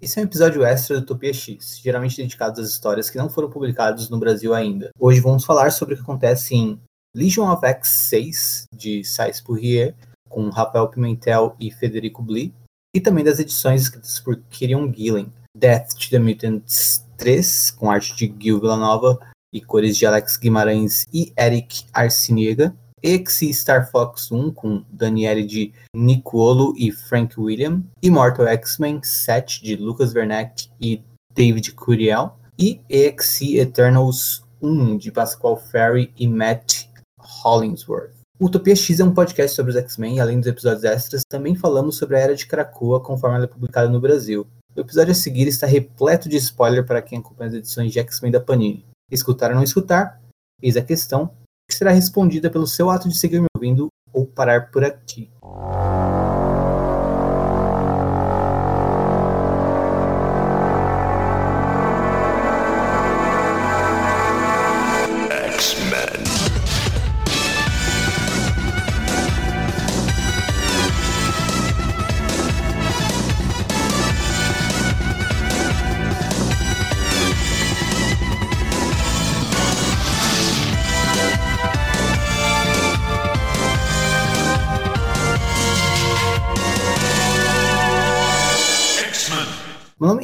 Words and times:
Esse 0.00 0.20
é 0.20 0.22
um 0.22 0.26
episódio 0.26 0.64
extra 0.64 0.96
do 0.96 1.02
Utopia 1.02 1.34
X, 1.34 1.80
geralmente 1.82 2.16
dedicado 2.16 2.60
às 2.60 2.68
histórias 2.68 3.10
que 3.10 3.18
não 3.18 3.28
foram 3.28 3.50
publicadas 3.50 4.08
no 4.08 4.16
Brasil 4.16 4.54
ainda. 4.54 4.90
Hoje 4.96 5.18
vamos 5.18 5.44
falar 5.44 5.72
sobre 5.72 5.94
o 5.94 5.96
que 5.96 6.04
acontece 6.04 6.54
em 6.54 6.80
Legion 7.12 7.50
of 7.52 7.66
X 7.66 7.88
6, 7.88 8.64
de 8.72 9.02
Sais 9.02 9.40
Pourrier, 9.40 9.96
com 10.28 10.50
Rafael 10.50 10.86
Pimentel 10.86 11.56
e 11.58 11.72
Federico 11.72 12.22
Bli, 12.22 12.54
e 12.94 13.00
também 13.00 13.24
das 13.24 13.40
edições 13.40 13.82
escritas 13.82 14.20
por 14.20 14.40
Kirion 14.50 14.92
Gillen, 14.92 15.32
Death 15.56 15.94
to 15.94 16.10
the 16.10 16.20
Mutants 16.20 17.04
3, 17.16 17.72
com 17.72 17.90
arte 17.90 18.14
de 18.14 18.32
Gil 18.40 18.60
Villanova 18.60 19.18
e 19.52 19.60
cores 19.60 19.96
de 19.96 20.06
Alex 20.06 20.36
Guimarães 20.36 21.06
e 21.12 21.32
Eric 21.36 21.86
Arciniega, 21.92 22.72
EXE 23.02 23.52
Star 23.52 23.90
Fox 23.90 24.30
1 24.30 24.52
com 24.52 24.84
Daniele 24.90 25.44
de 25.44 25.72
Nicolo 25.94 26.74
e 26.76 26.90
Frank 26.90 27.38
William, 27.38 27.82
Immortal 28.02 28.46
X-Men 28.48 29.00
7 29.02 29.62
de 29.62 29.76
Lucas 29.76 30.14
Werneck 30.14 30.68
e 30.80 31.02
David 31.34 31.72
Curiel, 31.72 32.36
e 32.58 32.80
EXE 32.88 33.58
Eternals 33.58 34.42
1 34.60 34.96
de 34.96 35.12
Pascal 35.12 35.56
Ferry 35.56 36.12
e 36.18 36.26
Matt 36.26 36.86
Hollingsworth. 37.18 38.18
Utopia 38.40 38.76
X 38.76 39.00
é 39.00 39.04
um 39.04 39.12
podcast 39.12 39.54
sobre 39.54 39.70
os 39.70 39.76
X-Men 39.76 40.16
e 40.16 40.20
além 40.20 40.38
dos 40.38 40.48
episódios 40.48 40.84
extras, 40.84 41.22
também 41.28 41.56
falamos 41.56 41.96
sobre 41.96 42.16
a 42.16 42.20
Era 42.20 42.34
de 42.34 42.46
Krakoa 42.46 43.00
conforme 43.00 43.36
ela 43.36 43.44
é 43.44 43.48
publicada 43.48 43.88
no 43.88 44.00
Brasil. 44.00 44.46
O 44.76 44.80
episódio 44.80 45.10
a 45.10 45.14
seguir 45.14 45.48
está 45.48 45.66
repleto 45.66 46.28
de 46.28 46.36
spoiler 46.36 46.86
para 46.86 47.02
quem 47.02 47.18
acompanha 47.18 47.50
as 47.50 47.56
edições 47.56 47.92
de 47.92 47.98
X-Men 47.98 48.30
da 48.30 48.40
Panini. 48.40 48.84
Escutar 49.10 49.50
ou 49.50 49.56
não 49.56 49.64
escutar? 49.64 50.20
Eis 50.62 50.76
a 50.76 50.82
questão, 50.82 51.26
que 51.26 51.34
será 51.70 51.90
respondida 51.90 52.50
pelo 52.50 52.66
seu 52.66 52.90
ato 52.90 53.08
de 53.08 53.16
seguir 53.16 53.40
me 53.40 53.46
ouvindo 53.54 53.92
ou 54.12 54.26
parar 54.26 54.70
por 54.70 54.84
aqui. 54.84 55.30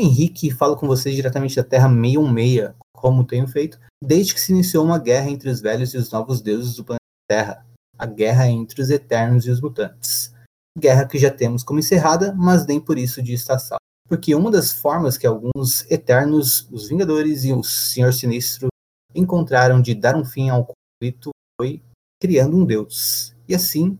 Henrique 0.04 0.48
e 0.48 0.52
falo 0.52 0.76
com 0.76 0.86
vocês 0.86 1.14
diretamente 1.14 1.56
da 1.56 1.64
Terra 1.64 1.88
616, 1.88 2.74
como 2.92 3.24
tenho 3.24 3.46
feito, 3.46 3.78
desde 4.02 4.34
que 4.34 4.40
se 4.40 4.52
iniciou 4.52 4.84
uma 4.84 4.98
guerra 4.98 5.30
entre 5.30 5.48
os 5.48 5.60
velhos 5.60 5.94
e 5.94 5.96
os 5.96 6.10
novos 6.10 6.40
deuses 6.40 6.76
do 6.76 6.84
planeta 6.84 7.00
Terra, 7.28 7.66
a 7.98 8.06
guerra 8.06 8.48
entre 8.48 8.80
os 8.82 8.90
Eternos 8.90 9.46
e 9.46 9.50
os 9.50 9.60
Mutantes. 9.60 10.32
Guerra 10.78 11.06
que 11.06 11.18
já 11.18 11.30
temos 11.30 11.62
como 11.62 11.78
encerrada, 11.78 12.34
mas 12.34 12.66
nem 12.66 12.80
por 12.80 12.98
isso 12.98 13.22
de 13.22 13.32
estar 13.32 13.58
salva. 13.58 13.78
Porque 14.08 14.34
uma 14.34 14.50
das 14.50 14.72
formas 14.72 15.16
que 15.16 15.26
alguns 15.26 15.90
Eternos, 15.90 16.68
os 16.70 16.88
Vingadores 16.88 17.44
e 17.44 17.52
o 17.52 17.62
Senhor 17.62 18.12
Sinistro 18.12 18.68
encontraram 19.14 19.80
de 19.80 19.94
dar 19.94 20.16
um 20.16 20.24
fim 20.24 20.50
ao 20.50 20.66
conflito 20.66 21.30
foi 21.58 21.82
criando 22.20 22.56
um 22.56 22.64
deus. 22.64 23.34
E 23.48 23.54
assim, 23.54 23.98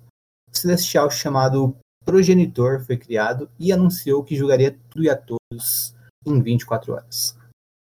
o 0.53 0.57
celestial 0.57 1.11
chamado 1.11 1.77
progenitor 2.05 2.85
foi 2.85 2.97
criado 2.97 3.51
e 3.59 3.73
anunciou 3.73 4.23
que 4.23 4.37
julgaria 4.37 4.79
tudo 4.91 5.05
e 5.05 5.09
a 5.09 5.17
todos 5.17 5.94
em 6.27 6.41
24 6.41 6.93
horas. 6.93 7.37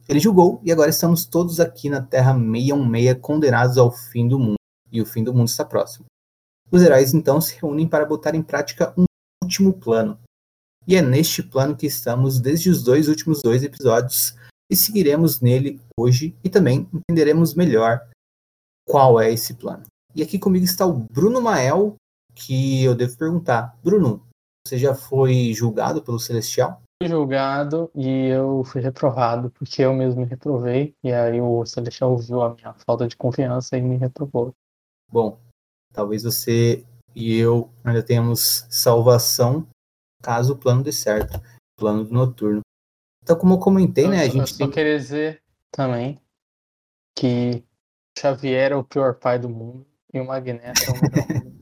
Ele 0.09 0.21
julgou 0.21 0.61
e 0.65 0.73
agora 0.73 0.91
estamos 0.91 1.25
todos 1.25 1.61
aqui 1.61 1.89
na 1.89 2.03
Terra 2.03 2.35
616 2.35 3.19
condenados 3.21 3.79
ao 3.79 3.91
fim 3.91 4.29
do 4.29 4.39
mundo. 4.39 4.57
E 4.91 5.01
o 5.01 5.07
fim 5.07 5.25
do 5.25 5.33
mundo 5.33 5.49
está 5.49 5.65
próximo. 5.65 6.05
Os 6.71 6.83
heróis 6.83 7.15
então 7.15 7.41
se 7.41 7.55
reúnem 7.57 7.87
para 7.87 8.05
botar 8.05 8.35
em 8.35 8.43
prática 8.43 8.93
um 8.97 9.05
último 9.43 9.73
plano. 9.73 10.19
E 10.87 10.97
é 10.97 11.03
neste 11.03 11.43
plano 11.43 11.77
que 11.77 11.87
estamos 11.87 12.41
desde 12.41 12.69
os 12.69 12.83
dois 12.83 13.09
últimos 13.09 13.41
dois 13.43 13.63
episódios 13.63 14.35
e 14.71 14.75
seguiremos 14.75 15.41
nele 15.41 15.81
hoje 15.99 16.35
e 16.43 16.49
também 16.49 16.89
entenderemos 16.93 17.55
melhor 17.55 18.09
qual 18.87 19.21
é 19.21 19.33
esse 19.33 19.55
plano. 19.55 19.85
E 20.15 20.23
aqui 20.23 20.39
comigo 20.39 20.65
está 20.65 20.87
o 20.87 21.07
Bruno 21.11 21.41
Mael, 21.41 21.95
que 22.35 22.83
eu 22.83 22.95
devo 22.95 23.17
perguntar. 23.17 23.79
Bruno, 23.83 24.27
você 24.67 24.77
já 24.79 24.95
foi 24.95 25.53
julgado 25.55 26.03
pelo 26.03 26.19
Celestial? 26.19 26.82
Julgado 27.09 27.91
e 27.95 28.29
eu 28.29 28.65
fui 28.65 28.81
reprovado, 28.81 29.51
porque 29.51 29.83
eu 29.83 29.93
mesmo 29.95 30.23
me 30.23 30.27
reprovei, 30.27 30.95
e 31.03 31.13
aí 31.13 31.41
o 31.41 31.65
Celestial 31.67 32.17
viu 32.17 32.43
a 32.43 32.55
minha 32.55 32.75
falta 32.87 33.07
de 33.07 33.17
confiança 33.17 33.77
e 33.77 33.83
me 33.83 33.97
reprovou. 33.97 34.55
Bom, 35.11 35.39
talvez 35.93 36.23
você 36.23 36.85
e 37.15 37.37
eu 37.37 37.71
ainda 37.85 38.03
tenhamos 38.03 38.67
salvação 38.71 39.67
caso 40.23 40.55
o 40.55 40.59
plano 40.59 40.83
dê 40.83 40.93
certo, 40.93 41.41
plano 41.77 42.05
do 42.05 42.13
noturno. 42.13 42.61
Então, 43.23 43.37
como 43.37 43.55
eu 43.55 43.59
comentei, 43.59 44.09
né, 44.09 44.21
a 44.21 44.27
gente 44.27 44.39
eu 44.39 44.47
só 44.47 44.59
tem... 44.59 44.71
queria 44.71 44.97
dizer 44.97 45.43
também 45.71 46.21
que 47.17 47.65
Xavier 48.19 48.73
é 48.73 48.77
o 48.77 48.85
pior 48.85 49.15
pai 49.15 49.39
do 49.39 49.49
mundo 49.49 49.87
e 50.13 50.21
o 50.21 50.27
Magneto 50.27 50.81
é 50.87 50.91
o 50.91 50.95
melhor. 50.95 51.53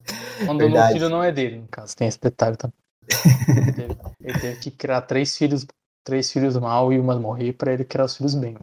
Quando 0.46 0.62
o 0.62 0.88
filho 0.92 1.08
não 1.08 1.22
é 1.22 1.32
dele, 1.32 1.60
no 1.60 1.68
caso, 1.68 1.96
tem 1.96 2.06
esse 2.06 2.20
detalhe 2.20 2.56
também. 2.56 2.76
ele, 4.26 4.40
teve, 4.40 4.58
que 4.58 4.70
criar 4.70 5.02
três 5.02 5.36
filhos, 5.36 5.64
três 6.04 6.32
filhos 6.32 6.56
mal 6.56 6.92
e 6.92 6.98
uma 6.98 7.18
morrer 7.18 7.52
para 7.52 7.72
ele 7.72 7.84
criar 7.84 8.06
os 8.06 8.16
filhos 8.16 8.34
bem. 8.34 8.56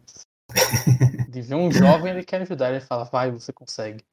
De 1.29 1.41
ver 1.41 1.55
um 1.55 1.71
jovem, 1.71 2.11
ele 2.11 2.23
quer 2.23 2.41
ajudar, 2.41 2.71
ele 2.71 2.81
fala, 2.81 3.05
vai, 3.05 3.31
você 3.31 3.53
consegue. 3.53 4.03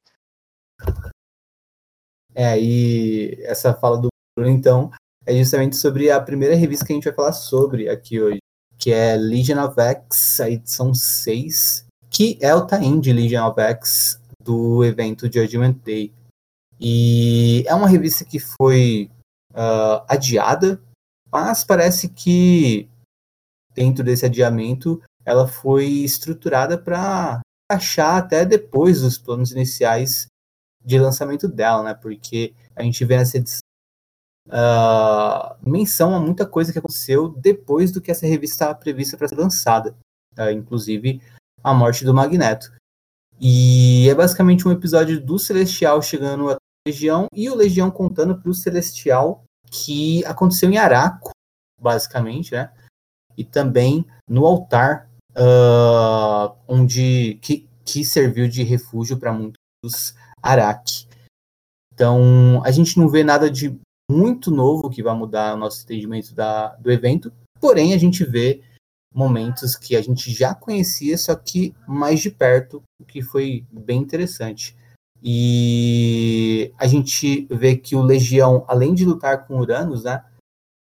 É, 2.33 2.57
e 2.57 3.35
essa 3.43 3.73
fala 3.73 3.97
do 3.97 4.07
Bruno, 4.37 4.49
então, 4.49 4.89
é 5.25 5.35
justamente 5.37 5.75
sobre 5.75 6.09
a 6.09 6.21
primeira 6.21 6.55
revista 6.55 6.85
que 6.85 6.93
a 6.93 6.95
gente 6.95 7.03
vai 7.03 7.13
falar 7.13 7.33
sobre 7.33 7.89
aqui 7.89 8.21
hoje, 8.21 8.39
que 8.77 8.93
é 8.93 9.17
Legion 9.17 9.61
of 9.63 9.79
X, 9.79 10.39
a 10.39 10.49
edição 10.49 10.93
6, 10.93 11.85
que 12.09 12.37
é 12.41 12.55
o 12.55 12.65
tie 12.65 12.99
de 12.99 13.11
Legion 13.11 13.45
of 13.45 13.59
X 13.59 14.19
do 14.41 14.85
evento 14.85 15.31
Judgment 15.31 15.75
Day. 15.83 16.13
E 16.79 17.63
é 17.67 17.75
uma 17.75 17.89
revista 17.89 18.23
que 18.23 18.39
foi 18.39 19.11
uh, 19.51 20.01
adiada, 20.07 20.81
mas 21.31 21.63
parece 21.63 22.09
que 22.09 22.89
dentro 23.73 24.03
desse 24.03 24.25
adiamento 24.25 25.01
ela 25.25 25.47
foi 25.47 25.85
estruturada 25.85 26.77
para 26.77 27.41
achar 27.71 28.17
até 28.17 28.45
depois 28.45 29.01
dos 29.01 29.17
planos 29.17 29.51
iniciais 29.51 30.27
de 30.83 30.99
lançamento 30.99 31.47
dela, 31.47 31.83
né? 31.83 31.93
Porque 31.93 32.53
a 32.75 32.83
gente 32.83 33.05
vê 33.05 33.17
nessa 33.17 33.37
edição 33.37 33.61
uh, 34.47 35.55
menção 35.61 36.15
a 36.15 36.19
muita 36.19 36.45
coisa 36.45 36.73
que 36.73 36.79
aconteceu 36.79 37.29
depois 37.29 37.91
do 37.91 38.01
que 38.01 38.11
essa 38.11 38.25
revista 38.25 38.55
estava 38.55 38.75
prevista 38.75 39.17
para 39.17 39.27
ser 39.27 39.35
lançada, 39.35 39.95
uh, 40.37 40.49
inclusive 40.51 41.21
a 41.63 41.73
morte 41.73 42.03
do 42.03 42.13
Magneto. 42.13 42.71
E 43.39 44.07
é 44.09 44.15
basicamente 44.15 44.67
um 44.67 44.71
episódio 44.71 45.23
do 45.23 45.39
Celestial 45.39 46.01
chegando 46.01 46.55
Legião 46.87 47.27
e 47.33 47.49
o 47.49 47.55
Legião 47.55 47.89
contando 47.89 48.39
para 48.39 48.49
o 48.49 48.53
Celestial 48.53 49.43
que 49.71 50.23
aconteceu 50.25 50.69
em 50.69 50.77
Araco, 50.77 51.31
basicamente, 51.79 52.53
né? 52.53 52.71
E 53.37 53.45
também 53.45 54.05
no 54.27 54.45
altar 54.45 55.09
uh, 55.31 56.53
onde 56.67 57.39
que, 57.41 57.67
que 57.85 58.03
serviu 58.03 58.47
de 58.47 58.63
refúgio 58.63 59.17
para 59.17 59.31
muitos 59.31 60.13
Araque. 60.43 61.07
Então 61.93 62.61
a 62.65 62.71
gente 62.71 62.97
não 62.97 63.07
vê 63.07 63.23
nada 63.23 63.49
de 63.49 63.79
muito 64.11 64.51
novo 64.51 64.89
que 64.89 65.01
vai 65.01 65.15
mudar 65.15 65.53
o 65.53 65.57
nosso 65.57 65.83
entendimento 65.83 66.35
da, 66.35 66.75
do 66.75 66.91
evento, 66.91 67.31
porém 67.59 67.93
a 67.93 67.97
gente 67.97 68.25
vê 68.25 68.61
momentos 69.13 69.75
que 69.75 69.95
a 69.95 70.01
gente 70.01 70.31
já 70.31 70.53
conhecia, 70.53 71.17
só 71.17 71.35
que 71.35 71.73
mais 71.87 72.19
de 72.19 72.29
perto, 72.29 72.81
o 72.99 73.05
que 73.05 73.21
foi 73.21 73.65
bem 73.71 74.01
interessante. 74.01 74.75
E 75.23 76.73
a 76.77 76.87
gente 76.87 77.45
vê 77.51 77.77
que 77.77 77.95
o 77.95 78.01
Legião, 78.01 78.65
além 78.67 78.93
de 78.93 79.05
lutar 79.05 79.45
com 79.45 79.59
Uranus, 79.59 80.03
né, 80.03 80.25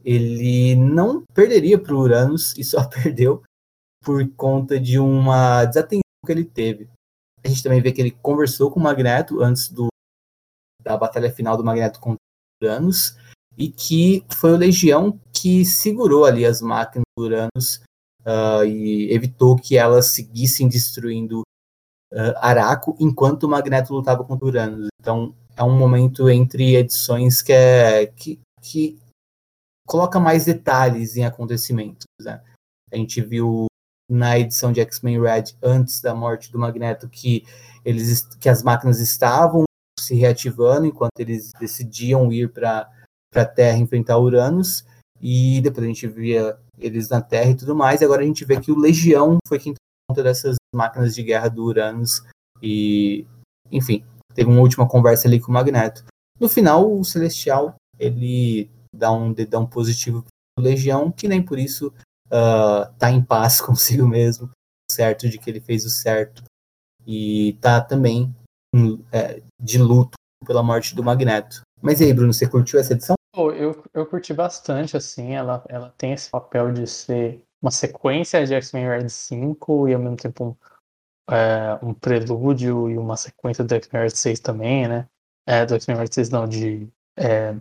ele 0.03 0.75
não 0.75 1.24
perderia 1.33 1.79
para 1.79 1.95
Uranus 1.95 2.53
e 2.57 2.63
só 2.63 2.83
perdeu 2.89 3.44
por 4.03 4.27
conta 4.35 4.79
de 4.79 5.00
uma 5.00 5.65
desatenção 5.65 6.01
que 6.25 6.31
ele 6.31 6.45
teve. 6.45 6.89
A 7.44 7.47
gente 7.47 7.63
também 7.63 7.81
vê 7.81 7.91
que 7.91 8.01
ele 8.01 8.12
conversou 8.12 8.69
com 8.71 8.79
o 8.79 8.83
Magneto 8.83 9.41
antes 9.41 9.69
do, 9.69 9.88
da 10.83 10.97
batalha 10.97 11.31
final 11.31 11.56
do 11.56 11.63
Magneto 11.63 12.00
contra 12.00 12.18
Uranus 12.62 13.15
e 13.57 13.69
que 13.69 14.25
foi 14.35 14.51
o 14.51 14.57
Legião 14.57 15.19
que 15.33 15.65
segurou 15.65 16.25
ali 16.25 16.45
as 16.45 16.62
máquinas 16.62 17.03
do 17.18 17.23
Uranus 17.23 17.81
uh, 18.21 18.63
e 18.65 19.12
evitou 19.12 19.56
que 19.56 19.77
elas 19.77 20.07
seguissem 20.07 20.68
destruindo 20.68 21.41
uh, 22.13 22.38
Araco 22.38 22.95
enquanto 23.00 23.44
o 23.44 23.50
Magneto 23.50 23.94
lutava 23.94 24.24
contra 24.24 24.48
Uranus. 24.48 24.88
Então 25.00 25.33
é 25.56 25.63
um 25.63 25.77
momento 25.77 26.30
entre 26.30 26.75
edições 26.75 27.42
que 27.42 27.54
é 27.54 28.07
que, 28.07 28.39
que 28.62 29.00
coloca 29.88 30.19
mais 30.19 30.45
detalhes 30.45 31.15
em 31.15 31.25
acontecimentos. 31.25 32.06
Né? 32.21 32.42
A 32.92 32.95
gente 32.95 33.21
viu 33.21 33.68
na 34.09 34.39
edição 34.39 34.71
de 34.71 34.80
X-Men 34.81 35.21
Red, 35.21 35.56
antes 35.62 36.00
da 36.00 36.15
morte 36.15 36.51
do 36.51 36.59
Magneto, 36.59 37.09
que, 37.09 37.45
eles, 37.83 38.25
que 38.39 38.48
as 38.48 38.63
máquinas 38.63 39.00
estavam 39.00 39.63
se 40.00 40.15
reativando 40.15 40.86
enquanto 40.86 41.19
eles 41.19 41.51
decidiam 41.59 42.31
ir 42.31 42.51
para 42.51 42.89
a 43.36 43.45
Terra 43.45 43.77
enfrentar 43.77 44.18
Uranus, 44.18 44.86
e 45.19 45.59
depois 45.62 45.83
a 45.83 45.88
gente 45.88 46.07
via 46.07 46.57
eles 46.77 47.09
na 47.09 47.21
Terra 47.21 47.50
e 47.50 47.56
tudo 47.56 47.75
mais, 47.75 48.00
e 48.00 48.06
agora 48.06 48.21
a 48.21 48.25
gente 48.25 48.45
vê 48.45 48.59
que 48.59 48.71
o 48.71 48.80
Legião 48.80 49.38
foi 49.48 49.59
quem 49.59 49.74
conta 50.07 50.24
dessas 50.24 50.56
máquinas 50.74 51.13
de 51.13 51.24
guerra 51.24 51.50
do 51.50 51.63
Uranus, 51.65 52.24
e, 52.62 53.25
enfim, 53.71 54.06
teve 54.33 54.50
uma 54.50 54.62
última 54.62 54.88
conversa 54.88 55.27
ali 55.27 55.39
com 55.39 55.51
o 55.51 55.54
Magneto. 55.54 56.06
No 56.39 56.48
final, 56.48 56.92
o 56.92 57.04
Celestial, 57.04 57.75
ele 58.00 58.69
dá 58.94 59.12
um 59.12 59.33
dedão 59.33 59.65
positivo 59.65 60.24
para 60.56 60.65
Legião, 60.65 61.12
que 61.12 61.27
nem 61.27 61.42
por 61.42 61.59
isso 61.59 61.94
uh, 62.27 62.92
tá 62.98 63.12
em 63.12 63.24
paz 63.24 63.59
consigo 63.62 64.07
mesmo, 64.07 64.50
certo 64.89 65.30
de 65.30 65.38
que 65.38 65.50
ele 65.50 65.59
fez 65.59 65.86
o 65.86 65.89
certo, 65.89 66.44
e 67.06 67.57
tá 67.62 67.81
também 67.81 68.33
é, 69.12 69.42
de 69.62 69.77
luto 69.77 70.18
pela 70.45 70.63
morte 70.63 70.95
do 70.95 71.04
Magneto. 71.04 71.62
Mas 71.81 72.01
e 72.01 72.06
aí, 72.06 72.13
Bruno, 72.13 72.33
você 72.33 72.48
curtiu 72.48 72.80
essa 72.80 72.94
edição? 72.94 73.15
Eu, 73.36 73.83
eu 73.94 74.06
curti 74.06 74.33
bastante, 74.33 74.98
assim, 74.98 75.36
ela, 75.36 75.63
ela 75.69 75.94
tem 75.98 76.13
esse 76.13 76.30
papel 76.30 76.71
de 76.74 76.88
ser 76.88 77.44
uma 77.68 77.72
sequência 77.72 78.46
de 78.46 78.54
X-Men 78.54 78.88
Red 78.88 79.10
5 79.10 79.90
e 79.90 79.94
ao 79.94 80.00
mesmo 80.00 80.16
tempo 80.16 80.46
um, 81.30 81.34
é, 81.34 81.78
um 81.84 81.94
prelúdio 81.94 82.90
e 82.90 82.98
uma 82.98 83.18
sequência 83.18 83.64
do 83.64 83.75
X-Men 83.75 84.04
Red 84.04 84.12
6 84.12 84.40
também, 84.40 84.88
né? 84.88 85.08
É, 85.46 85.66
do 85.66 85.75
X-Men 85.75 85.98
Red 85.98 86.08
6 86.12 86.30
não, 86.30 86.48
de 86.48 86.88
é, 87.18 87.54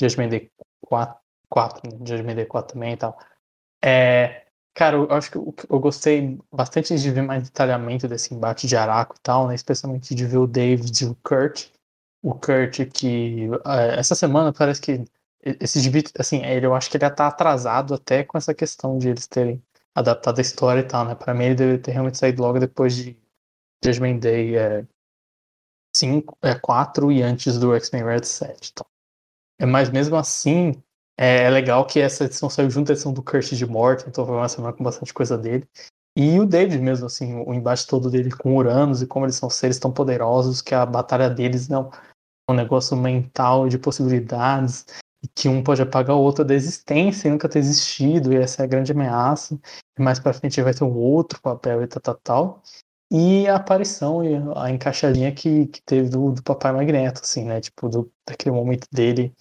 Judgment 0.00 0.30
Day 0.30 0.50
4, 0.80 1.16
4 1.48 1.90
né? 1.90 1.98
Judgment 2.04 2.34
Day 2.34 2.46
4 2.46 2.74
também 2.74 2.94
e 2.94 2.96
tal. 2.96 3.16
É, 3.84 4.46
cara, 4.74 4.96
eu 4.96 5.12
acho 5.12 5.30
que 5.30 5.38
eu, 5.38 5.54
eu, 5.70 5.78
gostei 5.78 6.38
bastante 6.52 6.96
de 6.98 7.10
ver 7.12 7.22
mais 7.22 7.44
detalhamento 7.44 8.08
desse 8.08 8.34
embate 8.34 8.66
de 8.66 8.76
Araco 8.76 9.14
e 9.16 9.20
tal, 9.20 9.46
né? 9.46 9.54
Especialmente 9.54 10.12
de 10.12 10.26
ver 10.26 10.38
o 10.38 10.46
David 10.46 11.04
e 11.04 11.06
o 11.06 11.14
Kurt. 11.22 11.68
O 12.20 12.34
Kurt 12.34 12.84
que 12.92 13.48
é, 13.64 13.98
essa 14.00 14.16
semana 14.16 14.52
parece 14.52 14.80
que 14.80 15.04
esse 15.60 15.80
gibi, 15.80 16.02
assim, 16.18 16.44
ele, 16.44 16.66
eu 16.66 16.74
acho 16.74 16.90
que 16.90 16.96
ele 16.96 17.08
tá 17.10 17.28
atrasado 17.28 17.94
até 17.94 18.24
com 18.24 18.36
essa 18.36 18.52
questão 18.52 18.98
de 18.98 19.08
eles 19.08 19.26
terem 19.26 19.62
adaptado 19.94 20.38
a 20.38 20.42
história 20.42 20.80
e 20.80 20.84
tal, 20.84 21.04
né? 21.04 21.14
Pra 21.14 21.32
mim 21.32 21.44
ele 21.44 21.54
deve 21.54 21.78
ter 21.78 21.92
realmente 21.92 22.18
saído 22.18 22.42
logo 22.42 22.58
depois 22.58 22.94
de 22.96 23.16
Judgment 23.84 24.18
Day 24.18 24.56
é, 24.56 24.84
5, 25.96 26.36
é 26.42 26.54
4 26.54 27.12
e 27.12 27.22
antes 27.22 27.58
do 27.58 27.74
X-Men 27.74 28.04
Red 28.04 28.24
7. 28.24 28.72
Então. 28.72 28.86
É, 29.60 29.64
mas 29.64 29.88
mesmo 29.88 30.16
assim, 30.16 30.82
é, 31.18 31.44
é, 31.44 31.50
legal 31.50 31.86
que 31.86 32.00
essa 32.00 32.24
edição 32.24 32.50
saiu 32.50 32.68
junto 32.68 32.90
à 32.90 32.92
edição 32.92 33.12
do 33.12 33.22
Kurt 33.22 33.52
de 33.52 33.66
Morte, 33.66 34.04
então 34.08 34.26
foi 34.26 34.34
uma 34.34 34.48
semana 34.48 34.72
com 34.72 34.84
bastante 34.84 35.14
coisa 35.14 35.38
dele. 35.38 35.66
E 36.16 36.40
o 36.40 36.46
David 36.46 36.82
mesmo, 36.82 37.06
assim, 37.06 37.34
o 37.46 37.54
embate 37.54 37.86
todo 37.86 38.10
dele 38.10 38.30
com 38.30 38.56
Uranus 38.56 39.02
e 39.02 39.06
como 39.06 39.26
eles 39.26 39.36
são 39.36 39.48
seres 39.48 39.78
tão 39.78 39.92
poderosos 39.92 40.60
que 40.60 40.74
a 40.74 40.84
batalha 40.84 41.30
deles 41.30 41.68
não 41.68 41.90
é 42.48 42.52
um 42.52 42.54
negócio 42.54 42.96
mental 42.96 43.68
de 43.68 43.78
possibilidades 43.78 44.86
e 45.26 45.28
que 45.34 45.48
um 45.48 45.62
pode 45.62 45.82
apagar 45.82 46.16
o 46.16 46.20
outro 46.20 46.44
da 46.44 46.54
existência 46.54 47.28
e 47.28 47.30
nunca 47.30 47.48
ter 47.48 47.58
existido, 47.58 48.32
e 48.32 48.36
essa 48.36 48.62
é 48.62 48.64
a 48.64 48.68
grande 48.68 48.92
ameaça. 48.92 49.58
E 49.98 50.02
mais 50.02 50.20
pra 50.20 50.32
frente 50.32 50.62
vai 50.62 50.72
ter 50.72 50.84
um 50.84 50.94
outro 50.96 51.40
papel 51.40 51.82
e 51.82 51.86
tal, 51.86 52.00
tal, 52.00 52.14
tal. 52.22 52.62
E 53.10 53.46
a 53.48 53.56
aparição 53.56 54.24
e 54.24 54.34
a 54.56 54.70
encaixadinha 54.70 55.32
que, 55.32 55.66
que 55.66 55.82
teve 55.82 56.08
do, 56.08 56.32
do 56.32 56.42
Papai 56.42 56.72
Magneto, 56.72 57.20
assim, 57.22 57.44
né? 57.44 57.60
Tipo, 57.60 57.88
do, 57.88 58.12
daquele 58.28 58.54
momento 58.54 58.86
dele 58.92 59.34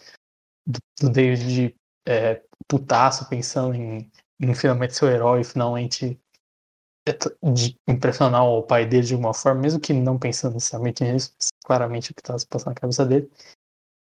do, 0.67 0.79
do 1.01 1.09
David 1.09 1.75
é, 2.07 2.41
putaço, 2.67 3.27
pensando 3.29 3.73
em, 3.75 4.11
em 4.39 4.53
finalmente 4.53 4.95
ser 4.95 5.05
o 5.05 5.09
herói, 5.09 5.43
finalmente 5.43 6.19
é, 7.07 7.13
de 7.51 7.77
impressionar 7.87 8.43
o 8.45 8.63
pai 8.63 8.85
dele 8.85 9.05
de 9.05 9.13
alguma 9.13 9.33
forma, 9.33 9.61
mesmo 9.61 9.79
que 9.79 9.93
não 9.93 10.17
pensando 10.17 10.55
necessariamente 10.55 11.03
nisso, 11.03 11.31
claramente 11.63 12.11
o 12.11 12.15
que 12.15 12.21
estava 12.21 12.39
se 12.39 12.47
passando 12.47 12.69
na 12.69 12.81
cabeça 12.81 13.05
dele. 13.05 13.29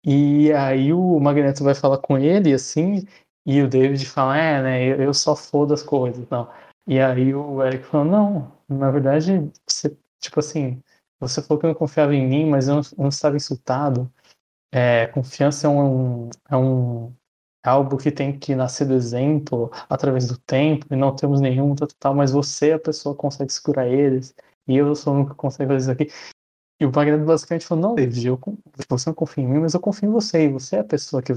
E 0.05 0.53
aí 0.53 0.93
o 0.93 1.19
Magneto 1.19 1.63
vai 1.63 1.73
falar 1.73 1.97
com 1.97 2.17
ele, 2.17 2.53
assim, 2.53 3.05
e 3.45 3.61
o 3.61 3.67
David 3.67 4.05
fala, 4.05 4.37
é, 4.37 4.61
né, 4.61 5.03
eu, 5.03 5.13
só 5.13 5.35
fodo 5.35 5.73
as 5.73 5.83
coisas, 5.83 6.27
não. 6.29 6.49
E 6.87 6.99
aí 6.99 7.33
o 7.33 7.63
Eric 7.63 7.85
falou, 7.85 8.05
não, 8.05 8.51
na 8.69 8.91
verdade, 8.91 9.51
você, 9.67 9.97
tipo 10.19 10.39
assim, 10.39 10.81
você 11.19 11.41
falou 11.41 11.59
que 11.59 11.67
não 11.67 11.73
confiava 11.73 12.13
em 12.13 12.27
mim, 12.27 12.45
mas 12.49 12.67
eu 12.67 12.75
não, 12.75 12.81
eu 12.81 12.97
não 12.99 13.09
estava 13.09 13.35
insultado. 13.35 14.11
É, 14.71 15.07
confiança 15.07 15.67
é 15.67 15.69
um, 15.69 16.29
é 16.49 16.55
um 16.57 17.13
é 17.65 17.69
algo 17.69 17.97
que 17.97 18.11
tem 18.11 18.37
que 18.37 18.53
nascer 18.53 18.85
do 18.85 18.93
exemplo 18.93 19.71
através 19.89 20.27
do 20.27 20.37
tempo 20.37 20.85
e 20.91 20.95
não 20.95 21.15
temos 21.15 21.41
nenhum 21.41 21.73
total, 21.73 22.13
mas 22.13 22.31
você 22.31 22.69
é 22.69 22.73
a 22.73 22.79
pessoa 22.79 23.15
consegue 23.15 23.51
segurar 23.51 23.87
eles 23.87 24.35
e 24.67 24.77
eu 24.77 24.93
sou 24.95 25.13
o 25.13 25.15
único 25.17 25.31
que 25.31 25.37
consegue 25.37 25.71
fazer 25.73 25.81
isso 25.81 25.91
aqui. 25.91 26.34
E 26.79 26.85
o 26.85 26.91
Magneto 26.93 27.23
basicamente 27.23 27.65
falou, 27.65 27.81
não, 27.81 27.95
David, 27.95 28.27
eu, 28.27 28.39
você 28.89 29.09
não 29.09 29.13
confia 29.13 29.43
em 29.43 29.47
mim, 29.47 29.59
mas 29.59 29.73
eu 29.73 29.79
confio 29.79 30.09
em 30.09 30.11
você 30.11 30.43
e 30.43 30.51
você 30.51 30.77
é 30.77 30.79
a 30.79 30.83
pessoa 30.83 31.21
que 31.21 31.33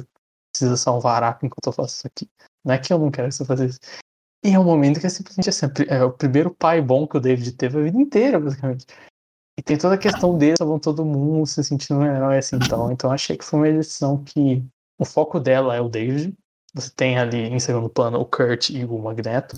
precisa 0.53 0.77
salvar 0.77 1.23
a 1.23 1.27
Araco 1.29 1.47
enquanto 1.47 1.67
eu 1.67 1.73
faço 1.73 1.97
isso 1.97 2.07
aqui. 2.07 2.29
Não 2.65 2.75
é 2.75 2.79
que 2.79 2.93
eu 2.93 2.99
não 2.99 3.11
quero 3.11 3.29
que 3.29 3.35
você 3.35 3.45
faça 3.45 3.65
isso. 3.65 3.79
E 4.45 4.51
é 4.51 4.59
um 4.59 4.65
momento 4.65 5.01
que 5.01 5.07
é 5.07 5.09
simplesmente 5.09 5.49
assim, 5.49 5.67
é 5.89 6.03
o 6.03 6.13
primeiro 6.13 6.55
pai 6.55 6.81
bom 6.81 7.07
que 7.07 7.17
o 7.17 7.21
David 7.21 7.53
teve 7.53 7.79
a 7.79 7.83
vida 7.83 7.99
inteira, 7.99 8.39
basicamente. 8.39 8.87
E 9.59 9.63
tem 9.63 9.77
toda 9.77 9.97
a 9.97 9.99
questão 9.99 10.39
dele, 10.39 10.55
salvando 10.57 10.81
todo 10.81 11.05
mundo, 11.05 11.45
se 11.47 11.63
sentindo 11.65 12.01
um 12.01 12.07
herói 12.07 12.39
assim 12.39 12.57
então. 12.57 12.93
Então 12.93 13.11
achei 13.11 13.37
que 13.37 13.45
foi 13.45 13.59
uma 13.59 13.69
edição 13.69 14.23
que 14.23 14.65
o 14.99 15.05
foco 15.05 15.41
dela 15.41 15.75
é 15.75 15.81
o 15.81 15.89
David. 15.89 16.33
Você 16.75 16.91
tem 16.95 17.19
ali 17.19 17.39
em 17.39 17.59
segundo 17.59 17.89
plano 17.89 18.21
o 18.21 18.25
Kurt 18.25 18.71
e 18.71 18.85
o 18.85 18.99
Magneto. 18.99 19.57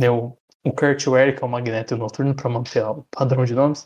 O, 0.00 0.36
o 0.66 0.72
Kurt 0.72 1.02
e 1.02 1.10
o 1.10 1.16
Eric 1.16 1.42
é 1.42 1.46
o 1.46 1.48
Magneto 1.48 1.92
e 1.92 1.96
o 1.96 1.98
Noturno 1.98 2.34
para 2.34 2.48
manter 2.48 2.82
o 2.84 3.04
padrão 3.10 3.44
de 3.44 3.54
nomes. 3.54 3.84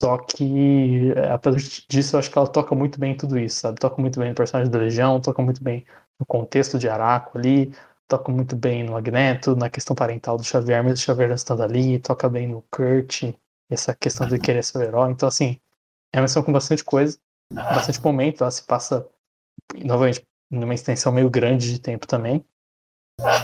Só 0.00 0.16
que, 0.18 1.12
apesar 1.32 1.58
disso, 1.88 2.14
eu 2.14 2.20
acho 2.20 2.30
que 2.30 2.38
ela 2.38 2.46
toca 2.46 2.74
muito 2.74 3.00
bem 3.00 3.16
tudo 3.16 3.38
isso, 3.38 3.60
sabe? 3.60 3.80
Toca 3.80 4.00
muito 4.00 4.20
bem 4.20 4.28
no 4.28 4.34
personagem 4.34 4.70
da 4.70 4.78
Legião, 4.78 5.20
toca 5.20 5.42
muito 5.42 5.62
bem 5.62 5.84
no 6.18 6.24
contexto 6.26 6.78
de 6.78 6.88
Araco 6.88 7.36
ali, 7.36 7.72
toca 8.06 8.30
muito 8.30 8.54
bem 8.56 8.84
no 8.84 8.92
Magneto, 8.92 9.56
na 9.56 9.68
questão 9.68 9.96
parental 9.96 10.36
do 10.36 10.44
Xavier, 10.44 10.84
mas 10.84 11.00
o 11.00 11.02
Xavier 11.02 11.30
estando 11.32 11.62
ali, 11.62 11.98
toca 11.98 12.28
bem 12.28 12.46
no 12.46 12.62
Kurt, 12.70 13.34
essa 13.68 13.94
questão 13.94 14.26
de 14.26 14.38
querer 14.38 14.62
ser 14.62 14.78
o 14.78 14.82
herói. 14.82 15.10
Então, 15.10 15.28
assim, 15.28 15.60
é 16.12 16.18
uma 16.18 16.22
missão 16.22 16.42
com 16.42 16.52
bastante 16.52 16.84
coisa, 16.84 17.18
bastante 17.52 18.02
momento. 18.02 18.42
Ela 18.42 18.50
se 18.50 18.64
passa, 18.64 19.06
novamente, 19.84 20.24
numa 20.50 20.74
extensão 20.74 21.12
meio 21.12 21.28
grande 21.28 21.72
de 21.72 21.80
tempo 21.80 22.06
também. 22.06 22.44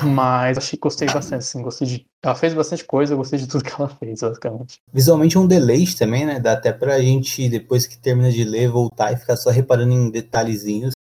Mas 0.05 0.56
achei 0.56 0.79
gostei 0.79 1.09
bastante, 1.09 1.41
assim, 1.41 1.61
gostei 1.61 1.87
de. 1.87 2.06
Ela 2.23 2.35
fez 2.35 2.54
bastante 2.54 2.85
coisa, 2.85 3.16
gostei 3.16 3.38
de 3.38 3.49
tudo 3.49 3.64
que 3.64 3.73
ela 3.73 3.88
fez, 3.99 4.21
basicamente. 4.21 4.76
Visualmente 4.93 5.37
é 5.37 5.40
um 5.40 5.47
deleite 5.47 5.97
também, 5.97 6.25
né? 6.25 6.38
Dá 6.38 6.52
até 6.52 6.73
pra 6.73 7.00
gente, 7.00 7.49
depois 7.49 7.87
que 7.87 7.99
termina 7.99 8.31
de 8.31 8.45
ler, 8.45 8.69
voltar 8.69 9.12
e 9.12 9.16
ficar 9.16 9.37
só 9.37 9.50
reparando 9.50 9.93
em 9.93 10.11
detalhezinhos. 10.11 10.93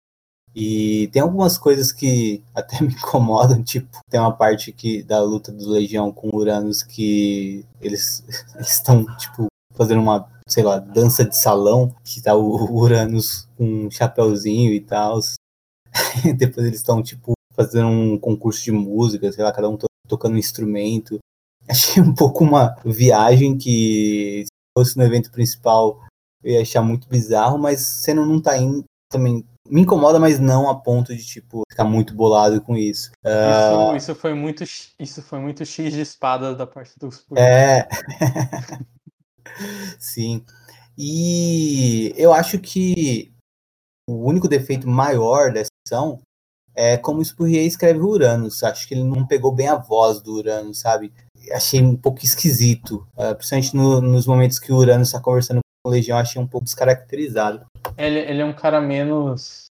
E 0.54 1.08
tem 1.12 1.20
algumas 1.22 1.58
coisas 1.58 1.92
que 1.92 2.42
até 2.54 2.80
me 2.82 2.94
incomodam, 2.94 3.62
tipo, 3.62 3.98
tem 4.08 4.20
uma 4.20 4.32
parte 4.32 4.72
que 4.72 5.02
da 5.02 5.20
luta 5.20 5.52
do 5.52 5.68
Legião 5.68 6.10
com 6.10 6.34
Uranus 6.34 6.82
que 6.82 7.66
eles 7.80 8.24
estão, 8.58 9.04
tipo, 9.16 9.46
fazendo 9.74 10.00
uma, 10.00 10.30
sei 10.46 10.62
lá, 10.62 10.78
dança 10.78 11.24
de 11.24 11.36
salão, 11.36 11.94
que 12.04 12.22
tá 12.22 12.34
o 12.34 12.74
Uranus 12.74 13.48
com 13.56 13.86
um 13.86 13.90
chapéuzinho 13.90 14.72
e 14.72 14.80
tal. 14.80 15.20
Depois 16.36 16.66
eles 16.66 16.78
estão, 16.78 17.02
tipo, 17.02 17.34
fazendo 17.54 17.88
um 17.88 18.18
concurso 18.18 18.62
de 18.62 18.72
música, 18.72 19.30
sei 19.32 19.44
lá, 19.44 19.52
cada 19.52 19.68
um 19.68 19.78
tocando 20.08 20.34
um 20.34 20.38
instrumento. 20.38 21.18
Achei 21.68 22.02
um 22.02 22.14
pouco 22.14 22.44
uma 22.44 22.76
viagem 22.84 23.56
que, 23.56 24.44
se 24.44 24.50
fosse 24.76 24.96
no 24.96 25.04
evento 25.04 25.30
principal, 25.30 26.00
eu 26.42 26.54
ia 26.54 26.62
achar 26.62 26.82
muito 26.82 27.08
bizarro, 27.08 27.56
mas 27.58 27.80
sendo 27.80 28.26
não 28.26 28.40
tá 28.40 28.56
indo, 28.58 28.84
também 29.10 29.44
me 29.68 29.82
incomoda, 29.82 30.18
mas 30.18 30.40
não 30.40 30.68
a 30.68 30.74
ponto 30.74 31.14
de, 31.14 31.24
tipo, 31.24 31.62
ficar 31.70 31.84
muito 31.84 32.14
bolado 32.14 32.60
com 32.60 32.76
isso. 32.76 33.12
Uh... 33.24 33.96
Isso, 33.96 34.10
isso, 34.10 34.14
foi 34.14 34.34
muito, 34.34 34.64
isso 34.64 35.22
foi 35.22 35.38
muito 35.38 35.64
X 35.64 35.92
de 35.92 36.00
espada 36.00 36.54
da 36.54 36.66
parte 36.66 36.98
dos. 36.98 37.24
É. 37.36 37.88
Sim. 39.98 40.44
E 40.96 42.12
eu 42.16 42.32
acho 42.32 42.58
que 42.58 43.32
o 44.08 44.26
único 44.28 44.48
defeito 44.48 44.88
maior 44.88 45.52
dessa 45.52 45.70
edição 45.86 46.20
é 46.74 46.96
como 46.96 47.20
o 47.20 47.24
Spurrier 47.24 47.66
escreve 47.66 48.00
o 48.00 48.08
Uranus. 48.08 48.62
Acho 48.62 48.86
que 48.86 48.94
ele 48.94 49.04
não 49.04 49.26
pegou 49.26 49.52
bem 49.52 49.68
a 49.68 49.76
voz 49.76 50.20
do 50.20 50.34
Uranus, 50.34 50.80
sabe? 50.80 51.12
Achei 51.52 51.82
um 51.82 51.96
pouco 51.96 52.24
esquisito. 52.24 53.06
Uh, 53.16 53.34
principalmente 53.34 53.76
no, 53.76 54.00
nos 54.00 54.26
momentos 54.26 54.58
que 54.58 54.72
o 54.72 54.76
Uranus 54.76 55.08
está 55.08 55.20
conversando 55.20 55.60
com 55.60 55.90
o 55.90 55.92
Legião, 55.92 56.18
achei 56.18 56.40
um 56.40 56.46
pouco 56.46 56.64
descaracterizado. 56.64 57.66
Ele, 57.96 58.18
ele 58.18 58.40
é 58.40 58.44
um 58.44 58.54
cara 58.54 58.80
menos. 58.80 59.66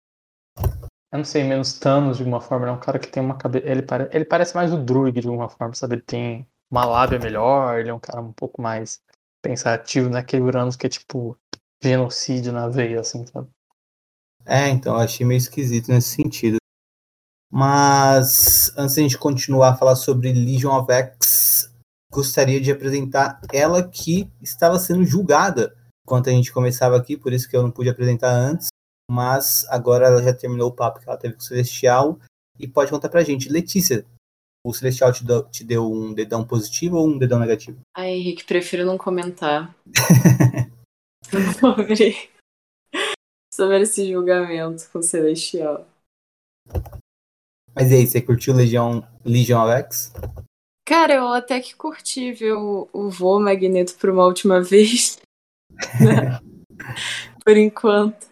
Eu 1.12 1.18
não 1.18 1.26
sei, 1.26 1.44
menos 1.44 1.74
Thanos 1.80 2.18
de 2.18 2.24
alguma 2.24 2.42
forma. 2.42 2.66
Ele 2.66 2.72
é 2.72 2.76
um 2.76 2.80
cara 2.80 3.00
que 3.00 3.08
tem 3.08 3.24
uma 3.24 3.38
cabeça. 3.38 3.66
Ele, 3.68 3.82
pare... 3.82 4.10
ele 4.12 4.26
parece 4.26 4.56
mais 4.56 4.74
o 4.74 4.78
Druid 4.78 5.20
de 5.20 5.28
alguma 5.28 5.50
forma, 5.50 5.74
sabe? 5.74 5.96
Ele 5.96 6.04
tem 6.04 6.48
uma 6.72 6.86
lábia 6.86 7.18
melhor, 7.18 7.80
ele 7.80 7.90
é 7.90 7.94
um 7.94 8.00
cara 8.00 8.22
um 8.22 8.32
pouco 8.32 8.62
mais 8.62 9.00
pensativo 9.42 10.10
naquele 10.10 10.44
Uranus 10.44 10.76
que 10.76 10.86
é 10.86 10.90
tipo 10.90 11.36
genocídio 11.82 12.52
na 12.52 12.68
veia, 12.68 13.00
assim, 13.00 13.26
sabe? 13.26 13.50
É, 14.46 14.68
então, 14.70 14.96
achei 14.96 15.26
meio 15.26 15.38
esquisito 15.38 15.90
nesse 15.90 16.16
sentido. 16.16 16.59
Mas 17.52 18.72
antes 18.78 18.96
de 18.96 19.02
a 19.02 19.04
gente 19.04 19.18
continuar 19.18 19.70
a 19.70 19.76
falar 19.76 19.96
sobre 19.96 20.32
Legion 20.32 20.78
of 20.78 20.92
X, 20.92 21.74
gostaria 22.12 22.62
de 22.62 22.72
apresentar 22.72 23.42
ela 23.52 23.88
que 23.88 24.30
estava 24.42 24.78
sendo 24.78 25.04
julgada 25.04 25.76
enquanto 26.06 26.30
a 26.30 26.32
gente 26.32 26.52
começava 26.52 26.98
aqui, 26.98 27.16
por 27.16 27.34
isso 27.34 27.50
que 27.50 27.56
eu 27.56 27.62
não 27.62 27.72
pude 27.72 27.90
apresentar 27.90 28.32
antes. 28.32 28.68
Mas 29.10 29.66
agora 29.70 30.08
ela 30.08 30.22
já 30.22 30.34
terminou 30.34 30.70
o 30.70 30.76
papo 30.76 31.00
que 31.00 31.10
ela 31.10 31.18
teve 31.18 31.34
com 31.34 31.40
o 31.40 31.44
Celestial 31.44 32.20
e 32.60 32.68
pode 32.68 32.92
contar 32.92 33.10
pra 33.10 33.24
gente. 33.24 33.50
Letícia, 33.50 34.06
o 34.66 34.74
Celestial 34.74 35.12
te 35.12 35.24
deu, 35.24 35.44
te 35.44 35.64
deu 35.64 35.92
um 35.92 36.14
dedão 36.14 36.46
positivo 36.46 36.98
ou 36.98 37.08
um 37.08 37.18
dedão 37.18 37.40
negativo? 37.40 37.80
Ai, 37.96 38.10
Henrique, 38.12 38.44
prefiro 38.44 38.86
não 38.86 38.98
comentar 38.98 39.76
sobre, 41.30 42.30
sobre 43.54 43.82
esse 43.82 44.12
julgamento 44.12 44.90
com 44.92 45.00
o 45.00 45.04
Celestial. 45.04 45.88
Mas 47.80 47.92
e 47.92 47.96
aí, 47.96 48.06
você 48.06 48.22
curtiu 48.22 48.54
Legião, 48.54 49.08
Legion 49.24 49.64
of 49.64 49.72
X? 49.72 50.12
Cara, 50.86 51.14
eu 51.14 51.30
até 51.30 51.62
que 51.62 51.74
curti 51.74 52.34
ver 52.34 52.52
o, 52.52 52.90
o 52.92 53.10
voo 53.10 53.40
Magneto 53.40 53.98
por 53.98 54.10
uma 54.10 54.26
última 54.26 54.60
vez. 54.62 55.18
Né? 55.98 56.42
por 57.42 57.56
enquanto. 57.56 58.28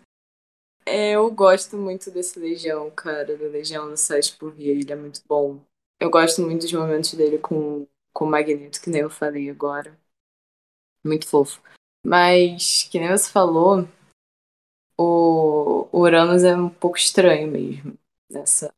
É, 0.85 1.11
eu 1.11 1.31
gosto 1.31 1.77
muito 1.77 2.11
desse 2.11 2.37
Legião, 2.37 2.91
cara, 2.91 3.37
do 3.37 3.47
Legião 3.47 3.89
no 3.89 3.95
site 3.95 4.35
por 4.35 4.53
ele 4.59 4.91
é 4.91 4.95
muito 4.97 5.21
bom. 5.25 5.61
Eu 5.97 6.09
gosto 6.09 6.41
muito 6.41 6.63
dos 6.63 6.73
momentos 6.73 7.13
dele 7.13 7.37
com, 7.37 7.87
com 8.13 8.25
o 8.25 8.29
Magneto, 8.29 8.81
que 8.81 8.89
nem 8.89 8.99
eu 8.99 9.09
falei 9.09 9.49
agora. 9.49 9.97
Muito 11.05 11.25
fofo. 11.25 11.61
Mas, 12.05 12.83
que 12.91 12.99
nem 12.99 13.09
você 13.09 13.31
falou, 13.31 13.87
o 14.99 15.87
Uranus 15.93 16.43
é 16.43 16.53
um 16.53 16.67
pouco 16.67 16.97
estranho 16.97 17.49
mesmo 17.49 17.97
nessa, 18.29 18.73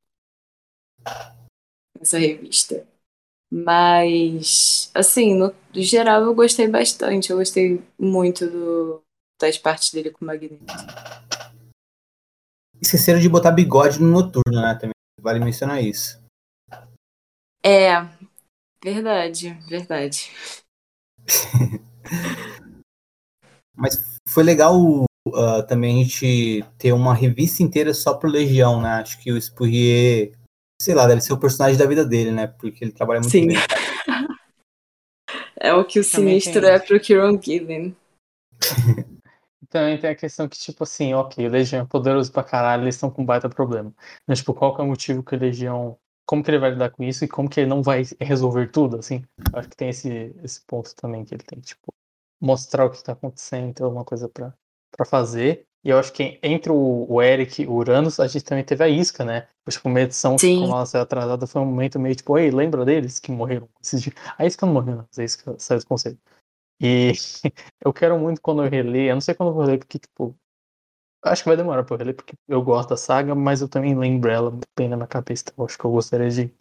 nessa 1.98 2.18
revista. 2.18 2.88
Mas, 3.52 4.92
assim, 4.94 5.34
no 5.34 5.54
geral 5.74 6.22
eu 6.24 6.36
gostei 6.36 6.68
bastante. 6.68 7.32
Eu 7.32 7.38
gostei 7.38 7.84
muito 7.98 8.48
do, 8.48 9.02
das 9.40 9.58
partes 9.58 9.92
dele 9.92 10.12
com 10.12 10.24
o 10.24 10.28
Magneto. 10.28 10.64
Esqueceram 12.82 13.20
de 13.20 13.28
botar 13.28 13.52
bigode 13.52 14.00
no 14.00 14.08
noturno, 14.10 14.62
né? 14.62 14.76
Também 14.76 14.94
vale 15.20 15.40
mencionar 15.40 15.84
isso. 15.84 16.22
É, 17.66 18.08
verdade, 18.84 19.52
verdade. 19.68 20.32
Mas 23.76 24.18
foi 24.28 24.44
legal 24.44 25.06
uh, 25.28 25.64
também 25.68 26.02
a 26.02 26.04
gente 26.04 26.64
ter 26.78 26.94
uma 26.94 27.14
revista 27.14 27.64
inteira 27.64 27.94
só 27.94 28.14
pro 28.14 28.30
Legião, 28.30 28.82
né? 28.82 29.02
Acho 29.02 29.20
que 29.22 29.32
o 29.32 29.42
Spurrier, 29.42 30.38
sei 30.82 30.96
lá, 30.96 31.06
deve 31.06 31.22
ser 31.22 31.34
o 31.34 31.40
personagem 31.40 31.78
da 31.78 31.86
vida 31.86 32.06
dele, 32.06 32.32
né? 32.32 32.48
Porque 32.48 32.84
ele 32.84 32.92
trabalha 32.92 33.20
muito 33.20 33.32
Sim. 33.32 33.48
bem. 33.48 33.58
é 35.60 35.74
o 35.74 35.84
que 35.84 36.00
o 36.00 36.10
Também 36.10 36.40
sinistro 36.40 36.66
é 36.66 36.80
pro 36.80 37.00
Kieron 37.00 37.40
Gillen. 37.42 37.96
Também 39.70 40.00
tem 40.00 40.10
a 40.10 40.16
questão 40.16 40.48
que, 40.48 40.58
tipo 40.58 40.84
assim, 40.84 41.14
ok, 41.14 41.46
o 41.46 41.52
Legião 41.52 41.84
é 41.84 41.86
poderoso 41.86 42.32
pra 42.32 42.44
caralho, 42.44 42.84
eles 42.84 42.96
estão 42.96 43.12
com 43.12 43.22
um 43.22 43.26
baita 43.26 43.48
problema. 43.48 43.94
Mas, 44.26 44.40
tipo, 44.40 44.54
qual 44.54 44.74
que 44.74 44.82
é 44.82 44.84
o 44.84 44.88
motivo 44.88 45.24
que 45.24 45.36
o 45.36 45.40
Legião. 45.40 45.98
Como 46.26 46.44
que 46.44 46.52
ele 46.52 46.60
vai 46.60 46.72
lidar 46.72 46.92
com 46.92 47.04
isso 47.04 47.26
e 47.26 47.28
como 47.28 47.50
que 47.50 47.60
ele 47.60 47.70
não 47.70 47.82
vai 47.82 48.04
resolver 48.20 48.68
tudo, 48.72 48.98
assim? 48.98 49.24
Acho 49.52 49.68
que 49.68 49.76
tem 49.76 49.90
esse, 49.90 50.36
esse 50.44 50.62
ponto 50.66 50.96
também, 50.96 51.26
que 51.26 51.34
ele 51.34 51.44
tem 51.44 51.60
que, 51.60 51.68
tipo, 51.68 51.92
mostrar 52.40 52.86
o 52.86 52.92
que 52.92 53.04
tá 53.04 53.14
acontecendo, 53.14 53.74
ter 53.74 53.84
alguma 53.84 54.06
coisa 54.06 54.30
pra, 54.30 54.54
pra 54.92 55.06
fazer. 55.06 55.66
E 55.84 55.90
eu 55.90 55.98
acho 55.98 56.12
que 56.12 56.40
entre 56.44 56.72
o, 56.72 57.22
Eric 57.22 57.62
e 57.62 57.68
o 57.68 57.74
Uranus, 57.74 58.20
a 58.20 58.28
gente 58.28 58.44
também 58.44 58.64
teve 58.66 58.84
a 58.84 58.90
Isca, 58.90 59.24
né? 59.24 59.48
Tipo, 59.70 59.88
uma 59.88 60.02
edição 60.02 60.36
que, 60.36 60.42
Sim. 60.42 60.60
como 60.62 60.74
ela 60.74 60.86
saiu 60.86 61.04
atrasada, 61.04 61.48
foi 61.48 61.62
um 61.62 61.66
momento 61.66 62.00
meio 62.00 62.16
tipo, 62.16 62.38
ei, 62.38 62.52
lembra 62.52 62.84
deles 62.84 63.20
que 63.20 63.32
morreram 63.32 63.70
esses 63.82 64.02
dias? 64.02 64.16
A 64.38 64.46
Isca 64.46 64.66
não 64.66 64.74
morreu, 64.74 64.98
não, 64.98 65.08
a 65.18 65.24
Isca 65.24 65.56
saiu 65.58 65.80
do 65.80 65.86
conselho. 65.86 66.20
E 66.82 67.14
eu 67.86 67.94
quero 67.94 68.20
muito 68.20 68.42
quando 68.42 68.64
eu 68.64 68.70
reler, 68.70 69.10
eu 69.10 69.16
não 69.16 69.22
sei 69.22 69.36
quando 69.36 69.50
eu 69.50 69.56
vou 69.56 69.64
ler, 69.66 69.80
porque, 69.80 70.00
tipo, 70.00 70.36
acho 71.24 71.44
que 71.44 71.50
vai 71.50 71.58
demorar 71.58 71.84
pra 71.84 71.96
eu 71.96 72.00
reler, 72.00 72.16
porque 72.16 72.36
eu 72.48 72.62
gosto 72.64 72.90
da 72.90 72.98
saga, 72.98 73.36
mas 73.36 73.62
eu 73.62 73.70
também 73.70 73.98
lembro 73.98 74.30
ela 74.32 74.52
bem 74.78 74.90
na 74.90 74.96
minha 74.98 75.08
cabeça. 75.08 75.44
Então 75.48 75.56
eu 75.60 75.66
acho 75.66 75.78
que 75.78 75.86
eu 75.86 75.92
gostaria 75.92 76.30
de 76.30 76.54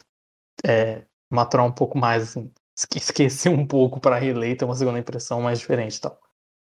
é, 0.66 1.04
maturar 1.30 1.66
um 1.66 1.72
pouco 1.72 1.98
mais, 1.98 2.22
assim, 2.24 2.52
esque- 2.76 2.98
esquecer 2.98 3.50
um 3.50 3.66
pouco 3.66 4.00
para 4.00 4.18
reler 4.18 4.50
e 4.52 4.56
ter 4.56 4.64
uma 4.64 4.74
segunda 4.74 4.98
impressão 4.98 5.40
mais 5.40 5.58
diferente 5.58 5.96
e 5.96 6.00
tal. 6.00 6.20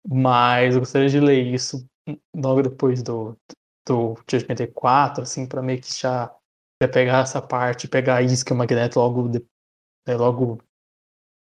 Mas 0.08 0.74
eu 0.74 0.80
gostaria 0.80 1.08
de 1.08 1.20
ler 1.20 1.46
isso 1.46 1.88
logo 2.34 2.62
depois 2.62 3.02
do, 3.02 3.36
do 3.86 4.14
Judgment 4.30 4.66
4, 4.74 5.22
assim, 5.22 5.46
pra 5.46 5.62
meio 5.62 5.80
que 5.80 5.92
já, 5.92 6.34
já 6.82 6.88
pegar 6.88 7.22
essa 7.22 7.40
parte, 7.42 7.88
pegar 7.88 8.16
a 8.16 8.22
isca 8.22 8.52
e 8.52 8.54
o 8.54 8.58
magneto 8.58 8.98
logo, 8.98 9.28
de- 9.28 9.44
é, 10.06 10.14
logo 10.16 10.60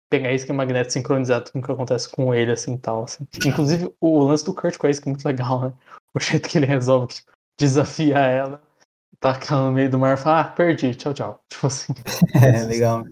pegar 0.10 0.30
a 0.30 0.34
isca 0.34 0.52
e 0.52 0.54
o 0.54 0.58
magneto 0.58 0.94
sincronizado 0.94 1.52
com 1.52 1.60
o 1.60 1.64
que 1.64 1.72
acontece 1.72 2.10
com 2.10 2.34
ele, 2.34 2.52
assim, 2.52 2.78
tal, 2.78 3.04
assim. 3.04 3.26
Inclusive, 3.46 3.94
o 4.00 4.20
lance 4.24 4.46
do 4.46 4.54
Kurt 4.54 4.78
com 4.78 4.88
a 4.88 4.90
isca 4.90 5.10
é 5.10 5.12
muito 5.12 5.26
legal, 5.26 5.62
né? 5.70 5.74
O 6.14 6.20
jeito 6.20 6.48
que 6.48 6.58
ele 6.58 6.66
resolve 6.68 7.08
tipo, 7.14 7.32
desafiar 7.60 8.30
ela, 8.30 8.62
tacar 9.20 9.60
no 9.60 9.72
meio 9.72 9.90
do 9.90 10.00
mar 10.00 10.18
e 10.18 10.22
fala, 10.22 10.42
ah, 10.42 10.46
perdi, 10.46 10.96
tchau, 10.96 11.14
tchau. 11.14 11.44
Tipo 11.50 11.68
assim. 11.68 11.94
É, 12.36 12.64
legal. 12.66 13.04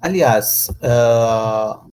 Aliás, 0.00 0.70
ah, 0.82 1.86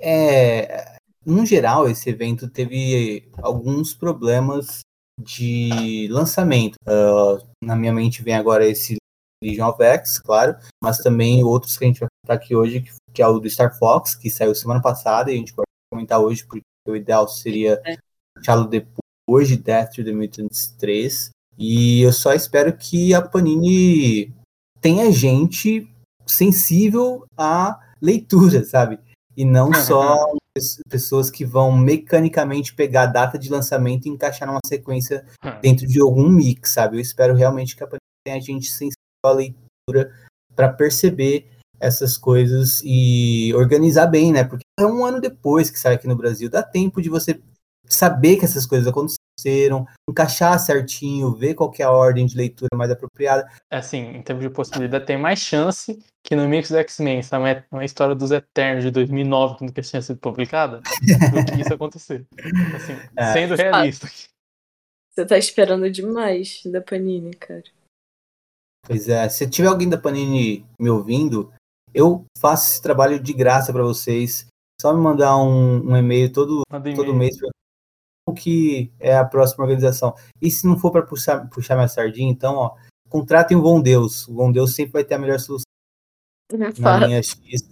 é, 0.00 0.93
no 1.26 1.44
geral, 1.46 1.88
esse 1.88 2.10
evento 2.10 2.48
teve 2.48 3.28
alguns 3.42 3.94
problemas 3.94 4.80
de 5.20 6.08
lançamento. 6.10 6.74
Ah, 6.86 7.38
na 7.62 7.76
minha 7.76 7.92
mente 7.92 8.22
vem 8.22 8.34
agora 8.34 8.66
esse 8.66 8.96
Legion 9.42 9.68
of 9.68 9.82
X, 9.82 10.18
claro, 10.18 10.56
mas 10.82 10.98
também 10.98 11.44
outros 11.44 11.76
que 11.76 11.84
a 11.84 11.86
gente 11.86 12.00
vai 12.00 12.08
comentar 12.08 12.42
aqui 12.42 12.56
hoje, 12.56 12.80
que, 12.80 12.90
que 13.12 13.22
é 13.22 13.26
o 13.28 13.38
do 13.38 13.48
Star 13.50 13.76
Fox, 13.78 14.14
que 14.14 14.30
saiu 14.30 14.54
semana 14.54 14.80
passada 14.80 15.30
e 15.30 15.34
a 15.34 15.38
gente 15.38 15.54
vai 15.54 15.64
comentar 15.92 16.18
hoje, 16.20 16.44
porque 16.44 16.62
o 16.88 16.96
ideal 16.96 17.28
seria 17.28 17.80
É. 17.84 17.96
deixá-lo 18.36 18.66
depois 18.66 19.48
de 19.48 19.56
Death 19.56 19.94
to 19.94 20.04
the 20.04 20.12
Mutants 20.12 20.74
3. 20.78 21.30
E 21.58 22.00
eu 22.02 22.12
só 22.12 22.32
espero 22.32 22.76
que 22.76 23.14
a 23.14 23.22
Panini 23.22 24.32
tenha 24.80 25.10
gente 25.12 25.88
sensível 26.26 27.24
à 27.36 27.78
leitura, 28.00 28.64
sabe? 28.64 28.98
E 29.36 29.44
não 29.44 29.72
só 29.74 30.32
pessoas 30.88 31.30
que 31.30 31.44
vão 31.44 31.76
mecanicamente 31.76 32.74
pegar 32.74 33.02
a 33.02 33.06
data 33.06 33.38
de 33.38 33.50
lançamento 33.50 34.06
e 34.06 34.08
encaixar 34.08 34.46
numa 34.46 34.60
sequência 34.64 35.26
dentro 35.60 35.86
de 35.86 36.00
algum 36.00 36.28
mix, 36.28 36.70
sabe? 36.70 36.96
Eu 36.96 37.00
espero 37.00 37.34
realmente 37.34 37.74
que 37.76 37.82
a 37.82 37.88
tenha 38.24 38.40
gente 38.40 38.70
sensível 38.70 38.94
à 39.24 39.32
leitura 39.32 40.12
para 40.54 40.72
perceber 40.72 41.50
essas 41.80 42.16
coisas 42.16 42.80
e 42.84 43.52
organizar 43.54 44.06
bem, 44.06 44.32
né? 44.32 44.44
Porque 44.44 44.62
é 44.78 44.86
um 44.86 45.04
ano 45.04 45.20
depois 45.20 45.70
que 45.70 45.78
sai 45.78 45.94
aqui 45.94 46.06
no 46.06 46.16
Brasil, 46.16 46.48
dá 46.48 46.62
tempo 46.62 47.02
de 47.02 47.08
você 47.08 47.40
saber 47.86 48.36
que 48.36 48.44
essas 48.44 48.64
coisas 48.64 48.86
aconteceram, 48.86 49.23
encaixar 50.08 50.58
certinho, 50.58 51.34
ver 51.34 51.54
qual 51.54 51.70
que 51.70 51.82
é 51.82 51.84
a 51.84 51.90
ordem 51.90 52.26
de 52.26 52.36
leitura 52.36 52.68
mais 52.74 52.90
apropriada. 52.90 53.48
assim, 53.70 53.98
em 53.98 54.22
termos 54.22 54.44
de 54.44 54.50
possibilidade, 54.50 55.06
tem 55.06 55.16
mais 55.18 55.38
chance 55.38 55.98
que 56.24 56.34
no 56.36 56.48
Mix 56.48 56.70
do 56.70 56.76
X-Men, 56.78 57.18
essa 57.18 57.36
é 57.36 57.64
uma 57.70 57.84
história 57.84 58.14
dos 58.14 58.30
Eternos 58.30 58.84
de 58.84 58.90
2009, 58.90 59.58
quando 59.58 59.72
que 59.72 59.82
tinha 59.82 60.00
sido 60.00 60.18
publicada, 60.18 60.78
do 60.80 61.52
que 61.52 61.60
isso 61.60 61.74
acontecer. 61.74 62.24
Assim, 62.76 62.94
É. 63.16 63.32
sendo 63.32 63.54
realista. 63.54 64.06
Você 64.06 65.26
tá 65.26 65.38
esperando 65.38 65.88
demais 65.90 66.62
da 66.66 66.80
Panini, 66.80 67.32
cara. 67.34 67.62
Pois 68.86 69.08
é, 69.08 69.28
se 69.28 69.48
tiver 69.48 69.68
alguém 69.68 69.88
da 69.88 69.96
Panini 69.98 70.66
me 70.80 70.90
ouvindo, 70.90 71.52
eu 71.94 72.24
faço 72.38 72.72
esse 72.72 72.82
trabalho 72.82 73.20
de 73.20 73.32
graça 73.32 73.72
para 73.72 73.82
vocês. 73.82 74.46
Só 74.80 74.92
me 74.92 75.00
mandar 75.00 75.36
um, 75.36 75.90
um 75.90 75.96
e-mail 75.96 76.32
todo, 76.32 76.62
Manda 76.70 76.90
todo 76.94 77.04
e-mail. 77.12 77.16
mês 77.18 77.36
que 78.32 78.92
é 78.98 79.16
a 79.16 79.24
próxima 79.24 79.64
organização. 79.64 80.14
E 80.40 80.50
se 80.50 80.66
não 80.66 80.78
for 80.78 80.90
para 80.90 81.02
puxar, 81.02 81.48
puxar 81.48 81.74
minha 81.74 81.88
sardinha, 81.88 82.30
então, 82.30 82.54
ó, 82.54 82.74
contratem 83.08 83.56
o 83.56 83.62
Bom 83.62 83.80
Deus. 83.80 84.26
O 84.28 84.34
Bom 84.34 84.50
Deus 84.50 84.74
sempre 84.74 84.92
vai 84.92 85.04
ter 85.04 85.14
a 85.14 85.18
melhor 85.18 85.38
solução 85.38 85.64
na 86.52 86.72
Fala. 86.72 87.06
linha 87.06 87.22
X. 87.22 87.68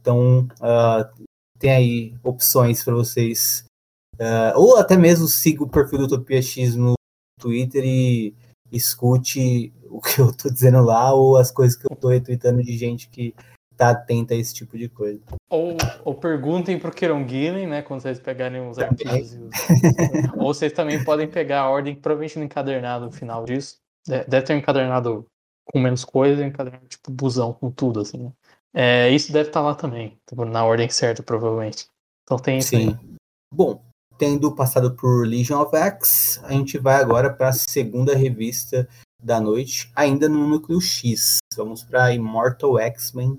Então, 0.00 0.46
ah, 0.60 1.10
tem 1.58 1.70
aí 1.70 2.14
opções 2.22 2.84
para 2.84 2.94
vocês. 2.94 3.64
Ah, 4.18 4.52
ou 4.56 4.76
até 4.76 4.96
mesmo 4.96 5.26
siga 5.26 5.62
o 5.62 5.68
perfil 5.68 6.00
do 6.00 6.04
Utopia 6.04 6.42
X 6.42 6.74
no 6.74 6.94
Twitter 7.40 7.84
e 7.84 8.34
escute 8.70 9.72
o 9.88 10.00
que 10.00 10.20
eu 10.20 10.34
tô 10.34 10.50
dizendo 10.50 10.82
lá 10.82 11.14
ou 11.14 11.36
as 11.36 11.50
coisas 11.50 11.76
que 11.76 11.86
eu 11.90 11.96
tô 11.96 12.08
retweetando 12.08 12.62
de 12.62 12.76
gente 12.76 13.08
que 13.08 13.34
tá 13.76 13.90
atenta 13.90 14.34
a 14.34 14.36
esse 14.36 14.54
tipo 14.54 14.76
de 14.78 14.88
coisa. 14.88 15.20
Ou, 15.50 15.76
ou 16.04 16.14
perguntem 16.14 16.78
pro 16.78 16.90
Kieron 16.92 17.26
Gillen, 17.28 17.66
né, 17.66 17.82
quando 17.82 18.00
vocês 18.00 18.18
pegarem 18.18 18.66
os 18.68 18.78
e 18.78 18.82
os- 18.82 19.34
ou 20.36 20.54
vocês 20.54 20.72
também 20.72 21.02
podem 21.04 21.28
pegar 21.28 21.62
a 21.62 21.70
ordem, 21.70 21.94
provavelmente 21.94 22.38
no 22.38 22.44
encadernado 22.44 23.06
no 23.06 23.12
final 23.12 23.44
disso. 23.44 23.76
De- 24.06 24.24
Deve 24.24 24.46
ter 24.46 24.54
um 24.54 24.58
encadernado 24.58 25.26
com 25.64 25.78
menos 25.80 26.04
coisa 26.04 26.42
um 26.42 26.46
encadernado 26.46 26.86
tipo 26.88 27.10
busão 27.10 27.52
com 27.52 27.70
tudo, 27.70 28.00
assim, 28.00 28.18
né? 28.18 28.32
É, 28.74 29.10
isso 29.10 29.32
deve 29.32 29.48
estar 29.48 29.62
lá 29.62 29.74
também, 29.74 30.18
tipo, 30.28 30.44
na 30.44 30.64
ordem 30.64 30.88
certa, 30.90 31.22
provavelmente. 31.22 31.86
Então 32.24 32.38
tem 32.38 32.58
isso 32.58 32.76
aí. 32.76 32.90
Sim. 32.90 32.98
Bom, 33.54 33.82
tendo 34.18 34.54
passado 34.54 34.94
por 34.94 35.26
Legion 35.26 35.60
of 35.62 35.74
X, 35.74 36.40
a 36.44 36.52
gente 36.52 36.76
vai 36.78 36.96
agora 36.96 37.32
para 37.32 37.48
a 37.48 37.52
segunda 37.52 38.14
revista 38.14 38.86
da 39.22 39.40
noite, 39.40 39.90
ainda 39.96 40.28
no 40.28 40.46
núcleo 40.46 40.80
X. 40.80 41.38
Vamos 41.56 41.82
para 41.82 42.12
Immortal 42.12 42.78
X-Men 42.78 43.38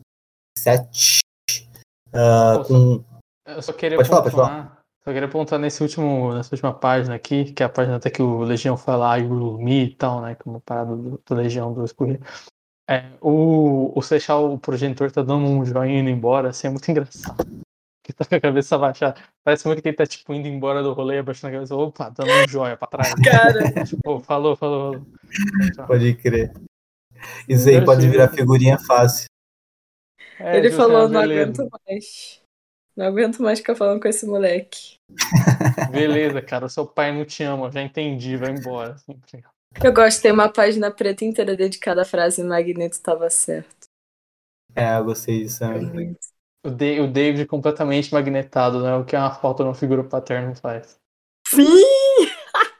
7. 0.68 1.20
Uh, 2.10 2.64
com... 2.66 3.04
Eu 3.46 3.62
só 3.62 3.72
queria 3.72 3.98
pode 3.98 4.10
pontuar, 4.10 4.32
falar, 4.32 4.48
pode 4.48 4.58
falar. 4.58 4.82
Só 5.06 5.14
queria 5.14 5.30
pontuar 5.30 5.62
nesse 5.62 5.82
último, 5.82 6.34
nessa 6.34 6.54
última 6.54 6.74
página 6.74 7.16
aqui, 7.16 7.54
que 7.54 7.64
é 7.64 7.66
a 7.66 7.70
página 7.70 7.96
até 7.96 8.10
que 8.10 8.22
o 8.22 8.40
Legião 8.40 8.76
fala 8.76 9.18
I 9.18 9.24
will 9.24 9.58
me 9.58 9.86
e 9.86 9.96
tal, 9.96 10.22
né? 10.22 10.36
Como 10.36 10.60
parada 10.60 10.94
do, 10.94 11.22
do 11.26 11.36
Legião 11.36 11.74
do 11.74 11.86
Escorrer. 11.86 12.20
É, 12.90 13.12
o, 13.22 13.98
o 13.98 14.02
Seixal, 14.02 14.52
o 14.52 14.60
progenitor, 14.60 15.10
tá 15.10 15.22
dando 15.22 15.46
um 15.46 15.66
joinha 15.66 16.00
indo 16.00 16.10
embora, 16.10 16.50
assim, 16.50 16.68
é 16.68 16.70
muito 16.70 16.90
engraçado. 16.90 17.46
Que 18.04 18.12
tá 18.12 18.26
com 18.26 18.36
a 18.36 18.42
cabeça 18.42 18.76
abaixada. 18.76 19.22
Parece 19.44 19.66
muito 19.68 19.82
que 19.82 19.88
ele 19.88 19.98
tá, 19.98 20.06
tipo, 20.06 20.34
indo 20.34 20.48
embora 20.48 20.84
do 20.84 20.94
rolê, 20.94 21.20
abaixando 21.20 21.52
a 21.52 21.54
cabeça. 21.56 21.76
Opa, 21.76 22.10
dando 22.10 22.30
um 22.30 22.48
joia 22.50 22.76
pra 22.76 22.88
trás. 22.88 23.14
Cara. 23.24 23.86
tipo, 23.86 24.20
falou, 24.22 24.56
falou. 24.56 25.02
Pode 25.86 26.14
crer. 26.16 26.54
Isso 27.48 27.68
aí 27.68 27.84
pode 27.84 28.08
virar 28.08 28.30
figurinha 28.30 28.78
fácil. 28.78 29.28
É, 30.40 30.58
ele 30.58 30.72
falou, 30.72 31.08
não 31.10 31.22
aguento 31.22 31.68
mais. 31.88 32.42
Não 32.96 33.06
aguento 33.06 33.42
mais 33.42 33.60
ficar 33.60 33.76
falando 33.76 34.02
com 34.02 34.08
esse 34.08 34.26
moleque. 34.26 34.98
Beleza, 35.92 36.42
cara, 36.42 36.66
o 36.66 36.70
seu 36.70 36.86
pai 36.86 37.12
não 37.12 37.26
te 37.26 37.44
ama, 37.44 37.72
já 37.72 37.82
entendi, 37.82 38.36
vai 38.36 38.52
embora. 38.52 38.96
Eu 39.84 39.94
gosto, 39.94 40.22
tem 40.22 40.32
uma 40.32 40.52
página 40.52 40.90
preta 40.90 41.24
inteira 41.24 41.56
dedicada 41.56 42.02
à 42.02 42.06
frase 42.06 42.44
Magneto 42.44 42.96
estava 42.96 43.30
certo. 43.30 43.88
É, 44.76 44.98
eu 44.98 45.06
gostei 45.06 45.44
disso 45.44 45.60
também. 45.60 46.16
O, 46.66 46.70
de 46.70 47.00
o 47.00 47.08
David 47.08 47.46
completamente 47.46 48.12
magnetado, 48.12 48.82
né? 48.82 48.96
O 48.96 49.06
que 49.06 49.16
uma 49.16 49.34
falta 49.34 49.64
uma 49.64 49.76
figura 49.76 50.04
paterna 50.04 50.56
faz. 50.56 51.00
Sim! 51.48 51.64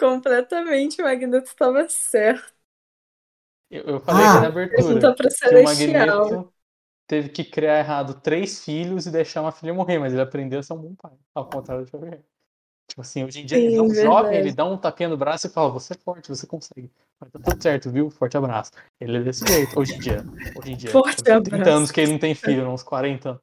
completamente 0.00 1.02
Magneto 1.02 1.48
estava 1.48 1.86
certo. 1.88 2.59
Eu, 3.70 3.84
eu 3.84 4.00
falei 4.00 4.24
ah, 4.24 4.40
na 4.40 4.48
abertura 4.48 5.14
que 5.14 5.54
o 5.54 5.62
Magneto 5.62 6.52
teve 7.06 7.28
que 7.28 7.44
criar 7.44 7.78
errado 7.78 8.20
três 8.20 8.64
filhos 8.64 9.06
e 9.06 9.10
deixar 9.10 9.42
uma 9.42 9.52
filha 9.52 9.72
morrer, 9.72 9.98
mas 9.98 10.12
ele 10.12 10.22
aprendeu 10.22 10.58
a 10.58 10.62
ser 10.62 10.72
um 10.72 10.78
bom 10.78 10.94
pai, 10.94 11.12
ao 11.34 11.48
contrário 11.48 11.84
de 11.84 11.90
Xavier. 11.90 12.20
Tipo 12.88 13.02
assim, 13.02 13.24
hoje 13.24 13.40
em 13.40 13.46
dia 13.46 13.56
Sim, 13.56 13.64
ele 13.66 13.76
é 13.76 13.82
um 13.82 13.86
verdade. 13.86 14.06
jovem, 14.06 14.38
ele 14.38 14.52
dá 14.52 14.64
um 14.64 14.76
tapinha 14.76 15.08
no 15.08 15.16
braço 15.16 15.46
e 15.46 15.50
fala, 15.50 15.70
você 15.70 15.92
é 15.92 15.96
forte, 15.96 16.28
você 16.28 16.44
consegue. 16.44 16.90
Mas 17.20 17.30
tá 17.30 17.38
tudo 17.38 17.62
certo, 17.62 17.90
viu? 17.90 18.10
Forte 18.10 18.36
abraço. 18.36 18.72
Ele 19.00 19.18
é 19.18 19.20
desse 19.20 19.46
jeito, 19.46 19.78
hoje 19.78 19.94
em 19.94 19.98
dia. 20.00 20.24
Hoje 20.56 20.72
em 20.72 20.76
dia. 20.76 20.90
Forte 20.90 21.22
30 21.22 21.36
abraço. 21.36 21.70
anos 21.70 21.90
que 21.92 22.00
ele 22.00 22.12
não 22.12 22.18
tem 22.18 22.34
filho, 22.34 22.68
uns 22.68 22.82
40 22.82 23.28
anos. 23.30 23.42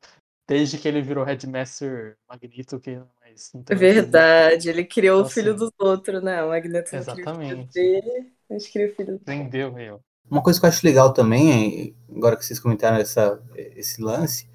Desde 0.50 0.77
que 0.77 0.88
ele 0.88 1.01
virou 1.01 1.25
Headmaster 1.25 2.17
Magneto, 2.29 2.79
que 2.79 3.01
mais 3.22 3.51
não 3.53 3.63
tem 3.63 3.77
Verdade, 3.77 4.69
ele 4.69 4.84
criou 4.84 5.19
então, 5.19 5.27
o 5.27 5.29
filho 5.29 5.51
assim, 5.51 5.60
dos 5.60 5.72
outros, 5.77 6.24
né? 6.24 6.43
O 6.43 6.50
Magneto 6.50 6.96
exatamente. 6.96 7.74
dele, 7.74 8.31
mas 8.50 8.67
criou 8.67 8.89
o 8.89 8.96
filho 8.96 9.19
Prendeu, 9.19 9.72
meu. 9.74 10.01
Uma 10.29 10.41
coisa 10.41 10.60
que 10.60 10.65
eu 10.65 10.69
acho 10.69 10.86
legal 10.86 11.13
também, 11.13 11.96
agora 12.13 12.36
que 12.36 12.46
vocês 12.46 12.60
comentaram 12.60 12.98
essa, 12.98 13.41
esse 13.55 14.01
lance, 14.01 14.48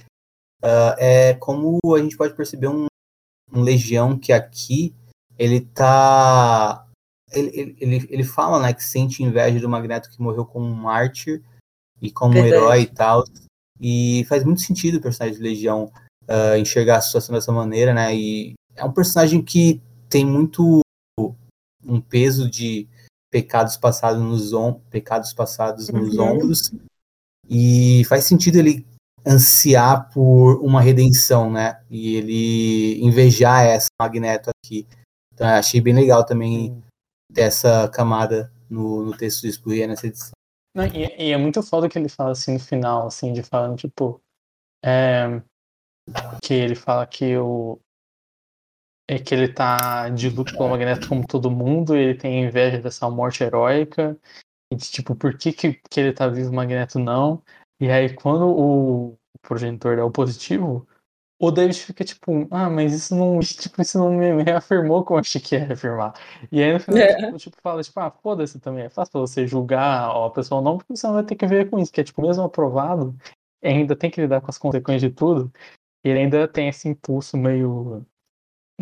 uh, 0.62 0.94
é 0.98 1.34
como 1.34 1.78
a 1.94 1.98
gente 1.98 2.16
pode 2.16 2.34
perceber 2.34 2.68
um, 2.68 2.86
um 3.52 3.62
Legião 3.62 4.18
que 4.18 4.32
aqui 4.32 4.94
ele 5.38 5.60
tá. 5.60 6.86
Ele, 7.32 7.76
ele, 7.80 8.06
ele 8.10 8.24
fala 8.24 8.60
né, 8.60 8.74
que 8.74 8.84
sente 8.84 9.22
inveja 9.22 9.58
do 9.58 9.68
Magneto 9.68 10.10
que 10.10 10.20
morreu 10.20 10.44
como 10.44 10.66
um 10.66 10.74
mártir 10.74 11.42
e 12.00 12.10
como 12.10 12.34
um 12.34 12.44
herói 12.44 12.82
e 12.82 12.86
tal. 12.86 13.24
E 13.80 14.24
faz 14.28 14.44
muito 14.44 14.60
sentido 14.60 14.98
o 14.98 15.00
personagem 15.00 15.38
de 15.38 15.42
Legião 15.42 15.90
uh, 16.24 16.56
enxergar 16.58 16.98
a 16.98 17.00
situação 17.00 17.34
dessa 17.34 17.50
maneira, 17.50 17.94
né? 17.94 18.14
E 18.14 18.52
é 18.76 18.84
um 18.84 18.92
personagem 18.92 19.42
que 19.42 19.80
tem 20.10 20.26
muito 20.26 20.80
um 21.84 22.00
peso 22.00 22.50
de 22.50 22.86
pecados 23.32 23.78
passados 23.78 24.22
nos 24.22 24.52
om 24.52 24.74
pecados 24.90 25.32
passados 25.32 25.88
nos 25.88 26.16
uhum. 26.16 26.34
ombros 26.34 26.70
e 27.48 28.04
faz 28.04 28.24
sentido 28.24 28.56
ele 28.56 28.86
ansiar 29.26 30.10
por 30.12 30.60
uma 30.62 30.80
redenção, 30.80 31.50
né? 31.50 31.82
E 31.90 32.16
ele 32.16 33.02
invejar 33.02 33.64
essa 33.64 33.86
Magneto 34.00 34.50
aqui. 34.50 34.86
Então 35.32 35.46
achei 35.46 35.80
bem 35.80 35.94
legal 35.94 36.24
também 36.24 36.82
ter 37.32 37.42
essa 37.42 37.88
camada 37.88 38.52
no, 38.68 39.02
no 39.02 39.16
texto 39.16 39.42
do 39.42 39.52
Spurrier 39.52 39.88
nessa 39.88 40.06
edição. 40.06 40.32
Não, 40.74 40.84
e, 40.86 41.04
e, 41.18 41.32
é 41.32 41.36
muito 41.36 41.62
foda 41.62 41.88
que 41.88 41.98
ele 41.98 42.08
fala 42.08 42.32
assim 42.32 42.54
no 42.54 42.60
final, 42.60 43.06
assim, 43.06 43.32
de 43.32 43.42
falando, 43.42 43.76
tipo, 43.76 44.20
é, 44.84 45.42
que 46.42 46.54
ele 46.54 46.74
fala 46.74 47.06
que 47.06 47.36
o, 47.36 47.78
é 49.14 49.18
que 49.18 49.34
ele 49.34 49.48
tá 49.48 50.08
de 50.08 50.28
luto 50.30 50.52
pelo 50.56 50.70
Magneto 50.70 51.08
como 51.08 51.26
todo 51.26 51.50
mundo, 51.50 51.94
ele 51.94 52.14
tem 52.14 52.44
inveja 52.44 52.78
dessa 52.78 53.08
morte 53.10 53.42
heróica, 53.44 54.18
e 54.72 54.76
de, 54.76 54.90
tipo, 54.90 55.14
por 55.14 55.36
que, 55.36 55.52
que, 55.52 55.74
que 55.74 56.00
ele 56.00 56.12
tá 56.12 56.28
vivo 56.28 56.50
o 56.50 56.54
Magneto 56.54 56.98
não? 56.98 57.42
E 57.80 57.90
aí 57.90 58.14
quando 58.14 58.48
o 58.48 59.18
progenitor 59.42 59.98
é 59.98 60.02
o 60.02 60.10
positivo, 60.10 60.86
o 61.38 61.50
David 61.50 61.78
fica 61.78 62.04
tipo, 62.04 62.46
ah, 62.50 62.70
mas 62.70 62.94
isso 62.94 63.14
não, 63.16 63.40
tipo, 63.40 63.82
isso 63.82 63.98
não 63.98 64.12
me 64.12 64.42
reafirmou 64.44 65.04
como 65.04 65.18
eu 65.18 65.20
achei 65.22 65.40
que 65.40 65.56
ia 65.56 65.64
reafirmar. 65.64 66.14
E 66.50 66.62
aí 66.62 66.72
no 66.72 66.80
final, 66.80 66.98
é. 67.00 67.16
tipo, 67.16 67.36
tipo, 67.36 67.56
fala, 67.62 67.82
tipo, 67.82 68.00
ah, 68.00 68.10
foda-se 68.10 68.60
também, 68.60 68.84
é 68.84 68.88
fácil 68.88 69.20
você 69.20 69.46
julgar 69.46 70.08
a 70.08 70.30
pessoa 70.30 70.60
ou 70.60 70.64
não, 70.64 70.78
porque 70.78 70.96
você 70.96 71.06
não 71.06 71.14
vai 71.14 71.24
ter 71.24 71.34
que 71.34 71.46
ver 71.46 71.68
com 71.68 71.78
isso, 71.78 71.92
que 71.92 72.00
é 72.00 72.04
tipo, 72.04 72.22
mesmo 72.22 72.44
aprovado, 72.44 73.14
ainda 73.62 73.96
tem 73.96 74.10
que 74.10 74.20
lidar 74.20 74.40
com 74.40 74.50
as 74.50 74.58
consequências 74.58 75.10
de 75.10 75.10
tudo, 75.10 75.52
e 76.04 76.08
ele 76.08 76.20
ainda 76.20 76.48
tem 76.48 76.68
esse 76.68 76.88
impulso 76.88 77.36
meio 77.36 78.06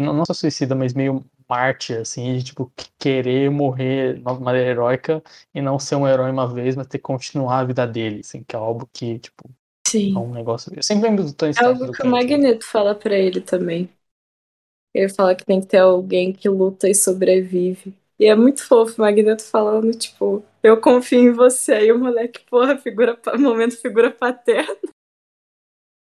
não, 0.00 0.24
só 0.24 0.32
suicida, 0.32 0.74
mas 0.74 0.94
meio 0.94 1.24
Marte, 1.48 1.94
assim, 1.94 2.36
de 2.36 2.44
tipo, 2.44 2.72
querer 2.96 3.50
morrer 3.50 4.14
de 4.14 4.22
maneira 4.22 4.70
heróica 4.70 5.22
e 5.52 5.60
não 5.60 5.78
ser 5.80 5.96
um 5.96 6.06
herói 6.06 6.30
uma 6.30 6.46
vez, 6.46 6.76
mas 6.76 6.86
ter 6.86 6.98
que 6.98 7.02
continuar 7.02 7.58
a 7.58 7.64
vida 7.64 7.86
dele, 7.86 8.20
assim, 8.20 8.44
que 8.44 8.54
é 8.54 8.58
algo 8.58 8.88
que, 8.92 9.18
tipo, 9.18 9.50
Sim. 9.86 10.14
é 10.14 10.18
um 10.18 10.32
negócio. 10.32 10.72
Eu 10.74 10.82
sempre 10.82 11.08
lembro 11.08 11.24
do 11.24 11.32
Tony 11.32 11.50
Stark. 11.50 11.68
É 11.68 11.82
algo 11.82 11.92
que 11.92 12.06
o 12.06 12.10
Magneto 12.10 12.64
fala 12.64 12.94
para 12.94 13.16
ele 13.16 13.40
também. 13.40 13.90
Ele 14.94 15.08
fala 15.08 15.34
que 15.34 15.44
tem 15.44 15.60
que 15.60 15.66
ter 15.66 15.78
alguém 15.78 16.32
que 16.32 16.48
luta 16.48 16.88
e 16.88 16.94
sobrevive. 16.94 17.94
E 18.18 18.26
é 18.26 18.34
muito 18.34 18.62
fofo 18.64 18.98
o 18.98 19.04
Magneto 19.04 19.42
falando, 19.42 19.92
tipo, 19.92 20.44
eu 20.62 20.80
confio 20.80 21.18
em 21.18 21.32
você. 21.32 21.72
Aí 21.72 21.90
o 21.90 21.98
moleque, 21.98 22.44
porra, 22.48 22.78
figura, 22.78 23.18
momento 23.38 23.76
figura 23.76 24.10
paterna. 24.10 24.76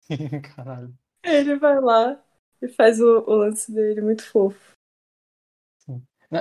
Caralho. 0.56 0.94
Ele 1.24 1.56
vai 1.56 1.80
lá, 1.80 2.22
e 2.64 2.68
faz 2.70 3.00
o, 3.00 3.24
o 3.28 3.36
lance 3.36 3.72
dele 3.72 4.02
muito 4.02 4.24
fofo. 4.24 4.74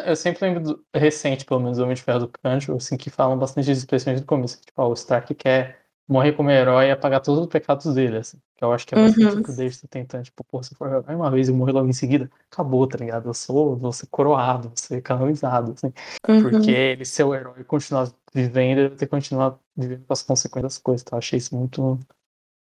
Eu 0.07 0.17
sempre 0.17 0.47
lembro 0.47 0.63
do 0.63 0.85
recente, 0.95 1.45
pelo 1.45 1.61
menos, 1.61 1.77
do 1.77 1.85
Homem 1.85 1.95
de 1.95 2.03
Ferro 2.03 2.21
do 2.21 2.29
Canjo, 2.29 2.75
assim, 2.75 2.97
que 2.97 3.11
falam 3.11 3.39
bastante 3.39 3.69
das 3.69 3.77
expressões 3.77 4.23
do 4.23 4.27
começo. 4.27 4.59
Tipo, 4.59 4.81
ó, 4.81 4.89
o 4.89 4.95
Stark 4.95 5.35
quer 5.35 5.83
morrer 6.09 6.33
como 6.33 6.51
herói 6.51 6.87
e 6.87 6.91
apagar 6.91 7.21
todos 7.21 7.43
os 7.43 7.47
pecados 7.47 7.93
dele, 7.95 8.17
assim. 8.17 8.39
Que 8.57 8.65
eu 8.65 8.73
acho 8.73 8.87
que 8.87 8.95
é 8.95 8.99
bastante 8.99 9.37
uhum. 9.37 9.43
que 9.43 9.51
o 9.51 9.57
David 9.57 9.83
tá 9.83 9.89
tentando. 9.91 10.25
Tipo, 10.25 10.45
pô, 10.45 10.63
se 10.63 10.75
for 10.75 11.05
uma 11.07 11.31
vez 11.31 11.51
e 11.51 11.53
morrer 11.53 11.73
logo 11.73 11.89
em 11.89 11.93
seguida, 11.93 12.31
acabou, 12.51 12.87
tá 12.87 12.97
ligado? 12.97 13.29
Eu 13.29 13.35
sou, 13.35 13.77
vou 13.77 13.93
ser 13.93 14.07
coroado, 14.07 14.69
vou 14.69 14.77
ser 14.79 15.03
canonizado, 15.03 15.73
assim. 15.73 15.93
Uhum. 16.27 16.43
Porque 16.43 16.71
ele 16.71 17.05
ser 17.05 17.25
o 17.25 17.35
herói 17.35 17.61
e 17.61 17.65
continuar 17.65 18.11
vivendo, 18.33 18.79
ele 18.79 18.91
ter 18.91 19.05
que 19.05 19.11
continuar 19.11 19.59
vivendo 19.77 20.07
com 20.07 20.13
as 20.15 20.23
consequências 20.23 20.75
das 20.75 20.79
coisas. 20.79 21.03
Então, 21.03 21.17
eu 21.17 21.19
achei 21.19 21.37
isso 21.37 21.55
muito... 21.55 21.99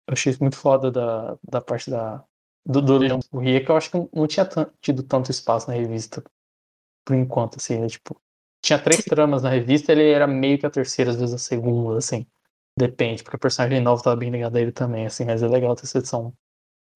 Eu 0.09 0.15
achei 0.15 0.33
isso 0.33 0.43
muito 0.43 0.57
foda 0.57 0.91
da, 0.91 1.37
da 1.47 1.61
parte 1.61 1.91
da, 1.91 2.25
do, 2.65 2.81
do 2.81 2.99
Legião 2.99 3.21
Ria, 3.35 3.65
que 3.65 3.71
eu 3.71 3.77
acho 3.77 3.91
que 3.91 4.09
não 4.13 4.27
tinha 4.27 4.49
tido 4.81 5.03
tanto 5.03 5.31
espaço 5.31 5.69
na 5.69 5.77
revista 5.77 6.23
por 7.05 7.17
enquanto, 7.17 7.57
assim, 7.57 7.79
né? 7.79 7.89
Tipo, 7.89 8.21
tinha 8.63 8.79
três 8.79 9.05
tramas 9.05 9.43
na 9.43 9.51
revista, 9.51 9.93
ele 9.93 10.11
era 10.11 10.27
meio 10.27 10.59
que 10.59 10.67
a 10.67 10.71
terceira, 10.71 11.11
às 11.11 11.17
vezes 11.17 11.35
a 11.35 11.39
segunda, 11.39 11.99
assim. 11.99 12.27
Depende, 12.79 13.23
porque 13.23 13.37
o 13.37 13.41
personagem 13.41 13.81
novo 13.81 14.03
tava 14.03 14.17
bem 14.17 14.31
ligado 14.31 14.57
a 14.57 14.61
ele 14.61 14.73
também, 14.73 15.07
assim, 15.07 15.25
mas 15.25 15.43
é 15.43 15.49
legal 15.49 15.75
ter 15.75 15.85
essa 15.85 15.99
edição 15.99 16.33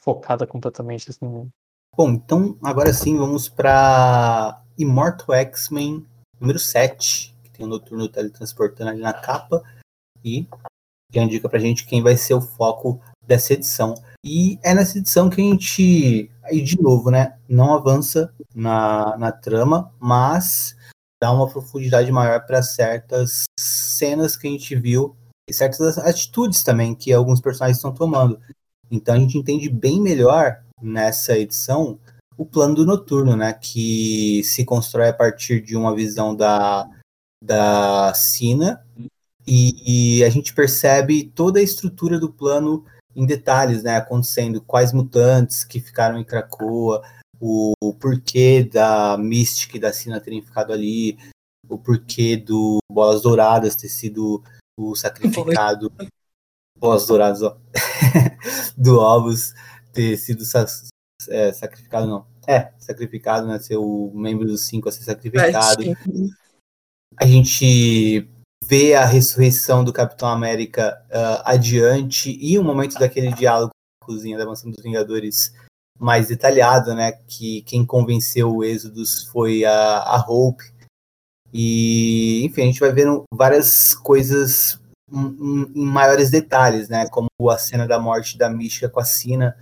focada 0.00 0.46
completamente 0.46 1.10
assim. 1.10 1.50
Bom, 1.96 2.10
então 2.10 2.56
agora 2.62 2.92
sim 2.92 3.16
vamos 3.16 3.48
para 3.48 4.62
Immortal 4.78 5.34
X-Men 5.34 6.06
número 6.40 6.58
7, 6.58 7.34
que 7.42 7.50
tem 7.50 7.66
o 7.66 7.68
Noturno 7.68 8.08
teletransportando 8.08 8.90
ali 8.90 9.00
na 9.00 9.12
capa 9.12 9.62
e 10.24 10.46
que 11.10 11.20
indica 11.20 11.48
pra 11.48 11.58
gente 11.58 11.86
quem 11.86 12.02
vai 12.02 12.16
ser 12.16 12.34
o 12.34 12.40
foco 12.40 13.00
dessa 13.26 13.54
edição. 13.54 13.94
E 14.28 14.58
é 14.64 14.74
nessa 14.74 14.98
edição 14.98 15.30
que 15.30 15.40
a 15.40 15.44
gente, 15.44 16.28
aí 16.42 16.60
de 16.60 16.82
novo, 16.82 17.12
né, 17.12 17.38
não 17.48 17.72
avança 17.72 18.34
na, 18.52 19.16
na 19.16 19.30
trama, 19.30 19.94
mas 20.00 20.76
dá 21.22 21.30
uma 21.30 21.48
profundidade 21.48 22.10
maior 22.10 22.44
para 22.44 22.60
certas 22.60 23.44
cenas 23.56 24.36
que 24.36 24.48
a 24.48 24.50
gente 24.50 24.74
viu 24.74 25.14
e 25.48 25.54
certas 25.54 25.96
atitudes 25.96 26.64
também 26.64 26.92
que 26.92 27.12
alguns 27.12 27.40
personagens 27.40 27.78
estão 27.78 27.94
tomando. 27.94 28.40
Então 28.90 29.14
a 29.14 29.18
gente 29.18 29.38
entende 29.38 29.70
bem 29.70 30.00
melhor 30.00 30.60
nessa 30.82 31.38
edição 31.38 31.96
o 32.36 32.44
plano 32.44 32.74
do 32.74 32.84
noturno, 32.84 33.36
né, 33.36 33.52
que 33.52 34.42
se 34.42 34.64
constrói 34.64 35.10
a 35.10 35.14
partir 35.14 35.62
de 35.62 35.76
uma 35.76 35.94
visão 35.94 36.34
da 36.34 36.90
da 37.40 38.12
Sina 38.12 38.84
e, 39.46 40.18
e 40.18 40.24
a 40.24 40.30
gente 40.30 40.52
percebe 40.52 41.30
toda 41.32 41.60
a 41.60 41.62
estrutura 41.62 42.18
do 42.18 42.32
plano 42.32 42.84
em 43.16 43.24
detalhes, 43.24 43.82
né, 43.82 43.96
acontecendo, 43.96 44.60
quais 44.60 44.92
mutantes 44.92 45.64
que 45.64 45.80
ficaram 45.80 46.18
em 46.18 46.24
Krakoa, 46.24 47.02
o, 47.40 47.72
o 47.82 47.94
porquê 47.94 48.62
da 48.62 49.16
Mystic 49.18 49.74
e 49.74 49.78
da 49.80 49.92
Sina 49.92 50.20
terem 50.20 50.42
ficado 50.42 50.72
ali, 50.72 51.18
o 51.66 51.78
porquê 51.78 52.36
do 52.36 52.78
Bolas 52.90 53.22
Douradas 53.22 53.74
ter 53.74 53.88
sido 53.88 54.42
o 54.78 54.94
sacrificado. 54.94 55.90
Bolas 56.78 57.06
Douradas, 57.06 57.42
ó. 57.42 57.56
do 58.76 58.98
Ovos 58.98 59.54
ter 59.92 60.18
sido 60.18 60.44
é, 61.28 61.52
sacrificado, 61.52 62.06
não. 62.06 62.26
É, 62.46 62.72
sacrificado, 62.78 63.46
né? 63.46 63.58
Ser 63.58 63.78
o 63.78 64.12
membro 64.14 64.46
dos 64.46 64.66
cinco 64.66 64.88
a 64.88 64.92
ser 64.92 65.02
sacrificado. 65.04 65.82
A 67.16 67.26
gente 67.26 68.28
vê 68.64 68.94
a 68.94 69.04
ressurreição 69.04 69.84
do 69.84 69.92
Capitão 69.92 70.28
América 70.28 71.00
uh, 71.08 71.42
adiante 71.44 72.36
e 72.40 72.58
o 72.58 72.64
momento 72.64 72.98
daquele 72.98 73.32
diálogo 73.32 73.70
com 74.00 74.04
a 74.04 74.14
cozinha 74.14 74.38
da 74.38 74.46
Mansão 74.46 74.70
dos 74.70 74.82
Vingadores 74.82 75.52
mais 75.98 76.28
detalhado, 76.28 76.94
né? 76.94 77.12
Que 77.26 77.62
quem 77.62 77.84
convenceu 77.84 78.54
o 78.54 78.64
Êxodos 78.64 79.24
foi 79.24 79.64
a, 79.64 79.98
a 79.98 80.24
Hope. 80.28 80.64
E, 81.52 82.44
enfim, 82.44 82.62
a 82.62 82.66
gente 82.66 82.80
vai 82.80 82.92
vendo 82.92 83.24
várias 83.32 83.94
coisas 83.94 84.78
em, 85.10 85.72
em, 85.74 85.86
maiores 85.86 86.30
detalhes, 86.30 86.88
né? 86.88 87.08
Como 87.08 87.28
a 87.50 87.58
cena 87.58 87.86
da 87.86 87.98
morte 87.98 88.36
da 88.36 88.50
Mística 88.50 88.88
com 88.88 89.00
a 89.00 89.04
Sina. 89.04 89.56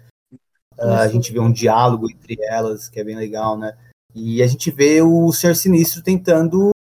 Uh, 0.76 1.00
a 1.00 1.08
gente 1.08 1.32
vê 1.32 1.38
um 1.38 1.52
diálogo 1.52 2.10
entre 2.10 2.36
elas, 2.42 2.88
que 2.88 2.98
é 2.98 3.04
bem 3.04 3.16
legal, 3.16 3.56
né? 3.56 3.76
E 4.14 4.42
a 4.42 4.46
gente 4.46 4.70
vê 4.70 5.02
o 5.02 5.32
Senhor 5.32 5.54
Sinistro 5.54 6.02
tentando 6.02 6.73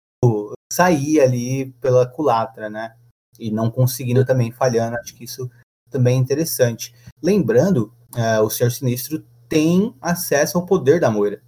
sair 0.72 1.20
ali 1.20 1.66
pela 1.82 2.08
culatra, 2.08 2.70
né? 2.70 2.96
E 3.38 3.52
não 3.52 3.70
conseguindo 3.70 4.24
também, 4.24 4.54
falhando. 4.54 4.96
Acho 4.96 5.14
que 5.14 5.26
isso 5.26 5.52
também 5.90 6.16
é 6.16 6.20
interessante. 6.20 6.96
Lembrando, 7.22 7.94
uh, 8.16 8.42
o 8.42 8.50
Senhor 8.50 8.72
Sinistro 8.72 9.22
tem 9.50 9.94
acesso 10.00 10.58
ao 10.58 10.66
poder 10.66 11.02
da 11.02 11.12
Moira. 11.12 11.44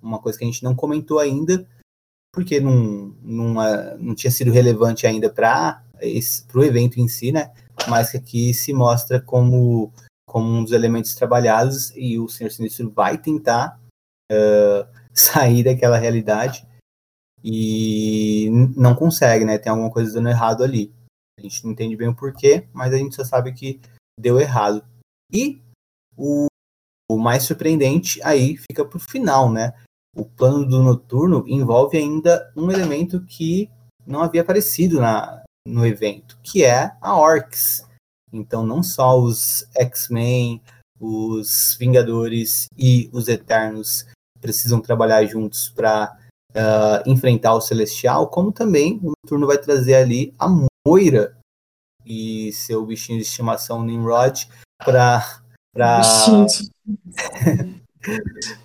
Uma 0.00 0.18
coisa 0.18 0.38
que 0.38 0.44
a 0.44 0.46
gente 0.46 0.64
não 0.64 0.74
comentou 0.74 1.18
ainda, 1.18 1.68
porque 2.32 2.58
não, 2.58 3.14
não, 3.22 3.56
uh, 3.56 3.98
não 3.98 4.14
tinha 4.14 4.30
sido 4.30 4.50
relevante 4.50 5.06
ainda 5.06 5.28
para 5.28 5.84
o 6.54 6.64
evento 6.64 6.98
em 6.98 7.08
si, 7.08 7.32
né? 7.32 7.52
Mas 7.86 8.12
que 8.12 8.16
aqui 8.16 8.54
se 8.54 8.72
mostra 8.72 9.20
como, 9.20 9.92
como 10.26 10.48
um 10.48 10.64
dos 10.64 10.72
elementos 10.72 11.14
trabalhados 11.14 11.92
e 11.94 12.18
o 12.18 12.26
Senhor 12.26 12.50
Sinistro 12.50 12.90
vai 12.90 13.18
tentar 13.18 13.78
uh, 14.32 14.88
sair 15.12 15.62
daquela 15.62 15.98
realidade 15.98 16.66
e 17.48 18.50
não 18.76 18.92
consegue, 18.96 19.44
né? 19.44 19.56
Tem 19.56 19.70
alguma 19.70 19.88
coisa 19.88 20.12
dando 20.14 20.28
errado 20.28 20.64
ali. 20.64 20.92
A 21.38 21.42
gente 21.42 21.64
não 21.64 21.70
entende 21.70 21.94
bem 21.94 22.08
o 22.08 22.14
porquê, 22.14 22.66
mas 22.72 22.92
a 22.92 22.96
gente 22.96 23.14
só 23.14 23.22
sabe 23.22 23.52
que 23.52 23.80
deu 24.18 24.40
errado. 24.40 24.84
E 25.32 25.62
o, 26.16 26.46
o 27.08 27.16
mais 27.16 27.44
surpreendente 27.44 28.20
aí 28.24 28.56
fica 28.56 28.84
pro 28.84 28.98
final, 28.98 29.52
né? 29.52 29.72
O 30.16 30.24
plano 30.24 30.66
do 30.66 30.82
noturno 30.82 31.44
envolve 31.46 31.96
ainda 31.96 32.52
um 32.56 32.68
elemento 32.68 33.24
que 33.24 33.70
não 34.04 34.22
havia 34.22 34.40
aparecido 34.40 35.00
na, 35.00 35.44
no 35.68 35.86
evento, 35.86 36.36
que 36.42 36.64
é 36.64 36.96
a 37.00 37.16
Orcs. 37.16 37.86
Então, 38.32 38.66
não 38.66 38.82
só 38.82 39.16
os 39.20 39.68
X-Men, 39.76 40.60
os 40.98 41.76
Vingadores 41.78 42.66
e 42.76 43.08
os 43.12 43.28
Eternos 43.28 44.04
precisam 44.40 44.80
trabalhar 44.80 45.24
juntos 45.26 45.68
para 45.68 46.18
uh, 46.52 47.02
enfrentar 47.06 47.54
o 47.54 47.60
Celestial, 47.60 48.28
como 48.28 48.52
também 48.52 49.00
o 49.02 49.12
Noturno 49.22 49.46
vai 49.46 49.58
trazer 49.58 49.94
ali 49.94 50.34
a 50.38 50.46
Moira 50.86 51.36
e 52.04 52.52
seu 52.52 52.84
bichinho 52.86 53.18
de 53.18 53.24
estimação 53.24 53.84
Nimrod 53.84 54.46
para 54.78 55.42
para 55.72 56.02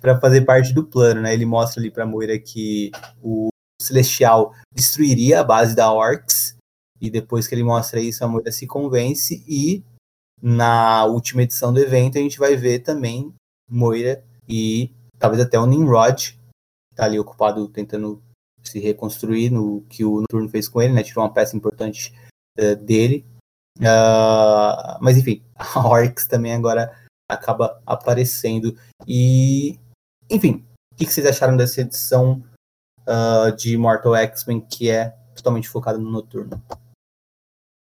para 0.00 0.20
fazer 0.20 0.42
parte 0.42 0.72
do 0.72 0.84
plano, 0.84 1.20
né? 1.20 1.34
Ele 1.34 1.44
mostra 1.44 1.80
ali 1.80 1.90
para 1.90 2.06
Moira 2.06 2.38
que 2.38 2.90
o 3.22 3.48
Celestial 3.80 4.54
destruiria 4.72 5.40
a 5.40 5.44
base 5.44 5.74
da 5.74 5.92
Orcs 5.92 6.56
e 7.00 7.10
depois 7.10 7.48
que 7.48 7.54
ele 7.54 7.64
mostra 7.64 8.00
isso, 8.00 8.24
a 8.24 8.28
Moira 8.28 8.52
se 8.52 8.66
convence 8.66 9.44
e 9.48 9.82
na 10.40 11.04
última 11.04 11.42
edição 11.42 11.72
do 11.72 11.80
evento 11.80 12.18
a 12.18 12.20
gente 12.20 12.38
vai 12.38 12.56
ver 12.56 12.80
também 12.80 13.34
Moira 13.68 14.24
e 14.48 14.90
talvez 15.18 15.42
até 15.42 15.58
o 15.58 15.66
Nimrod 15.66 16.38
tá 16.94 17.04
ali 17.04 17.18
ocupado 17.18 17.68
tentando 17.68 18.22
se 18.62 18.78
reconstruir 18.78 19.50
no 19.50 19.82
que 19.82 20.04
o 20.04 20.20
Noturno 20.20 20.48
fez 20.48 20.68
com 20.68 20.80
ele, 20.80 20.92
né? 20.92 21.02
Tirou 21.02 21.24
uma 21.24 21.32
peça 21.32 21.56
importante 21.56 22.14
uh, 22.58 22.76
dele. 22.76 23.24
Uh, 23.78 24.98
mas 25.00 25.16
enfim, 25.16 25.42
a 25.56 25.86
Orcs 25.86 26.26
também 26.26 26.54
agora 26.54 26.96
acaba 27.28 27.80
aparecendo. 27.86 28.76
E, 29.06 29.78
enfim, 30.30 30.64
o 30.92 30.96
que, 30.96 31.06
que 31.06 31.12
vocês 31.12 31.26
acharam 31.26 31.56
dessa 31.56 31.80
edição 31.80 32.42
uh, 33.02 33.54
de 33.56 33.76
Mortal 33.76 34.14
X-Men 34.16 34.60
que 34.60 34.90
é 34.90 35.10
totalmente 35.34 35.68
focada 35.68 35.98
no 35.98 36.10
Noturno? 36.10 36.62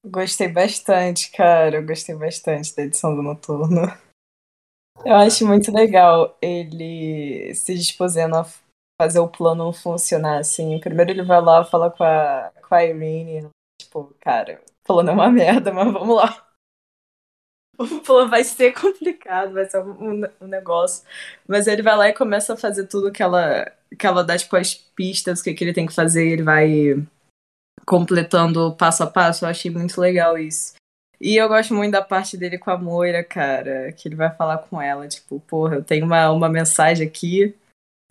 Gostei 0.04 0.48
bastante, 0.48 1.30
cara. 1.32 1.76
Eu 1.76 1.86
gostei 1.86 2.14
bastante 2.14 2.74
da 2.74 2.84
edição 2.84 3.14
do 3.14 3.22
Noturno. 3.22 3.82
Eu 5.04 5.14
acho 5.14 5.46
muito 5.46 5.70
legal 5.70 6.36
ele 6.40 7.54
se 7.54 7.74
disposendo 7.74 8.36
a 8.36 8.46
fazer 9.00 9.18
o 9.18 9.28
plano 9.28 9.72
funcionar, 9.72 10.38
assim. 10.38 10.78
Primeiro 10.80 11.10
ele 11.10 11.22
vai 11.22 11.40
lá, 11.40 11.64
fala 11.64 11.90
com 11.90 12.04
a, 12.04 12.52
com 12.66 12.74
a 12.74 12.84
Irene, 12.84 13.48
tipo, 13.80 14.14
cara, 14.20 14.60
o 14.66 14.86
plano 14.86 15.10
é 15.10 15.12
uma 15.12 15.30
merda, 15.30 15.72
mas 15.72 15.92
vamos 15.92 16.16
lá. 16.16 16.42
O 17.78 18.00
plano 18.00 18.30
vai 18.30 18.42
ser 18.42 18.72
complicado, 18.72 19.52
vai 19.52 19.66
ser 19.66 19.82
um, 19.82 20.24
um, 20.40 20.46
negócio. 20.46 21.04
Mas 21.46 21.66
ele 21.66 21.82
vai 21.82 21.94
lá 21.94 22.08
e 22.08 22.14
começa 22.14 22.54
a 22.54 22.56
fazer 22.56 22.86
tudo 22.86 23.12
que 23.12 23.22
ela, 23.22 23.70
que 23.98 24.06
ela 24.06 24.24
dá, 24.24 24.38
tipo, 24.38 24.56
as 24.56 24.74
pistas, 24.74 25.40
o 25.40 25.44
que, 25.44 25.52
que 25.52 25.62
ele 25.62 25.74
tem 25.74 25.86
que 25.86 25.92
fazer, 25.92 26.26
ele 26.26 26.42
vai 26.42 27.06
completando 27.84 28.74
passo 28.76 29.02
a 29.02 29.06
passo. 29.06 29.44
Eu 29.44 29.50
achei 29.50 29.70
muito 29.70 30.00
legal 30.00 30.38
isso. 30.38 30.72
E 31.20 31.36
eu 31.36 31.46
gosto 31.48 31.74
muito 31.74 31.92
da 31.92 32.00
parte 32.00 32.36
dele 32.38 32.56
com 32.56 32.70
a 32.70 32.78
Moira, 32.78 33.22
cara, 33.22 33.92
que 33.92 34.08
ele 34.08 34.16
vai 34.16 34.34
falar 34.34 34.56
com 34.56 34.80
ela, 34.80 35.06
tipo, 35.06 35.38
porra, 35.40 35.76
eu 35.76 35.84
tenho 35.84 36.06
uma, 36.06 36.30
uma 36.30 36.48
mensagem 36.48 37.06
aqui 37.06 37.54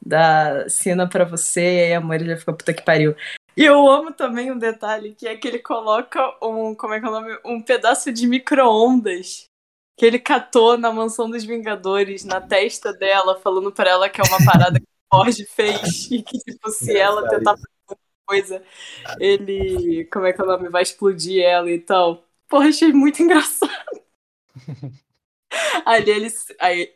da 0.03 0.67
cena 0.69 1.08
para 1.08 1.25
você, 1.25 1.62
e 1.62 1.81
aí 1.84 1.93
a 1.93 2.01
mãe 2.01 2.19
já 2.19 2.38
fica 2.38 2.53
puta 2.53 2.73
que 2.73 2.84
pariu. 2.84 3.15
E 3.58 3.63
eu 3.63 3.88
amo 3.88 4.12
também 4.12 4.51
um 4.51 4.58
detalhe, 4.58 5.15
que 5.15 5.27
é 5.27 5.36
que 5.36 5.47
ele 5.47 5.60
coloca 5.60 6.21
um, 6.41 6.75
como 6.75 6.93
é 6.93 6.99
que 6.99 7.05
é 7.05 7.10
o 7.10 7.12
nome? 7.12 7.39
Um 7.45 7.62
pedaço 7.62 8.12
de 8.12 8.27
micro-ondas 8.27 9.49
que 9.97 10.05
ele 10.05 10.19
catou 10.19 10.77
na 10.77 10.91
mansão 10.91 11.29
dos 11.29 11.43
Vingadores, 11.43 12.25
na 12.25 12.41
testa 12.41 12.91
dela, 12.91 13.39
falando 13.39 13.71
para 13.71 13.89
ela 13.89 14.10
que 14.10 14.19
é 14.19 14.23
uma 14.25 14.43
parada 14.45 14.79
que 14.79 14.86
o 14.86 15.15
Ford 15.15 15.45
fez 15.47 16.10
e 16.12 16.21
que, 16.21 16.38
tipo, 16.39 16.69
se 16.69 16.97
ela 16.97 17.27
tentar 17.29 17.55
fazer 17.55 17.69
alguma 17.88 17.99
coisa, 18.27 18.63
ele, 19.19 20.05
como 20.12 20.25
é 20.25 20.34
que 20.34 20.41
é 20.41 20.43
o 20.43 20.47
nome? 20.47 20.69
Vai 20.69 20.84
explodir 20.84 21.41
ela 21.41 21.71
e 21.71 21.79
tal. 21.79 22.25
Porra, 22.49 22.67
achei 22.67 22.91
muito 22.91 23.21
engraçado. 23.23 23.71
ali 25.86 26.12
ele, 26.12 26.27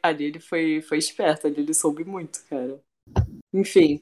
ali 0.03 0.25
ele 0.25 0.39
foi, 0.39 0.81
foi 0.81 0.97
esperto, 0.97 1.47
ali 1.47 1.61
ele 1.61 1.73
soube 1.73 2.03
muito, 2.03 2.43
cara. 2.49 2.81
Enfim. 3.53 3.99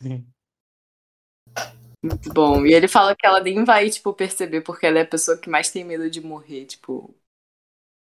Muito 2.04 2.32
bom. 2.34 2.66
E 2.66 2.74
ele 2.74 2.88
fala 2.88 3.16
que 3.16 3.26
ela 3.26 3.40
nem 3.40 3.64
vai, 3.64 3.90
tipo, 3.90 4.14
perceber 4.14 4.62
porque 4.62 4.86
ela 4.86 5.00
é 5.00 5.02
a 5.02 5.06
pessoa 5.08 5.38
que 5.38 5.50
mais 5.50 5.70
tem 5.72 5.84
medo 5.84 6.10
de 6.10 6.22
morrer, 6.22 6.66
tipo, 6.66 7.14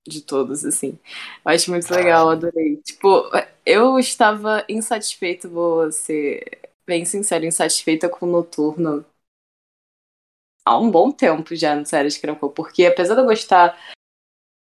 de 0.06 0.22
todos, 0.22 0.64
assim. 0.64 0.98
Eu 1.44 1.52
acho 1.52 1.70
muito 1.70 1.90
legal, 1.92 2.28
adorei. 2.30 2.76
Tipo, 2.82 3.24
eu 3.64 3.98
estava 3.98 4.64
insatisfeito, 4.68 5.48
vou 5.48 5.90
ser 5.92 6.60
bem 6.86 7.04
sincero, 7.04 7.44
insatisfeita 7.44 8.08
com 8.08 8.26
o 8.26 8.30
Noturno 8.30 9.04
há 10.64 10.78
um 10.78 10.90
bom 10.90 11.10
tempo 11.12 11.54
já 11.56 11.74
no 11.74 11.86
Séries 11.86 12.18
Crampou, 12.18 12.50
porque 12.50 12.84
apesar 12.84 13.14
de 13.14 13.20
eu 13.20 13.24
gostar 13.24 13.78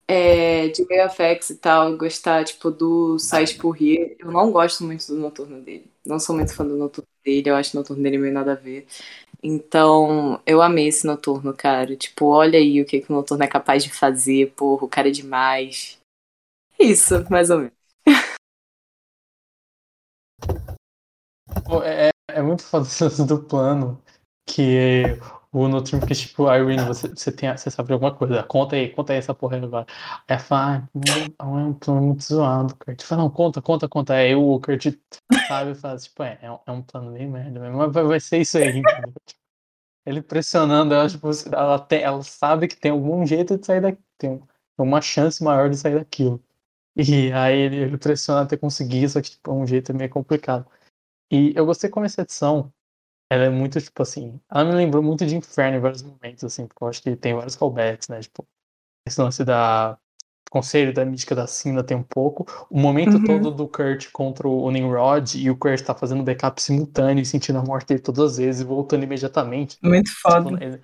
é, 0.07 0.69
de 0.69 0.83
VFX 0.83 1.49
e 1.51 1.57
tal, 1.57 1.97
gostar, 1.97 2.43
tipo, 2.45 2.71
do 2.71 3.19
Sais 3.19 3.51
por 3.53 3.71
Rir, 3.71 4.15
eu 4.19 4.31
não 4.31 4.51
gosto 4.51 4.83
muito 4.83 5.05
do 5.07 5.15
noturno 5.15 5.61
dele. 5.61 5.90
Não 6.05 6.19
sou 6.19 6.35
muito 6.35 6.53
fã 6.55 6.65
do 6.65 6.77
noturno 6.77 7.07
dele, 7.23 7.49
eu 7.49 7.55
acho 7.55 7.75
o 7.75 7.79
noturno 7.79 8.01
dele 8.03 8.17
meio 8.17 8.33
nada 8.33 8.53
a 8.53 8.55
ver. 8.55 8.87
Então, 9.43 10.41
eu 10.45 10.61
amei 10.61 10.87
esse 10.87 11.05
noturno, 11.05 11.53
cara. 11.55 11.95
Tipo, 11.95 12.27
olha 12.27 12.59
aí 12.59 12.81
o 12.81 12.85
que, 12.85 13.01
que 13.01 13.11
o 13.11 13.15
noturno 13.15 13.43
é 13.43 13.47
capaz 13.47 13.83
de 13.83 13.91
fazer, 13.91 14.53
porra, 14.55 14.85
o 14.85 14.89
cara 14.89 15.09
é 15.09 15.11
demais. 15.11 15.99
Isso, 16.79 17.25
mais 17.29 17.49
ou 17.49 17.59
menos. 17.59 17.73
É, 21.83 22.07
é, 22.07 22.11
é 22.39 22.41
muito 22.41 22.63
foda 22.63 22.85
do 23.27 23.43
plano 23.43 24.01
que 24.47 24.77
o 25.53 25.67
Noturno, 25.67 25.99
porque, 25.99 26.15
tipo, 26.15 26.47
a 26.47 26.57
Irene, 26.57 26.83
você, 26.85 27.09
você, 27.09 27.31
tem, 27.31 27.51
você 27.55 27.69
sabe 27.69 27.91
alguma 27.91 28.15
coisa, 28.15 28.41
conta 28.43 28.75
aí, 28.77 28.89
conta 28.89 29.11
aí 29.11 29.19
essa 29.19 29.33
porra 29.33 29.57
aí 29.57 29.63
agora. 29.63 29.85
Ela 30.27 30.39
fala, 30.39 30.89
ah, 31.39 31.45
é 31.45 31.45
um 31.45 31.73
plano 31.73 32.01
muito 32.01 32.23
zoado, 32.23 32.75
Kurt. 32.77 33.03
Fala, 33.03 33.23
não, 33.23 33.29
conta, 33.29 33.61
conta, 33.61 33.89
conta. 33.89 34.13
Aí 34.13 34.33
o 34.33 34.59
Kurt 34.61 34.85
sabe 35.47 35.71
e 35.71 35.75
fala, 35.75 35.97
tipo, 35.97 36.23
é, 36.23 36.39
é 36.65 36.71
um 36.71 36.81
plano 36.81 37.11
bem 37.11 37.27
merda 37.27 37.59
mesmo, 37.59 37.77
mas 37.77 37.91
vai, 37.91 38.03
vai 38.03 38.19
ser 38.19 38.39
isso 38.39 38.57
aí, 38.57 38.77
entendeu? 38.77 39.13
Ele 40.05 40.21
pressionando 40.21 40.93
ela, 40.95 41.07
tipo, 41.07 41.29
ela, 41.51 41.79
tem, 41.79 42.01
ela 42.01 42.23
sabe 42.23 42.67
que 42.67 42.75
tem 42.75 42.91
algum 42.91 43.25
jeito 43.25 43.57
de 43.57 43.65
sair 43.65 43.81
daqui, 43.81 44.01
tem 44.17 44.41
uma 44.77 45.01
chance 45.01 45.43
maior 45.43 45.69
de 45.69 45.77
sair 45.77 45.95
daquilo. 45.95 46.43
E 46.95 47.31
aí 47.33 47.57
ele, 47.57 47.75
ele 47.77 47.97
pressiona 47.97 48.41
até 48.41 48.57
conseguir, 48.57 49.07
só 49.09 49.21
que, 49.21 49.31
tipo, 49.31 49.51
é 49.51 49.53
um 49.53 49.67
jeito 49.67 49.93
meio 49.93 50.09
complicado. 50.09 50.65
E 51.31 51.53
eu 51.55 51.65
gostei 51.65 51.89
como 51.89 52.05
essa 52.05 52.21
edição 52.21 52.73
ela 53.31 53.45
é 53.45 53.49
muito, 53.49 53.79
tipo 53.79 54.03
assim. 54.03 54.41
Ela 54.51 54.65
me 54.65 54.75
lembrou 54.75 55.01
muito 55.01 55.25
de 55.25 55.37
Inferno 55.37 55.77
em 55.77 55.79
vários 55.79 56.03
momentos, 56.03 56.43
assim, 56.43 56.67
porque 56.67 56.83
eu 56.83 56.87
acho 56.89 57.01
que 57.01 57.15
tem 57.15 57.33
vários 57.33 57.55
callbacks, 57.55 58.09
né? 58.09 58.19
Tipo, 58.19 58.45
esse 59.07 59.21
lance 59.21 59.45
da. 59.45 59.97
Conselho 60.49 60.93
da 60.93 61.05
mística 61.05 61.33
da 61.33 61.47
Cinda 61.47 61.81
tem 61.81 61.95
um 61.95 62.03
pouco. 62.03 62.45
O 62.69 62.77
momento 62.77 63.15
uhum. 63.15 63.23
todo 63.23 63.51
do 63.51 63.69
Kurt 63.69 64.11
contra 64.11 64.49
o 64.49 64.69
Nimrod 64.69 65.37
e 65.37 65.49
o 65.49 65.55
Kurt 65.55 65.81
tá 65.81 65.95
fazendo 65.95 66.23
backup 66.23 66.61
simultâneo 66.61 67.21
e 67.21 67.25
sentindo 67.25 67.57
a 67.59 67.63
morte 67.63 67.87
dele 67.87 68.01
todas 68.01 68.33
as 68.33 68.37
vezes 68.37 68.61
e 68.61 68.65
voltando 68.65 69.03
imediatamente. 69.05 69.77
Muito 69.81 70.07
tipo, 70.07 70.19
foda. 70.19 70.61
Ele, 70.61 70.81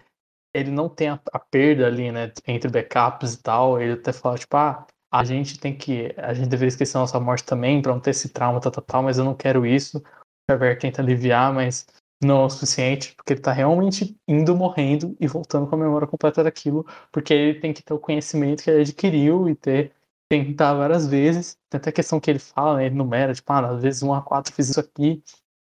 ele, 0.54 0.72
não 0.72 0.88
tem 0.88 1.10
a, 1.10 1.20
a, 1.34 1.40
perda 1.40 1.86
ali, 1.86 2.14
né? 2.14 2.32
Entre 2.48 2.72
backups 2.72 3.34
e 3.34 3.44
tal. 3.44 3.82
Ele 3.82 3.92
até 3.92 4.14
fala, 4.14 4.38
tipo, 4.38 4.56
ah, 4.56 4.88
a 5.12 5.24
gente 5.26 5.60
tem 5.60 5.78
que. 5.78 6.16
A 6.16 6.34
gente 6.34 6.48
deveria 6.48 6.70
esquecer 6.70 6.96
a 6.96 7.02
nossa 7.02 7.20
morte 7.20 7.44
também 7.44 7.82
pra 7.82 7.92
não 7.92 8.00
ter 8.00 8.12
esse 8.12 8.30
trauma, 8.30 8.62
tal, 8.62 8.72
tal, 8.72 8.84
tal, 8.86 9.04
mas 9.04 9.18
eu 9.18 9.26
não 9.26 9.36
quero 9.36 9.66
isso. 9.66 9.98
O 9.98 10.54
Xavier 10.54 10.80
tenta 10.80 11.02
aliviar, 11.02 11.54
mas 11.54 11.86
não 12.24 12.42
é 12.42 12.46
o 12.46 12.50
suficiente, 12.50 13.14
porque 13.16 13.34
ele 13.34 13.42
tá 13.42 13.52
realmente 13.52 14.18
indo 14.28 14.56
morrendo 14.56 15.16
e 15.20 15.28
voltando 15.28 15.68
com 15.68 15.76
a 15.76 15.80
memória 15.80 16.08
completa 16.08 16.44
daquilo, 16.44 16.86
porque 17.12 17.34
ele 17.34 17.60
tem 17.60 17.74
que 17.74 17.84
ter 17.84 17.94
o 17.94 18.00
conhecimento 18.00 18.64
que 18.64 18.70
ele 18.70 18.82
adquiriu 18.82 19.48
e 19.48 19.56
ter 19.56 19.94
tentar 20.30 20.74
várias 20.74 21.08
vezes. 21.08 21.58
Tem 21.70 21.78
até 21.78 21.90
a 21.90 21.94
questão 21.94 22.20
que 22.20 22.30
ele 22.30 22.40
fala, 22.40 22.78
né, 22.78 22.86
ele 22.88 22.96
numera, 22.96 23.34
tipo, 23.34 23.52
ah, 23.52 23.70
às 23.70 23.82
vezes 23.82 24.04
1 24.04 24.14
a 24.14 24.22
4 24.22 24.54
fiz 24.54 24.70
isso 24.70 24.80
aqui, 24.80 25.24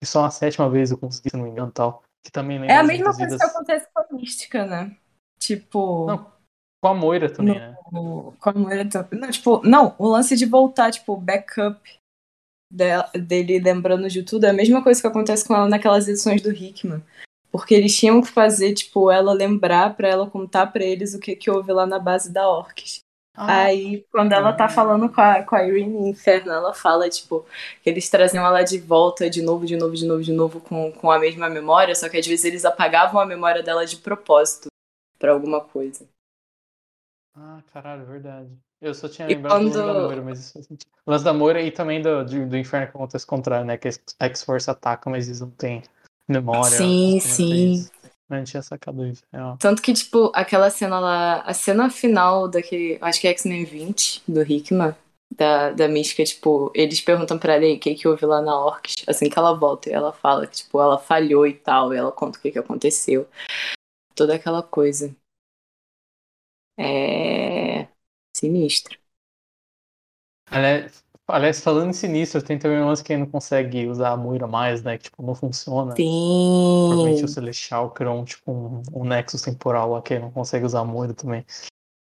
e 0.02 0.06
só 0.06 0.26
a 0.26 0.32
sétima 0.32 0.70
vez 0.70 0.92
eu 0.92 0.98
consegui, 0.98 1.30
se 1.30 1.38
não 1.38 1.44
me 1.44 1.50
engano, 1.50 1.72
tal. 1.72 2.04
Que 2.24 2.32
também 2.32 2.64
é 2.66 2.78
a 2.78 2.84
mesma 2.84 3.06
coisa 3.06 3.26
vidas... 3.26 3.40
que 3.40 3.46
acontece 3.46 3.88
com 3.94 4.02
a 4.02 4.06
mística, 4.18 4.66
né? 4.66 4.96
Tipo. 5.38 6.06
Não, 6.08 6.32
com 6.82 6.88
a 6.90 6.94
Moira 6.94 7.32
também, 7.32 7.56
no, 7.92 8.32
né? 8.32 8.38
Com 8.40 8.50
a 8.50 8.54
Moira 8.54 8.90
também. 8.90 9.20
Não, 9.20 9.30
tipo, 9.30 9.62
não, 9.64 9.96
o 10.00 10.08
lance 10.08 10.36
de 10.36 10.46
voltar, 10.46 10.92
tipo, 10.92 11.16
backup 11.18 11.80
dele 12.72 13.60
lembrando 13.60 14.10
de 14.10 14.24
tudo 14.24 14.46
é 14.46 14.50
a 14.50 14.54
mesma 14.54 14.84
coisa 14.84 15.00
que 15.00 15.08
acontece 15.08 15.48
com 15.48 15.56
ela 15.56 15.70
naquelas 15.70 16.08
edições 16.08 16.42
do 16.42 16.52
Hickman. 16.52 17.04
Porque 17.52 17.74
eles 17.74 17.98
tinham 17.98 18.22
que 18.22 18.28
fazer, 18.28 18.74
tipo, 18.74 19.10
ela 19.10 19.32
lembrar 19.32 19.96
para 19.96 20.10
ela 20.10 20.30
contar 20.30 20.68
para 20.68 20.84
eles 20.84 21.14
o 21.14 21.20
que, 21.20 21.36
que 21.36 21.50
houve 21.50 21.72
lá 21.72 21.86
na 21.86 21.98
base 21.98 22.32
da 22.32 22.50
Orcs. 22.50 23.00
Ah, 23.38 23.64
Aí, 23.64 24.06
quando 24.12 24.32
ela 24.32 24.54
tá 24.54 24.70
falando 24.70 25.10
com 25.10 25.20
a, 25.20 25.44
com 25.44 25.56
a 25.56 25.64
Irene 25.68 26.10
Inferno, 26.10 26.52
ela 26.54 26.74
fala, 26.74 27.10
tipo, 27.10 27.46
que 27.84 27.90
eles 27.90 28.10
traziam 28.10 28.46
ela 28.46 28.64
de 28.64 28.78
volta 28.78 29.30
de 29.30 29.42
novo, 29.42 29.66
de 29.66 29.76
novo, 29.76 29.94
de 29.94 30.06
novo, 30.06 30.24
de 30.24 30.32
novo, 30.32 30.62
com, 30.62 30.92
com 30.94 31.12
a 31.12 31.20
mesma 31.20 31.50
memória, 31.50 31.94
só 31.96 32.08
que 32.08 32.18
às 32.18 32.26
vezes 32.26 32.46
eles 32.46 32.64
apagavam 32.64 33.20
a 33.20 33.26
memória 33.26 33.62
dela 33.62 33.86
de 33.86 33.98
propósito 33.98 34.68
para 35.20 35.34
alguma 35.34 35.60
coisa. 35.60 36.08
Ah, 37.36 37.62
caralho, 37.74 38.04
é 38.04 38.06
verdade. 38.06 38.58
Eu 38.86 38.94
só 38.94 39.10
tinha 39.10 39.28
lembrado 39.28 39.54
quando... 39.54 39.72
do 39.72 39.78
da 39.80 39.94
Moira, 39.94 40.22
mas 40.22 40.40
isso 40.40 40.54
faz 40.54 40.68
sentido. 40.68 40.88
O 41.04 41.10
lance 41.10 41.26
da 41.26 41.34
Moira 41.34 41.60
e 41.60 41.72
também 41.72 42.00
do, 42.04 42.24
do, 42.24 42.48
do 42.48 42.56
inferno 42.56 42.86
que 42.86 42.96
acontece 42.96 43.26
contrário, 43.26 43.66
né? 43.66 43.78
Que 43.78 43.90
a 44.20 44.26
X-Force 44.28 44.70
ataca, 44.70 45.10
mas 45.10 45.26
eles 45.26 45.42
não 45.42 45.50
têm 45.50 45.82
memória. 46.28 46.78
Sim, 46.78 47.20
sim. 47.20 47.90
Mas 48.30 48.38
a 48.38 48.38
gente 48.38 48.52
tinha 48.52 48.62
sacado 48.62 49.04
isso. 49.08 49.24
É, 49.34 49.40
Tanto 49.58 49.82
que, 49.82 49.92
tipo, 49.92 50.32
aquela 50.36 50.70
cena 50.70 51.00
lá, 51.00 51.42
a 51.42 51.52
cena 51.52 51.90
final 51.90 52.48
daquele, 52.48 53.00
acho 53.02 53.20
que 53.20 53.28
é 53.28 53.32
X-Men 53.32 53.66
20, 53.66 54.22
do 54.28 54.44
Hickman, 54.44 54.96
da, 55.36 55.72
da 55.72 55.88
Mística, 55.88 56.24
tipo, 56.24 56.72
eles 56.76 57.02
perguntam 57.02 57.40
pra 57.40 57.56
ela 57.56 57.66
o 57.66 57.80
que, 57.80 57.96
que 57.96 58.08
houve 58.08 58.24
lá 58.24 58.40
na 58.40 58.56
Orcs, 58.56 58.98
assim 59.08 59.32
que 59.32 59.40
ela 59.40 59.56
volta, 59.56 59.90
e 59.90 59.94
ela 59.94 60.14
fala 60.14 60.46
que, 60.46 60.58
tipo, 60.58 60.80
ela 60.80 61.00
falhou 61.00 61.48
e 61.48 61.56
tal, 61.56 61.92
e 61.92 61.98
ela 61.98 62.12
conta 62.12 62.38
o 62.38 62.42
que, 62.42 62.52
que 62.52 62.60
aconteceu. 62.60 63.28
Toda 64.14 64.36
aquela 64.36 64.62
coisa. 64.62 65.16
É. 66.78 67.88
Sinistro. 68.46 69.00
Aliás, 70.52 71.04
aliás, 71.28 71.60
falando 71.62 71.90
em 71.90 71.94
sinistro, 71.94 72.42
tem 72.44 72.60
também 72.60 72.80
umas 72.80 73.02
que 73.02 73.18
não 73.18 73.26
consegue 73.26 73.88
usar 73.88 74.12
a 74.12 74.18
Moira 74.18 74.48
mais, 74.48 74.84
né? 74.84 74.98
Que 74.98 75.06
tipo, 75.06 75.24
não 75.24 75.34
funciona. 75.34 75.96
Sim. 75.96 76.86
Provavelmente 76.90 77.26
o 77.26 77.28
Celestial 77.28 77.92
criou 77.92 78.24
tipo, 78.24 78.52
um, 78.52 78.82
um 78.94 79.04
Nexus 79.04 79.42
temporal 79.42 79.92
lá 79.92 80.02
que 80.02 80.20
não 80.20 80.32
consegue 80.32 80.66
usar 80.66 80.82
a 80.82 80.86
Moira 80.86 81.14
também. 81.14 81.44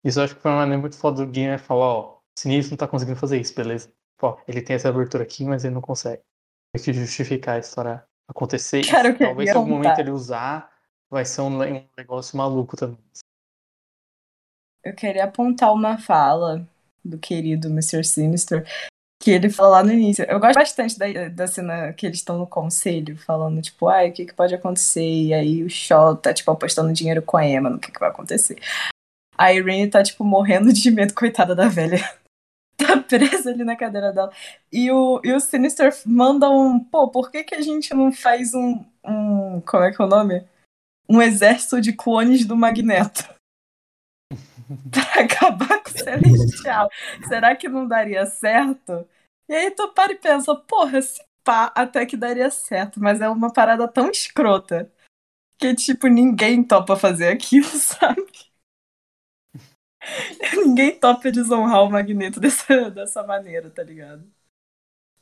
Isso 0.03 0.19
eu 0.19 0.23
acho 0.23 0.35
que 0.35 0.41
foi 0.41 0.51
uma 0.51 0.59
maneira 0.59 0.79
muito 0.79 0.97
foda 0.97 1.25
do 1.25 1.31
gamer 1.31 1.59
falar, 1.59 1.85
ó, 1.85 2.17
Sinistro 2.37 2.73
não 2.73 2.77
tá 2.77 2.87
conseguindo 2.87 3.19
fazer 3.19 3.41
isso, 3.41 3.55
beleza? 3.55 3.91
Pô, 4.17 4.37
ele 4.47 4.61
tem 4.61 4.75
essa 4.75 4.89
abertura 4.89 5.23
aqui, 5.23 5.43
mas 5.43 5.65
ele 5.65 5.73
não 5.73 5.81
consegue. 5.81 6.21
Tem 6.73 6.83
que 6.83 6.93
justificar 6.93 7.55
a 7.55 7.59
história 7.59 8.05
acontecer. 8.27 8.85
Cara, 8.87 9.17
Talvez 9.17 9.49
se 9.49 9.55
algum 9.55 9.71
momento 9.71 9.99
ele 9.99 10.11
usar, 10.11 10.69
vai 11.09 11.25
ser 11.25 11.41
um, 11.41 11.61
um 11.61 11.87
negócio 11.97 12.37
maluco 12.37 12.77
também 12.77 12.99
eu 14.85 14.93
queria 14.93 15.23
apontar 15.23 15.73
uma 15.73 15.97
fala 15.97 16.65
do 17.03 17.17
querido 17.17 17.67
Mr. 17.67 18.03
Sinister, 18.03 18.65
que 19.19 19.31
ele 19.31 19.49
fala 19.49 19.69
lá 19.69 19.83
no 19.83 19.91
início. 19.91 20.23
Eu 20.25 20.39
gosto 20.39 20.53
bastante 20.53 20.99
da, 20.99 21.27
da 21.29 21.47
cena 21.47 21.91
que 21.93 22.05
eles 22.05 22.19
estão 22.19 22.37
no 22.37 22.45
conselho, 22.45 23.17
falando, 23.17 23.61
tipo, 23.61 23.87
ai, 23.87 24.09
o 24.09 24.13
que, 24.13 24.25
que 24.25 24.33
pode 24.33 24.53
acontecer? 24.53 25.01
E 25.01 25.33
aí 25.33 25.63
o 25.63 25.69
Shaw 25.69 26.15
tá, 26.15 26.31
tipo, 26.31 26.51
apostando 26.51 26.93
dinheiro 26.93 27.23
com 27.23 27.35
a 27.35 27.45
Emma 27.45 27.69
no 27.69 27.79
que, 27.79 27.91
que 27.91 27.99
vai 27.99 28.09
acontecer. 28.09 28.59
A 29.35 29.51
Irene 29.51 29.89
tá, 29.89 30.03
tipo, 30.03 30.23
morrendo 30.23 30.71
de 30.71 30.91
medo, 30.91 31.13
coitada 31.15 31.55
da 31.55 31.67
velha. 31.67 31.97
tá 32.77 32.97
presa 32.97 33.49
ali 33.49 33.63
na 33.63 33.75
cadeira 33.75 34.13
dela. 34.13 34.31
E 34.71 34.91
o, 34.91 35.19
e 35.23 35.33
o 35.33 35.39
Sinister 35.39 35.91
manda 36.05 36.49
um, 36.49 36.79
pô, 36.79 37.09
por 37.09 37.31
que, 37.31 37.43
que 37.43 37.55
a 37.55 37.61
gente 37.61 37.93
não 37.93 38.11
faz 38.11 38.53
um, 38.53 38.85
um. 39.03 39.61
Como 39.61 39.83
é 39.83 39.91
que 39.91 40.01
é 40.01 40.05
o 40.05 40.07
nome? 40.07 40.43
Um 41.09 41.21
exército 41.21 41.81
de 41.81 41.93
clones 41.93 42.45
do 42.45 42.55
Magneto. 42.55 43.34
para 44.91 45.23
acabar 45.23 45.83
com 45.83 45.89
o 45.89 45.97
Celestial. 45.97 46.89
Será 47.27 47.55
que 47.55 47.69
não 47.69 47.87
daria 47.87 48.25
certo? 48.25 49.07
E 49.47 49.53
aí 49.53 49.71
tu 49.71 49.89
para 49.93 50.13
e 50.13 50.15
pensa, 50.15 50.55
porra, 50.55 51.01
se 51.01 51.21
pá, 51.43 51.71
até 51.75 52.05
que 52.05 52.17
daria 52.17 52.49
certo, 52.49 52.99
mas 52.99 53.21
é 53.21 53.29
uma 53.29 53.53
parada 53.53 53.87
tão 53.87 54.09
escrota 54.09 54.91
que, 55.57 55.73
tipo, 55.75 56.07
ninguém 56.07 56.63
topa 56.63 56.97
fazer 56.97 57.27
aquilo, 57.27 57.65
sabe? 57.77 58.25
ninguém 60.53 60.99
topa 60.99 61.31
desonrar 61.31 61.83
o 61.83 61.89
Magneto 61.89 62.39
dessa, 62.39 62.89
dessa 62.89 63.23
maneira, 63.23 63.69
tá 63.69 63.83
ligado? 63.83 64.27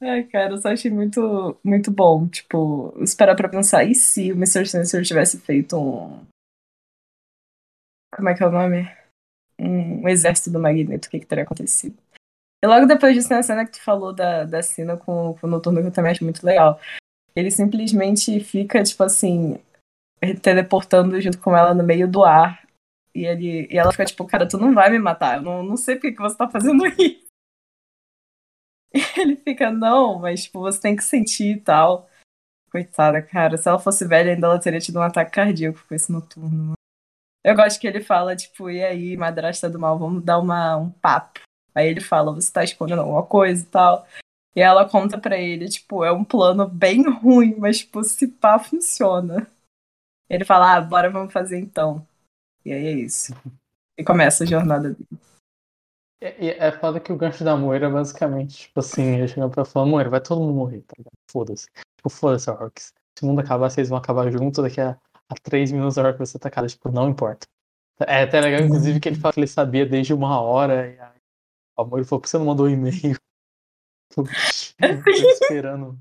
Ai, 0.01 0.23
cara, 0.23 0.53
eu 0.53 0.58
só 0.58 0.69
achei 0.69 0.91
muito, 0.91 1.58
muito 1.63 1.89
bom. 1.89 2.27
Tipo, 2.27 2.93
esperar 3.01 3.36
pra 3.36 3.47
pensar, 3.47 3.86
e 3.86 3.95
se 3.95 4.32
o 4.32 4.36
Mr. 4.36 4.65
Sensor 4.65 5.03
tivesse 5.03 5.39
feito 5.39 5.77
um. 5.77 6.25
Como 8.13 8.29
é 8.29 8.36
que 8.36 8.43
é 8.43 8.47
o 8.47 8.51
nome? 8.51 9.03
Um, 9.60 10.04
um 10.04 10.10
exército 10.10 10.52
do 10.52 10.60
Magneto, 10.60 11.08
o 11.08 11.12
que, 11.12 11.20
que 11.20 11.26
teria 11.26 11.44
acontecido. 11.44 11.98
E 12.63 12.68
logo 12.68 12.86
depois 12.86 13.13
disso, 13.13 13.30
na 13.30 13.44
cena 13.44 13.66
que 13.66 13.74
tu 13.74 13.82
falou 13.82 14.13
da, 14.13 14.46
da 14.46 14.63
cena 14.63 14.96
com, 14.96 15.36
com 15.39 15.48
o 15.48 15.50
Noturno, 15.50 15.82
que 15.82 15.88
eu 15.88 15.92
também 15.92 16.12
acho 16.12 16.24
muito 16.24 16.46
legal. 16.46 16.80
Ele 17.36 17.52
simplesmente 17.52 18.39
fica, 18.39 18.82
tipo 18.84 19.04
assim, 19.04 19.60
teleportando 20.42 21.20
junto 21.20 21.39
com 21.39 21.56
ela 21.56 21.74
no 21.74 21.84
meio 21.84 22.08
do 22.08 22.24
ar. 22.24 22.66
E, 23.13 23.26
ele, 23.26 23.68
e 23.70 23.78
ela 23.78 23.92
fica 23.92 24.06
tipo, 24.06 24.26
cara, 24.26 24.48
tu 24.48 24.58
não 24.58 24.74
vai 24.74 24.89
me 24.89 24.98
matar. 24.98 25.38
Eu 25.38 25.44
não, 25.44 25.63
não 25.63 25.78
sei 25.78 25.96
por 25.96 26.12
que 26.12 26.18
você 26.18 26.38
tá 26.38 26.50
fazendo 26.50 26.86
isso. 26.86 27.24
E 28.96 29.20
ele 29.20 29.36
fica, 29.38 29.72
não, 29.72 30.20
mas 30.20 30.44
tipo, 30.44 30.60
você 30.60 30.80
tem 30.80 30.96
que 30.96 31.04
sentir 31.04 31.58
e 31.58 31.60
tal. 31.60 32.08
Coitada, 32.72 33.24
cara. 33.24 33.58
Se 33.58 33.68
ela 33.68 33.80
fosse 33.80 34.08
velha, 34.08 34.34
ainda 34.34 34.46
ela 34.46 34.60
teria 34.60 34.80
tido 34.80 35.00
um 35.00 35.02
ataque 35.02 35.32
cardíaco 35.32 35.84
com 35.88 35.96
esse 35.96 36.12
noturno. 36.12 36.74
Eu 37.43 37.56
gosto 37.56 37.79
que 37.79 37.88
ele 37.88 38.01
fala, 38.01 38.36
tipo, 38.36 38.69
e 38.69 38.84
aí, 38.84 39.17
madrasta 39.17 39.69
do 39.69 39.77
mal, 39.77 39.99
vamos 39.99 40.23
dar 40.23 40.39
uma, 40.39 40.77
um 40.77 40.89
papo. 40.89 41.41
Aí 41.75 41.88
ele 41.88 41.99
fala, 41.99 42.34
você 42.34 42.51
tá 42.51 42.63
escondendo 42.63 43.01
alguma 43.01 43.25
coisa 43.25 43.62
e 43.63 43.65
tal. 43.65 44.08
E 44.56 44.62
ela 44.62 44.88
conta 44.88 45.17
pra 45.17 45.38
ele, 45.38 45.67
tipo, 45.67 46.03
é 46.06 46.12
um 46.12 46.23
plano 46.23 46.67
bem 46.67 47.03
ruim, 47.10 47.56
mas, 47.58 47.79
tipo, 47.79 48.03
se 48.03 48.27
pá, 48.27 48.60
funciona. 48.60 49.47
Ele 50.29 50.45
fala, 50.45 50.75
ah, 50.75 50.82
bora, 50.82 51.10
vamos 51.10 51.34
fazer 51.34 51.60
então. 51.60 52.08
E 52.63 52.71
aí 52.71 52.86
é 52.86 52.91
isso. 52.91 53.34
E 53.97 54.03
começa 54.03 54.43
a 54.43 54.47
jornada 54.47 54.91
dele. 54.91 55.19
É, 56.21 56.67
é 56.67 56.71
foda 56.71 57.01
que 57.01 57.12
o 57.12 57.17
gancho 57.17 57.43
da 57.43 57.58
Moira, 57.58 57.89
basicamente, 57.89 58.58
tipo 58.60 58.79
assim, 58.79 59.03
ele 59.15 59.27
chega 59.27 59.49
pra 59.49 59.65
falar, 59.65 59.86
Moira, 59.86 60.10
vai 60.10 60.21
todo 60.21 60.39
mundo 60.39 60.53
morrer, 60.53 60.82
tá 60.84 60.93
ligado? 60.97 61.12
Foda-se. 61.29 61.67
Tipo, 61.97 62.10
foda-se. 62.10 62.45
Se 62.45 63.23
o 63.23 63.27
mundo 63.27 63.41
acabar, 63.41 63.69
vocês 63.69 63.89
vão 63.89 63.97
acabar 63.97 64.32
junto 64.32 64.62
daqui 64.62 64.79
a 64.79 64.97
a 65.34 65.41
3 65.41 65.72
minutos 65.72 65.96
da 65.96 66.04
hora 66.04 66.13
que 66.13 66.19
você 66.19 66.39
tá 66.39 66.48
atacado, 66.48 66.67
tipo, 66.67 66.89
não 66.91 67.10
importa. 67.10 67.48
É 68.08 68.24
até 68.24 68.41
legal, 68.41 68.62
inclusive, 68.62 69.00
que 69.00 69.10
ele 69.10 69.19
fala 69.19 69.34
que 69.34 69.39
ele 69.39 69.48
sabia 69.48 69.86
desde 69.86 70.13
uma 70.13 70.39
hora, 70.39 70.88
e 70.88 71.00
aí 71.00 71.22
o 71.78 71.82
amor 71.82 72.06
falou, 72.06 72.19
por 72.19 72.22
que 72.22 72.30
você 72.30 72.38
não 72.38 72.46
mandou 72.46 72.65
um 72.67 72.69
e-mail? 72.69 73.17
Tô 74.13 74.24
esperando 75.10 76.00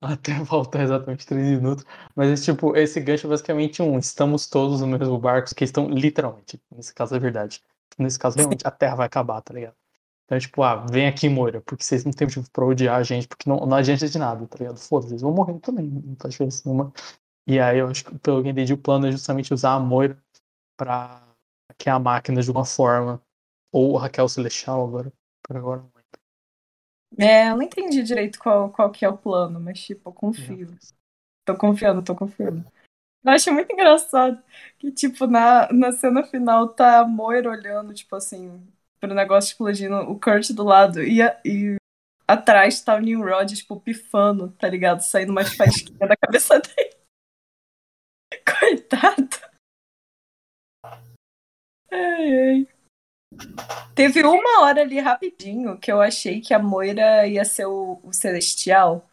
até 0.00 0.34
voltar 0.42 0.82
exatamente 0.82 1.26
3 1.26 1.60
minutos. 1.60 1.84
Mas, 2.14 2.44
tipo, 2.44 2.76
esse 2.76 3.00
gancho 3.00 3.26
é 3.26 3.30
basicamente 3.30 3.82
um, 3.82 3.98
estamos 3.98 4.46
todos 4.46 4.80
no 4.80 4.86
mesmo 4.86 5.18
barco, 5.18 5.54
que 5.54 5.64
estão 5.64 5.88
literalmente, 5.88 6.60
nesse 6.74 6.94
caso 6.94 7.14
é 7.14 7.18
verdade. 7.18 7.62
Nesse 7.98 8.18
caso, 8.18 8.36
realmente, 8.36 8.66
a 8.66 8.70
Terra 8.70 8.96
vai 8.96 9.06
acabar, 9.06 9.40
tá 9.40 9.54
ligado? 9.54 9.74
Então, 10.24 10.38
tipo, 10.38 10.62
ah, 10.62 10.84
vem 10.90 11.06
aqui, 11.06 11.28
Moira, 11.28 11.60
porque 11.60 11.84
vocês 11.84 12.04
não 12.04 12.12
têm 12.12 12.26
motivo 12.26 12.50
pra 12.50 12.64
odiar 12.64 12.96
a 12.96 13.02
gente, 13.02 13.28
porque 13.28 13.48
não, 13.48 13.64
não 13.64 13.76
adianta 13.76 14.08
de 14.08 14.18
nada, 14.18 14.44
tá 14.46 14.58
ligado? 14.58 14.76
Foda-se, 14.76 15.12
eles 15.12 15.22
vão 15.22 15.32
morrer 15.32 15.58
também, 15.60 15.88
não 15.88 16.16
faz 16.20 16.32
diferença 16.32 16.62
nenhuma. 16.66 16.92
E 17.46 17.60
aí 17.60 17.78
eu 17.78 17.88
acho 17.88 18.04
que, 18.04 18.18
pelo 18.18 18.42
que 18.42 18.48
eu 18.48 18.52
entendi, 18.52 18.72
o 18.72 18.78
plano 18.78 19.06
é 19.06 19.12
justamente 19.12 19.54
usar 19.54 19.74
a 19.74 19.80
Moira 19.80 20.20
pra 20.76 21.22
hackear 21.70 21.96
a 21.96 22.00
máquina 22.00 22.42
de 22.42 22.50
uma 22.50 22.64
forma. 22.64 23.22
Ou 23.72 23.96
o 23.98 24.28
Celestial 24.28 24.84
agora. 24.86 25.12
Por 25.46 25.56
agora 25.56 25.80
não 25.80 25.90
lembro. 25.94 26.06
É, 27.18 27.50
eu 27.50 27.56
não 27.56 27.62
entendi 27.62 28.02
direito 28.02 28.38
qual, 28.38 28.70
qual 28.70 28.90
que 28.90 29.04
é 29.04 29.08
o 29.08 29.16
plano, 29.16 29.60
mas 29.60 29.80
tipo, 29.80 30.08
eu 30.08 30.12
confio. 30.12 30.76
Tô 31.44 31.56
confiando, 31.56 32.02
tô 32.02 32.14
confiando. 32.14 32.64
Eu 33.24 33.32
acho 33.32 33.52
muito 33.52 33.72
engraçado 33.72 34.42
que, 34.78 34.92
tipo, 34.92 35.26
na, 35.26 35.72
na 35.72 35.92
cena 35.92 36.24
final 36.24 36.68
tá 36.68 37.00
a 37.00 37.06
Moira 37.08 37.50
olhando, 37.50 37.94
tipo 37.94 38.16
assim, 38.16 38.66
pro 39.00 39.14
negócio 39.14 39.50
explodindo, 39.50 39.96
o 39.96 40.18
Kurt 40.20 40.50
do 40.52 40.64
lado 40.64 41.02
e, 41.02 41.20
e 41.44 41.76
atrás 42.26 42.80
tá 42.82 42.96
o 42.96 43.00
Nimrod, 43.00 43.54
tipo, 43.54 43.80
pifando, 43.80 44.50
tá 44.52 44.68
ligado? 44.68 45.00
Saindo 45.02 45.32
mais 45.32 45.54
faísquinha 45.54 45.98
da 46.08 46.16
cabeça 46.16 46.60
dele. 46.60 46.95
Coitado. 48.60 49.28
Ai, 51.90 52.38
ai. 52.38 52.68
Teve 53.94 54.22
uma 54.22 54.62
hora 54.62 54.82
ali 54.82 55.00
rapidinho 55.00 55.78
que 55.78 55.90
eu 55.90 56.00
achei 56.00 56.40
que 56.40 56.54
a 56.54 56.58
Moira 56.58 57.26
ia 57.26 57.44
ser 57.44 57.66
o, 57.66 58.00
o 58.02 58.12
Celestial. 58.12 59.04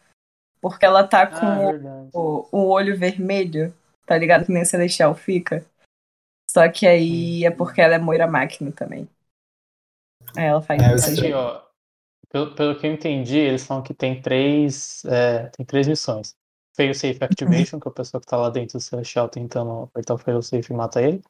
Porque 0.61 0.85
ela 0.85 1.05
tá 1.05 1.27
com 1.27 1.45
ah, 1.45 2.09
o, 2.13 2.47
o, 2.49 2.69
olho 2.69 2.97
vermelho, 2.97 3.75
tá 4.05 4.17
ligado? 4.17 4.45
Que 4.45 4.51
nem 4.51 4.63
o 4.63 4.65
Celestial 4.65 5.13
fica. 5.13 5.65
Só 6.49 6.69
que 6.69 6.87
aí 6.87 7.43
é 7.43 7.51
porque 7.51 7.81
ela 7.81 7.95
é 7.95 7.97
Moira 7.97 8.27
Máquina 8.27 8.71
também. 8.71 9.09
Aí 10.37 10.45
ela 10.45 10.61
faz 10.61 10.81
é, 10.81 11.33
ó, 11.33 11.61
pelo, 12.29 12.55
pelo 12.55 12.79
que 12.79 12.87
eu 12.87 12.93
entendi, 12.93 13.37
eles 13.37 13.65
falam 13.65 13.83
que 13.83 13.93
tem 13.93 14.21
três, 14.21 15.03
é, 15.05 15.49
tem 15.49 15.65
três 15.65 15.87
missões. 15.87 16.35
Failsafe 16.75 17.19
Activation, 17.21 17.79
que 17.79 17.87
é 17.87 17.91
a 17.91 17.93
pessoa 17.93 18.21
que 18.21 18.27
tá 18.27 18.37
lá 18.37 18.49
dentro 18.49 18.77
do 18.77 18.81
Celestial 18.81 19.29
tentando 19.29 19.83
apertar 19.83 20.15
o 20.15 20.17
Failsafe 20.17 20.71
e 20.71 20.75
mata 20.75 21.01
ele. 21.01 21.21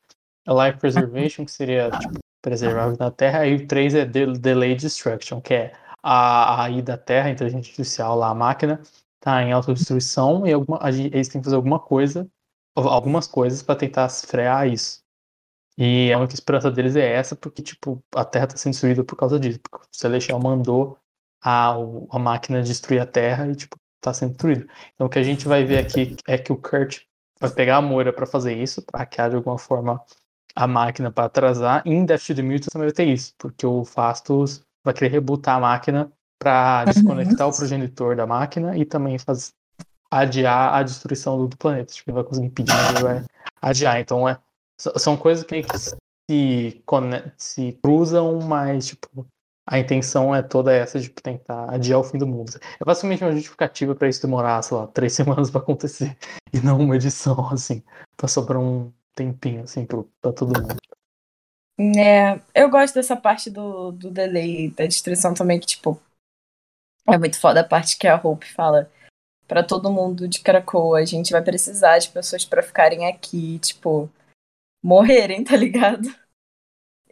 A 0.47 0.65
Life 0.65 0.79
Preservation, 0.79 1.45
que 1.45 1.51
seria 1.51 1.91
tipo, 1.91 2.19
preservar 2.41 2.86
a 2.86 2.89
vida 2.89 3.12
Terra. 3.12 3.45
E 3.45 3.56
o 3.56 3.67
três 3.67 3.93
é 3.95 4.06
Delay 4.06 4.75
Destruction, 4.75 5.41
que 5.41 5.53
é 5.53 5.73
a, 6.01 6.65
a 6.65 6.82
da 6.82 6.97
Terra, 6.97 7.27
a 7.27 7.32
inteligência 7.32 7.69
artificial, 7.69 8.17
lá, 8.17 8.29
a 8.29 8.36
máquina, 8.36 8.82
tá 9.19 9.41
em 9.41 9.53
autodestruição 9.53 10.45
e 10.45 10.51
alguma, 10.51 10.79
eles 10.89 11.29
têm 11.29 11.39
que 11.39 11.45
fazer 11.45 11.56
alguma 11.56 11.79
coisa, 11.79 12.27
algumas 12.75 13.25
coisas 13.25 13.63
para 13.63 13.75
tentar 13.75 14.10
frear 14.10 14.67
isso. 14.67 15.01
E 15.77 16.12
a 16.13 16.19
única 16.19 16.36
esperança 16.36 16.69
deles 16.69 16.95
é 16.95 17.13
essa, 17.13 17.36
porque, 17.36 17.62
tipo, 17.62 18.03
a 18.13 18.23
Terra 18.23 18.45
está 18.45 18.58
sendo 18.58 18.73
destruída 18.73 19.03
por 19.03 19.15
causa 19.15 19.39
disso. 19.39 19.60
Porque 19.60 19.86
o 19.86 19.89
Celestial 19.91 20.39
mandou 20.39 20.97
a, 21.41 21.73
a 22.12 22.19
máquina 22.19 22.62
destruir 22.62 23.01
a 23.01 23.08
Terra 23.08 23.47
e, 23.47 23.56
tipo, 23.56 23.75
tá 24.04 24.13
sendo 24.13 24.32
destruído. 24.32 24.68
Então, 24.94 25.08
o 25.08 25.10
que 25.10 25.20
a 25.20 25.24
gente 25.24 25.48
vai 25.48 25.63
ver 25.63 25.80
aqui 25.80 26.16
é 26.28 26.38
que 26.38 26.52
o 26.52 26.58
Kurt 26.58 27.02
vai 27.39 27.50
pegar 27.50 27.78
a 27.78 27.82
Moira 27.82 28.13
para 28.13 28.26
fazer 28.26 28.54
isso, 28.54 28.82
para 28.82 29.00
hackear 29.00 29.30
de 29.30 29.36
alguma 29.38 29.58
forma 29.58 30.02
a 30.56 30.68
máquina 30.68 31.12
para 31.12 31.26
atrasar. 31.26 31.82
E 31.86 31.92
em 31.92 32.06
Death 32.06 32.28
to 32.28 32.36
the 32.36 32.42
Mutant 32.42 32.72
também 32.72 32.88
vai 32.88 32.94
ter 32.94 33.08
isso, 33.08 33.34
porque 33.38 33.66
o 33.66 33.84
Fastos 33.84 34.63
vai 34.84 34.94
querer 34.94 35.12
rebutar 35.12 35.56
a 35.56 35.60
máquina 35.60 36.12
para 36.39 36.86
desconectar 36.86 37.48
o 37.48 37.56
progenitor 37.56 38.16
da 38.16 38.28
máquina 38.28 38.78
e 38.78 38.86
também 38.86 39.18
fazer 39.18 39.52
adiar 40.12 40.76
a 40.76 40.84
destruição 40.84 41.48
do, 41.48 41.58
planeta. 41.58 41.94
Tipo, 41.94 42.12
ele 42.12 42.16
vai 42.16 42.24
conseguir 42.24 42.48
impedir, 42.48 42.74
ele 42.89 43.04
vai 43.04 43.26
adiar. 43.62 44.00
Então, 44.00 44.30
é, 44.30 44.38
são 44.78 45.18
coisas 45.18 45.44
que, 45.44 45.63
que 45.63 45.78
se, 45.80 46.84
se 47.38 47.80
cruzam, 47.82 48.39
mas 48.42 48.88
tipo, 48.88 49.26
a 49.65 49.80
intenção 49.80 50.36
é 50.36 50.41
toda 50.41 50.73
essa 50.73 50.99
de 50.99 51.10
tentar 51.10 51.73
adiar 51.73 51.99
o 51.99 52.04
fim 52.04 52.17
do 52.17 52.28
mundo. 52.28 52.52
É 52.80 52.86
basicamente 52.86 53.23
uma 53.23 53.32
justificativa 53.32 53.95
para 53.95 54.10
isso 54.10 54.21
demorar, 54.21 54.62
sei 54.62 54.78
lá, 54.78 54.88
três 54.88 55.13
semanas 55.15 55.49
para 55.49 55.62
acontecer 55.62 56.17
e 56.54 56.60
não 56.60 56.80
uma 56.80 56.95
edição, 56.95 57.49
assim, 57.49 57.84
pra 58.17 58.28
sobrar 58.28 58.62
um 58.62 58.91
tempinho, 59.15 59.63
assim, 59.63 59.86
pra 59.86 60.32
todo 60.32 60.60
mundo. 60.62 60.78
É, 61.97 62.39
eu 62.54 62.69
gosto 62.69 62.93
dessa 62.93 63.15
parte 63.15 63.49
do, 63.49 63.91
do 63.91 64.12
delay, 64.12 64.69
da 64.69 64.86
destruição 64.86 65.34
também, 65.34 65.60
que, 65.60 65.65
tipo, 65.65 65.99
é 67.08 67.17
muito 67.17 67.39
foda 67.39 67.62
a 67.62 67.67
parte 67.67 67.97
que 67.97 68.08
a 68.08 68.19
Hope 68.21 68.45
fala 68.45 68.89
para 69.47 69.63
todo 69.63 69.91
mundo 69.91 70.28
de 70.28 70.39
Krakoa, 70.39 70.99
a 70.99 71.06
gente 71.06 71.32
vai 71.32 71.41
precisar 71.41 71.99
de 71.99 72.10
pessoas 72.10 72.45
para 72.45 72.63
ficarem 72.63 73.08
aqui, 73.08 73.60
tipo, 73.60 74.10
morrerem, 74.84 75.43
tá 75.45 75.56
ligado? 75.56 76.08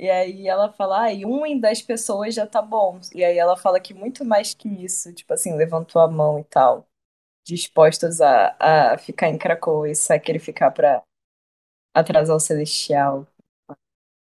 E 0.02 0.10
aí 0.10 0.48
ela 0.48 0.74
fala, 0.74 1.04
ah, 1.04 1.14
e 1.14 1.24
um 1.28 1.46
em 1.46 1.60
dez 1.60 1.80
pessoas 1.80 2.34
já 2.34 2.48
tá 2.48 2.60
bom. 2.60 3.00
E 3.14 3.24
aí 3.24 3.38
ela 3.38 3.56
fala 3.56 3.80
que 3.80 3.94
muito 3.94 4.26
mais 4.26 4.52
que 4.52 4.68
isso, 4.68 5.14
tipo 5.14 5.32
assim, 5.32 5.56
levantou 5.56 6.02
a 6.02 6.08
mão 6.08 6.40
e 6.40 6.44
tal, 6.44 6.88
dispostos 7.46 8.20
a, 8.20 8.56
a 8.60 8.98
ficar 8.98 9.30
em 9.30 9.38
Krakow 9.38 9.86
e 9.86 9.94
sacrificar 9.94 10.74
pra 10.74 11.04
atrasar 11.94 12.36
o 12.36 12.40
Celestial. 12.40 13.28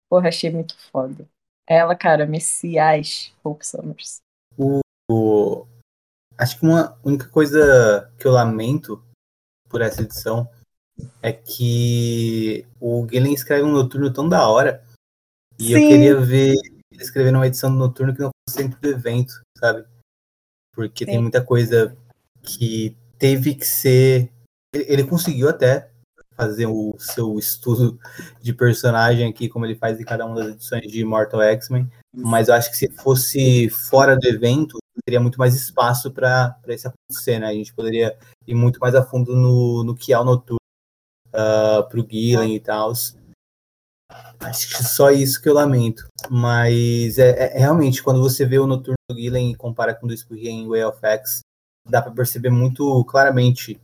Porra, 0.09 0.29
achei 0.29 0.49
muito 0.49 0.77
foda. 0.91 1.27
Ela, 1.67 1.93
cara, 1.93 2.25
Messias, 2.25 3.33
Hope 3.43 3.67
Summers. 3.67 4.21
O, 4.57 4.79
o, 5.11 5.67
acho 6.37 6.57
que 6.57 6.65
uma 6.65 6.97
única 7.03 7.27
coisa 7.27 8.09
que 8.17 8.25
eu 8.25 8.31
lamento 8.31 9.03
por 9.67 9.81
essa 9.81 10.01
edição 10.01 10.49
é 11.21 11.33
que 11.33 12.65
o 12.79 13.05
Gillen 13.09 13.33
escreve 13.33 13.63
um 13.63 13.73
noturno 13.73 14.13
tão 14.13 14.29
da 14.29 14.47
hora. 14.47 14.81
E 15.59 15.65
Sim. 15.67 15.73
eu 15.73 15.89
queria 15.89 16.21
ver 16.21 16.55
ele 16.91 17.03
escrevendo 17.03 17.35
uma 17.35 17.47
edição 17.47 17.71
do 17.71 17.77
noturno 17.77 18.13
que 18.13 18.21
não 18.21 18.29
fosse 18.47 18.63
dentro 18.63 18.79
do 18.79 18.89
evento, 18.89 19.33
sabe? 19.57 19.85
Porque 20.73 21.05
Sim. 21.05 21.11
tem 21.11 21.21
muita 21.21 21.43
coisa 21.43 21.95
que 22.43 22.95
teve 23.17 23.55
que 23.55 23.65
ser. 23.65 24.31
Ele 24.73 25.03
conseguiu 25.03 25.49
até 25.49 25.89
fazer 26.35 26.67
o 26.67 26.95
seu 26.99 27.39
estudo 27.39 27.97
de 28.41 28.53
personagem 28.53 29.27
aqui, 29.27 29.47
como 29.47 29.65
ele 29.65 29.75
faz 29.75 29.99
em 29.99 30.03
cada 30.03 30.25
uma 30.25 30.35
das 30.35 30.47
edições 30.49 30.91
de 30.91 31.01
Immortal 31.01 31.41
X-Men, 31.41 31.89
mas 32.13 32.49
eu 32.49 32.53
acho 32.53 32.69
que 32.69 32.77
se 32.77 32.89
fosse 32.89 33.69
fora 33.69 34.17
do 34.17 34.27
evento, 34.27 34.77
teria 35.05 35.19
muito 35.19 35.37
mais 35.39 35.55
espaço 35.55 36.11
para 36.11 36.57
isso 36.67 36.87
acontecer, 36.87 37.39
né? 37.39 37.47
A 37.47 37.53
gente 37.53 37.73
poderia 37.73 38.17
ir 38.45 38.53
muito 38.53 38.79
mais 38.79 38.95
a 38.95 39.03
fundo 39.03 39.35
no, 39.35 39.83
no 39.83 39.95
que 39.95 40.11
é 40.11 40.19
o 40.19 40.23
noturno 40.23 40.59
uh, 41.29 41.87
pro 41.89 42.05
Gillen 42.09 42.55
e 42.55 42.59
tal. 42.59 42.91
Acho 44.39 44.67
que 44.67 44.83
só 44.83 45.09
isso 45.09 45.41
que 45.41 45.49
eu 45.49 45.53
lamento. 45.53 46.07
Mas 46.29 47.17
é, 47.17 47.55
é, 47.55 47.59
realmente, 47.59 48.03
quando 48.03 48.21
você 48.21 48.45
vê 48.45 48.59
o 48.59 48.67
Noturno 48.67 48.95
do 49.09 49.17
Gillen 49.17 49.51
e 49.51 49.55
compara 49.55 49.93
com 49.93 50.05
o 50.05 50.09
do 50.09 50.17
Spurrier 50.17 50.51
em 50.51 50.67
Way 50.67 50.83
of 50.83 50.99
X, 51.01 51.39
dá 51.87 52.01
para 52.01 52.11
perceber 52.11 52.49
muito 52.49 53.03
claramente 53.05 53.79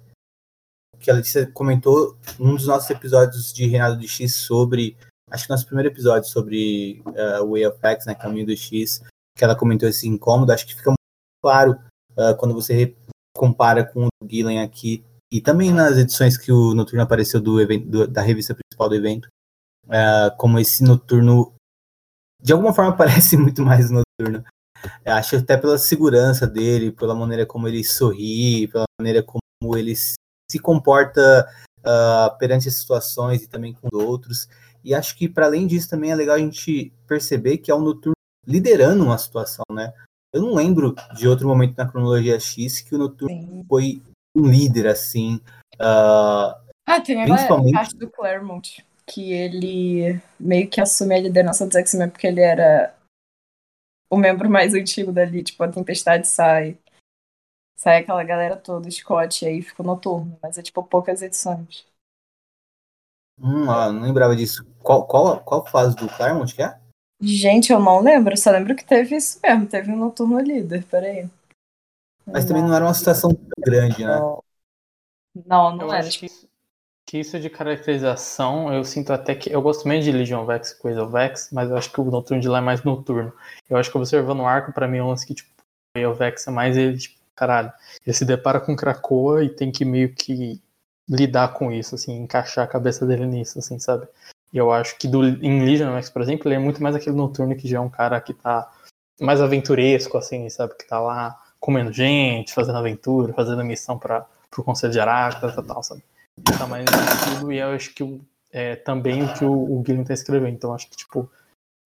o 0.93 0.97
que 0.97 1.09
a 1.09 1.13
Letícia 1.13 1.49
comentou 1.51 2.17
num 2.39 2.55
dos 2.55 2.67
nossos 2.67 2.89
episódios 2.89 3.53
de 3.53 3.67
Reinado 3.67 3.97
de 3.97 4.07
X 4.07 4.35
sobre. 4.35 4.97
Acho 5.29 5.45
que 5.45 5.51
nosso 5.51 5.65
primeiro 5.65 5.89
episódio 5.89 6.29
sobre 6.29 7.01
uh, 7.05 7.49
Way 7.49 7.67
of 7.67 7.79
X, 7.81 8.05
né, 8.05 8.13
Caminho 8.13 8.45
do 8.45 8.55
X, 8.55 9.01
que 9.37 9.43
ela 9.43 9.55
comentou 9.55 9.87
esse 9.87 10.07
incômodo. 10.07 10.51
Acho 10.51 10.67
que 10.67 10.75
fica 10.75 10.89
muito 10.89 10.97
claro 11.41 11.79
uh, 12.11 12.35
quando 12.37 12.53
você 12.53 12.95
compara 13.35 13.85
com 13.85 14.07
o 14.07 14.27
Gillen 14.29 14.61
aqui 14.61 15.03
e 15.31 15.39
também 15.39 15.71
nas 15.71 15.97
edições 15.97 16.37
que 16.37 16.51
o 16.51 16.73
Noturno 16.73 17.01
apareceu 17.01 17.39
do 17.39 17.61
evento, 17.61 17.87
do, 17.87 18.07
da 18.07 18.21
revista 18.21 18.53
principal 18.53 18.89
do 18.89 18.95
evento, 18.95 19.29
uh, 19.91 20.35
como 20.37 20.57
esse 20.57 20.83
Noturno 20.83 21.53
de 22.41 22.53
alguma 22.53 22.73
forma 22.73 22.95
parece 22.97 23.37
muito 23.37 23.61
mais 23.61 23.91
Noturno. 23.91 24.43
Eu 25.05 25.13
acho 25.13 25.35
até 25.35 25.57
pela 25.57 25.77
segurança 25.77 26.47
dele, 26.47 26.91
pela 26.91 27.13
maneira 27.13 27.45
como 27.45 27.67
ele 27.67 27.83
sorri, 27.83 28.67
pela 28.67 28.85
maneira 28.99 29.21
como 29.23 29.77
ele 29.77 29.95
se 29.95 30.59
comporta 30.59 31.47
uh, 31.79 32.37
perante 32.39 32.67
as 32.67 32.75
situações 32.75 33.43
e 33.43 33.47
também 33.47 33.73
com 33.73 33.87
os 33.91 34.03
outros. 34.03 34.49
E 34.83 34.95
acho 34.95 35.15
que 35.15 35.29
para 35.29 35.45
além 35.45 35.67
disso 35.67 35.89
também 35.89 36.09
é 36.09 36.15
legal 36.15 36.35
a 36.35 36.39
gente 36.39 36.91
perceber 37.05 37.59
que 37.59 37.69
é 37.69 37.75
o 37.75 37.79
Noturno 37.79 38.15
liderando 38.47 39.03
uma 39.03 39.17
situação, 39.19 39.63
né? 39.71 39.93
Eu 40.33 40.41
não 40.41 40.55
lembro 40.55 40.95
de 41.13 41.27
outro 41.27 41.47
momento 41.47 41.77
na 41.77 41.87
cronologia 41.87 42.39
X 42.39 42.81
que 42.81 42.95
o 42.95 42.97
Noturno 42.97 43.35
Sim. 43.35 43.65
foi 43.67 44.01
um 44.35 44.47
líder, 44.47 44.87
assim. 44.87 45.35
Uh, 45.75 46.55
ah, 46.87 47.01
tem 47.05 47.21
a 47.21 47.27
parte 47.73 47.95
do 47.97 48.09
Claremont, 48.09 48.83
que 49.11 49.33
ele 49.33 50.21
meio 50.39 50.69
que 50.69 50.79
assume 50.79 51.15
a 51.15 51.19
liderança 51.19 51.67
dos 51.67 51.75
X-Men 51.75 52.09
porque 52.09 52.27
ele 52.27 52.39
era 52.39 52.95
o 54.09 54.15
membro 54.15 54.49
mais 54.49 54.73
antigo 54.73 55.11
dali, 55.11 55.43
tipo, 55.43 55.61
a 55.63 55.67
Tempestade 55.67 56.27
sai. 56.27 56.77
Sai 57.77 58.01
aquela 58.01 58.23
galera 58.23 58.55
toda, 58.55 58.89
Scott, 58.89 59.43
e 59.43 59.47
aí 59.47 59.61
fica 59.61 59.83
noturno, 59.83 60.37
mas 60.41 60.57
é 60.57 60.61
tipo 60.61 60.83
poucas 60.83 61.21
edições. 61.21 61.85
Hum, 63.39 63.69
ah, 63.69 63.91
não 63.91 64.03
lembrava 64.03 64.35
disso. 64.35 64.63
Qual, 64.83 65.05
qual, 65.07 65.43
qual 65.43 65.65
fase 65.65 65.95
do 65.95 66.07
Claremont 66.07 66.53
que 66.53 66.61
é? 66.61 66.79
Gente, 67.19 67.71
eu 67.71 67.79
não 67.79 68.01
lembro, 68.01 68.37
só 68.37 68.51
lembro 68.51 68.75
que 68.75 68.85
teve 68.85 69.15
isso 69.15 69.39
mesmo, 69.43 69.67
teve 69.67 69.91
um 69.91 69.97
noturno 69.97 70.39
líder, 70.39 70.85
peraí. 70.85 71.29
Mas 72.25 72.45
também 72.45 72.63
não 72.63 72.73
era 72.73 72.85
uma 72.85 72.93
situação 72.93 73.33
tão 73.33 73.49
grande, 73.59 74.05
né? 74.05 74.19
Não, 75.45 75.75
não 75.75 75.81
eu 75.81 75.93
era. 75.93 76.07
Acho 76.07 76.19
que, 76.19 76.25
isso, 76.27 76.47
que 77.05 77.17
isso 77.19 77.39
de 77.39 77.49
caracterização, 77.49 78.73
eu 78.73 78.83
sinto 78.83 79.11
até 79.11 79.35
que. 79.35 79.53
Eu 79.53 79.61
gosto 79.61 79.87
menos 79.87 80.05
de 80.05 80.11
Legion 80.11 80.45
Vex 80.45 80.73
que 80.73 80.81
Coisa 80.81 81.05
Vex, 81.05 81.49
mas 81.51 81.69
eu 81.69 81.77
acho 81.77 81.91
que 81.91 81.99
o 81.99 82.05
Noturno 82.05 82.41
de 82.41 82.47
lá 82.47 82.59
é 82.59 82.61
mais 82.61 82.83
noturno. 82.83 83.33
Eu 83.69 83.77
acho 83.77 83.91
que 83.91 83.97
observando 83.97 84.39
o 84.39 84.45
arco, 84.45 84.71
pra 84.71 84.87
mim, 84.87 84.97
é 84.97 85.03
um 85.03 85.09
lance 85.09 85.25
que, 85.25 85.33
tipo, 85.33 85.49
o 85.97 86.13
Vex 86.13 86.47
é 86.47 86.51
mais 86.51 86.77
ele, 86.77 86.97
tipo, 86.97 87.19
caralho. 87.35 87.71
Ele 88.05 88.13
se 88.13 88.25
depara 88.25 88.59
com 88.59 88.75
Krakoa 88.75 89.43
e 89.43 89.49
tem 89.49 89.71
que 89.71 89.83
meio 89.83 90.13
que 90.13 90.61
lidar 91.09 91.53
com 91.53 91.71
isso, 91.71 91.95
assim, 91.95 92.13
encaixar 92.17 92.63
a 92.65 92.67
cabeça 92.67 93.05
dele 93.05 93.25
nisso, 93.25 93.59
assim, 93.59 93.79
sabe? 93.79 94.07
E 94.53 94.57
eu 94.57 94.71
acho 94.71 94.97
que 94.97 95.07
do, 95.07 95.25
em 95.25 95.63
Legion 95.65 95.93
Vex, 95.93 96.09
por 96.09 96.21
exemplo, 96.21 96.47
ele 96.47 96.55
é 96.55 96.59
muito 96.59 96.81
mais 96.81 96.95
aquele 96.95 97.15
noturno 97.15 97.55
que 97.55 97.67
já 97.67 97.77
é 97.77 97.81
um 97.81 97.89
cara 97.89 98.19
que 98.21 98.33
tá 98.33 98.71
mais 99.19 99.41
aventuresco, 99.41 100.17
assim, 100.17 100.49
sabe? 100.49 100.75
Que 100.75 100.87
tá 100.87 100.99
lá 100.99 101.41
comendo 101.59 101.91
gente, 101.91 102.53
fazendo 102.53 102.77
aventura, 102.77 103.33
fazendo 103.33 103.63
missão 103.63 103.97
para 103.97 104.25
o 104.57 104.63
Conselho 104.63 104.93
de 104.93 104.99
Aracta, 104.99 105.51
tal, 105.51 105.63
tal, 105.63 105.83
sabe? 105.83 106.03
Tá 106.57 106.67
mais 106.67 106.85
estilo, 106.85 107.51
e 107.51 107.57
eu 107.57 107.69
acho 107.69 107.93
que 107.93 108.21
é 108.51 108.75
também 108.75 109.23
o 109.23 109.33
que 109.33 109.45
o, 109.45 109.51
o 109.51 109.81
Guilherme 109.81 110.05
tá 110.05 110.13
escrevendo. 110.13 110.55
Então 110.55 110.73
acho 110.73 110.89
que, 110.89 110.97
tipo, 110.97 111.29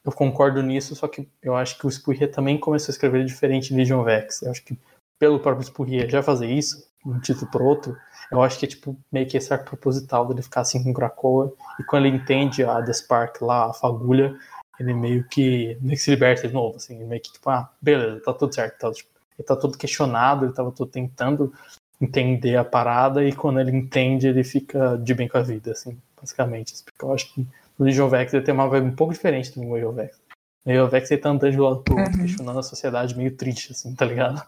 eu 0.03 0.11
concordo 0.11 0.61
nisso, 0.61 0.95
só 0.95 1.07
que 1.07 1.27
eu 1.41 1.55
acho 1.55 1.77
que 1.77 1.87
o 1.87 1.91
Spurrier 1.91 2.31
também 2.31 2.59
começou 2.59 2.91
a 2.91 2.93
escrever 2.93 3.25
diferente 3.25 3.73
em 3.73 3.77
Legion 3.77 4.03
Vex. 4.03 4.41
Eu 4.41 4.51
acho 4.51 4.63
que 4.63 4.77
pelo 5.19 5.39
próprio 5.39 5.65
Spurrier 5.65 6.09
já 6.09 6.21
fazer 6.21 6.47
isso, 6.47 6.87
um 7.05 7.19
título 7.19 7.49
por 7.51 7.61
outro, 7.61 7.97
eu 8.31 8.41
acho 8.41 8.59
que 8.59 8.65
é 8.65 8.69
tipo 8.69 8.97
meio 9.11 9.27
que 9.27 9.37
esse 9.37 9.53
arco 9.53 9.65
proposital 9.65 10.27
dele 10.27 10.41
ficar 10.41 10.61
assim 10.61 10.83
com 10.83 10.93
Krakoa, 10.93 11.53
e 11.79 11.83
quando 11.83 12.05
ele 12.05 12.17
entende 12.17 12.63
a 12.63 12.81
The 12.83 12.93
Spark 12.93 13.41
lá, 13.41 13.69
a 13.69 13.73
fagulha, 13.73 14.37
ele 14.79 14.93
meio 14.93 15.23
que, 15.27 15.77
meio 15.81 15.95
que 15.95 16.03
se 16.03 16.11
liberta 16.11 16.47
de 16.47 16.53
novo, 16.53 16.77
assim, 16.77 17.03
meio 17.05 17.21
que 17.21 17.31
tipo, 17.31 17.49
ah, 17.49 17.71
beleza, 17.81 18.21
tá 18.21 18.33
tudo 18.33 18.53
certo, 18.53 18.77
tá, 18.77 18.91
tipo, 18.91 19.09
ele 19.37 19.47
tá 19.47 19.55
todo 19.55 19.77
questionado, 19.77 20.45
ele 20.45 20.53
tava 20.53 20.71
todo 20.71 20.89
tentando 20.89 21.53
entender 21.99 22.55
a 22.55 22.63
parada, 22.63 23.23
e 23.23 23.33
quando 23.33 23.59
ele 23.59 23.71
entende, 23.71 24.27
ele 24.27 24.43
fica 24.43 24.97
de 24.97 25.13
bem 25.13 25.27
com 25.27 25.37
a 25.37 25.41
vida, 25.41 25.71
assim, 25.71 25.97
basicamente. 26.19 26.73
Porque 26.83 27.05
eu 27.05 27.13
acho 27.13 27.33
que 27.33 27.47
no 27.77 27.85
Legion 27.85 28.09
Vex 28.09 28.33
ele 28.33 28.43
tem 28.43 28.53
uma 28.53 28.67
vibe 28.67 28.87
um 28.87 28.95
pouco 28.95 29.13
diferente 29.13 29.53
do 29.53 29.73
Legion 29.73 29.91
Vex. 29.91 30.17
No 30.65 30.71
Legion 30.71 30.87
Vex 30.87 31.11
ele 31.11 31.21
tá 31.21 31.29
andando 31.29 31.51
de 31.51 31.59
lado 31.59 31.81
pro 31.81 31.97
outro, 31.97 32.13
uhum. 32.13 32.19
questionando 32.25 32.59
a 32.59 32.63
sociedade 32.63 33.17
meio 33.17 33.35
triste, 33.35 33.71
assim, 33.71 33.93
tá 33.95 34.05
ligado? 34.05 34.45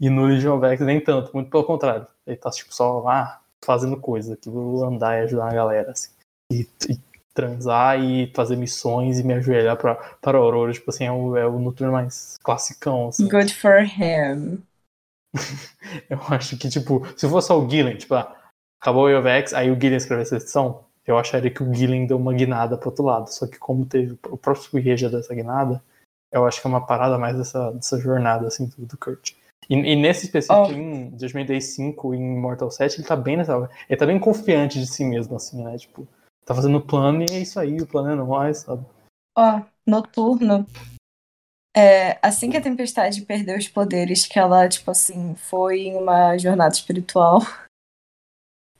E 0.00 0.10
no 0.10 0.26
Legion 0.26 0.58
Vex 0.58 0.80
nem 0.80 1.00
tanto, 1.00 1.30
muito 1.32 1.50
pelo 1.50 1.64
contrário. 1.64 2.06
Ele 2.26 2.36
tá, 2.36 2.50
tipo, 2.50 2.74
só 2.74 3.06
ah, 3.08 3.40
fazendo 3.64 3.96
coisa, 3.96 4.38
vou 4.46 4.84
andar 4.84 5.18
e 5.18 5.22
ajudar 5.22 5.50
a 5.50 5.54
galera, 5.54 5.92
assim. 5.92 6.10
E, 6.52 6.66
e 6.88 6.98
transar 7.32 7.98
e 7.98 8.30
fazer 8.34 8.56
missões 8.56 9.18
e 9.18 9.24
me 9.24 9.34
ajoelhar 9.34 9.76
pra, 9.76 9.94
pra 10.20 10.38
Aurora, 10.38 10.72
tipo 10.72 10.90
assim, 10.90 11.04
é 11.04 11.12
o, 11.12 11.36
é 11.36 11.46
o 11.46 11.58
noturno 11.58 11.92
mais 11.92 12.38
classicão, 12.42 13.08
assim. 13.08 13.28
Good 13.28 13.54
for 13.54 13.80
him. 13.80 14.62
eu 16.08 16.18
acho 16.30 16.56
que, 16.56 16.68
tipo, 16.68 17.06
se 17.16 17.28
fosse 17.28 17.48
só 17.48 17.58
o 17.58 17.68
Gillen, 17.68 17.96
tipo, 17.96 18.14
ah, 18.14 18.36
acabou 18.80 19.08
o 19.08 19.22
Vex, 19.22 19.54
aí 19.54 19.70
o 19.70 19.80
Gillen 19.80 19.96
escreveu 19.96 20.22
essa 20.22 20.36
edição, 20.36 20.84
eu 21.06 21.18
acharia 21.18 21.50
que 21.50 21.62
o 21.62 21.74
Gillen 21.74 22.06
deu 22.06 22.16
uma 22.16 22.32
guinada 22.32 22.76
pro 22.76 22.90
outro 22.90 23.04
lado. 23.04 23.28
Só 23.28 23.46
que 23.46 23.58
como 23.58 23.86
teve 23.86 24.18
o 24.28 24.36
próprio 24.36 24.96
já 24.96 25.08
dessa 25.08 25.34
guinada, 25.34 25.82
eu 26.30 26.46
acho 26.46 26.60
que 26.60 26.66
é 26.66 26.70
uma 26.70 26.86
parada 26.86 27.18
mais 27.18 27.36
dessa, 27.36 27.72
dessa 27.72 27.98
jornada, 27.98 28.46
assim, 28.46 28.66
do, 28.66 28.86
do 28.86 28.96
Kurt. 28.96 29.32
E, 29.68 29.74
e, 29.74 29.96
nesse 29.96 30.26
específico, 30.26 30.68
oh. 30.68 30.72
em 30.72 31.10
Judgment 31.18 31.46
Day 31.46 31.60
5 31.60 32.14
em 32.14 32.38
Mortal 32.38 32.70
7, 32.70 32.96
ele 32.96 33.06
tá 33.06 33.16
bem 33.16 33.36
nessa. 33.36 33.68
Ele 33.88 33.98
tá 33.98 34.06
bem 34.06 34.18
confiante 34.18 34.78
de 34.80 34.86
si 34.86 35.04
mesmo, 35.04 35.36
assim, 35.36 35.62
né? 35.62 35.76
Tipo, 35.76 36.06
tá 36.44 36.54
fazendo 36.54 36.80
plano 36.80 37.22
e 37.22 37.34
é 37.34 37.40
isso 37.40 37.58
aí, 37.58 37.80
o 37.80 37.86
plano 37.86 38.10
é 38.10 38.14
nóis, 38.14 38.58
sabe? 38.58 38.84
Ó, 39.36 39.58
oh, 39.58 39.62
noturno. 39.86 40.66
É, 41.74 42.18
assim 42.20 42.50
que 42.50 42.56
a 42.56 42.60
Tempestade 42.60 43.22
perdeu 43.22 43.56
os 43.56 43.68
poderes, 43.68 44.26
que 44.26 44.38
ela, 44.38 44.68
tipo 44.68 44.90
assim, 44.90 45.34
foi 45.34 45.82
em 45.82 45.96
uma 45.96 46.36
jornada 46.36 46.74
espiritual 46.74 47.40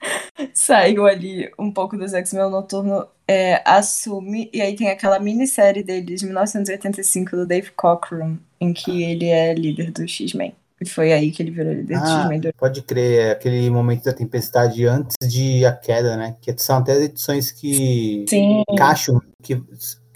saiu 0.53 1.07
ali 1.07 1.51
um 1.59 1.71
pouco 1.71 1.97
dos 1.97 2.13
X-Men 2.13 2.51
Noturno, 2.51 3.07
é, 3.27 3.63
assume, 3.65 4.51
e 4.53 4.61
aí 4.61 4.75
tem 4.75 4.91
aquela 4.91 5.19
minissérie 5.19 5.83
dele 5.83 6.17
de 6.17 6.25
1985 6.25 7.37
do 7.37 7.47
Dave 7.47 7.71
Cockrum, 7.71 8.39
em 8.61 8.73
que 8.73 9.03
ele 9.03 9.27
é 9.27 9.55
líder 9.55 9.91
do 9.91 10.07
X-Men. 10.07 10.55
E 10.81 10.89
foi 10.89 11.13
aí 11.13 11.31
que 11.31 11.43
ele 11.43 11.53
virou 11.53 11.73
líder 11.73 11.97
ah, 11.97 12.01
do 12.01 12.23
X-Men. 12.23 12.53
Pode 12.59 12.83
crer, 12.83 13.21
é 13.21 13.31
aquele 13.31 13.71
momento 13.71 14.05
da 14.05 14.13
tempestade 14.13 14.85
antes 14.85 15.17
de 15.23 15.65
a 15.65 15.73
queda, 15.73 16.17
né? 16.17 16.37
Que 16.41 16.53
são 16.59 16.79
até 16.79 16.93
as 16.93 17.03
edições 17.03 17.53
que 17.53 18.25
Sim. 18.29 18.65
encaixam, 18.69 19.21
que 19.43 19.63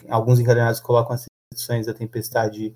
alguns 0.09 0.41
encadernados 0.41 0.81
colocam 0.81 1.15
as 1.15 1.27
edições 1.57 1.87
da 1.87 1.95
tempestade 1.95 2.75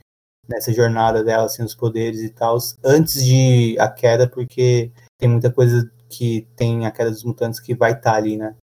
nessa 0.48 0.72
jornada 0.72 1.22
dela, 1.22 1.44
assim, 1.44 1.62
os 1.62 1.74
poderes 1.74 2.20
e 2.20 2.30
tal, 2.30 2.58
antes 2.84 3.24
de 3.24 3.78
a 3.78 3.88
queda, 3.88 4.28
porque 4.28 4.90
tem 5.18 5.28
muita 5.28 5.52
coisa 5.52 5.90
que 6.08 6.48
tem 6.56 6.86
a 6.86 6.90
queda 6.90 7.10
dos 7.10 7.22
mutantes 7.22 7.60
que 7.60 7.74
vai 7.74 7.92
estar 7.92 8.12
tá 8.12 8.16
ali, 8.16 8.36
né? 8.36 8.56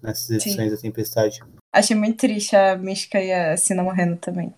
Nessas 0.00 0.30
edições 0.30 0.70
Sim. 0.70 0.76
da 0.76 0.80
Tempestade. 0.80 1.40
Achei 1.74 1.96
muito 1.96 2.18
triste 2.18 2.54
a 2.54 2.76
Mística 2.76 3.20
e 3.20 3.32
a 3.32 3.56
Sina 3.56 3.82
morrendo 3.82 4.16
também. 4.16 4.52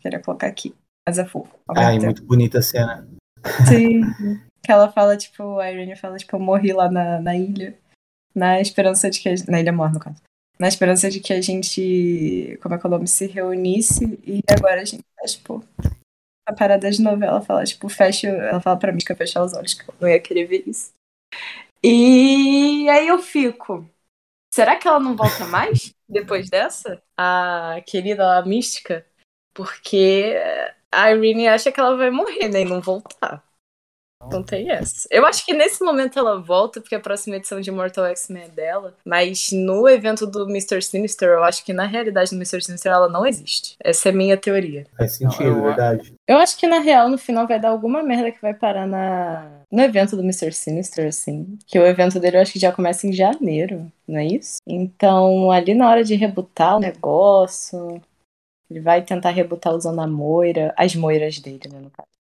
Queria 0.00 0.20
colocar 0.20 0.46
aqui. 0.46 0.74
Mas 1.08 1.18
é 1.18 1.24
fofo. 1.24 1.56
Ah, 1.68 1.94
e 1.94 2.00
muito 2.00 2.24
bonita 2.24 2.58
a 2.58 2.62
cena. 2.62 3.08
Sim. 3.68 4.02
que 4.62 4.70
ela 4.70 4.90
fala, 4.90 5.16
tipo, 5.16 5.58
a 5.58 5.70
Irene 5.70 5.96
fala, 5.96 6.16
tipo, 6.16 6.36
eu 6.36 6.40
morri 6.40 6.72
lá 6.72 6.90
na, 6.90 7.20
na 7.20 7.36
ilha. 7.36 7.78
Na 8.34 8.60
esperança 8.60 9.08
de 9.08 9.20
que. 9.20 9.28
A, 9.28 9.34
na 9.48 9.60
ilha 9.60 9.72
morta, 9.72 9.94
no 9.94 10.00
caso. 10.00 10.20
Na 10.58 10.66
esperança 10.68 11.08
de 11.08 11.20
que 11.20 11.32
a 11.32 11.40
gente, 11.40 12.58
como 12.60 12.74
é 12.74 12.78
que 12.78 12.86
o 12.86 12.90
nome, 12.90 13.06
se 13.06 13.26
reunisse. 13.26 14.18
E 14.26 14.42
agora 14.50 14.80
a 14.80 14.84
gente 14.84 15.04
tá, 15.16 15.24
tipo. 15.24 15.64
A 16.46 16.52
parada 16.52 16.90
de 16.90 17.00
novela 17.00 17.40
fala, 17.40 17.64
tipo, 17.64 17.88
fecha. 17.88 18.28
Ela 18.28 18.60
fala 18.60 18.78
pra 18.78 18.92
mim 18.92 18.98
que 18.98 19.12
eu 19.12 19.16
fechar 19.16 19.44
os 19.44 19.52
olhos, 19.52 19.74
que 19.74 19.88
eu 19.88 19.94
não 20.00 20.08
ia 20.08 20.20
querer 20.20 20.46
ver 20.46 20.64
isso. 20.66 20.92
E 21.82 22.88
aí 22.88 23.06
eu 23.06 23.18
fico. 23.18 23.88
Será 24.52 24.76
que 24.76 24.88
ela 24.88 24.98
não 24.98 25.14
volta 25.14 25.44
mais 25.46 25.94
depois 26.08 26.50
dessa? 26.50 27.00
A 27.16 27.80
querida 27.86 28.38
a 28.38 28.44
mística? 28.44 29.06
Porque 29.54 30.34
a 30.90 31.12
Irene 31.12 31.46
acha 31.46 31.70
que 31.70 31.78
ela 31.78 31.96
vai 31.96 32.10
morrer, 32.10 32.48
né? 32.48 32.62
E 32.62 32.64
não 32.64 32.80
voltar. 32.80 33.47
Não 34.30 34.42
tem 34.42 34.70
essa. 34.70 35.06
Eu 35.10 35.24
acho 35.24 35.44
que 35.46 35.54
nesse 35.54 35.82
momento 35.82 36.18
ela 36.18 36.40
volta, 36.40 36.80
porque 36.80 36.94
a 36.94 37.00
próxima 37.00 37.36
edição 37.36 37.60
de 37.60 37.70
Mortal 37.70 38.06
X-Men 38.06 38.44
é 38.44 38.48
dela. 38.48 38.94
Mas 39.04 39.50
no 39.52 39.88
evento 39.88 40.26
do 40.26 40.48
Mr. 40.48 40.82
Sinister, 40.82 41.28
eu 41.28 41.44
acho 41.44 41.64
que 41.64 41.72
na 41.72 41.86
realidade 41.86 42.30
do 42.30 42.36
Mr. 42.36 42.60
Sinister 42.60 42.92
ela 42.92 43.08
não 43.08 43.24
existe. 43.24 43.76
Essa 43.82 44.08
é 44.08 44.12
a 44.12 44.14
minha 44.14 44.36
teoria. 44.36 44.86
Faz 44.96 45.12
sentido, 45.12 45.44
eu, 45.44 45.62
verdade. 45.62 46.14
Eu 46.26 46.38
acho 46.38 46.58
que 46.58 46.66
na 46.66 46.80
real, 46.80 47.08
no 47.08 47.16
final, 47.16 47.46
vai 47.46 47.60
dar 47.60 47.70
alguma 47.70 48.02
merda 48.02 48.32
que 48.32 48.42
vai 48.42 48.52
parar 48.52 48.86
na... 48.86 49.62
no 49.70 49.82
evento 49.82 50.16
do 50.16 50.22
Mr. 50.22 50.52
Sinister, 50.52 51.06
assim. 51.06 51.56
Que 51.66 51.78
o 51.78 51.86
evento 51.86 52.18
dele 52.18 52.38
eu 52.38 52.42
acho 52.42 52.52
que 52.52 52.58
já 52.58 52.72
começa 52.72 53.06
em 53.06 53.12
janeiro, 53.12 53.90
não 54.06 54.18
é 54.18 54.26
isso? 54.26 54.58
Então, 54.66 55.50
ali 55.50 55.74
na 55.74 55.88
hora 55.88 56.02
de 56.02 56.14
rebutar 56.16 56.76
o 56.76 56.80
negócio. 56.80 58.02
Ele 58.70 58.80
vai 58.80 59.00
tentar 59.00 59.30
rebutar 59.30 59.74
usando 59.74 60.00
a 60.00 60.06
moira, 60.06 60.74
as 60.76 60.94
moiras 60.94 61.38
dele, 61.38 61.70
né, 61.72 61.78
no 61.80 61.88
caso. 61.88 62.17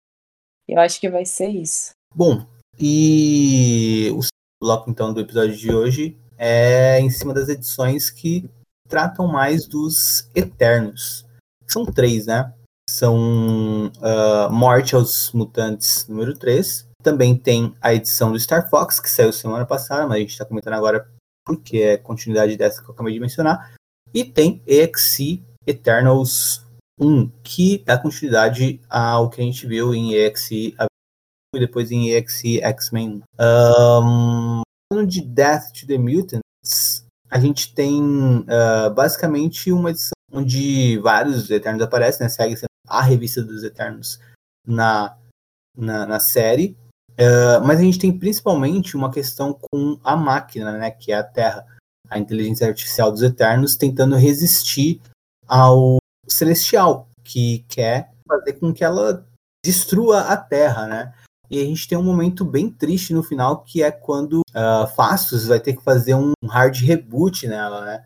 Eu 0.68 0.80
acho 0.80 0.99
que 0.99 1.09
vai 1.09 1.26
ser 1.26 1.49
isso. 1.49 1.91
Bom, 2.13 2.45
e 2.80 4.11
o 4.13 4.22
bloco 4.61 4.89
então 4.89 5.13
do 5.13 5.22
episódio 5.22 5.55
de 5.55 5.74
hoje 5.74 6.18
é 6.38 6.99
em 6.99 7.09
cima 7.09 7.34
das 7.34 7.49
edições 7.49 8.09
que 8.09 8.49
tratam 8.88 9.28
mais 9.28 9.68
dos 9.68 10.30
Eternos. 10.34 11.26
São 11.68 11.86
três, 11.86 12.26
né? 12.26 12.53
São 12.89 13.88
uh, 13.88 14.51
Morte 14.51 14.95
aos 14.95 15.32
Mutantes 15.32 16.07
número 16.07 16.38
3. 16.38 16.88
Também 17.01 17.38
tem 17.38 17.74
a 17.82 17.93
edição 17.93 18.32
do 18.32 18.39
Star 18.39 18.70
Fox, 18.70 18.99
que 18.99 19.09
saiu 19.09 19.32
semana 19.32 19.66
passada, 19.66 20.07
mas 20.07 20.18
a 20.18 20.20
gente 20.20 20.32
está 20.32 20.45
comentando 20.45 20.74
agora 20.74 21.07
porque 21.45 21.78
é 21.78 21.97
continuidade 21.97 22.57
dessa 22.57 22.82
que 22.82 22.89
eu 22.89 22.93
acabei 22.93 23.13
de 23.13 23.20
mencionar. 23.20 23.76
E 24.13 24.24
tem 24.24 24.61
EXC 24.66 25.43
Eternals 25.68 26.64
1, 27.00 27.30
que 27.43 27.84
dá 27.86 27.98
continuidade 27.98 28.82
ao 28.89 29.30
que 29.30 29.41
a 29.41 29.43
gente 29.43 29.68
viu 29.68 29.93
em 29.93 30.14
EXE 30.14 30.76
e 31.56 31.60
depois 31.60 31.91
em 31.91 32.12
EXE 32.12 32.62
X-Men. 32.62 33.22
Um, 33.39 34.64
de 35.08 35.22
Death 35.22 35.72
to 35.74 35.88
the 35.88 35.98
Mutants, 35.98 37.06
a 37.30 37.39
gente 37.39 37.74
tem 37.74 38.02
uh, 38.02 38.93
basicamente 38.93 39.72
uma 39.72 39.89
edição 39.89 40.14
onde 40.32 40.98
vários 41.00 41.50
Eternos 41.50 41.82
aparecem, 41.82 42.26
né? 42.26 42.30
Segue 42.30 42.56
a 42.88 43.02
revista 43.02 43.43
dos 43.43 43.64
Eternos 43.64 44.20
na, 44.66 45.18
na, 45.76 46.06
na 46.06 46.20
série. 46.20 46.78
Uh, 47.12 47.66
mas 47.66 47.80
a 47.80 47.84
gente 47.84 48.00
tem 48.00 48.18
principalmente 48.18 48.96
uma 48.96 49.12
questão 49.12 49.54
com 49.54 49.98
a 50.04 50.16
máquina, 50.16 50.78
né? 50.78 50.91
Que 50.91 51.12
é 51.12 51.16
a 51.16 51.24
Terra, 51.24 51.66
a 52.10 52.20
inteligência 52.20 52.68
artificial 52.68 53.12
dos 53.12 53.22
Eternos, 53.22 53.76
tentando 53.76 54.16
resistir 54.16 55.02
ao 55.48 55.98
celestial, 56.28 57.08
que 57.24 57.66
quer 57.68 58.12
fazer 58.28 58.54
com 58.54 58.74
que 58.74 58.84
ela 58.84 59.26
destrua 59.66 60.22
a 60.22 60.38
Terra, 60.38 60.88
né? 60.88 61.14
E 61.50 61.60
a 61.62 61.64
gente 61.64 61.88
tem 61.88 61.98
um 61.98 62.04
momento 62.04 62.44
bem 62.44 62.70
triste 62.70 63.14
no 63.14 63.24
final, 63.24 63.64
que 63.64 63.84
é 63.84 63.92
quando 63.92 64.42
uh, 64.50 64.88
Fastos 64.96 65.48
vai 65.48 65.60
ter 65.60 65.76
que 65.76 65.84
fazer 65.84 66.16
um 66.16 66.34
hard 66.44 66.76
reboot 66.78 67.48
nela, 67.48 67.86
né? 67.86 68.06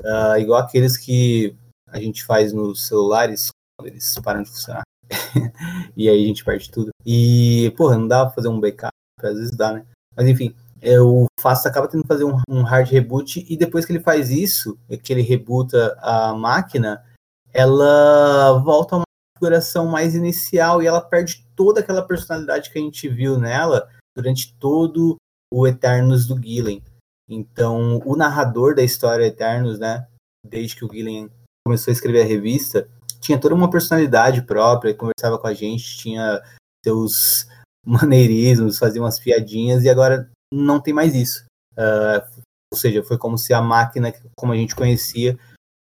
Uh, 0.00 0.38
igual 0.38 0.60
aqueles 0.60 0.96
que 0.96 1.56
a 1.88 1.98
gente 2.00 2.24
faz 2.24 2.52
nos 2.52 2.86
celulares, 2.86 3.50
quando 3.78 3.88
eles 3.88 4.14
param 4.22 4.42
de 4.42 4.50
funcionar. 4.50 4.82
e 5.96 6.08
aí 6.08 6.24
a 6.24 6.26
gente 6.26 6.44
perde 6.44 6.70
tudo. 6.70 6.90
E, 7.04 7.72
porra, 7.76 7.96
não 7.96 8.08
dá 8.08 8.24
pra 8.24 8.34
fazer 8.34 8.48
um 8.48 8.60
backup, 8.60 8.92
às 9.22 9.36
vezes 9.36 9.56
dá, 9.56 9.72
né? 9.72 9.84
Mas 10.16 10.26
enfim, 10.26 10.54
é, 10.80 11.00
o 11.00 11.26
Fastos 11.40 11.66
acaba 11.66 11.88
tendo 11.88 12.02
que 12.02 12.08
fazer 12.08 12.24
um, 12.24 12.40
um 12.48 12.62
hard 12.62 12.88
reboot, 12.88 13.46
e 13.48 13.56
depois 13.56 13.84
que 13.84 13.92
ele 13.92 14.00
faz 14.00 14.30
isso, 14.30 14.78
que 15.02 15.12
ele 15.12 15.22
rebuta 15.22 15.96
a 16.00 16.34
máquina, 16.34 17.04
ela 17.52 18.58
volta 18.58 18.94
a 18.94 18.98
uma 18.98 19.04
configuração 19.34 19.86
mais 19.86 20.14
inicial 20.14 20.82
e 20.82 20.86
ela 20.86 21.00
perde 21.00 21.46
toda 21.56 21.80
aquela 21.80 22.02
personalidade 22.02 22.70
que 22.70 22.78
a 22.78 22.82
gente 22.82 23.08
viu 23.08 23.38
nela 23.38 23.88
durante 24.16 24.54
todo 24.58 25.16
o 25.52 25.66
Eternos 25.66 26.26
do 26.26 26.40
Gillen. 26.40 26.82
Então, 27.28 28.02
o 28.04 28.16
narrador 28.16 28.74
da 28.74 28.82
história 28.82 29.26
Eternos, 29.26 29.78
né, 29.78 30.06
desde 30.44 30.76
que 30.76 30.84
o 30.84 30.92
Gillen 30.92 31.30
começou 31.66 31.90
a 31.90 31.94
escrever 31.94 32.22
a 32.22 32.26
revista, 32.26 32.88
tinha 33.20 33.38
toda 33.38 33.54
uma 33.54 33.70
personalidade 33.70 34.42
própria, 34.42 34.94
conversava 34.94 35.38
com 35.38 35.46
a 35.46 35.54
gente, 35.54 35.98
tinha 35.98 36.42
seus 36.84 37.46
maneirismos, 37.86 38.78
fazia 38.78 39.00
umas 39.00 39.18
piadinhas, 39.18 39.84
e 39.84 39.88
agora 39.88 40.28
não 40.52 40.80
tem 40.80 40.92
mais 40.92 41.14
isso. 41.14 41.44
Uh, 41.72 42.42
Ou 42.72 42.78
seja, 42.78 43.02
foi 43.02 43.18
como 43.18 43.38
se 43.38 43.52
a 43.52 43.60
máquina, 43.60 44.12
como 44.36 44.52
a 44.52 44.56
gente 44.56 44.74
conhecia, 44.74 45.38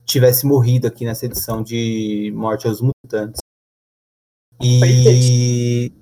tivesse 0.07 0.47
morrido 0.47 0.87
aqui 0.87 1.05
nessa 1.05 1.27
edição 1.27 1.63
de 1.63 2.33
Morte 2.35 2.67
aos 2.67 2.81
Mutantes. 2.81 3.41
E. 4.63 5.93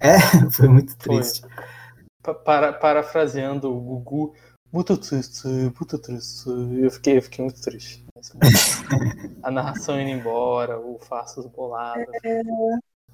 É, 0.00 0.18
foi 0.50 0.68
muito 0.68 0.96
triste. 0.96 1.42
Foi. 1.42 2.34
Para, 2.34 2.72
parafraseando 2.72 3.70
o 3.70 3.78
Gugu, 3.78 4.34
muito 4.72 4.96
triste, 4.96 5.46
muito 5.46 5.98
triste. 5.98 6.48
Eu 6.48 6.90
fiquei, 6.90 7.18
eu 7.18 7.22
fiquei 7.22 7.44
muito 7.44 7.60
triste. 7.60 8.04
a 9.42 9.50
narração 9.50 10.00
indo 10.00 10.10
embora, 10.10 10.80
o 10.80 10.98
Faças 10.98 11.46
Boladas. 11.46 12.08
É... 12.24 12.42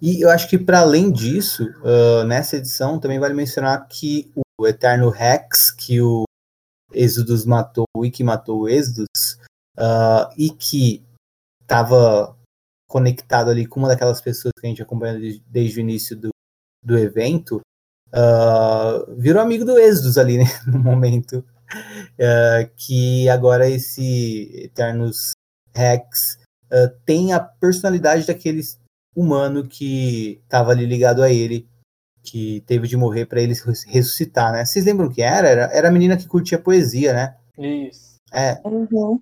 E 0.01 0.25
eu 0.25 0.31
acho 0.31 0.49
que 0.49 0.57
para 0.57 0.81
além 0.81 1.11
disso, 1.11 1.65
uh, 1.83 2.25
nessa 2.25 2.57
edição 2.57 2.99
também 2.99 3.19
vale 3.19 3.35
mencionar 3.35 3.87
que 3.89 4.33
o 4.59 4.67
Eterno 4.67 5.11
Rex, 5.11 5.71
que 5.71 6.01
o 6.01 6.25
Exodus 6.93 7.45
matou 7.45 7.85
e 8.03 8.11
que 8.11 8.25
matou 8.25 8.63
o 8.63 8.69
Exodus, 8.69 9.09
uh, 9.81 10.33
e 10.37 10.51
que 10.51 11.03
estava 11.63 12.37
conectado 12.89 13.51
ali 13.51 13.67
com 13.67 13.81
uma 13.81 13.89
daquelas 13.89 14.21
pessoas 14.21 14.53
que 14.59 14.67
a 14.67 14.69
gente 14.69 14.83
acompanha 14.83 15.19
desde, 15.19 15.43
desde 15.47 15.79
o 15.79 15.81
início 15.81 16.17
do, 16.17 16.29
do 16.85 16.99
evento, 16.99 17.61
uh, 18.09 19.15
virou 19.17 19.43
amigo 19.43 19.65
do 19.65 19.79
Exodus 19.79 20.19
ali, 20.19 20.39
né, 20.39 20.45
no 20.67 20.79
momento. 20.79 21.45
que 22.77 23.29
agora 23.29 23.69
esse 23.69 24.51
Eternos 24.65 25.31
Rex 25.73 26.39
tem 27.05 27.33
a 27.33 27.41
personalidade 27.41 28.27
daqueles 28.27 28.81
humano 29.15 29.67
que 29.67 30.41
estava 30.45 30.73
ali 30.73 30.85
ligado 30.85 31.23
a 31.23 31.31
ele, 31.31 31.69
que 32.23 32.63
teve 32.67 32.87
de 32.87 32.97
morrer 32.97 33.27
para 33.27 33.41
ele 33.41 33.55
ressuscitar, 33.87 34.53
né? 34.53 34.65
Vocês 34.65 34.85
lembram 34.85 35.09
que 35.09 35.23
era? 35.23 35.49
era? 35.49 35.63
Era 35.73 35.89
a 35.89 35.93
menina 35.93 36.17
que 36.17 36.29
curtia 36.29 36.59
poesia, 36.59 37.13
né? 37.13 37.37
Isso. 37.59 38.17
É. 38.33 38.61
Uhum. 38.65 39.21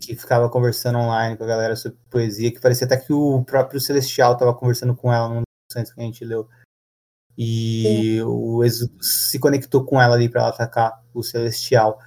Que 0.00 0.14
ficava 0.14 0.48
conversando 0.48 0.98
online 0.98 1.36
com 1.36 1.44
a 1.44 1.46
galera 1.46 1.76
sobre 1.76 1.98
poesia, 2.10 2.52
que 2.52 2.60
parecia 2.60 2.86
até 2.86 2.96
que 2.96 3.12
o 3.12 3.42
próprio 3.44 3.80
Celestial 3.80 4.34
estava 4.34 4.54
conversando 4.54 4.94
com 4.94 5.12
ela 5.12 5.28
num 5.28 5.42
dos 5.42 5.92
que 5.92 6.00
a 6.00 6.04
gente 6.04 6.24
leu. 6.24 6.48
E 7.36 7.82
Sim. 7.82 8.22
o 8.22 8.64
Exo 8.64 8.90
se 9.00 9.38
conectou 9.38 9.84
com 9.84 10.00
ela 10.00 10.14
ali 10.14 10.28
para 10.28 10.42
ela 10.42 10.50
atacar 10.50 11.02
o 11.12 11.22
Celestial. 11.22 11.98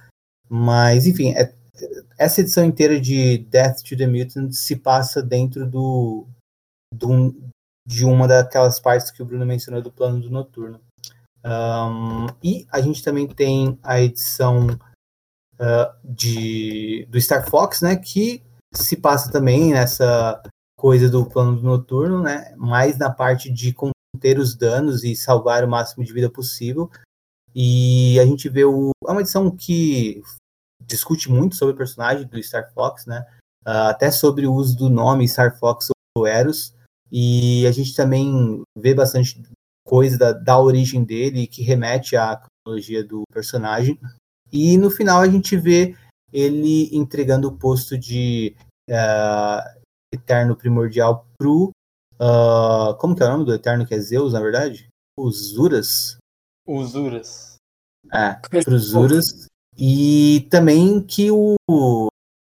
Mas, 0.48 1.06
enfim, 1.06 1.32
é, 1.32 1.54
essa 2.18 2.40
edição 2.40 2.64
inteira 2.64 3.00
de 3.00 3.38
Death 3.38 3.82
to 3.82 3.96
the 3.96 4.06
Mutant 4.06 4.52
se 4.52 4.76
passa 4.76 5.22
dentro 5.22 5.68
do, 5.68 6.26
do, 6.92 7.34
de 7.86 8.04
uma 8.04 8.26
daquelas 8.26 8.80
partes 8.80 9.10
que 9.10 9.22
o 9.22 9.24
Bruno 9.24 9.46
mencionou 9.46 9.80
do 9.80 9.92
plano 9.92 10.20
do 10.20 10.30
noturno. 10.30 10.80
Um, 11.44 12.26
e 12.42 12.66
a 12.70 12.80
gente 12.80 13.02
também 13.02 13.26
tem 13.26 13.78
a 13.82 14.00
edição 14.00 14.66
uh, 15.60 15.94
de, 16.02 17.06
do 17.10 17.20
Star 17.20 17.48
Fox, 17.48 17.82
né, 17.82 17.96
que 17.96 18.42
se 18.74 18.96
passa 18.96 19.30
também 19.30 19.72
nessa 19.72 20.42
coisa 20.76 21.08
do 21.08 21.26
plano 21.26 21.60
noturno, 21.60 22.22
né, 22.22 22.54
mais 22.56 22.96
na 22.96 23.10
parte 23.10 23.50
de 23.50 23.72
conter 23.72 24.38
os 24.38 24.56
danos 24.56 25.04
e 25.04 25.14
salvar 25.14 25.62
o 25.62 25.68
máximo 25.68 26.04
de 26.04 26.12
vida 26.12 26.30
possível. 26.30 26.90
E 27.54 28.18
a 28.18 28.24
gente 28.24 28.48
vê 28.48 28.64
o, 28.64 28.90
é 29.06 29.10
uma 29.10 29.20
edição 29.20 29.50
que 29.50 30.22
discute 30.80 31.30
muito 31.30 31.56
sobre 31.56 31.74
o 31.74 31.76
personagem 31.76 32.26
do 32.26 32.42
Star 32.42 32.72
Fox, 32.72 33.04
né, 33.06 33.26
uh, 33.66 33.90
até 33.90 34.10
sobre 34.10 34.46
o 34.46 34.54
uso 34.54 34.76
do 34.76 34.88
nome 34.88 35.28
Star 35.28 35.58
Fox 35.58 35.88
ou 36.16 36.26
Eros, 36.26 36.74
e 37.12 37.66
a 37.66 37.72
gente 37.72 37.94
também 37.94 38.62
vê 38.78 38.94
bastante 38.94 39.42
coisa 39.84 40.16
da, 40.16 40.32
da 40.32 40.58
origem 40.58 41.02
dele 41.02 41.48
que 41.48 41.62
remete 41.62 42.16
à 42.16 42.40
cronologia 42.64 43.04
do 43.04 43.24
personagem. 43.32 43.98
E 44.52 44.76
no 44.76 44.90
final 44.90 45.20
a 45.20 45.28
gente 45.28 45.56
vê 45.56 45.96
ele 46.32 46.94
entregando 46.94 47.48
o 47.48 47.56
posto 47.56 47.98
de 47.98 48.54
uh, 48.88 49.80
Eterno 50.12 50.56
Primordial 50.56 51.26
pro. 51.38 51.70
Uh, 52.14 52.94
como 52.98 53.16
que 53.16 53.22
é 53.22 53.26
o 53.26 53.30
nome 53.30 53.44
do 53.44 53.54
Eterno 53.54 53.86
que 53.86 53.94
é 53.94 53.98
Zeus, 53.98 54.32
na 54.32 54.40
verdade? 54.40 54.88
Os 55.18 55.36
Zuras. 55.52 56.18
É, 58.12 58.34
pro 58.62 58.78
Zuras. 58.78 59.46
E 59.76 60.46
também 60.50 61.02
que 61.02 61.30
o 61.30 61.56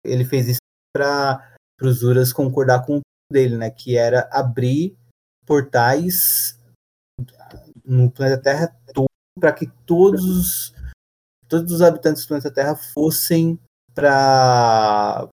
ele 0.04 0.24
fez 0.24 0.48
isso 0.48 0.60
para 0.94 1.54
os 1.82 1.98
Zuras 1.98 2.32
concordar 2.32 2.84
com 2.86 3.00
dele, 3.30 3.56
né? 3.56 3.70
Que 3.70 3.96
era 3.96 4.28
abrir 4.32 4.96
portais 5.46 6.58
no 7.84 8.10
planeta 8.10 8.42
Terra 8.42 8.76
todo 8.92 9.08
para 9.38 9.52
que 9.52 9.66
todos 9.86 10.74
todos 11.48 11.72
os 11.72 11.82
habitantes 11.82 12.22
do 12.22 12.28
planeta 12.28 12.50
Terra 12.50 12.76
fossem 12.76 13.58
para 13.94 15.28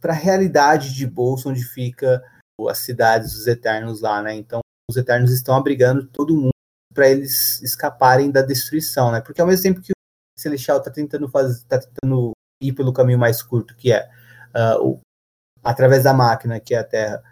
para 0.00 0.12
a 0.12 0.16
realidade 0.16 0.92
de 0.92 1.06
Bolsa, 1.06 1.48
onde 1.48 1.62
fica 1.62 2.22
as 2.68 2.78
cidades 2.78 3.34
dos 3.34 3.46
Eternos 3.46 4.00
lá, 4.00 4.20
né? 4.20 4.34
Então 4.34 4.60
os 4.90 4.96
Eternos 4.96 5.30
estão 5.30 5.54
abrigando 5.54 6.06
todo 6.08 6.36
mundo 6.36 6.50
para 6.92 7.08
eles 7.08 7.62
escaparem 7.62 8.30
da 8.30 8.42
destruição, 8.42 9.12
né? 9.12 9.20
Porque 9.20 9.40
ao 9.40 9.46
mesmo 9.46 9.62
tempo 9.62 9.80
que 9.80 9.92
o 9.92 10.40
Celestial 10.40 10.78
está 10.78 10.90
tentando 10.90 11.28
fazer, 11.28 11.64
tá 11.64 11.78
tentando 11.78 12.32
ir 12.60 12.72
pelo 12.72 12.92
caminho 12.92 13.18
mais 13.18 13.42
curto, 13.42 13.76
que 13.76 13.92
é 13.92 14.08
uh, 14.54 14.84
o, 14.84 15.00
através 15.62 16.02
da 16.02 16.12
máquina, 16.12 16.58
que 16.60 16.74
é 16.74 16.78
a 16.78 16.84
Terra, 16.84 17.22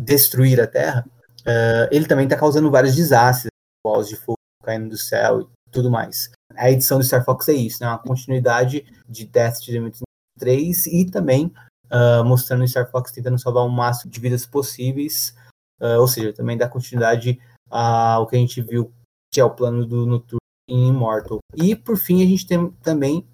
destruir 0.00 0.60
a 0.60 0.66
Terra, 0.66 1.04
uh, 1.40 1.88
ele 1.90 2.06
também 2.06 2.24
está 2.24 2.36
causando 2.36 2.70
vários 2.70 2.94
desastres, 2.94 3.50
bolas 3.84 4.08
de 4.08 4.16
fogo 4.16 4.38
caindo 4.62 4.90
do 4.90 4.96
céu 4.96 5.42
e 5.42 5.70
tudo 5.70 5.90
mais. 5.90 6.30
A 6.58 6.70
edição 6.70 6.98
do 6.98 7.04
Star 7.04 7.24
Fox 7.24 7.48
é 7.48 7.54
isso, 7.54 7.82
né? 7.82 7.88
Uma 7.88 7.98
continuidade 7.98 8.84
de 9.08 9.24
Death 9.24 9.60
to 9.60 9.72
the 9.72 10.04
3 10.38 10.86
e 10.86 11.04
também 11.10 11.52
uh, 11.86 12.24
mostrando 12.24 12.64
o 12.64 12.68
Star 12.68 12.90
Fox 12.90 13.12
tentando 13.12 13.38
salvar 13.38 13.64
o 13.64 13.68
máximo 13.68 14.10
de 14.10 14.20
vidas 14.20 14.44
possíveis, 14.44 15.34
uh, 15.80 16.00
ou 16.00 16.08
seja, 16.08 16.32
também 16.32 16.56
dá 16.56 16.68
continuidade 16.68 17.40
ao 17.70 18.26
que 18.26 18.36
a 18.36 18.38
gente 18.38 18.60
viu 18.60 18.92
que 19.32 19.40
é 19.40 19.44
o 19.44 19.54
plano 19.54 19.86
do 19.86 20.06
Noturno 20.06 20.38
em 20.68 20.88
Immortal. 20.88 21.38
E 21.54 21.76
por 21.76 21.96
fim 21.96 22.22
a 22.22 22.26
gente 22.26 22.46
tem 22.46 22.70
também 22.82 23.26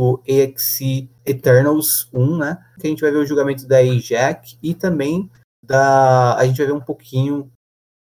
o 0.00 0.20
EXE 0.26 1.10
Eternals 1.24 2.08
1, 2.12 2.38
né? 2.38 2.66
Que 2.80 2.86
a 2.86 2.90
gente 2.90 3.00
vai 3.00 3.10
ver 3.10 3.18
o 3.18 3.26
julgamento 3.26 3.66
da 3.66 3.78
Ajax 3.78 4.58
e 4.62 4.74
também 4.74 5.30
da. 5.64 6.36
A 6.36 6.46
gente 6.46 6.58
vai 6.58 6.66
ver 6.66 6.72
um 6.72 6.80
pouquinho 6.80 7.50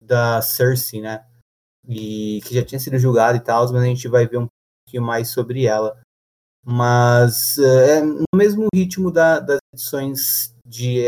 da 0.02 0.40
Cersei, 0.42 1.00
né? 1.00 1.24
E 1.86 2.40
que 2.44 2.54
já 2.54 2.64
tinha 2.64 2.78
sido 2.78 2.98
julgada 2.98 3.36
e 3.36 3.40
tal, 3.40 3.70
mas 3.72 3.82
a 3.82 3.86
gente 3.86 4.08
vai 4.08 4.26
ver 4.26 4.38
um 4.38 4.48
pouquinho 4.84 5.02
mais 5.02 5.28
sobre 5.28 5.66
ela. 5.66 6.00
Mas 6.64 7.58
é 7.58 8.00
no 8.02 8.24
mesmo 8.34 8.68
ritmo 8.74 9.10
da, 9.10 9.38
das 9.38 9.58
edições 9.72 10.54
de 10.66 11.00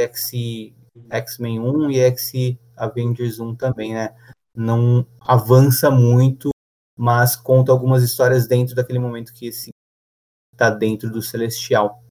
X-Men 1.10 1.60
1 1.60 1.90
e 1.90 1.98
X 2.00 2.32
Avengers 2.76 3.40
1 3.40 3.56
também, 3.56 3.94
né? 3.94 4.14
Não 4.54 5.06
avança 5.20 5.90
muito, 5.90 6.50
mas 6.96 7.36
conta 7.36 7.72
algumas 7.72 8.02
histórias 8.02 8.46
dentro 8.46 8.74
daquele 8.74 8.98
momento 8.98 9.32
que 9.32 9.46
esse 9.46 9.70
está 10.52 10.70
dentro 10.70 11.10
do 11.10 11.22
Celestial. 11.22 12.02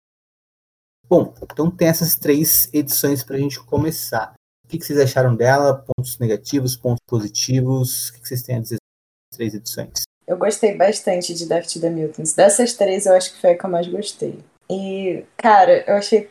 Bom, 1.08 1.34
então 1.44 1.70
tem 1.70 1.88
essas 1.88 2.16
três 2.16 2.72
edições 2.74 3.24
para 3.24 3.36
a 3.36 3.40
gente 3.40 3.64
começar. 3.64 4.34
O 4.76 4.78
que, 4.78 4.82
que, 4.82 4.88
vocês 4.88 5.00
acharam 5.00 5.34
dela? 5.34 5.86
Pontos 5.96 6.20
negativos, 6.20 6.76
pontos 6.76 7.02
positivos? 7.08 8.10
O 8.10 8.14
que, 8.14 8.22
que 8.22 8.28
vocês 8.28 8.44
têm 8.44 8.58
a 8.58 8.60
dizer 8.60 8.76
das 8.76 9.38
três 9.38 9.54
edições? 9.56 10.02
Eu 10.28 10.38
gostei 10.38 10.76
bastante 10.76 11.34
de 11.34 11.48
Death 11.48 11.68
to 11.68 11.80
the 11.80 11.90
Mutants. 11.90 12.34
Dessas 12.34 12.74
três, 12.74 13.06
eu 13.06 13.14
acho 13.14 13.34
que 13.34 13.40
foi 13.40 13.52
a 13.52 13.58
que 13.58 13.66
eu 13.66 13.70
mais 13.70 13.88
gostei. 13.88 14.44
E, 14.70 15.26
cara, 15.38 15.90
eu 15.90 15.96
achei. 15.96 16.30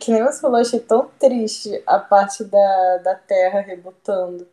Que 0.00 0.10
nem 0.10 0.24
você 0.24 0.40
falou, 0.40 0.58
eu 0.58 0.62
achei 0.62 0.80
tão 0.80 1.08
triste 1.20 1.80
a 1.86 2.00
parte 2.00 2.42
da, 2.42 2.98
da 2.98 3.14
Terra 3.14 3.60
rebutando. 3.60 4.48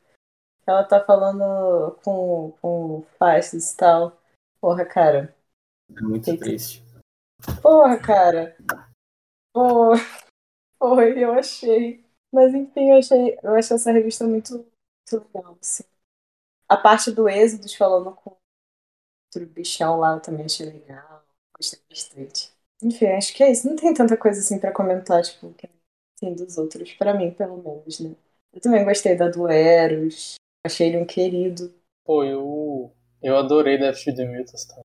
Ela 0.67 0.83
tá 0.83 1.03
falando 1.03 1.97
com, 2.03 2.53
com 2.61 2.97
o 2.99 3.05
Fastos 3.17 3.71
e 3.71 3.75
tal. 3.75 4.21
Porra, 4.59 4.85
cara. 4.85 5.35
É 5.97 6.01
muito 6.01 6.37
triste. 6.37 6.85
Porra, 7.59 7.97
cara. 7.97 8.55
Pô, 9.51 9.93
foi, 10.77 11.17
eu 11.17 11.33
achei. 11.33 12.05
Mas 12.31 12.53
enfim, 12.53 12.91
eu 12.91 12.97
achei, 12.97 13.37
eu 13.43 13.55
achei 13.55 13.75
essa 13.75 13.91
revista 13.91 14.25
muito, 14.25 14.53
muito 14.53 15.27
legal, 15.33 15.57
assim. 15.61 15.83
A 16.67 16.77
parte 16.77 17.11
do 17.11 17.27
Êxodos 17.27 17.73
falando 17.73 18.13
com 18.15 18.31
o 19.35 19.45
bichão 19.47 19.97
lá, 19.99 20.13
eu 20.13 20.21
também 20.21 20.45
achei 20.45 20.65
legal. 20.67 21.23
Gostei 21.55 21.79
bastante. 21.89 22.51
Enfim, 22.81 23.07
acho 23.07 23.33
que 23.33 23.43
é 23.43 23.51
isso. 23.51 23.67
Não 23.67 23.75
tem 23.75 23.93
tanta 23.93 24.17
coisa 24.17 24.39
assim 24.39 24.59
pra 24.59 24.71
comentar, 24.71 25.21
tipo, 25.23 25.53
que 25.53 25.69
tem 26.19 26.33
dos 26.33 26.57
outros, 26.57 26.93
pra 26.93 27.13
mim, 27.13 27.31
pelo 27.31 27.57
menos, 27.57 27.99
né? 27.99 28.15
Eu 28.53 28.61
também 28.61 28.83
gostei 28.83 29.15
da 29.15 29.29
do 29.29 29.47
Eros. 29.47 30.35
Achei 30.65 30.87
ele 30.87 30.97
um 30.97 31.05
querido. 31.05 31.73
Pô, 32.05 32.23
eu, 32.23 32.91
eu 33.21 33.37
adorei 33.37 33.77
Death 33.77 34.03
to 34.03 34.15
the 34.15 34.25
Mutants 34.25 34.65
também. 34.65 34.83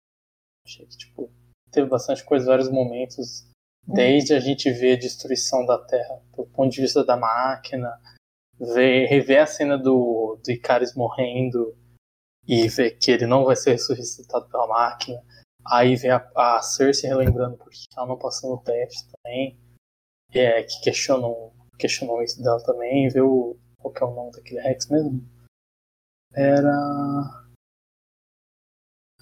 Achei 0.66 0.86
que, 0.86 0.96
tipo, 0.96 1.30
teve 1.70 1.88
bastante 1.88 2.24
coisa, 2.24 2.46
vários 2.46 2.70
momentos, 2.70 3.46
desde 3.86 4.34
a 4.34 4.40
gente 4.40 4.70
ver 4.70 4.96
a 4.96 5.00
destruição 5.00 5.64
da 5.64 5.78
Terra, 5.78 6.20
do 6.36 6.44
ponto 6.46 6.72
de 6.72 6.80
vista 6.80 7.04
da 7.04 7.16
máquina, 7.16 8.00
ver, 8.58 9.06
rever 9.06 9.42
a 9.42 9.46
cena 9.46 9.78
do, 9.78 10.38
do 10.44 10.50
Icaris 10.50 10.94
morrendo 10.94 11.76
e 12.46 12.68
ver 12.68 12.92
que 12.92 13.10
ele 13.10 13.26
não 13.26 13.44
vai 13.44 13.56
ser 13.56 13.72
ressuscitado 13.72 14.48
pela 14.48 14.66
máquina, 14.66 15.22
Aí 15.68 15.96
vem 15.96 16.10
a, 16.12 16.30
a 16.36 16.62
Cersei 16.62 17.08
relembrando 17.08 17.56
porque 17.56 17.78
ela 17.96 18.06
não 18.06 18.18
passou 18.18 18.56
no 18.56 18.62
teste 18.62 19.04
também. 19.10 19.58
É, 20.32 20.62
que 20.62 20.80
questionam, 20.82 21.52
questionou 21.78 22.22
isso 22.22 22.40
dela 22.42 22.62
também. 22.64 23.08
Vê 23.08 23.20
o, 23.20 23.56
qual 23.78 23.92
que 23.92 24.02
é 24.02 24.06
o 24.06 24.14
nome 24.14 24.30
daquele 24.32 24.60
Rex 24.60 24.88
mesmo? 24.88 25.20
Era. 26.32 26.70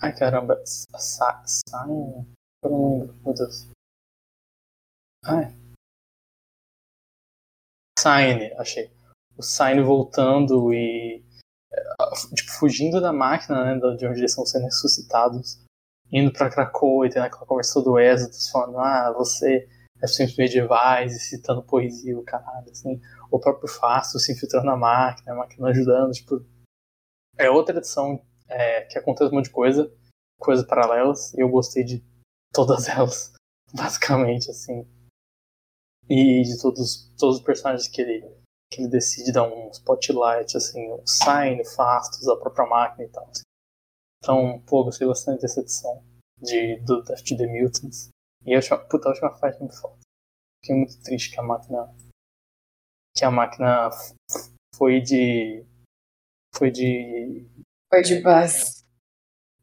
Ai 0.03 0.15
caramba, 0.15 0.63
Sign. 0.67 2.27
Eu 2.63 2.71
não 2.71 2.99
lembro, 2.99 3.17
meu 3.25 3.35
Deus. 3.35 3.71
Ai. 5.25 5.55
Sign, 7.99 8.53
achei. 8.59 8.91
O 9.37 9.43
Sign 9.43 9.83
voltando 9.83 10.73
e. 10.75 11.25
Tipo, 12.35 12.53
fugindo 12.53 13.01
da 13.01 13.13
máquina, 13.13 13.65
né? 13.65 13.97
De 13.97 14.07
onde 14.07 14.21
eles 14.21 14.33
estão 14.33 14.45
sendo 14.45 14.65
ressuscitados. 14.65 15.65
Indo 16.13 16.33
pra 16.33 16.51
Krakow 16.51 17.05
e 17.05 17.11
tendo 17.11 17.25
aquela 17.25 17.47
conversa 17.47 17.81
do 17.81 17.99
Exodus 17.99 18.51
falando: 18.51 18.79
Ah, 18.79 19.13
você 19.17 19.67
é 20.03 20.07
sempre 20.07 20.37
medievais 20.39 21.17
e 21.17 21.21
citando 21.21 21.63
poesia, 21.63 22.19
o 22.19 22.23
caralho, 22.23 22.71
assim. 22.71 23.01
O 23.31 23.41
próprio 23.41 23.69
Fácil 23.69 24.21
se 24.21 24.33
infiltrando 24.33 24.67
na 24.67 24.77
máquina, 24.77 25.33
a 25.33 25.37
máquina 25.37 25.69
ajudando, 25.69 26.13
tipo. 26.13 26.45
É 27.39 27.51
outra 27.51 27.79
edição 27.79 28.23
é, 28.47 28.83
que 28.83 28.99
acontece 28.99 29.33
um 29.33 29.37
monte 29.37 29.47
de 29.47 29.51
coisa, 29.51 29.91
coisas 30.39 30.67
paralelas, 30.67 31.33
e 31.35 31.41
eu 31.41 31.49
gostei 31.49 31.83
de 31.83 32.05
todas 32.53 32.87
elas, 32.89 33.33
basicamente, 33.73 34.51
assim. 34.51 34.87
E 36.09 36.43
de 36.43 36.61
todos, 36.61 37.11
todos 37.19 37.39
os 37.39 37.43
personagens 37.43 37.89
que 37.89 38.01
ele, 38.01 38.21
que 38.71 38.83
ele 38.83 38.89
decide 38.89 39.33
dar 39.33 39.45
um 39.45 39.71
spotlight, 39.71 40.57
assim, 40.57 40.91
o 40.91 41.03
Sign, 41.07 41.65
Fastos, 41.65 42.29
a 42.29 42.37
própria 42.37 42.67
máquina 42.67 43.05
e 43.05 43.09
tal. 43.09 43.27
Assim. 43.29 43.43
Então, 44.23 44.63
pô, 44.67 44.85
gostei 44.85 45.07
bastante 45.07 45.41
dessa 45.43 45.61
edição 45.61 46.03
de, 46.41 46.77
do 46.81 47.03
Death 47.03 47.23
to 47.23 47.37
the 47.37 47.47
Mutants. 47.47 48.09
E 48.45 48.53
a 48.55 48.57
última, 48.57 48.79
puta, 48.79 49.09
a 49.09 49.13
última 49.13 49.35
faixa 49.37 49.57
é 49.57 49.61
muito 49.61 49.81
foda. 49.81 49.99
Fiquei 50.63 50.77
muito 50.77 51.03
triste 51.03 51.31
que 51.31 51.41
a 51.41 51.43
máquina. 51.43 51.95
Que 53.17 53.25
a 53.25 53.31
máquina 53.31 53.91
foi 54.75 55.01
de. 55.01 55.65
Foi 56.55 56.71
de. 56.71 57.47
Foi 57.91 58.03
de 58.03 58.21
base. 58.21 58.85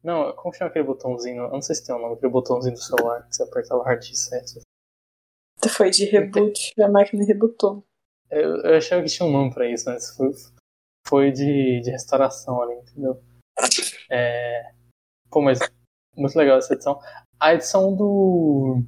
Não, 0.02 0.34
como 0.34 0.54
chama 0.54 0.70
aquele 0.70 0.86
botãozinho? 0.86 1.44
Eu 1.44 1.50
não 1.50 1.62
sei 1.62 1.76
se 1.76 1.86
tem 1.86 1.94
um 1.94 1.98
nome, 2.00 2.14
aquele 2.14 2.32
botãozinho 2.32 2.74
do 2.74 2.80
celular 2.80 3.26
que 3.28 3.36
você 3.36 3.42
aperta 3.44 3.76
o 3.76 3.82
hard 3.82 4.02
reset. 4.02 4.60
Foi 5.68 5.90
de 5.90 6.04
reboot, 6.06 6.72
a 6.80 6.88
máquina 6.88 7.24
rebootou. 7.24 7.84
Eu, 8.30 8.56
eu 8.62 8.76
achava 8.76 9.02
que 9.02 9.08
tinha 9.08 9.28
um 9.28 9.32
nome 9.32 9.52
pra 9.52 9.70
isso, 9.70 9.88
mas 9.88 10.16
foi, 10.16 10.30
foi 11.06 11.30
de, 11.30 11.80
de 11.80 11.90
restauração 11.90 12.62
ali, 12.62 12.74
entendeu? 12.74 13.22
É... 14.10 14.72
Pô, 15.30 15.40
mas 15.40 15.58
muito 16.16 16.36
legal 16.36 16.58
essa 16.58 16.74
edição. 16.74 17.00
A 17.40 17.54
edição 17.54 17.94
do. 17.94 18.82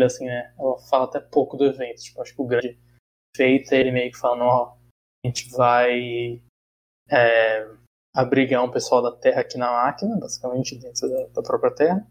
Assim, 0.00 0.26
né? 0.26 0.54
Ela 0.58 0.78
fala 0.88 1.04
até 1.04 1.20
pouco 1.20 1.56
do 1.56 1.64
evento. 1.64 2.02
Tipo, 2.02 2.22
acho 2.22 2.34
que 2.34 2.42
o 2.42 2.46
grande 2.46 2.78
feito 3.36 3.72
é 3.72 3.80
ele 3.80 3.90
meio 3.90 4.10
que 4.10 4.18
falando: 4.18 4.42
ó, 4.42 4.76
a 5.24 5.28
gente 5.28 5.50
vai 5.50 6.42
é, 7.10 7.68
abrigar 8.14 8.64
um 8.64 8.70
pessoal 8.70 9.02
da 9.02 9.12
Terra 9.12 9.40
aqui 9.40 9.58
na 9.58 9.70
máquina, 9.70 10.18
basicamente 10.18 10.78
dentro 10.78 11.08
da, 11.08 11.26
da 11.26 11.42
própria 11.42 11.74
Terra. 11.74 12.06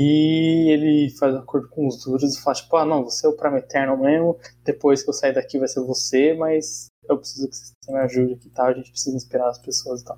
E 0.00 0.70
ele 0.70 1.10
faz 1.10 1.34
um 1.34 1.38
acordo 1.38 1.68
com 1.68 1.88
os 1.88 2.04
Duros 2.04 2.36
e 2.36 2.40
fala, 2.40 2.54
tipo, 2.54 2.76
ah, 2.76 2.84
não, 2.84 3.02
você 3.02 3.26
é 3.26 3.28
o 3.28 3.36
Prime 3.36 3.58
Eternal 3.58 3.96
mesmo, 3.96 4.38
depois 4.62 5.02
que 5.02 5.10
eu 5.10 5.12
sair 5.12 5.34
daqui 5.34 5.58
vai 5.58 5.66
ser 5.66 5.80
você, 5.80 6.34
mas 6.34 6.86
eu 7.08 7.18
preciso 7.18 7.50
que 7.50 7.56
você 7.56 7.92
me 7.92 7.98
ajude 7.98 8.34
aqui 8.34 8.46
e 8.46 8.50
tá? 8.50 8.62
tal, 8.62 8.66
a 8.66 8.74
gente 8.74 8.92
precisa 8.92 9.16
inspirar 9.16 9.48
as 9.48 9.58
pessoas 9.58 10.02
e 10.02 10.04
tal. 10.04 10.16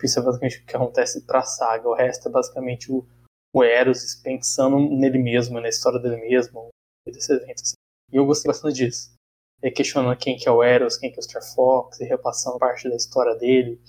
Isso 0.00 0.20
é 0.20 0.22
basicamente 0.22 0.58
o 0.60 0.64
que 0.64 0.76
acontece 0.76 1.22
pra 1.22 1.42
saga, 1.42 1.88
o 1.88 1.94
resto 1.94 2.28
é 2.28 2.30
basicamente 2.30 2.92
o, 2.92 3.04
o 3.52 3.64
Eros 3.64 4.14
pensando 4.14 4.78
nele 4.78 5.18
mesmo, 5.18 5.60
na 5.60 5.68
história 5.68 5.98
dele 5.98 6.18
mesmo, 6.18 6.68
desse 7.04 7.32
evento. 7.32 7.62
Assim. 7.62 7.74
E 8.12 8.16
eu 8.16 8.26
gostei 8.26 8.48
bastante 8.48 8.76
disso. 8.76 9.12
Ele 9.60 9.72
questionando 9.74 10.16
quem 10.16 10.36
que 10.36 10.48
é 10.48 10.52
o 10.52 10.62
Eros, 10.62 10.98
quem 10.98 11.10
que 11.10 11.16
é 11.16 11.20
o 11.20 11.22
Star 11.24 11.42
Fox, 11.42 11.98
e 11.98 12.04
repassando 12.04 12.60
parte 12.60 12.88
da 12.88 12.94
história 12.94 13.34
dele, 13.34 13.80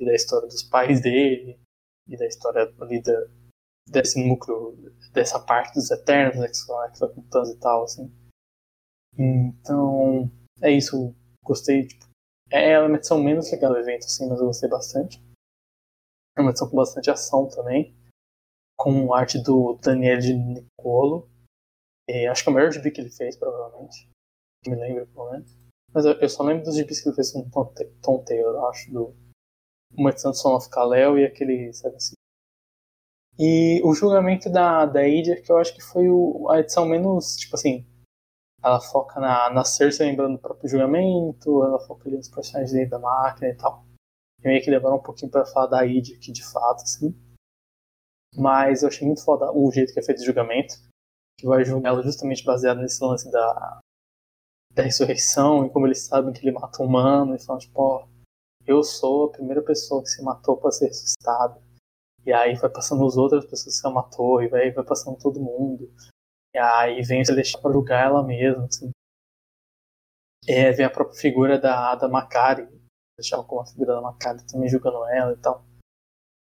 e 0.00 0.04
da 0.04 0.12
história 0.12 0.48
dos 0.48 0.64
pais 0.64 1.00
dele, 1.00 1.56
e 2.08 2.16
da 2.16 2.26
história 2.26 2.74
ali 2.80 3.00
da, 3.00 3.28
desse 3.88 4.22
núcleo, 4.26 4.76
dessa 5.12 5.38
parte 5.40 5.74
dos 5.74 5.90
Eternos, 5.90 6.36
né, 6.36 6.48
que 6.48 7.14
com 7.14 7.22
Thanos 7.28 7.50
e 7.50 7.58
tal, 7.58 7.84
assim. 7.84 8.12
Então, 9.18 10.30
é 10.60 10.70
isso. 10.70 11.14
Gostei, 11.44 11.86
tipo, 11.86 12.06
é 12.50 12.78
uma 12.78 12.96
edição 12.96 13.22
menos 13.22 13.50
legal 13.50 13.72
do 13.72 13.78
evento, 13.78 14.04
assim, 14.04 14.28
mas 14.28 14.38
eu 14.38 14.46
gostei 14.46 14.68
bastante. 14.68 15.20
É 16.36 16.40
uma 16.40 16.50
edição 16.50 16.68
com 16.68 16.76
bastante 16.76 17.10
ação 17.10 17.48
também, 17.48 17.94
com 18.78 19.12
arte 19.12 19.42
do 19.42 19.78
Daniel 19.82 20.18
de 20.18 20.34
Nicolo. 20.34 21.28
E 22.08 22.26
acho 22.26 22.42
que 22.42 22.48
é 22.48 22.52
o 22.52 22.54
maior 22.54 22.70
gibi 22.70 22.90
que 22.90 23.00
ele 23.00 23.10
fez, 23.10 23.36
provavelmente. 23.36 24.08
Que 24.62 24.70
me 24.70 24.76
lembro, 24.76 25.06
pelo 25.08 25.30
menos. 25.30 25.56
Mas 25.92 26.04
eu, 26.04 26.12
eu, 26.12 26.28
só 26.28 26.42
lembro 26.42 26.64
dos 26.64 26.76
gibis 26.76 27.02
que 27.02 27.08
ele 27.08 27.16
fez 27.16 27.32
com 27.32 27.50
Tom 27.50 28.24
Taylor, 28.24 28.54
eu 28.54 28.66
acho, 28.68 28.90
do 28.90 29.14
uma 29.94 30.10
edição 30.10 30.30
do 30.30 30.36
Son 30.36 30.56
of 30.56 30.70
Kal-El 30.70 31.18
e 31.18 31.26
aquele, 31.26 31.72
sabe 31.74 31.96
assim, 31.96 32.14
e 33.44 33.82
o 33.82 33.92
julgamento 33.92 34.48
da, 34.48 34.86
da 34.86 35.04
Idia, 35.04 35.42
que 35.42 35.50
eu 35.50 35.58
acho 35.58 35.74
que 35.74 35.82
foi 35.82 36.08
o, 36.08 36.48
a 36.48 36.60
edição 36.60 36.86
menos, 36.86 37.34
tipo 37.34 37.56
assim, 37.56 37.84
ela 38.62 38.80
foca 38.80 39.18
na, 39.18 39.50
na 39.50 39.64
Cersei 39.64 40.06
lembrando 40.06 40.36
do 40.36 40.40
próprio 40.40 40.70
julgamento, 40.70 41.64
ela 41.64 41.80
foca 41.80 42.08
ali 42.08 42.16
nos 42.16 42.28
personagens 42.28 42.70
dentro 42.70 42.90
da 42.90 42.98
máquina 43.00 43.48
e 43.48 43.56
tal. 43.56 43.84
E 44.38 44.46
meio 44.46 44.62
que 44.62 44.70
levaram 44.70 44.98
um 44.98 45.02
pouquinho 45.02 45.28
para 45.28 45.44
falar 45.44 45.66
da 45.66 45.84
Idia 45.84 46.16
aqui 46.16 46.30
de 46.30 46.44
fato, 46.44 46.84
assim. 46.84 47.12
Mas 48.36 48.82
eu 48.82 48.88
achei 48.88 49.04
muito 49.04 49.24
foda 49.24 49.50
o 49.50 49.72
jeito 49.72 49.92
que 49.92 49.98
é 49.98 50.04
feito 50.04 50.20
o 50.20 50.24
julgamento, 50.24 50.74
que 51.36 51.44
vai 51.44 51.64
julgar 51.64 51.94
ela 51.94 52.02
justamente 52.04 52.44
baseado 52.44 52.78
nesse 52.78 53.04
lance 53.04 53.28
da, 53.28 53.80
da 54.72 54.84
ressurreição 54.84 55.66
e 55.66 55.70
como 55.70 55.88
eles 55.88 56.06
sabem 56.06 56.32
que 56.32 56.46
ele 56.46 56.56
mata 56.56 56.80
um 56.80 56.86
humano 56.86 57.34
e 57.34 57.44
falam, 57.44 57.58
tipo, 57.58 57.82
ó, 57.82 58.06
eu 58.64 58.84
sou 58.84 59.24
a 59.24 59.32
primeira 59.32 59.62
pessoa 59.62 60.00
que 60.00 60.10
se 60.10 60.22
matou 60.22 60.56
para 60.56 60.70
ser 60.70 60.86
ressuscitada 60.86 61.60
e 62.24 62.32
aí 62.32 62.54
vai 62.54 62.70
passando 62.70 63.04
as 63.04 63.16
outras 63.16 63.44
pessoas 63.44 63.80
que 63.80 63.86
ela 63.86 63.96
matou, 63.96 64.42
e 64.42 64.48
vai, 64.48 64.70
vai 64.70 64.84
passando 64.84 65.18
todo 65.18 65.40
mundo. 65.40 65.92
E 66.54 66.58
aí 66.58 67.02
vem 67.02 67.22
o 67.22 67.34
deixar 67.34 67.58
pra 67.58 67.72
julgar 67.72 68.04
ela 68.04 68.22
mesma, 68.22 68.66
assim. 68.66 68.90
E 70.46 70.72
vem 70.72 70.86
a 70.86 70.90
própria 70.90 71.18
figura 71.18 71.58
da, 71.58 71.94
da 71.96 72.08
Macari, 72.08 72.68
deixar 73.18 73.42
como 73.44 73.60
a 73.60 73.66
figura 73.66 73.94
da 73.94 74.00
Macari 74.00 74.46
também 74.46 74.68
julgando 74.68 75.04
ela 75.06 75.32
e 75.32 75.36
tal. 75.36 75.64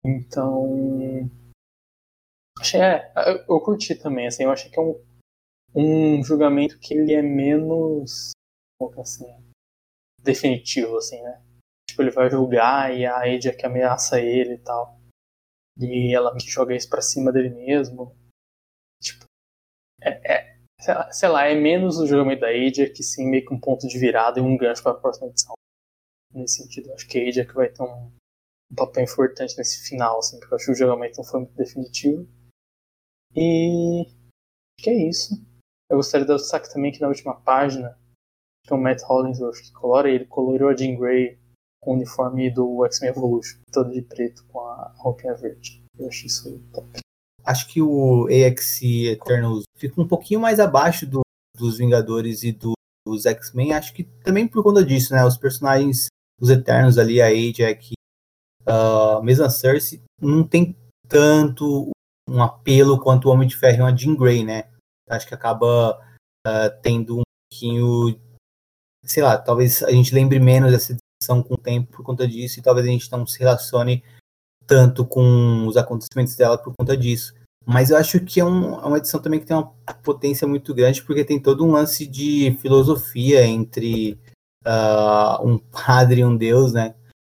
Então. 0.04 1.30
Achei, 2.58 2.80
é, 2.80 3.12
eu, 3.48 3.60
curti 3.60 3.94
também, 3.94 4.26
assim, 4.26 4.44
eu 4.44 4.50
achei 4.50 4.70
que 4.70 4.78
é 4.78 4.82
um, 4.82 5.02
um 5.74 6.22
julgamento 6.22 6.78
que 6.78 6.94
ele 6.94 7.14
é 7.14 7.22
menos. 7.22 8.32
Assim? 8.98 9.24
Definitivo, 10.20 10.98
assim, 10.98 11.22
né? 11.22 11.42
Tipo, 11.88 12.02
ele 12.02 12.10
vai 12.10 12.28
julgar 12.28 12.94
e 12.94 13.06
a 13.06 13.26
Edia 13.26 13.56
que 13.56 13.64
ameaça 13.64 14.20
ele 14.20 14.54
e 14.54 14.58
tal 14.58 15.03
e 15.78 16.14
ela 16.14 16.32
joga 16.38 16.74
isso 16.74 16.88
pra 16.88 17.02
cima 17.02 17.32
dele 17.32 17.50
mesmo. 17.50 18.16
Tipo, 19.02 19.24
é, 20.00 20.32
é 20.32 20.58
sei, 20.80 20.94
lá, 20.94 21.12
sei, 21.12 21.28
lá, 21.28 21.46
é 21.46 21.54
menos 21.54 21.98
o 21.98 22.06
julgamento 22.06 22.42
da 22.42 22.48
Aja 22.48 22.88
que 22.88 23.02
sim 23.02 23.26
meio 23.26 23.44
que 23.44 23.52
um 23.52 23.60
ponto 23.60 23.86
de 23.86 23.98
virada 23.98 24.38
e 24.38 24.42
um 24.42 24.56
gancho 24.56 24.82
para 24.82 24.92
a 24.92 25.00
próxima 25.00 25.28
edição. 25.28 25.54
Nesse 26.32 26.62
sentido, 26.62 26.92
acho 26.92 27.08
que 27.08 27.18
a 27.18 27.28
Aja 27.28 27.44
que 27.44 27.54
vai 27.54 27.68
ter 27.68 27.82
um, 27.82 28.10
um, 28.70 28.74
papel 28.76 29.04
importante 29.04 29.56
nesse 29.56 29.88
final, 29.88 30.18
assim, 30.18 30.38
porque 30.38 30.54
eu 30.54 30.56
acho 30.56 30.66
que 30.66 30.72
o 30.72 30.76
julgamento 30.76 31.18
não 31.18 31.24
foi 31.24 31.40
muito 31.40 31.54
definitivo. 31.54 32.28
E 33.34 34.02
acho 34.06 34.84
que 34.84 34.90
é 34.90 35.08
isso. 35.08 35.34
Eu 35.90 35.96
gostaria 35.96 36.24
de 36.24 36.28
dar 36.28 36.36
destaque 36.36 36.72
também 36.72 36.92
que 36.92 37.00
na 37.00 37.08
última 37.08 37.40
página, 37.40 37.98
que 38.64 38.72
é 38.72 38.76
o 38.76 38.80
Matt 38.80 39.02
Hollingsworth 39.02 39.60
que 39.60 39.72
colora, 39.72 40.08
ele 40.08 40.24
coloriu 40.26 40.68
a 40.68 40.76
Jean 40.76 40.96
Grey 40.96 41.38
com 41.84 41.92
o 41.92 41.94
uniforme 41.94 42.50
do 42.50 42.84
X-Men 42.86 43.10
Evolution, 43.10 43.58
todo 43.70 43.92
de 43.92 44.02
preto 44.02 44.44
com 44.46 44.60
a 44.60 44.92
roupinha 44.96 45.34
verde. 45.34 45.82
Eu 45.98 46.08
acho 46.08 46.26
isso 46.26 46.58
top. 46.72 46.98
Acho 47.44 47.68
que 47.68 47.82
o 47.82 48.26
AX 48.26 48.80
Eternals 48.82 49.64
fica 49.76 50.00
um 50.00 50.08
pouquinho 50.08 50.40
mais 50.40 50.58
abaixo 50.58 51.06
do, 51.06 51.20
dos 51.56 51.76
Vingadores 51.76 52.42
e 52.42 52.52
do, 52.52 52.72
dos 53.06 53.26
X-Men, 53.26 53.74
acho 53.74 53.92
que 53.92 54.04
também 54.24 54.48
por 54.48 54.62
conta 54.62 54.82
disso, 54.82 55.12
né? 55.12 55.24
Os 55.24 55.36
personagens, 55.36 56.06
os 56.40 56.48
Eternos 56.48 56.96
ali, 56.96 57.20
a 57.20 57.26
Ajax, 57.26 57.90
uh, 58.66 59.22
mesmo 59.22 59.44
a 59.44 59.50
Cersei, 59.50 60.00
não 60.20 60.42
tem 60.42 60.74
tanto 61.06 61.90
um 62.28 62.42
apelo 62.42 62.98
quanto 62.98 63.28
o 63.28 63.30
Homem 63.30 63.46
de 63.46 63.56
Ferro 63.56 63.86
e 63.86 63.92
a 63.92 63.94
Jean 63.94 64.16
Grey, 64.16 64.42
né? 64.42 64.64
Acho 65.08 65.28
que 65.28 65.34
acaba 65.34 66.00
uh, 66.46 66.80
tendo 66.82 67.18
um 67.18 67.22
pouquinho, 67.52 68.18
sei 69.04 69.22
lá, 69.22 69.36
talvez 69.36 69.82
a 69.82 69.90
gente 69.90 70.14
lembre 70.14 70.40
menos 70.40 70.72
dessa 70.72 70.96
com 71.42 71.54
o 71.54 71.58
tempo 71.58 71.92
por 71.92 72.04
conta 72.04 72.26
disso, 72.26 72.58
e 72.58 72.62
talvez 72.62 72.86
a 72.86 72.90
gente 72.90 73.10
não 73.10 73.26
se 73.26 73.38
relacione 73.38 74.02
tanto 74.66 75.04
com 75.04 75.66
os 75.66 75.76
acontecimentos 75.76 76.34
dela 76.36 76.58
por 76.58 76.74
conta 76.74 76.96
disso. 76.96 77.34
Mas 77.66 77.90
eu 77.90 77.96
acho 77.96 78.20
que 78.20 78.40
é, 78.40 78.44
um, 78.44 78.74
é 78.74 78.84
uma 78.84 78.98
edição 78.98 79.20
também 79.20 79.40
que 79.40 79.46
tem 79.46 79.56
uma 79.56 79.72
potência 80.02 80.46
muito 80.46 80.74
grande, 80.74 81.02
porque 81.02 81.24
tem 81.24 81.40
todo 81.40 81.64
um 81.64 81.72
lance 81.72 82.06
de 82.06 82.56
filosofia 82.60 83.44
entre 83.46 84.18
uh, 84.66 85.46
um 85.46 85.58
padre 85.58 86.20
e 86.20 86.24
um 86.24 86.36
deus, 86.36 86.72
né? 86.72 86.94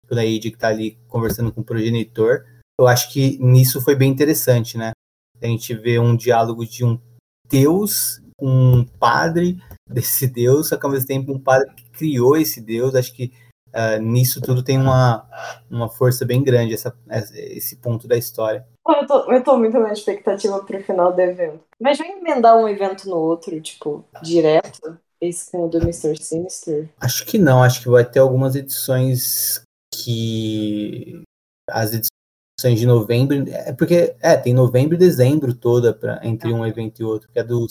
Pela 0.08 0.24
Id 0.24 0.50
que 0.50 0.58
tá 0.58 0.68
ali 0.68 0.98
conversando 1.06 1.52
com 1.52 1.60
o 1.60 1.64
progenitor. 1.64 2.44
Eu 2.78 2.88
acho 2.88 3.12
que 3.12 3.38
nisso 3.38 3.80
foi 3.80 3.94
bem 3.94 4.10
interessante, 4.10 4.76
né? 4.76 4.90
A 5.40 5.46
gente 5.46 5.74
vê 5.74 5.98
um 5.98 6.16
diálogo 6.16 6.66
de 6.66 6.84
um 6.84 6.98
deus 7.48 8.20
com 8.36 8.48
um 8.48 8.84
padre 8.84 9.62
desse 9.88 10.26
deus, 10.26 10.68
só 10.68 10.76
que 10.76 10.84
ao 10.84 10.92
mesmo 10.92 11.06
tempo 11.06 11.32
um 11.32 11.38
padre 11.38 11.72
que 11.74 11.90
criou 11.90 12.36
esse 12.36 12.60
deus. 12.60 12.94
Acho 12.94 13.14
que 13.14 13.32
uh, 13.76 14.02
nisso 14.02 14.40
tudo 14.40 14.62
tem 14.62 14.78
uma, 14.78 15.28
uma 15.70 15.88
força 15.88 16.24
bem 16.24 16.42
grande, 16.42 16.74
essa, 16.74 16.96
esse 17.34 17.76
ponto 17.76 18.08
da 18.08 18.16
história. 18.16 18.66
Eu 18.88 19.06
tô, 19.06 19.32
eu 19.32 19.42
tô 19.42 19.58
muito 19.58 19.78
na 19.78 19.92
expectativa 19.92 20.62
pro 20.64 20.82
final 20.82 21.12
do 21.12 21.20
evento. 21.20 21.60
Mas 21.80 21.98
vai 21.98 22.08
emendar 22.08 22.56
um 22.56 22.68
evento 22.68 23.08
no 23.08 23.16
outro, 23.16 23.60
tipo, 23.60 24.04
direto? 24.22 24.98
Esse 25.20 25.50
com 25.50 25.64
o 25.64 25.68
do 25.68 25.78
Mr. 25.78 26.16
Sinister? 26.22 26.88
Acho 27.00 27.24
que 27.24 27.38
não, 27.38 27.62
acho 27.62 27.82
que 27.82 27.88
vai 27.88 28.04
ter 28.04 28.18
algumas 28.18 28.54
edições 28.54 29.62
que. 29.92 31.22
As 31.68 31.88
edições 31.88 32.78
de 32.78 32.86
novembro. 32.86 33.44
É 33.48 33.72
porque, 33.72 34.14
é, 34.20 34.36
tem 34.36 34.54
novembro 34.54 34.94
e 34.94 34.98
dezembro 34.98 35.54
toda 35.54 35.92
pra, 35.94 36.20
entre 36.22 36.52
um 36.52 36.66
evento 36.66 37.00
e 37.00 37.04
outro. 37.04 37.30
Que 37.32 37.38
é 37.38 37.44
do 37.44 37.66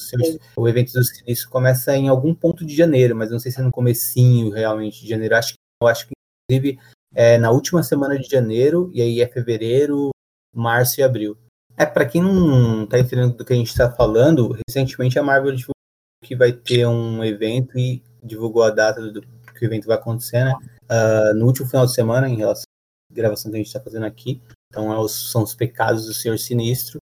o 0.58 0.68
evento 0.68 0.94
do 0.94 1.04
Sinistro 1.04 1.50
começa 1.50 1.96
em 1.96 2.10
algum 2.10 2.34
ponto 2.34 2.66
de 2.66 2.76
janeiro, 2.76 3.16
mas 3.16 3.32
não 3.32 3.40
sei 3.40 3.52
se 3.52 3.60
é 3.60 3.64
no 3.64 3.72
comecinho 3.72 4.50
realmente 4.50 5.02
de 5.02 5.08
janeiro. 5.08 5.36
Acho 5.36 5.54
que, 5.54 5.60
eu 5.82 5.88
acho 5.88 6.08
que 6.08 6.14
inclusive 6.50 6.80
é 7.14 7.38
na 7.38 7.52
última 7.52 7.82
semana 7.82 8.18
de 8.20 8.30
janeiro, 8.30 8.92
e 8.94 9.02
aí 9.02 9.22
é 9.22 9.28
fevereiro, 9.28 10.12
março 10.54 11.00
e 11.00 11.04
abril. 11.04 11.38
É, 11.78 11.86
para 11.86 12.06
quem 12.06 12.22
não 12.22 12.86
tá 12.86 13.00
entendendo 13.00 13.36
do 13.36 13.46
que 13.46 13.54
a 13.54 13.56
gente 13.56 13.68
está 13.68 13.92
falando, 13.92 14.58
recentemente 14.68 15.20
a 15.20 15.24
Marvel 15.24 15.52
divulgou 15.52 15.76
que 16.24 16.36
vai 16.36 16.52
ter 16.52 16.88
um 16.88 17.24
evento 17.24 17.78
e 17.78 18.02
divulgou 18.24 18.64
a 18.64 18.72
data 18.72 19.02
do 19.12 19.22
que 19.22 19.64
o 19.64 19.66
evento 19.66 19.88
vai 19.88 19.96
acontecer, 19.96 20.44
né? 20.44 20.54
Uh, 20.84 21.34
no 21.36 21.46
último 21.46 21.68
final 21.68 21.86
de 21.86 21.94
semana, 21.94 22.28
em 22.28 22.36
relação 22.36 22.66
à 23.12 23.14
gravação 23.14 23.52
que 23.52 23.58
a 23.58 23.60
gente 23.60 23.68
está 23.68 23.80
fazendo 23.80 24.06
aqui. 24.06 24.42
Então, 24.70 24.92
é 24.92 24.98
os, 24.98 25.32
são 25.32 25.44
os 25.44 25.54
pecados 25.54 26.06
do 26.06 26.14
Senhor 26.14 26.38
Sinistro. 26.38 27.00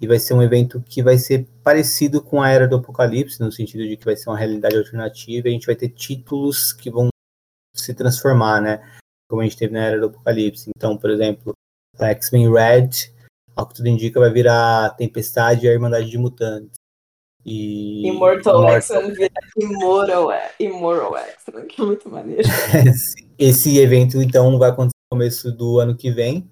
E 0.00 0.06
vai 0.06 0.18
ser 0.18 0.32
um 0.32 0.42
evento 0.42 0.82
que 0.88 1.02
vai 1.02 1.18
ser 1.18 1.46
parecido 1.62 2.22
com 2.22 2.40
a 2.40 2.48
Era 2.48 2.66
do 2.66 2.76
Apocalipse, 2.76 3.40
no 3.40 3.52
sentido 3.52 3.86
de 3.86 3.98
que 3.98 4.04
vai 4.04 4.16
ser 4.16 4.30
uma 4.30 4.38
realidade 4.38 4.76
alternativa 4.76 5.46
e 5.46 5.50
a 5.50 5.52
gente 5.52 5.66
vai 5.66 5.76
ter 5.76 5.90
títulos 5.90 6.72
que 6.72 6.90
vão 6.90 7.10
se 7.90 7.94
transformar, 7.94 8.60
né? 8.60 8.80
Como 9.28 9.42
a 9.42 9.44
gente 9.44 9.56
teve 9.56 9.72
na 9.72 9.84
Era 9.84 10.00
do 10.00 10.06
Apocalipse. 10.06 10.70
Então, 10.76 10.96
por 10.96 11.10
exemplo, 11.10 11.52
X-Men 11.98 12.52
Red, 12.52 12.90
ao 13.54 13.66
que 13.66 13.74
tudo 13.74 13.88
indica, 13.88 14.20
vai 14.20 14.30
virar 14.30 14.90
Tempestade 14.96 15.66
e 15.66 15.68
a 15.68 15.72
Irmandade 15.72 16.10
de 16.10 16.18
Mutantes. 16.18 16.80
E 17.44 18.06
Immortal 18.06 18.68
X-Men 18.68 19.12
vira 19.14 19.30
Immortal, 19.56 20.30
Immortal 20.58 21.16
X-Men, 21.16 21.66
que 21.66 21.80
é 21.80 21.84
muito 21.84 22.08
maneiro. 22.08 22.48
Esse 23.38 23.78
evento, 23.78 24.20
então, 24.20 24.58
vai 24.58 24.70
acontecer 24.70 24.96
no 25.10 25.16
começo 25.16 25.50
do 25.50 25.78
ano 25.78 25.96
que 25.96 26.10
vem. 26.10 26.48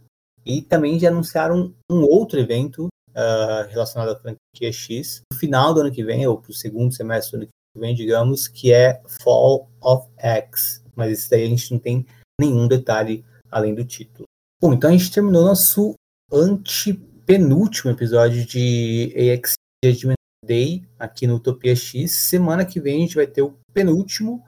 E 0.46 0.62
também 0.62 0.98
já 0.98 1.08
anunciaram 1.08 1.74
um 1.90 2.02
outro 2.04 2.40
evento 2.40 2.86
uh, 3.10 3.68
relacionado 3.68 4.10
à 4.10 4.16
franquia 4.16 4.72
X 4.72 5.22
no 5.30 5.38
final 5.38 5.74
do 5.74 5.80
ano 5.80 5.92
que 5.92 6.02
vem, 6.02 6.26
ou 6.26 6.38
para 6.38 6.50
o 6.50 6.54
segundo 6.54 6.94
semestre 6.94 7.32
do 7.32 7.42
ano 7.42 7.46
que 7.46 7.80
vem, 7.80 7.94
digamos, 7.94 8.48
que 8.48 8.72
é 8.72 9.02
Fall 9.22 9.68
of 9.82 10.08
X. 10.16 10.82
Mas 10.98 11.12
esse 11.12 11.30
daí 11.30 11.44
a 11.44 11.48
gente 11.48 11.70
não 11.70 11.78
tem 11.78 12.04
nenhum 12.40 12.66
detalhe 12.66 13.24
além 13.48 13.72
do 13.74 13.84
título. 13.84 14.24
Bom, 14.60 14.72
então 14.72 14.90
a 14.90 14.92
gente 14.92 15.12
terminou 15.12 15.44
nosso 15.44 15.94
antepenúltimo 16.32 17.92
episódio 17.92 18.44
de 18.44 19.14
AX 19.16 19.52
Judgment 19.84 20.14
Day 20.44 20.84
aqui 20.98 21.26
no 21.26 21.36
Utopia 21.36 21.76
X. 21.76 22.10
Semana 22.10 22.64
que 22.64 22.80
vem 22.80 22.96
a 22.96 23.00
gente 23.00 23.14
vai 23.14 23.26
ter 23.26 23.42
o 23.42 23.54
penúltimo, 23.72 24.44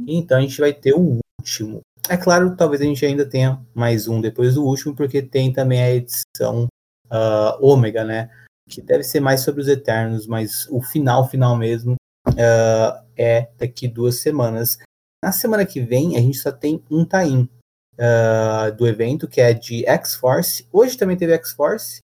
e 0.00 0.16
então 0.16 0.38
a 0.38 0.40
gente 0.40 0.60
vai 0.60 0.72
ter 0.72 0.94
o 0.94 1.18
último. 1.40 1.80
É 2.08 2.16
claro, 2.16 2.56
talvez 2.56 2.80
a 2.80 2.84
gente 2.84 3.04
ainda 3.04 3.28
tenha 3.28 3.60
mais 3.74 4.06
um 4.06 4.20
depois 4.20 4.54
do 4.54 4.64
último, 4.64 4.94
porque 4.94 5.20
tem 5.20 5.52
também 5.52 5.82
a 5.82 5.90
edição 5.90 6.66
uh, 7.10 7.58
Ômega, 7.60 8.04
né? 8.04 8.30
Que 8.68 8.80
deve 8.80 9.02
ser 9.02 9.20
mais 9.20 9.40
sobre 9.40 9.60
os 9.60 9.68
Eternos, 9.68 10.26
mas 10.26 10.66
o 10.70 10.80
final, 10.80 11.28
final 11.28 11.56
mesmo, 11.56 11.96
uh, 12.28 13.04
é 13.16 13.48
daqui 13.58 13.88
duas 13.88 14.20
semanas. 14.20 14.78
Na 15.22 15.32
semana 15.32 15.66
que 15.66 15.80
vem, 15.80 16.16
a 16.16 16.20
gente 16.20 16.38
só 16.38 16.52
tem 16.52 16.82
um 16.90 17.04
tain 17.04 17.48
uh, 17.94 18.74
do 18.76 18.86
evento, 18.86 19.26
que 19.26 19.40
é 19.40 19.52
de 19.52 19.84
X-Force. 19.86 20.66
Hoje 20.72 20.96
também 20.96 21.16
teve 21.16 21.32
X-Force, 21.34 21.98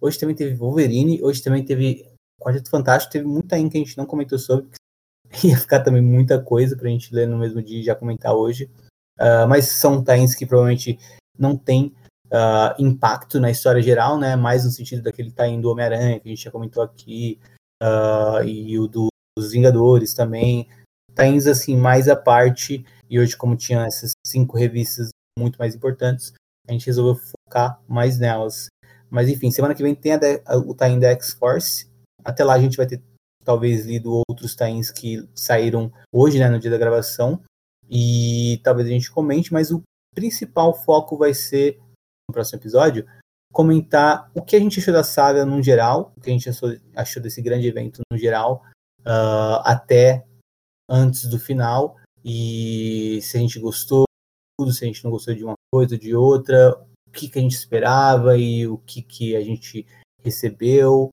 hoje 0.00 0.18
também 0.18 0.34
teve 0.34 0.56
Wolverine, 0.56 1.22
hoje 1.22 1.42
também 1.42 1.64
teve 1.64 2.06
Quarteto 2.40 2.68
Fantástico, 2.68 3.12
teve 3.12 3.26
muita 3.26 3.58
in 3.58 3.68
que 3.68 3.78
a 3.78 3.80
gente 3.80 3.96
não 3.96 4.04
comentou 4.04 4.38
sobre, 4.38 4.68
ia 5.44 5.56
ficar 5.56 5.80
também 5.80 6.02
muita 6.02 6.42
coisa 6.42 6.76
pra 6.76 6.88
gente 6.88 7.14
ler 7.14 7.26
no 7.26 7.38
mesmo 7.38 7.62
dia 7.62 7.80
e 7.80 7.84
já 7.84 7.94
comentar 7.94 8.34
hoje. 8.34 8.70
Uh, 9.18 9.48
mas 9.48 9.66
são 9.68 10.02
tains 10.02 10.34
que 10.34 10.44
provavelmente 10.44 10.98
não 11.38 11.56
tem 11.56 11.94
uh, 12.26 12.74
impacto 12.78 13.40
na 13.40 13.50
história 13.50 13.80
geral, 13.80 14.18
né? 14.18 14.36
Mais 14.36 14.64
no 14.64 14.70
sentido 14.70 15.02
daquele 15.02 15.30
tain 15.30 15.60
do 15.60 15.70
Homem-Aranha 15.70 16.20
que 16.20 16.28
a 16.28 16.30
gente 16.34 16.44
já 16.44 16.50
comentou 16.50 16.82
aqui, 16.82 17.40
uh, 17.82 18.42
e 18.44 18.78
o 18.78 18.86
do, 18.86 19.08
dos 19.38 19.52
Vingadores 19.52 20.12
também. 20.14 20.68
Tains 21.16 21.46
assim, 21.46 21.74
mais 21.74 22.08
à 22.08 22.14
parte, 22.14 22.84
e 23.08 23.18
hoje, 23.18 23.34
como 23.36 23.56
tinha 23.56 23.86
essas 23.86 24.12
cinco 24.24 24.58
revistas 24.58 25.08
muito 25.38 25.56
mais 25.58 25.74
importantes, 25.74 26.34
a 26.68 26.72
gente 26.72 26.86
resolveu 26.86 27.20
focar 27.46 27.80
mais 27.88 28.18
nelas. 28.18 28.66
Mas 29.08 29.28
enfim, 29.30 29.50
semana 29.50 29.74
que 29.74 29.82
vem 29.82 29.94
tem 29.94 30.12
a, 30.12 30.20
a, 30.44 30.58
o 30.58 30.74
Time 30.74 31.00
da 31.00 31.10
X-Force. 31.12 31.88
Até 32.22 32.44
lá 32.44 32.52
a 32.52 32.58
gente 32.58 32.76
vai 32.76 32.86
ter 32.86 33.02
talvez 33.42 33.86
lido 33.86 34.22
outros 34.28 34.54
times 34.54 34.90
que 34.90 35.26
saíram 35.34 35.90
hoje, 36.12 36.38
né, 36.38 36.50
no 36.50 36.58
dia 36.58 36.70
da 36.70 36.76
gravação. 36.76 37.40
E 37.88 38.60
talvez 38.62 38.86
a 38.86 38.90
gente 38.90 39.10
comente, 39.10 39.52
mas 39.52 39.70
o 39.70 39.82
principal 40.14 40.74
foco 40.74 41.16
vai 41.16 41.32
ser, 41.32 41.78
no 42.28 42.34
próximo 42.34 42.58
episódio, 42.58 43.06
comentar 43.52 44.30
o 44.34 44.42
que 44.42 44.54
a 44.54 44.60
gente 44.60 44.80
achou 44.80 44.92
da 44.92 45.02
saga 45.02 45.46
no 45.46 45.62
geral, 45.62 46.12
o 46.14 46.20
que 46.20 46.28
a 46.28 46.32
gente 46.32 46.48
achou, 46.48 46.76
achou 46.94 47.22
desse 47.22 47.40
grande 47.40 47.66
evento 47.66 48.00
no 48.12 48.18
geral, 48.18 48.62
uh, 49.00 49.62
até 49.64 50.26
antes 50.88 51.26
do 51.26 51.38
final, 51.38 51.96
e 52.24 53.20
se 53.22 53.36
a 53.36 53.40
gente 53.40 53.58
gostou, 53.60 54.04
se 54.70 54.84
a 54.84 54.86
gente 54.86 55.04
não 55.04 55.10
gostou 55.10 55.34
de 55.34 55.44
uma 55.44 55.54
coisa 55.72 55.96
de 55.98 56.14
outra, 56.14 56.76
o 57.06 57.10
que, 57.12 57.28
que 57.28 57.38
a 57.38 57.42
gente 57.42 57.54
esperava 57.54 58.36
e 58.36 58.66
o 58.66 58.78
que, 58.78 59.02
que 59.02 59.36
a 59.36 59.42
gente 59.42 59.86
recebeu, 60.22 61.10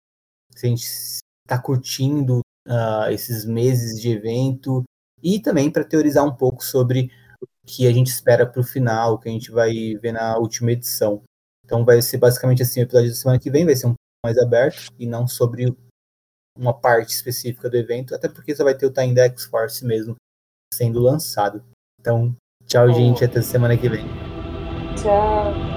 se 0.55 0.65
a 0.65 0.69
gente 0.69 0.83
está 0.83 1.61
curtindo 1.61 2.39
uh, 2.67 3.09
esses 3.11 3.45
meses 3.45 4.01
de 4.01 4.09
evento. 4.09 4.83
E 5.21 5.39
também 5.39 5.71
para 5.71 5.85
teorizar 5.85 6.25
um 6.25 6.35
pouco 6.35 6.63
sobre 6.63 7.11
o 7.41 7.47
que 7.65 7.87
a 7.87 7.91
gente 7.91 8.07
espera 8.07 8.45
para 8.45 8.59
o 8.59 8.63
final, 8.63 9.13
o 9.13 9.19
que 9.19 9.29
a 9.29 9.31
gente 9.31 9.51
vai 9.51 9.95
ver 10.01 10.11
na 10.11 10.37
última 10.37 10.71
edição. 10.71 11.21
Então 11.63 11.85
vai 11.85 12.01
ser 12.01 12.17
basicamente 12.17 12.61
assim, 12.61 12.81
o 12.81 12.83
episódio 12.83 13.09
da 13.09 13.15
semana 13.15 13.39
que 13.39 13.49
vem 13.49 13.65
vai 13.65 13.75
ser 13.75 13.85
um 13.85 13.91
pouco 13.91 14.25
mais 14.25 14.37
aberto 14.37 14.91
e 14.99 15.05
não 15.05 15.27
sobre 15.27 15.75
uma 16.57 16.73
parte 16.73 17.09
específica 17.09 17.69
do 17.69 17.77
evento, 17.77 18.13
até 18.13 18.29
porque 18.29 18.55
só 18.55 18.63
vai 18.63 18.75
ter 18.75 18.85
o 18.85 18.93
Time 18.93 19.13
da 19.13 19.25
X-Force 19.25 19.85
mesmo 19.85 20.15
sendo 20.73 20.99
lançado. 20.99 21.63
Então, 21.99 22.35
Tchau, 22.67 22.91
gente. 22.93 23.23
Até 23.23 23.41
semana 23.41 23.77
que 23.77 23.89
vem. 23.89 24.05
Tchau. 24.95 25.53
Tchau, 25.53 25.72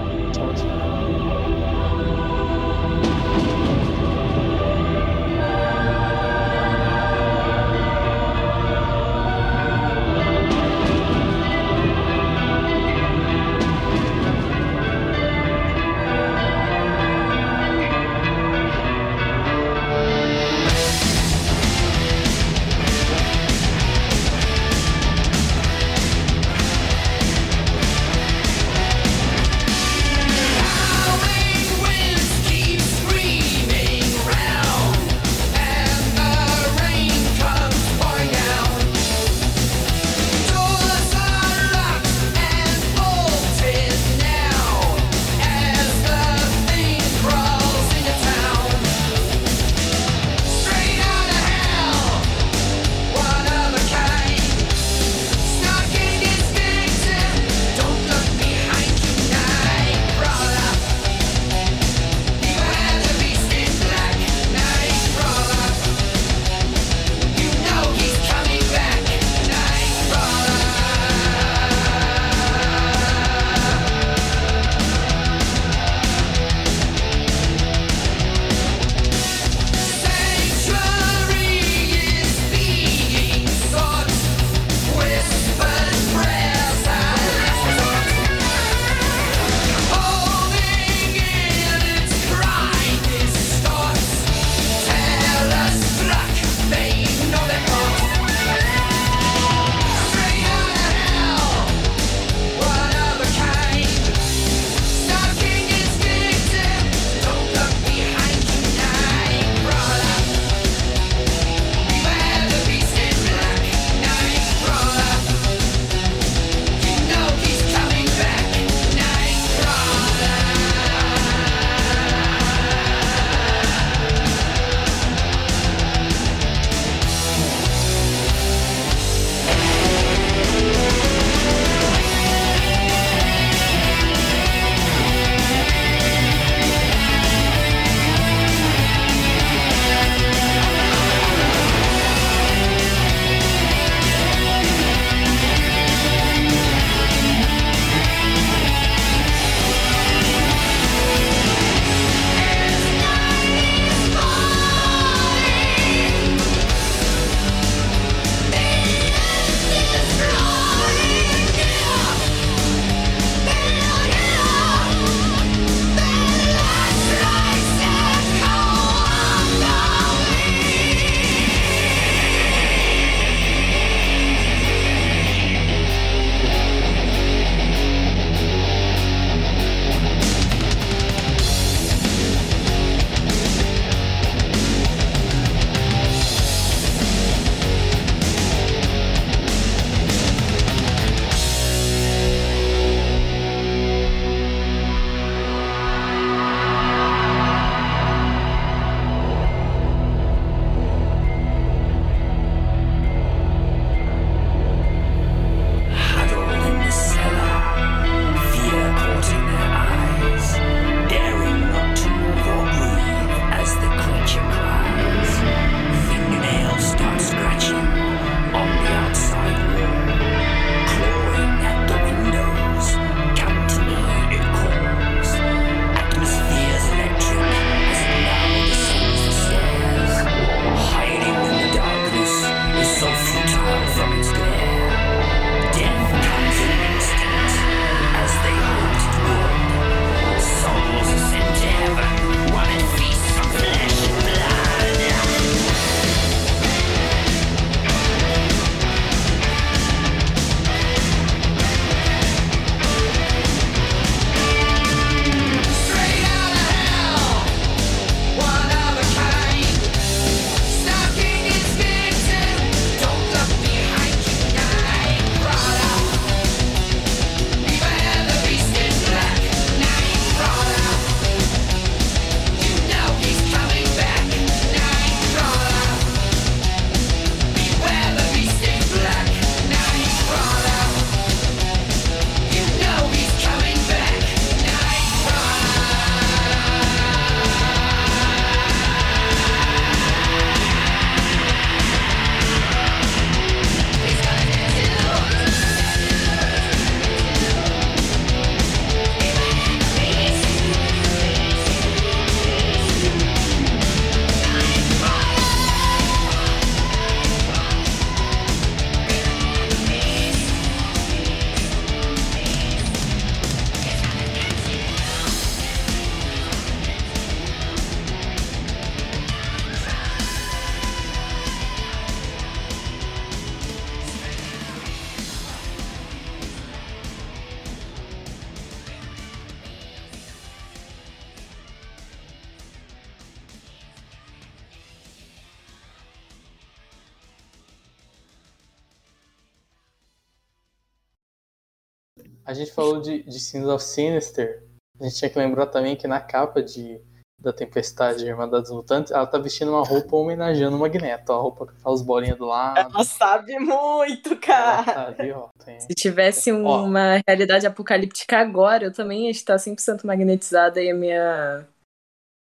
Sins 343.47 343.67
of 343.67 343.83
Sinister. 343.83 344.63
A 345.01 345.05
gente 345.05 345.17
tinha 345.17 345.31
que 345.31 345.39
lembrar 345.39 345.67
também 345.67 345.97
que 345.97 346.07
na 346.07 346.21
capa 346.21 346.63
de, 346.63 347.01
da 347.39 347.53
Tempestade 347.53 348.27
Irmandade 348.27 348.65
dos 348.65 348.73
Mutantes, 348.73 349.13
ela 349.13 349.27
tá 349.27 349.39
vestindo 349.39 349.71
uma 349.71 349.85
roupa 349.85 350.17
homenageando 350.17 350.77
o 350.77 350.81
Magneto. 350.81 351.33
A 351.33 351.37
roupa 351.37 351.67
com 351.67 351.73
aquelas 351.73 352.03
bolinhas 352.03 352.39
do 352.39 352.47
lado. 352.47 352.79
Ela 352.79 353.05
sabe 353.05 353.59
muito, 353.59 354.37
cara. 354.37 355.15
Ali, 355.19 355.33
ó, 355.33 355.49
tem... 355.65 355.81
Se 355.81 355.95
tivesse 355.95 356.51
uma 356.51 357.17
ó, 357.17 357.23
realidade 357.27 357.67
apocalíptica 357.67 358.39
agora, 358.39 358.85
eu 358.85 358.93
também 358.93 359.25
ia 359.25 359.31
estar 359.31 359.57
100% 359.57 360.05
magnetizada 360.05 360.81
e 360.83 360.91
a 360.91 360.95
minha. 360.95 361.67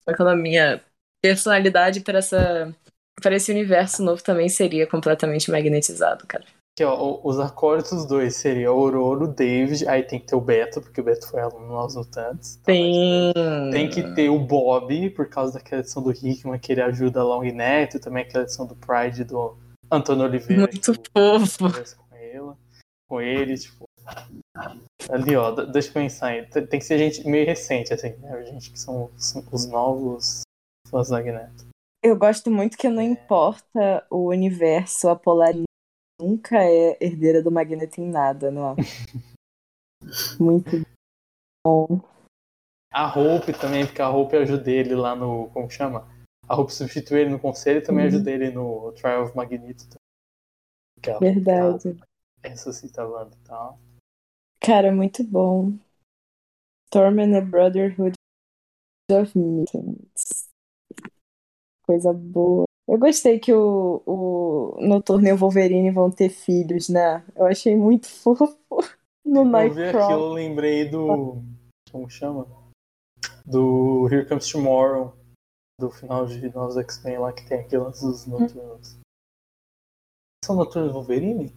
Aquela 0.05 0.35
minha 0.35 0.81
personalidade 1.21 2.01
para 2.01 2.17
essa 2.17 2.73
para 3.21 3.35
esse 3.35 3.51
universo 3.51 4.03
novo 4.03 4.23
também 4.23 4.49
seria 4.49 4.87
completamente 4.87 5.51
magnetizado, 5.51 6.25
cara. 6.25 6.43
Aqui, 6.73 6.85
ó, 6.85 7.19
os 7.21 7.37
acordes 7.37 7.91
dos 7.91 8.05
dois 8.05 8.35
seria 8.37 8.71
o 8.71 8.79
Ororo, 8.79 9.27
David, 9.27 9.85
aí 9.89 10.03
tem 10.03 10.19
que 10.19 10.27
ter 10.27 10.35
o 10.35 10.41
Beto, 10.41 10.81
porque 10.81 11.01
o 11.01 11.03
Beto 11.03 11.27
foi 11.27 11.41
aluno 11.41 11.67
Nós 11.67 11.95
Mutantes. 11.95 12.55
Tem. 12.63 13.33
Tem 13.71 13.89
que 13.89 14.03
ter 14.15 14.29
o 14.29 14.39
Bob, 14.39 15.09
por 15.09 15.27
causa 15.27 15.53
daquela 15.53 15.81
edição 15.81 16.01
do 16.01 16.11
Hickman, 16.11 16.57
que 16.57 16.71
ele 16.71 16.81
ajuda 16.81 17.19
a 17.19 17.23
Long 17.23 17.43
Neto, 17.43 17.99
também 17.99 18.23
aquela 18.23 18.45
edição 18.45 18.65
do 18.65 18.75
Pride 18.75 19.25
do 19.25 19.57
Antônio 19.91 20.23
Oliveira. 20.23 20.61
Muito 20.61 20.93
fofo. 20.93 21.97
Com 22.09 22.15
ele, 22.15 22.55
com 23.09 23.21
ele, 23.21 23.57
tipo. 23.57 23.83
Ali, 25.09 25.35
ó, 25.35 25.51
deixa 25.51 25.89
eu 25.89 25.93
pensar 25.93 26.27
aí. 26.27 26.45
Tem 26.45 26.79
que 26.79 26.85
ser 26.85 26.97
gente 26.97 27.27
meio 27.27 27.45
recente, 27.45 27.93
assim, 27.93 28.15
né? 28.19 28.45
Gente 28.45 28.71
que 28.71 28.79
são 28.79 29.09
os 29.51 29.67
novos 29.67 30.41
fãs 30.87 31.09
da 31.09 31.17
Magneto. 31.17 31.65
Eu 32.01 32.15
gosto 32.15 32.49
muito 32.49 32.77
que 32.77 32.89
não 32.89 33.01
importa 33.01 34.05
o 34.09 34.29
universo, 34.29 35.09
a 35.09 35.15
polaridade 35.15 35.65
nunca 36.21 36.57
é 36.63 36.97
herdeira 37.01 37.41
do 37.41 37.51
Magneto 37.51 37.99
em 37.99 38.09
nada, 38.09 38.51
não 38.51 38.71
é? 38.71 38.75
Muito 40.39 40.85
bom. 41.65 42.01
A 42.93 43.07
Hope 43.07 43.53
também, 43.53 43.85
porque 43.85 44.01
a 44.01 44.09
Hope 44.09 44.35
ajuda 44.35 44.69
ele 44.69 44.95
lá 44.95 45.15
no. 45.15 45.49
Como 45.51 45.69
chama? 45.69 46.07
A 46.47 46.55
Hope 46.55 46.73
substitui 46.73 47.21
ele 47.21 47.29
no 47.29 47.39
conselho 47.39 47.79
e 47.79 47.83
também 47.83 48.05
uhum. 48.05 48.15
ajuda 48.15 48.31
ele 48.31 48.51
no 48.51 48.91
Trial 48.93 49.23
of 49.23 49.35
Magneto. 49.35 49.97
É 51.03 51.17
Verdade. 51.19 51.97
Ressuscita 52.43 53.01
a 53.01 53.07
Wanda 53.07 53.35
e 53.35 53.43
tal. 53.47 53.79
Cara, 54.59 54.91
muito 54.91 55.23
bom. 55.23 55.73
Storm 56.87 57.19
and 57.19 57.31
the 57.31 57.41
Brotherhood 57.41 58.13
of 59.09 59.37
Mutants. 59.37 60.49
Coisa 61.83 62.13
boa. 62.13 62.65
Eu 62.91 62.99
gostei 62.99 63.39
que 63.39 63.53
o, 63.53 64.03
o 64.05 64.77
Noturno 64.85 65.25
e 65.25 65.31
o 65.31 65.37
Wolverine 65.37 65.89
vão 65.91 66.11
ter 66.11 66.27
filhos, 66.27 66.89
né? 66.89 67.25
Eu 67.37 67.45
achei 67.45 67.73
muito 67.73 68.05
fofo 68.11 68.59
no 69.23 69.45
Nightcrawler. 69.45 69.87
Eu 69.87 69.91
vi 69.93 69.97
aquilo, 69.97 70.21
eu 70.25 70.33
lembrei 70.33 70.89
do... 70.89 71.41
Como 71.89 72.09
chama? 72.09 72.45
Do 73.45 74.09
Here 74.11 74.27
Comes 74.27 74.51
Tomorrow. 74.51 75.15
Do 75.79 75.89
final 75.89 76.25
de 76.25 76.53
Novos 76.53 76.75
X-Men 76.75 77.19
lá, 77.19 77.31
que 77.31 77.47
tem 77.47 77.61
aqueles 77.61 78.01
dos 78.01 78.25
Noturnos. 78.27 78.95
Hum. 78.95 79.01
São 80.43 80.57
Noturnos 80.57 80.91
Wolverine? 80.91 81.49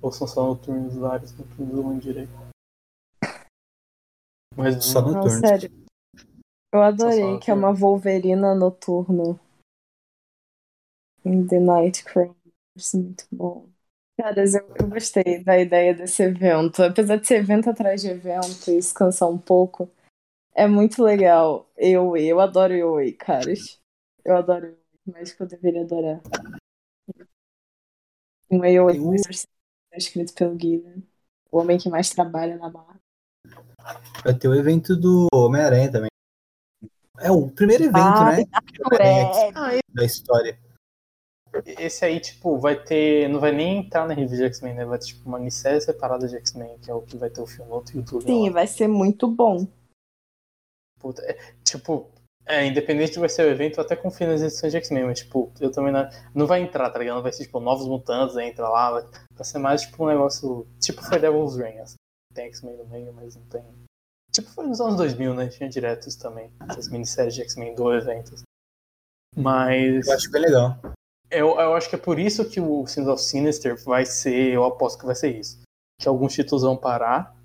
Ou 0.00 0.10
são 0.10 0.26
só 0.26 0.46
Noturnos 0.46 0.96
vários 0.96 1.36
Noturnos 1.36 1.74
do 1.74 1.80
Homem 1.82 1.98
Direito? 1.98 2.32
Mas 4.56 4.82
só 4.82 5.02
Noturnos. 5.02 5.42
Não, 5.42 5.46
sério. 5.46 5.70
Eu 6.72 6.80
adorei 6.80 7.38
que 7.38 7.50
é 7.50 7.54
uma 7.54 7.70
Wolverina 7.70 8.54
Noturno. 8.54 9.38
In 11.24 11.46
the 11.46 11.60
Night 11.60 12.04
Crawlers, 12.04 12.94
muito 12.94 13.26
bom. 13.30 13.68
Caras, 14.18 14.54
eu, 14.54 14.66
eu 14.78 14.88
gostei 14.88 15.42
da 15.44 15.58
ideia 15.58 15.94
desse 15.94 16.22
evento. 16.22 16.82
Apesar 16.82 17.16
de 17.16 17.26
ser 17.26 17.36
evento 17.36 17.70
atrás 17.70 18.02
de 18.02 18.08
evento 18.08 18.70
e 18.70 18.82
se 18.82 18.92
cansar 18.92 19.28
um 19.28 19.38
pouco, 19.38 19.90
é 20.54 20.66
muito 20.66 21.02
legal. 21.02 21.70
Eu, 21.76 22.16
eu 22.16 22.40
adoro 22.40 22.72
eu, 22.74 22.96
caras. 23.18 23.80
Eu 24.24 24.36
adoro 24.36 24.66
eu, 24.66 24.78
mais 25.12 25.32
que 25.32 25.42
eu 25.42 25.46
deveria 25.46 25.82
adorar. 25.82 26.20
Um 28.50 28.64
eu 28.64 29.98
escrito 29.98 30.34
pelo 30.34 30.54
Guilherme, 30.54 31.06
o 31.50 31.58
homem 31.58 31.78
que 31.78 31.88
mais 31.88 32.10
trabalha 32.10 32.56
na 32.56 32.68
barra. 32.68 33.00
Vai 34.22 34.34
ter 34.34 34.48
o 34.48 34.54
evento 34.54 34.96
do 34.96 35.26
Homem-Aranha 35.32 35.90
também. 35.90 36.10
É 37.18 37.30
o 37.30 37.50
primeiro 37.50 37.84
evento, 37.84 37.98
ah, 37.98 38.36
né? 38.36 38.44
É. 39.00 39.78
Da 39.92 40.04
história. 40.04 40.58
Esse 41.64 42.04
aí, 42.04 42.20
tipo, 42.20 42.58
vai 42.58 42.76
ter. 42.76 43.28
Não 43.28 43.40
vai 43.40 43.52
nem 43.52 43.78
entrar 43.78 44.06
na 44.06 44.14
revista 44.14 44.36
de 44.36 44.44
X-Men, 44.44 44.74
né? 44.74 44.84
Vai 44.84 44.98
ter 44.98 45.06
tipo 45.06 45.28
uma 45.28 45.38
minissérie 45.38 45.80
separada 45.80 46.28
de 46.28 46.36
X-Men, 46.36 46.78
que 46.78 46.90
é 46.90 46.94
o 46.94 47.02
que 47.02 47.16
vai 47.16 47.28
ter 47.28 47.40
o 47.40 47.46
filme 47.46 47.70
no 47.70 47.84
YouTube. 47.92 48.24
Sim, 48.24 48.48
lá. 48.48 48.54
vai 48.54 48.66
ser 48.66 48.86
muito 48.86 49.26
bom. 49.26 49.66
Puta, 51.00 51.22
é, 51.22 51.36
tipo, 51.64 52.10
é, 52.46 52.66
independente 52.66 53.12
de 53.12 53.18
vai 53.18 53.28
ser 53.28 53.46
o 53.46 53.50
evento, 53.50 53.78
eu 53.78 53.84
até 53.84 53.96
confio 53.96 54.26
nas 54.26 54.42
edições 54.42 54.72
de 54.72 54.78
X-Men, 54.78 55.04
mas, 55.04 55.20
tipo, 55.20 55.52
eu 55.60 55.70
também 55.70 55.92
não. 55.92 56.08
Não 56.34 56.46
vai 56.46 56.60
entrar, 56.60 56.90
tá 56.90 56.98
ligado? 56.98 57.16
Não 57.16 57.22
vai 57.22 57.32
ser, 57.32 57.44
tipo, 57.44 57.60
novos 57.60 57.86
mutantes, 57.86 58.36
entra 58.36 58.68
lá. 58.68 58.90
Vai, 58.90 59.02
vai 59.32 59.44
ser 59.44 59.58
mais, 59.58 59.82
tipo, 59.82 60.04
um 60.04 60.08
negócio. 60.08 60.66
Tipo, 60.80 61.02
foi 61.02 61.18
Devil's 61.18 61.56
Reign, 61.56 61.80
assim. 61.80 61.96
Tem 62.34 62.46
X-Men 62.46 62.76
no 62.76 62.86
meio, 62.86 63.12
mas 63.12 63.34
não 63.34 63.42
tem. 63.44 63.64
Tipo, 64.32 64.48
foi 64.50 64.66
nos 64.66 64.80
anos 64.80 64.96
2000, 64.96 65.34
né? 65.34 65.48
Tinha 65.48 65.68
diretos 65.68 66.14
também. 66.16 66.52
Essas 66.68 66.88
minisséries 66.88 67.34
de 67.34 67.42
X-Men 67.42 67.74
do 67.74 67.92
evento. 67.92 68.34
Mas. 69.36 70.06
Eu 70.06 70.14
acho 70.14 70.30
bem 70.30 70.42
legal. 70.42 70.78
Eu, 71.30 71.60
eu 71.60 71.74
acho 71.74 71.88
que 71.88 71.94
é 71.94 71.98
por 71.98 72.18
isso 72.18 72.48
que 72.48 72.60
o 72.60 72.86
Sins 72.86 73.06
of 73.06 73.22
Sinister 73.22 73.82
vai 73.84 74.04
ser, 74.04 74.52
eu 74.52 74.64
aposto 74.64 74.98
que 74.98 75.06
vai 75.06 75.14
ser 75.14 75.38
isso. 75.38 75.60
Que 76.00 76.08
alguns 76.08 76.32
títulos 76.34 76.64
vão 76.64 76.76
parar, 76.76 77.36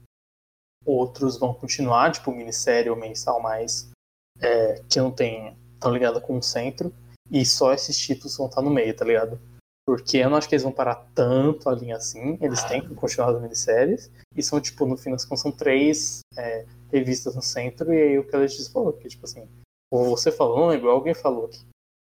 outros 0.85 1.37
vão 1.37 1.53
continuar, 1.53 2.11
tipo 2.11 2.31
minissérie 2.31 2.89
ou 2.89 2.95
mensal 2.95 3.39
mais 3.39 3.91
é, 4.39 4.81
que 4.89 4.99
não 4.99 5.11
tem 5.11 5.55
tão 5.79 5.91
ligado 5.91 6.19
com 6.19 6.37
o 6.37 6.43
centro, 6.43 6.93
e 7.29 7.45
só 7.45 7.73
esses 7.73 7.97
títulos 7.97 8.37
vão 8.37 8.47
estar 8.47 8.61
no 8.61 8.71
meio, 8.71 8.95
tá 8.95 9.05
ligado? 9.05 9.39
Porque 9.87 10.17
eu 10.17 10.29
não 10.29 10.37
acho 10.37 10.49
que 10.49 10.55
eles 10.55 10.63
vão 10.63 10.71
parar 10.71 11.05
tanto 11.13 11.69
a 11.69 11.75
linha 11.75 11.97
assim, 11.97 12.39
eles 12.41 12.63
têm 12.63 12.81
que 12.81 12.95
continuar 12.95 13.29
as 13.29 13.41
minisséries, 13.41 14.11
e 14.35 14.41
são, 14.41 14.59
tipo, 14.59 14.85
no 14.85 14.97
fim 14.97 15.11
das 15.11 15.25
contas, 15.25 15.41
são 15.41 15.51
três 15.51 16.21
é, 16.35 16.65
revistas 16.91 17.35
no 17.35 17.41
centro, 17.41 17.93
e 17.93 18.01
aí 18.01 18.19
o 18.19 18.27
que 18.27 18.35
a 18.35 18.47
gente 18.47 18.71
falou, 18.71 18.93
que, 18.93 19.07
tipo 19.07 19.25
assim, 19.25 19.47
ou 19.91 20.17
você 20.17 20.31
falou, 20.31 20.59
não 20.59 20.67
lembro, 20.67 20.89
alguém 20.89 21.13
falou 21.13 21.47
que 21.47 21.59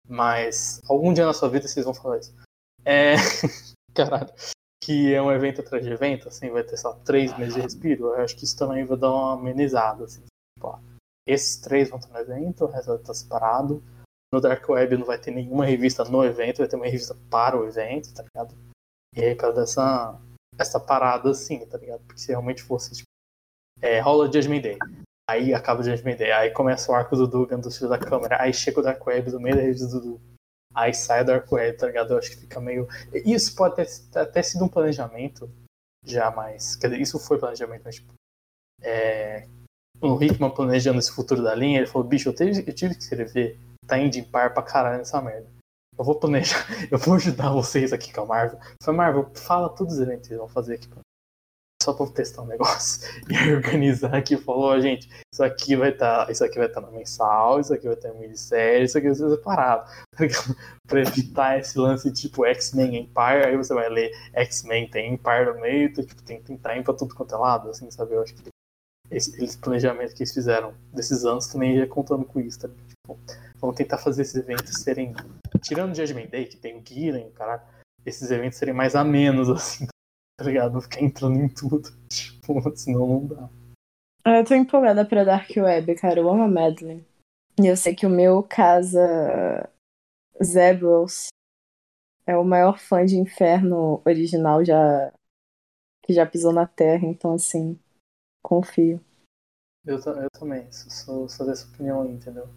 mas 0.08 0.80
algum 0.88 1.12
dia 1.12 1.26
na 1.26 1.32
sua 1.32 1.48
vida 1.48 1.68
vocês 1.68 1.84
vão 1.84 1.94
falar 1.94 2.18
isso. 2.18 2.34
É. 2.84 3.14
Caralho. 3.94 4.32
Que 4.82 5.14
é 5.14 5.22
um 5.22 5.30
evento 5.30 5.60
atrás 5.60 5.84
de 5.84 5.92
evento, 5.92 6.28
assim, 6.28 6.50
vai 6.50 6.64
ter 6.64 6.76
só 6.76 6.92
três 7.04 7.36
meses 7.38 7.54
de 7.54 7.60
respiro. 7.60 8.06
Eu 8.08 8.22
acho 8.22 8.36
que 8.36 8.44
isso 8.44 8.58
também 8.58 8.84
vai 8.84 8.98
dar 8.98 9.12
uma 9.12 9.34
amenizada, 9.34 10.04
assim. 10.04 10.22
Tipo, 10.58 10.80
esses 11.26 11.56
três 11.56 11.88
vão 11.88 11.98
estar 11.98 12.12
no 12.12 12.20
evento, 12.20 12.64
o 12.64 12.68
resto 12.68 12.94
estar 12.94 13.14
separado. 13.14 13.82
No 14.32 14.40
Dark 14.40 14.66
Web 14.68 14.96
não 14.96 15.06
vai 15.06 15.18
ter 15.18 15.30
nenhuma 15.30 15.64
revista 15.64 16.04
no 16.04 16.24
evento, 16.24 16.58
vai 16.58 16.68
ter 16.68 16.76
uma 16.76 16.86
revista 16.86 17.14
para 17.30 17.56
o 17.56 17.66
evento, 17.66 18.12
tá 18.12 18.22
ligado? 18.22 18.56
E 19.14 19.22
aí, 19.22 19.34
pra 19.34 19.50
dar 19.50 19.62
essa, 19.62 20.18
essa 20.58 20.80
parada 20.80 21.30
assim, 21.30 21.64
tá 21.66 21.78
ligado? 21.78 22.02
Porque 22.04 22.20
se 22.20 22.28
realmente 22.28 22.62
fosse, 22.62 22.92
tipo, 22.92 23.08
é, 23.80 24.00
rola 24.00 24.32
Judgment 24.32 24.62
Day. 24.62 24.78
Aí 25.32 25.54
acaba 25.54 25.80
o 25.80 25.84
Judgment 25.84 26.16
Day, 26.16 26.30
aí 26.30 26.50
começa 26.50 26.92
o 26.92 26.94
arco 26.94 27.16
do 27.16 27.26
Dugan 27.26 27.58
dos 27.58 27.78
filhos 27.78 27.88
da 27.88 27.98
câmera, 27.98 28.36
aí 28.40 28.52
chega 28.52 28.80
o 28.80 28.82
Dark 28.82 29.04
Web 29.06 29.30
do 29.30 29.40
meio 29.40 29.56
da 29.56 29.62
rede 29.62 29.80
do 29.80 29.88
Dudu. 29.88 30.20
Aí 30.74 30.92
sai 30.92 31.22
o 31.22 31.24
Dark 31.24 31.50
Web, 31.50 31.78
tá 31.78 31.86
ligado? 31.86 32.12
Eu 32.12 32.18
acho 32.18 32.30
que 32.30 32.36
fica 32.36 32.60
meio. 32.60 32.86
Isso 33.24 33.54
pode 33.56 33.76
ter 33.76 33.88
até 34.18 34.42
sido 34.42 34.64
um 34.64 34.68
planejamento 34.68 35.50
já, 36.04 36.30
mas. 36.30 36.76
Quer 36.76 36.88
dizer, 36.88 37.00
isso 37.00 37.18
foi 37.18 37.38
planejamento, 37.38 37.82
mas 37.82 37.94
tipo. 37.94 38.12
É... 38.82 39.48
O 40.02 40.22
Hickman 40.22 40.50
planejando 40.50 40.98
esse 40.98 41.12
futuro 41.12 41.42
da 41.42 41.54
linha, 41.54 41.78
ele 41.78 41.86
falou, 41.86 42.06
bicho, 42.06 42.28
eu 42.28 42.34
tive, 42.34 42.64
eu 42.66 42.74
tive 42.74 42.94
que 42.94 43.02
escrever, 43.02 43.58
tá 43.86 43.96
indo 43.96 44.16
em 44.16 44.24
par 44.24 44.52
pra 44.52 44.62
caralho 44.62 44.98
nessa 44.98 45.20
merda. 45.22 45.48
Eu 45.96 46.04
vou 46.04 46.18
planejar, 46.18 46.66
eu 46.90 46.98
vou 46.98 47.14
ajudar 47.14 47.52
vocês 47.52 47.92
aqui 47.92 48.12
com 48.12 48.22
a 48.22 48.26
Marvel. 48.26 48.58
Foi 48.82 48.92
Marvel, 48.92 49.30
fala 49.34 49.70
todos 49.70 49.94
os 49.94 50.00
eventos 50.00 50.28
que 50.28 50.36
vão 50.36 50.48
fazer 50.48 50.74
aqui 50.74 50.88
pra 50.88 51.01
só 51.82 51.92
para 51.92 52.06
testar 52.06 52.42
um 52.42 52.46
negócio 52.46 53.08
e 53.28 53.52
organizar 53.52 54.14
aqui 54.14 54.36
falou, 54.36 54.72
oh, 54.72 54.80
gente, 54.80 55.08
isso 55.32 55.42
aqui 55.42 55.76
vai 55.76 55.90
estar, 55.90 56.26
tá, 56.26 56.32
isso 56.32 56.44
aqui 56.44 56.58
vai 56.58 56.66
estar 56.66 56.80
tá 56.80 56.86
na 56.86 56.96
mensal, 56.96 57.60
isso 57.60 57.74
aqui 57.74 57.86
vai 57.86 57.94
estar 57.94 58.08
tá 58.08 58.14
na 58.14 58.20
minissérie, 58.20 58.84
isso 58.84 58.96
aqui 58.96 59.06
vai 59.08 59.16
ser 59.16 59.30
separado. 59.30 59.90
para 60.86 61.00
evitar 61.00 61.58
esse 61.58 61.78
lance 61.78 62.12
tipo 62.12 62.44
X-Men 62.44 62.96
Empire, 62.96 63.46
aí 63.46 63.56
você 63.56 63.72
vai 63.74 63.88
ler 63.88 64.10
X-Men 64.34 64.88
tem 64.90 65.14
Empire 65.14 65.52
no 65.54 65.60
meio, 65.60 65.88
então, 65.88 66.04
tipo, 66.04 66.22
tem, 66.22 66.42
tem 66.42 66.58
pra 66.58 66.94
tudo 66.94 67.14
quanto 67.14 67.34
é 67.34 67.38
lado, 67.38 67.70
assim, 67.70 67.90
sabe? 67.90 68.14
Eu 68.14 68.22
acho 68.22 68.34
que 68.34 68.42
esse, 69.10 69.42
esse 69.42 69.58
planejamento 69.58 70.14
que 70.14 70.22
eles 70.22 70.32
fizeram 70.32 70.74
desses 70.92 71.24
anos 71.24 71.46
também 71.46 71.76
ia 71.76 71.86
contando 71.86 72.24
com 72.24 72.40
isso, 72.40 72.60
tá? 72.60 72.68
Tipo, 72.68 73.18
vamos 73.60 73.76
tentar 73.76 73.98
fazer 73.98 74.22
esses 74.22 74.34
eventos 74.34 74.82
serem, 74.82 75.14
tirando 75.60 75.92
o 75.92 75.94
Judgment 75.94 76.26
Day, 76.26 76.46
que 76.46 76.56
tem 76.56 76.76
o 76.76 76.82
Gillen, 76.86 77.30
cara, 77.30 77.64
esses 78.04 78.30
eventos 78.30 78.58
serem 78.58 78.74
mais 78.74 78.94
amenos, 78.94 79.48
assim, 79.50 79.86
tá 80.42 80.48
ligado? 80.48 80.80
Ficar 80.80 81.00
entrando 81.00 81.36
em 81.36 81.48
tudo. 81.48 81.90
Tipo, 82.08 82.76
senão 82.76 83.06
não 83.06 83.26
dá. 83.26 83.48
Ah, 84.24 84.38
eu 84.38 84.44
tô 84.44 84.54
empolgada 84.54 85.04
pra 85.04 85.24
Dark 85.24 85.50
Web, 85.56 85.94
cara. 85.94 86.20
Eu 86.20 86.28
amo 86.28 86.42
a 86.42 86.48
Madeline. 86.48 87.06
E 87.60 87.66
eu 87.66 87.76
sei 87.76 87.94
que 87.94 88.06
o 88.06 88.10
meu 88.10 88.42
casa 88.42 89.68
Zebros 90.42 91.28
é 92.26 92.36
o 92.36 92.44
maior 92.44 92.78
fã 92.78 93.04
de 93.04 93.16
Inferno 93.16 94.00
original 94.04 94.64
já 94.64 95.12
que 96.04 96.12
já 96.12 96.26
pisou 96.26 96.52
na 96.52 96.66
Terra, 96.66 97.06
então 97.06 97.34
assim, 97.34 97.78
confio. 98.42 99.00
Eu, 99.84 99.98
eu 99.98 100.30
também, 100.30 100.70
sou, 100.72 101.28
sou 101.28 101.46
dessa 101.46 101.68
opinião 101.68 102.02
aí, 102.02 102.10
entendeu? 102.10 102.48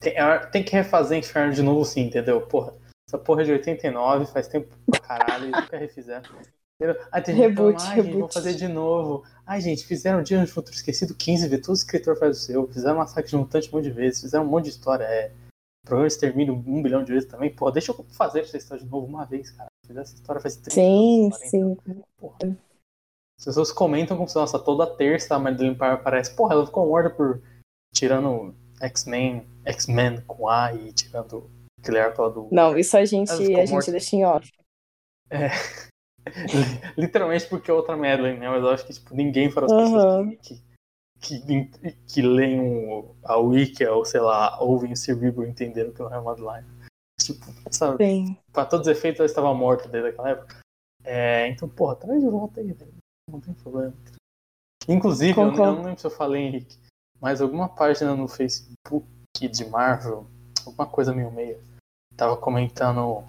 Tem, 0.00 0.16
é, 0.16 0.38
tem 0.46 0.64
que 0.64 0.72
refazer 0.72 1.18
Inferno 1.18 1.52
de 1.52 1.62
novo 1.62 1.84
sim, 1.84 2.02
entendeu? 2.02 2.44
Porra, 2.46 2.74
essa 3.08 3.18
porra 3.18 3.42
é 3.42 3.44
de 3.44 3.52
89, 3.52 4.26
faz 4.26 4.48
tempo 4.48 4.76
pra 4.86 5.00
caralho, 5.00 5.50
nunca 5.52 5.76
refizeram. 5.78 6.28
Aí 7.10 7.22
tem 7.22 7.34
reboot, 7.34 7.82
gente 7.82 7.94
reboot. 7.94 8.18
vou 8.18 8.28
fazer 8.28 8.54
de 8.54 8.68
novo. 8.68 9.24
Ai, 9.44 9.60
gente, 9.60 9.84
fizeram 9.84 10.22
Dia 10.22 10.44
de 10.44 10.52
Futuro 10.52 10.76
Esquecido 10.76 11.12
15 11.14 11.48
vezes, 11.48 11.66
todo 11.66 11.74
escritor 11.74 12.16
faz 12.16 12.38
o 12.38 12.40
seu. 12.40 12.68
Fizeram 12.68 12.98
Massacre 12.98 13.30
de 13.30 13.36
Mutante 13.36 13.68
um 13.68 13.72
monte 13.76 13.84
de 13.84 13.90
vezes, 13.90 14.20
fizeram 14.20 14.44
um 14.44 14.48
monte 14.48 14.64
de 14.64 14.70
história. 14.70 15.04
É, 15.04 15.32
programa 15.84 16.06
extermínio 16.06 16.54
um 16.54 16.82
bilhão 16.82 17.02
de 17.02 17.12
vezes 17.12 17.28
também. 17.28 17.52
Pô, 17.52 17.70
deixa 17.70 17.90
eu 17.90 18.04
fazer 18.10 18.40
essa 18.40 18.56
história 18.56 18.84
de 18.84 18.90
novo 18.90 19.06
uma 19.06 19.24
vez, 19.24 19.50
cara. 19.50 19.68
Fiz 19.86 19.96
essa 19.96 20.14
história 20.14 20.40
faz 20.40 20.54
30 20.56 20.70
Sim, 20.70 21.24
anos, 21.24 21.38
40 21.38 21.50
sim. 21.50 22.02
Porra. 22.16 22.58
As 23.38 23.44
pessoas 23.44 23.72
comentam 23.72 24.16
como 24.16 24.28
se, 24.28 24.36
nossa, 24.36 24.58
toda 24.58 24.86
terça 24.86 25.34
a 25.34 25.38
Madeline 25.38 25.74
Parr 25.74 25.94
aparece. 25.94 26.34
Porra, 26.34 26.54
ela 26.54 26.66
ficou 26.66 26.86
morta 26.86 27.10
por 27.10 27.40
tirando 27.94 28.54
X-Men, 28.80 29.46
X-Men 29.64 30.20
com 30.26 30.48
A 30.48 30.74
e 30.74 30.92
tirando 30.92 31.50
aquele 31.80 31.98
arco 31.98 32.22
lá 32.22 32.28
do. 32.28 32.48
Não, 32.52 32.76
isso 32.76 32.96
a 32.96 33.04
gente, 33.04 33.30
a 33.32 33.36
gente 33.36 33.70
morta. 33.70 33.90
deixa 33.90 34.14
em 34.14 34.24
off. 34.24 34.48
É. 35.30 35.48
Literalmente 36.96 37.46
porque 37.46 37.70
é 37.70 37.74
outra 37.74 37.96
Madeline, 37.96 38.38
né? 38.38 38.48
Mas 38.48 38.62
eu 38.62 38.70
acho 38.70 38.86
que 38.86 38.92
tipo, 38.92 39.14
ninguém 39.14 39.50
fora 39.50 39.66
as 39.66 39.72
Aham. 39.72 40.28
pessoas 40.30 40.38
que, 40.40 40.62
que, 41.20 41.92
que, 42.06 42.22
leem 42.22 42.60
o- 42.60 43.14
a 43.24 43.36
Wiki 43.36 43.84
ou 43.86 44.04
sei 44.04 44.20
lá, 44.20 44.60
ouvem 44.60 44.92
o 44.92 44.96
Cerebro 44.96 45.46
entenderam 45.46 45.92
que 45.92 46.00
não 46.00 46.14
é 46.14 46.20
Madeline. 46.20 46.66
Tipo, 47.20 47.46
sabe? 47.70 48.04
Sim. 48.04 48.36
Pra 48.52 48.64
todos 48.64 48.86
os 48.86 48.92
efeitos 48.96 49.20
ela 49.20 49.26
estava 49.26 49.52
morta 49.52 49.88
desde 49.88 50.10
aquela 50.10 50.30
época. 50.30 50.58
É, 51.04 51.48
então, 51.48 51.68
porra, 51.68 51.96
traz 51.96 52.20
de 52.20 52.28
volta 52.28 52.60
aí, 52.60 52.72
velho. 52.72 52.94
Não 53.30 53.40
tem 53.40 53.54
problema. 53.54 53.94
Inclusive, 54.88 55.38
eu, 55.38 55.46
eu 55.48 55.52
não 55.56 55.82
lembro 55.82 55.98
se 56.00 56.06
eu 56.06 56.10
falei, 56.10 56.42
Henrique, 56.44 56.78
mas 57.20 57.40
alguma 57.40 57.68
página 57.68 58.14
no 58.14 58.26
Facebook 58.26 59.06
de 59.38 59.64
Marvel, 59.66 60.26
alguma 60.64 60.86
coisa 60.86 61.14
meio 61.14 61.30
meia, 61.30 61.58
tava 62.16 62.36
comentando. 62.36 63.24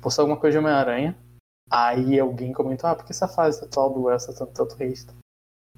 Postou 0.00 0.22
alguma 0.22 0.40
coisa 0.40 0.58
de 0.58 0.64
Homem-Aranha. 0.64 1.16
Aí 1.70 2.18
alguém 2.18 2.52
comentou, 2.52 2.88
ah, 2.88 2.94
por 2.94 3.04
que 3.04 3.12
essa 3.12 3.28
fase 3.28 3.62
atual 3.62 3.92
do 3.92 4.02
Wells 4.02 4.26
tá 4.26 4.32
tanto, 4.32 4.52
tanto 4.52 4.74
hate? 4.82 5.06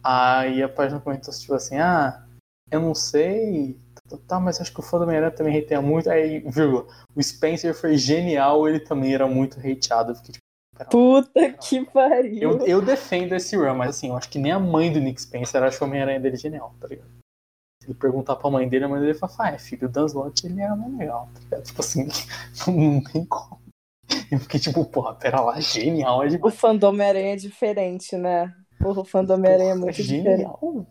Aí 0.02 0.62
a 0.62 0.68
página 0.68 1.00
comentou 1.00 1.34
tipo 1.34 1.54
assim, 1.54 1.76
ah, 1.76 2.24
eu 2.70 2.80
não 2.80 2.94
sei, 2.94 3.78
tá, 4.26 4.38
mas 4.38 4.60
acho 4.60 4.72
que 4.72 4.80
o 4.80 4.82
fã 4.82 4.98
do 4.98 5.04
Homem-Aranha 5.04 5.32
também 5.32 5.58
hateia 5.58 5.82
muito. 5.82 6.08
Aí, 6.08 6.40
vírgula, 6.40 6.86
o 7.14 7.22
Spencer 7.22 7.74
foi 7.74 7.96
genial, 7.96 8.68
ele 8.68 8.80
também 8.80 9.12
era 9.12 9.26
muito 9.26 9.58
hateado. 9.58 10.12
Eu 10.12 10.16
fiquei 10.16 10.34
tipo, 10.34 10.44
Puta 10.88 11.52
que 11.52 11.84
pariu. 11.86 12.40
eu, 12.40 12.66
eu 12.66 12.82
defendo 12.82 13.34
esse 13.34 13.56
run, 13.56 13.74
mas 13.74 13.90
assim, 13.90 14.08
eu 14.08 14.16
acho 14.16 14.30
que 14.30 14.38
nem 14.38 14.52
a 14.52 14.58
mãe 14.58 14.92
do 14.92 15.00
Nick 15.00 15.20
Spencer 15.20 15.62
acha 15.62 15.84
o 15.84 15.86
Homem-Aranha 15.86 16.20
dele 16.20 16.36
genial, 16.36 16.74
tá 16.80 16.88
ligado? 16.88 17.10
Se 17.82 17.88
ele 17.90 17.98
perguntar 17.98 18.36
pra 18.36 18.50
mãe 18.50 18.68
dele, 18.68 18.84
a 18.84 18.88
mãe 18.88 19.00
dele 19.00 19.14
fala, 19.14 19.32
ah, 19.38 19.52
é 19.52 19.58
filho 19.58 19.88
do 19.88 19.92
Dan 19.92 20.06
Slott, 20.06 20.46
ele 20.46 20.60
é 20.60 20.68
mais 20.68 20.96
legal, 20.96 21.28
tá 21.34 21.40
ligado? 21.40 21.64
Tipo 21.64 21.80
assim, 21.80 22.08
não 22.68 23.02
tem 23.02 23.24
como. 23.26 23.60
Eu 24.30 24.38
fiquei 24.38 24.60
tipo, 24.60 24.84
porra, 24.84 25.14
pera 25.14 25.40
lá, 25.40 25.60
genial 25.60 26.22
é 26.22 26.26
O 26.26 26.30
demais. 26.30 26.54
fã 26.54 26.74
do 26.76 26.86
Homem-Aranha 26.86 27.32
é 27.32 27.36
diferente, 27.36 28.16
né? 28.16 28.54
Porra, 28.78 29.00
o 29.00 29.04
fã 29.04 29.24
do 29.24 29.34
Homem-Aranha 29.34 29.72
é 29.72 29.74
muito 29.74 30.02
diferente. 30.02 30.24
genial. 30.24 30.86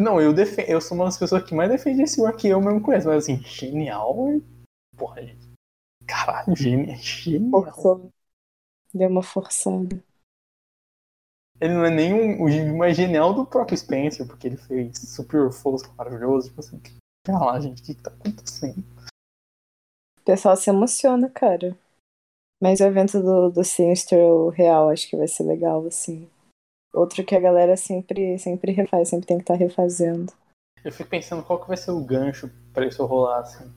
Não, 0.00 0.20
eu, 0.20 0.32
defe... 0.32 0.64
eu 0.68 0.80
sou 0.80 0.96
uma 0.96 1.06
das 1.06 1.18
pessoas 1.18 1.42
que 1.44 1.54
mais 1.54 1.70
defende 1.70 2.02
esse 2.02 2.20
run 2.20 2.32
que 2.32 2.48
eu 2.48 2.60
mesmo 2.60 2.80
conheço, 2.80 3.08
mas 3.08 3.24
assim, 3.24 3.36
genial 3.42 4.28
é. 4.28 4.40
Porra, 4.96 5.22
gente. 5.22 5.48
Caralho, 6.06 6.56
genial. 6.56 6.96
genial. 6.96 7.62
Forçou. 7.64 8.10
Deu 8.92 9.08
uma 9.08 9.22
forçada. 9.22 10.02
Ele 11.60 11.74
não 11.74 11.84
é 11.84 11.90
nem 11.90 12.14
um, 12.14 12.44
o 12.44 12.78
mais 12.78 12.96
genial 12.96 13.34
do 13.34 13.44
próprio 13.44 13.76
Spencer, 13.76 14.26
porque 14.26 14.46
ele 14.46 14.56
fez 14.56 14.96
Super 14.98 15.50
Força 15.50 15.92
maravilhoso. 15.96 16.48
Tipo 16.48 16.60
assim, 16.60 16.80
pera 17.24 17.38
lá, 17.38 17.60
gente, 17.60 17.82
o 17.82 17.84
que, 17.84 17.94
que 17.94 18.02
tá 18.02 18.10
acontecendo? 18.10 18.84
O 20.18 20.24
pessoal 20.24 20.56
se 20.56 20.70
emociona, 20.70 21.28
cara. 21.28 21.76
Mas 22.60 22.80
o 22.80 22.84
evento 22.84 23.20
do, 23.22 23.50
do 23.50 23.64
Sinister 23.64 24.18
real 24.48 24.88
acho 24.88 25.08
que 25.08 25.16
vai 25.16 25.28
ser 25.28 25.44
legal, 25.44 25.86
assim. 25.86 26.28
Outro 26.92 27.24
que 27.24 27.34
a 27.34 27.40
galera 27.40 27.76
sempre, 27.76 28.38
sempre 28.38 28.72
refaz, 28.72 29.08
sempre 29.08 29.26
tem 29.26 29.36
que 29.36 29.44
estar 29.44 29.54
refazendo. 29.54 30.32
Eu 30.84 30.92
fico 30.92 31.08
pensando 31.08 31.42
qual 31.42 31.60
que 31.60 31.68
vai 31.68 31.76
ser 31.76 31.90
o 31.90 32.00
gancho 32.00 32.50
pra 32.72 32.86
isso 32.86 33.04
rolar, 33.04 33.40
assim. 33.40 33.70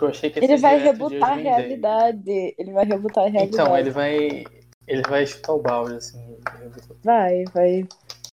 Eu 0.00 0.08
achei 0.08 0.30
que 0.30 0.38
Ele 0.38 0.56
vai 0.56 0.78
rebutar 0.78 1.32
a 1.32 1.34
realidade. 1.34 2.54
Ele 2.58 2.72
vai 2.72 2.84
rebutar 2.84 3.24
a 3.24 3.28
realidade. 3.28 3.62
Então, 3.62 3.78
ele 3.78 3.90
vai. 3.90 4.44
Ele 4.86 5.02
vai 5.02 5.26
chutar 5.26 5.52
o 5.52 5.62
balde, 5.62 5.94
assim. 5.96 6.36
Vai, 7.04 7.44
vai 7.52 7.86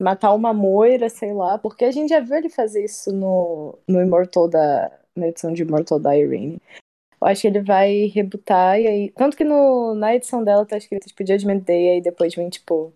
matar 0.01 0.33
uma 0.33 0.53
moira, 0.53 1.09
sei 1.09 1.33
lá. 1.33 1.57
Porque 1.57 1.85
a 1.85 1.91
gente 1.91 2.09
já 2.09 2.19
viu 2.19 2.35
ele 2.35 2.49
fazer 2.49 2.83
isso 2.83 3.11
no, 3.11 3.77
no 3.87 4.01
Immortal 4.01 4.49
da. 4.49 4.91
Na 5.15 5.27
edição 5.27 5.53
de 5.53 5.61
Immortal 5.61 5.99
da 5.99 6.17
Irene. 6.17 6.59
Eu 7.23 7.27
acho 7.27 7.41
que 7.41 7.47
ele 7.47 7.61
vai 7.61 8.07
rebutar 8.07 8.77
e 8.77 8.85
aí. 8.85 9.09
Tanto 9.11 9.37
que 9.37 9.45
no, 9.45 9.95
na 9.95 10.13
edição 10.13 10.43
dela 10.43 10.65
tá 10.65 10.75
escrito 10.75 11.07
tipo 11.07 11.25
Judgment 11.25 11.59
Day, 11.59 11.91
aí 11.91 12.01
depois 12.01 12.35
vem 12.35 12.49
tipo. 12.49 12.93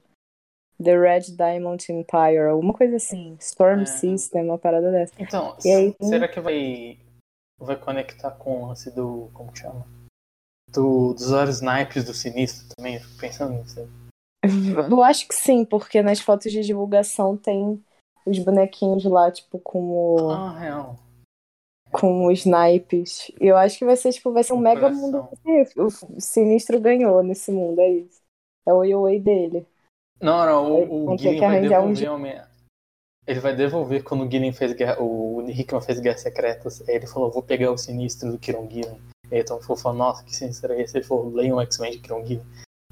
The 0.83 0.95
Red 0.95 1.31
Diamond 1.35 1.83
Empire, 1.91 2.49
alguma 2.51 2.71
coisa 2.71 2.97
assim. 2.97 3.35
Storm 3.39 3.81
É. 3.81 3.85
System, 3.85 4.43
uma 4.43 4.59
parada 4.59 4.91
dessa. 4.91 5.13
Então, 5.17 5.57
E 5.65 5.71
aí, 5.71 5.95
será 6.03 6.27
que 6.27 6.39
vai. 6.39 6.99
Vai 7.59 7.75
conectar 7.77 8.31
com 8.31 8.63
o 8.63 8.67
lance 8.67 8.93
do. 8.93 9.31
Como 9.33 9.51
que 9.51 9.59
chama? 9.59 9.87
Do, 10.69 11.13
dos 11.13 11.31
vários 11.31 11.61
naipes 11.61 12.03
do 12.03 12.13
sinistro 12.13 12.67
também? 12.75 12.95
Eu 12.95 13.01
fico 13.01 13.17
pensando 13.17 13.53
nisso. 13.53 13.89
Eu 14.91 15.03
acho 15.03 15.27
que 15.27 15.33
sim, 15.33 15.65
porque 15.65 16.01
nas 16.03 16.19
fotos 16.19 16.51
de 16.51 16.61
divulgação 16.61 17.35
tem 17.35 17.83
os 18.25 18.37
bonequinhos 18.37 19.05
lá, 19.05 19.31
tipo, 19.31 19.57
com 19.59 19.79
o. 19.79 20.29
Ah, 20.29 20.59
real. 20.59 20.99
Com 21.99 22.27
os 22.27 22.45
naipes. 22.45 23.31
Eu 23.39 23.57
acho 23.57 23.77
que 23.77 23.85
vai 23.85 23.95
ser, 23.95 24.11
tipo, 24.13 24.31
vai 24.31 24.43
ser 24.43 24.53
um 24.53 24.57
Um 24.57 24.61
mega 24.61 24.89
mundo. 24.89 25.27
O 25.77 26.19
Sinistro 26.19 26.79
ganhou 26.79 27.21
nesse 27.23 27.51
mundo, 27.51 27.79
é 27.79 27.89
isso. 27.89 28.21
É 28.67 28.73
o 28.73 28.81
AOA 28.81 29.19
dele. 29.19 29.65
Não, 30.21 30.45
não, 30.45 30.73
o, 30.73 31.13
o 31.13 31.17
que 31.17 31.39
vai 31.39 31.59
um 31.59 31.61
devolver 31.61 32.11
Homem- 32.11 32.41
Ele 33.25 33.39
vai 33.39 33.55
devolver 33.55 34.03
quando 34.03 34.25
o 34.25 34.31
Gillen 34.31 34.51
fez 34.51 34.73
guerra, 34.73 35.01
o 35.01 35.43
Hickman 35.47 35.81
fez 35.81 35.99
Guerras 35.99 36.21
Secretas. 36.21 36.81
Aí 36.87 36.95
ele 36.95 37.07
falou, 37.07 37.29
vou 37.31 37.43
pegar 37.43 37.71
o 37.71 37.77
sinistro 37.77 38.31
do 38.31 38.39
Kiron 38.39 38.67
Gillen. 38.69 38.99
E 39.29 39.35
aí 39.35 39.41
então 39.41 39.61
falou, 39.61 39.97
nossa, 39.97 40.23
que 40.23 40.35
sinistro 40.35 40.73
é 40.73 40.81
esse? 40.81 40.97
Ele 40.97 41.05
falou, 41.05 41.29
leia 41.29 41.53
um 41.53 41.61
X-Men 41.61 41.91
de 41.91 41.99
Kiron 41.99 42.25
Gillen. 42.25 42.45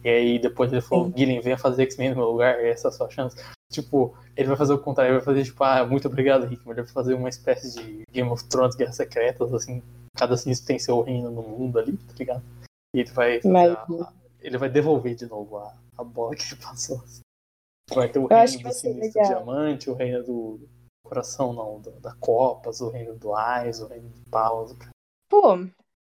E 0.04 0.10
aí 0.10 0.40
depois 0.40 0.72
ele 0.72 0.82
falou. 0.82 1.12
Gillen, 1.16 1.40
venha 1.42 1.58
fazer 1.58 1.84
X-Men 1.84 2.10
no 2.12 2.18
meu 2.18 2.26
lugar, 2.32 2.64
essa 2.64 2.88
é 2.88 2.90
a 2.90 2.92
sua 2.92 3.10
chance. 3.10 3.36
Tipo, 3.82 4.16
ele 4.36 4.48
vai 4.48 4.58
fazer 4.58 4.74
o 4.74 4.80
contrário, 4.80 5.12
ele 5.12 5.18
vai 5.20 5.26
fazer 5.26 5.44
tipo, 5.44 5.64
ah, 5.64 5.86
muito 5.86 6.08
obrigado, 6.08 6.46
Hickman. 6.52 6.74
Ele 6.74 6.84
vai 6.84 6.92
fazer 6.92 7.14
uma 7.14 7.30
espécie 7.30 7.74
de 7.80 8.04
Game 8.12 8.30
of 8.30 8.44
Thrones, 8.46 8.76
Guerras 8.76 8.96
Secretas, 8.96 9.54
assim, 9.54 9.82
cada 10.18 10.36
sinistro 10.38 10.68
tem 10.68 10.80
seu 10.80 11.02
reino 11.02 11.30
no 11.30 11.42
mundo 11.42 11.78
ali, 11.80 11.98
tá 11.98 12.14
ligado? 12.18 12.44
E 12.96 13.00
ele 13.02 13.12
vai 13.12 13.40
Mas- 13.44 13.72
a- 13.74 14.14
ele 14.42 14.58
vai 14.58 14.70
devolver 14.70 15.16
de 15.16 15.26
novo 15.26 15.58
a, 15.58 15.74
a 15.98 16.04
bola 16.04 16.36
que 16.36 16.44
ele 16.54 16.62
passou. 16.62 17.02
Vai 17.94 18.10
ter 18.10 18.20
o 18.20 18.24
Eu 18.24 18.28
reino 18.30 18.64
do 18.64 18.74
Sinistro. 18.74 19.24
Diamante, 19.24 19.90
o 19.90 19.94
reino 19.94 20.24
do 20.24 20.60
Coração, 21.06 21.54
não, 21.54 21.80
do- 21.80 22.00
da 22.00 22.16
Copas, 22.16 22.82
o 22.82 22.90
reino 22.90 23.16
do 23.16 23.36
Ais, 23.36 23.80
o 23.82 23.88
reino 23.88 24.10
de 24.10 24.22
Paus. 24.30 24.76
Pô, 25.30 25.58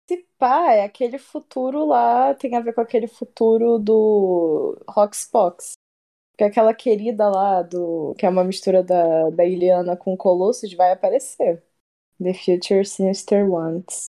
se 0.10 0.26
pá, 0.38 0.74
é 0.74 0.84
aquele 0.84 1.18
futuro 1.18 1.86
lá, 1.86 2.34
tem 2.34 2.56
a 2.56 2.60
ver 2.60 2.74
com 2.74 2.82
aquele 2.82 3.08
futuro 3.08 3.78
do 3.80 4.78
Roxbox. 4.90 5.74
Que 6.38 6.44
aquela 6.44 6.74
querida 6.74 7.30
lá, 7.30 7.62
do 7.62 8.16
que 8.18 8.26
é 8.26 8.30
uma 8.30 8.44
mistura 8.44 8.82
da, 8.82 9.30
da 9.30 9.46
Iliana 9.46 9.96
com 9.96 10.18
Colossus, 10.18 10.74
vai 10.74 10.92
aparecer. 10.92 11.64
The 12.22 12.34
Future 12.34 12.86
Sinister 12.86 13.52
Ones. 13.52 14.06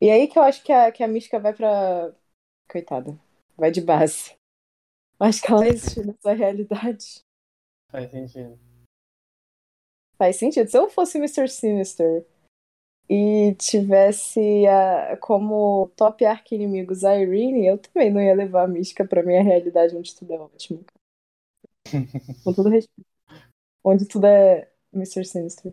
E 0.00 0.10
aí 0.10 0.26
que 0.26 0.38
eu 0.38 0.42
acho 0.42 0.62
que 0.64 0.72
a, 0.72 0.90
que 0.90 1.02
a 1.02 1.08
Mística 1.08 1.38
vai 1.38 1.54
pra. 1.54 2.12
Coitada. 2.68 3.18
Vai 3.56 3.70
de 3.70 3.80
base. 3.80 4.34
Acho 5.20 5.40
que 5.40 5.52
ela 5.52 5.68
existe 5.68 6.04
nessa 6.04 6.32
realidade. 6.32 7.22
Faz 7.88 8.10
sentido. 8.10 8.58
Faz 10.18 10.36
sentido. 10.36 10.68
Se 10.68 10.76
eu 10.76 10.90
fosse 10.90 11.18
Mr. 11.18 11.48
Sinister 11.48 12.26
e 13.08 13.54
tivesse 13.54 14.66
a, 14.66 15.16
como 15.18 15.92
top 15.94 16.24
arqui-inimigos 16.24 17.04
a 17.04 17.16
Irene, 17.16 17.66
eu 17.66 17.78
também 17.78 18.10
não 18.10 18.20
ia 18.20 18.34
levar 18.34 18.64
a 18.64 18.68
mística 18.68 19.04
pra 19.04 19.22
minha 19.22 19.42
realidade 19.42 19.96
onde 19.96 20.14
tudo 20.14 20.32
é 20.32 20.38
ótimo. 20.40 20.84
Com 22.44 22.52
todo 22.52 22.68
respeito. 22.68 23.06
Onde 23.84 24.06
tudo 24.06 24.26
é 24.26 24.70
Mr. 24.92 25.24
Sinister. 25.24 25.72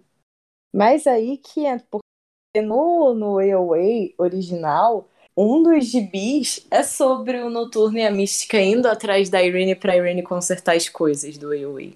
Mas 0.73 1.07
aí 1.07 1.37
que 1.37 1.65
é. 1.65 1.79
Porque 1.79 2.61
no, 2.65 3.13
no 3.13 3.39
AOA 3.39 4.13
original, 4.17 5.07
um 5.37 5.63
dos 5.63 5.85
gibis 5.85 6.65
é 6.69 6.83
sobre 6.83 7.41
o 7.41 7.49
Noturno 7.49 7.97
e 7.97 8.05
a 8.05 8.11
Mística 8.11 8.59
indo 8.59 8.87
atrás 8.87 9.29
da 9.29 9.41
Irene 9.41 9.75
pra 9.75 9.95
Irene 9.95 10.23
consertar 10.23 10.75
as 10.75 10.89
coisas 10.89 11.37
do 11.37 11.51
AOA. 11.51 11.93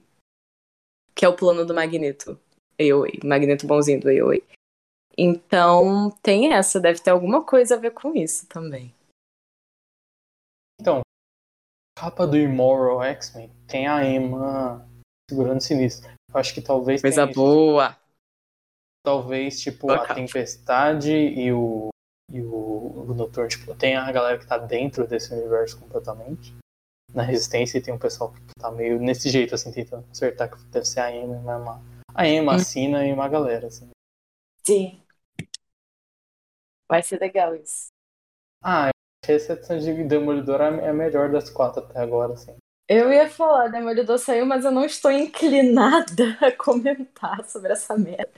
Que 1.16 1.26
é 1.26 1.30
o 1.30 1.36
plano 1.36 1.66
do 1.66 1.74
Magneto. 1.74 2.40
AOA. 2.80 3.20
Magneto 3.24 3.68
bonzinho 3.68 4.00
do 4.00 4.10
AOA. 4.10 4.42
Então, 5.18 6.12
tem 6.24 6.54
essa. 6.54 6.80
Deve 6.80 7.00
ter 7.00 7.12
alguma 7.12 7.44
coisa 7.44 7.76
a 7.76 7.80
ver 7.80 7.92
com 7.92 8.16
isso 8.16 8.48
também. 8.48 8.94
Capa 12.04 12.28
do 12.28 12.38
Immoral 12.38 13.02
X-Men 13.04 13.50
tem 13.66 13.88
a 13.88 14.04
Emma 14.04 14.86
segurando 15.30 15.60
o 15.60 15.64
Sinistro. 15.64 16.12
Eu 16.34 16.40
acho 16.40 16.54
que 16.54 16.62
talvez. 16.62 17.02
Coisa 17.02 17.26
boa! 17.26 17.98
Talvez, 19.06 19.62
tipo, 19.62 19.90
a 19.90 20.14
Tempestade 20.14 21.12
e 21.12 21.52
o. 21.54 21.90
E 22.32 22.42
o, 22.42 23.06
o 23.08 23.14
Noturno, 23.14 23.50
tipo, 23.50 23.76
tem 23.76 23.96
a 23.96 24.12
galera 24.12 24.40
que 24.40 24.48
tá 24.48 24.58
dentro 24.58 25.06
desse 25.08 25.34
universo 25.34 25.80
completamente. 25.80 26.56
Na 27.14 27.22
Resistência 27.22 27.78
e 27.78 27.82
tem 27.82 27.94
um 27.94 28.00
pessoal 28.00 28.32
que 28.32 28.42
tá 28.60 28.72
meio 28.72 29.00
nesse 29.00 29.30
jeito, 29.30 29.54
assim, 29.54 29.72
tentando 29.72 30.08
consertar, 30.08 30.50
que 30.50 30.58
deve 30.66 30.86
ser 30.86 31.02
a 31.02 31.16
Emma, 31.16 31.58
uma, 31.58 31.82
a 32.14 32.28
Emma, 32.28 32.54
hum. 32.54 32.56
a 32.56 32.60
Sina 32.60 33.06
e 33.06 33.14
uma 33.14 33.28
galera, 33.28 33.68
assim. 33.68 33.90
Sim. 34.66 35.00
Vai 36.90 37.04
ser 37.04 37.20
legal 37.20 37.56
isso. 37.56 37.88
Ah, 38.64 38.93
edição 39.32 39.78
de 39.78 40.04
Demolidor 40.04 40.62
é 40.62 40.90
a 40.90 40.94
melhor 40.94 41.32
das 41.32 41.50
quatro 41.50 41.84
até 41.84 42.00
agora, 42.00 42.34
assim. 42.34 42.56
Eu 42.90 43.14
ia 43.14 43.30
falar, 43.30 43.70
Demolidor 43.70 44.20
saiu, 44.20 44.46
mas 44.46 44.66
eu 44.66 44.72
não 44.72 44.84
estou 44.84 45.10
inclinada 45.10 46.38
a 46.42 46.52
comentar 46.52 47.44
sobre 47.46 47.72
essa 47.72 47.98
merda. 47.98 48.30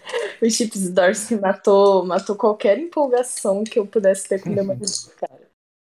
O 0.41 0.49
Chips 0.49 0.89
Darcy 0.91 1.35
matou, 1.35 2.05
matou 2.05 2.35
qualquer 2.35 2.77
empolgação 2.77 3.63
que 3.63 3.79
eu 3.79 3.87
pudesse 3.87 4.29
ter 4.29 4.41
com 4.41 4.51
o 4.51 4.55
Demolidor, 4.55 5.15
cara. 5.17 5.45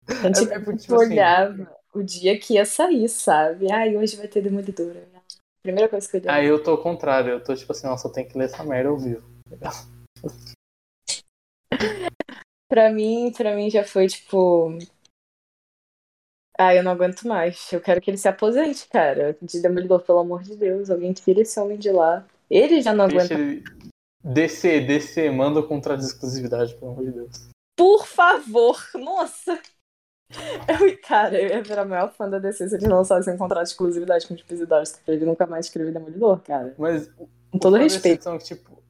A 0.09 0.27
gente 0.27 0.53
é, 0.53 0.57
é 0.57 0.77
tipo, 0.77 0.97
olhava 0.97 1.63
assim, 1.63 1.67
o 1.95 2.03
dia 2.03 2.39
que 2.39 2.55
ia 2.55 2.65
sair, 2.65 3.09
sabe? 3.09 3.71
Ai, 3.71 3.97
hoje 3.97 4.17
vai 4.17 4.27
ter 4.27 4.43
Demolidor. 4.43 4.97
Primeira 5.63 5.89
coisa 5.89 6.09
que 6.09 6.17
eu 6.17 6.23
Ah, 6.27 6.43
eu 6.43 6.61
tô 6.63 6.73
ao 6.73 6.83
contrário. 6.83 7.31
Eu 7.31 7.45
tô 7.45 7.55
tipo 7.55 7.71
assim, 7.71 7.87
nossa, 7.87 8.09
eu 8.09 8.13
tenho 8.13 8.29
que 8.29 8.37
ler 8.37 8.47
essa 8.47 8.65
merda 8.65 8.89
ao 8.89 8.99
vivo. 8.99 9.23
Legal. 9.49 9.73
pra 12.71 12.91
mim, 12.91 13.33
pra 13.37 13.55
mim 13.55 13.69
já 13.69 13.85
foi 13.85 14.07
tipo 14.07 14.79
ah, 16.57 16.75
eu 16.75 16.83
não 16.83 16.93
aguento 16.93 17.27
mais. 17.27 17.73
Eu 17.73 17.81
quero 17.81 18.03
que 18.03 18.11
ele 18.11 18.19
se 18.19 18.29
aposente, 18.29 18.87
cara. 18.89 19.35
De 19.41 19.63
Demolidor, 19.63 20.03
pelo 20.03 20.19
amor 20.19 20.43
de 20.43 20.55
Deus. 20.55 20.91
Alguém 20.91 21.11
tira 21.15 21.41
esse 21.41 21.59
homem 21.59 21.79
de 21.79 21.91
lá. 21.91 22.27
Ele 22.51 22.83
já 22.83 22.93
não 22.93 23.09
Deixa 23.09 23.35
aguenta. 23.35 23.43
Ele... 23.43 23.65
DC, 24.23 24.81
DC, 24.81 25.31
manda 25.31 25.61
o 25.61 25.67
contrato 25.67 26.01
de 26.01 26.07
exclusividade, 26.07 26.75
pelo 26.75 26.93
amor 26.93 27.05
de 27.07 27.13
Deus. 27.13 27.49
Por 27.75 28.07
favor! 28.07 28.79
Nossa! 28.95 29.59
Eu, 30.69 30.99
cara, 31.01 31.41
eu 31.41 31.49
ia 31.49 31.63
virar 31.63 31.83
a 31.83 31.87
maior 31.87 32.13
fã 32.13 32.29
da 32.29 32.39
DC 32.39 32.69
se 32.69 32.75
eles 32.77 32.87
lançassem 32.87 33.35
um 33.35 33.39
contrato 33.39 33.65
de 33.65 33.71
exclusividade 33.71 34.29
com 34.29 34.35
os 34.35 34.43
Pisidores, 34.43 34.93
pra 35.05 35.15
ele 35.15 35.25
nunca 35.25 35.47
mais 35.47 35.67
escrever 35.67 35.93
Demolidor, 35.93 36.41
cara. 36.43 36.75
Mas. 36.79 37.11
Com 37.51 37.59
todo 37.59 37.79
respeito. 37.79 38.25
São, 38.25 38.39
tipo, 38.39 38.81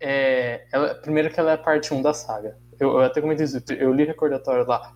é, 0.00 0.66
ela, 0.72 0.94
primeiro 0.96 1.30
que 1.30 1.38
ela 1.38 1.52
é 1.52 1.56
parte 1.56 1.94
1 1.94 2.00
da 2.02 2.14
saga. 2.14 2.58
Eu, 2.78 2.90
eu 2.90 3.00
até 3.00 3.20
comentei 3.20 3.44
isso, 3.44 3.62
eu 3.70 3.92
li 3.92 4.04
recordatório 4.04 4.66
lá, 4.66 4.94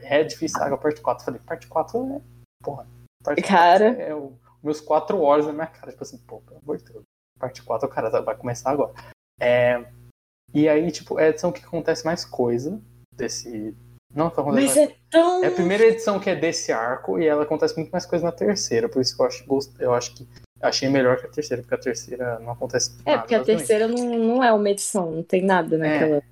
Red 0.00 0.30
Fish 0.30 0.52
Saga 0.52 0.76
parte 0.76 1.00
4. 1.00 1.24
Falei, 1.24 1.40
parte 1.40 1.66
4 1.66 1.98
é. 2.16 2.20
Porra. 2.62 2.86
Parte 3.22 3.42
cara. 3.42 3.86
é 4.00 4.14
o, 4.14 4.32
meus 4.62 4.80
4 4.80 5.20
horas 5.20 5.46
na 5.46 5.52
minha 5.52 5.66
cara. 5.66 5.90
Tipo 5.90 6.02
assim, 6.02 6.18
pô, 6.18 6.40
pelo 6.40 6.60
amor 6.62 6.76
de 6.78 6.84
Deus. 6.84 7.02
Parte 7.38 7.62
4, 7.62 7.88
o 7.88 7.90
cara 7.90 8.22
vai 8.22 8.36
começar 8.36 8.70
agora. 8.70 8.92
É, 9.40 9.84
e 10.52 10.68
aí, 10.68 10.90
tipo, 10.92 11.18
é 11.18 11.24
a 11.24 11.28
edição 11.30 11.50
que 11.50 11.64
acontece 11.64 12.04
mais 12.04 12.24
coisa 12.24 12.80
desse. 13.12 13.74
Não 14.14 14.28
acontece 14.28 14.54
Mas 14.54 14.76
mais... 14.76 14.90
é 14.90 14.96
tão. 15.10 15.42
É 15.42 15.48
a 15.48 15.50
primeira 15.50 15.84
edição 15.84 16.20
que 16.20 16.30
é 16.30 16.36
desse 16.36 16.70
arco 16.70 17.18
e 17.18 17.26
ela 17.26 17.42
acontece 17.42 17.76
muito 17.76 17.90
mais 17.90 18.06
coisa 18.06 18.24
na 18.24 18.30
terceira. 18.30 18.88
Por 18.88 19.02
isso 19.02 19.16
que 19.16 19.22
eu 19.22 19.26
acho, 19.26 19.44
eu 19.80 19.92
acho 19.92 20.14
que 20.14 20.28
achei 20.62 20.88
melhor 20.88 21.18
que 21.18 21.26
a 21.26 21.30
terceira, 21.30 21.62
porque 21.62 21.74
a 21.74 21.78
terceira 21.78 22.38
não 22.38 22.52
acontece 22.52 22.96
É, 23.04 23.18
porque 23.18 23.34
a 23.34 23.42
terceira 23.42 23.88
não, 23.88 24.16
não 24.16 24.44
é 24.44 24.52
uma 24.52 24.70
edição, 24.70 25.10
não 25.10 25.22
tem 25.24 25.42
nada 25.42 25.76
naquela. 25.76 26.16
É. 26.16 26.22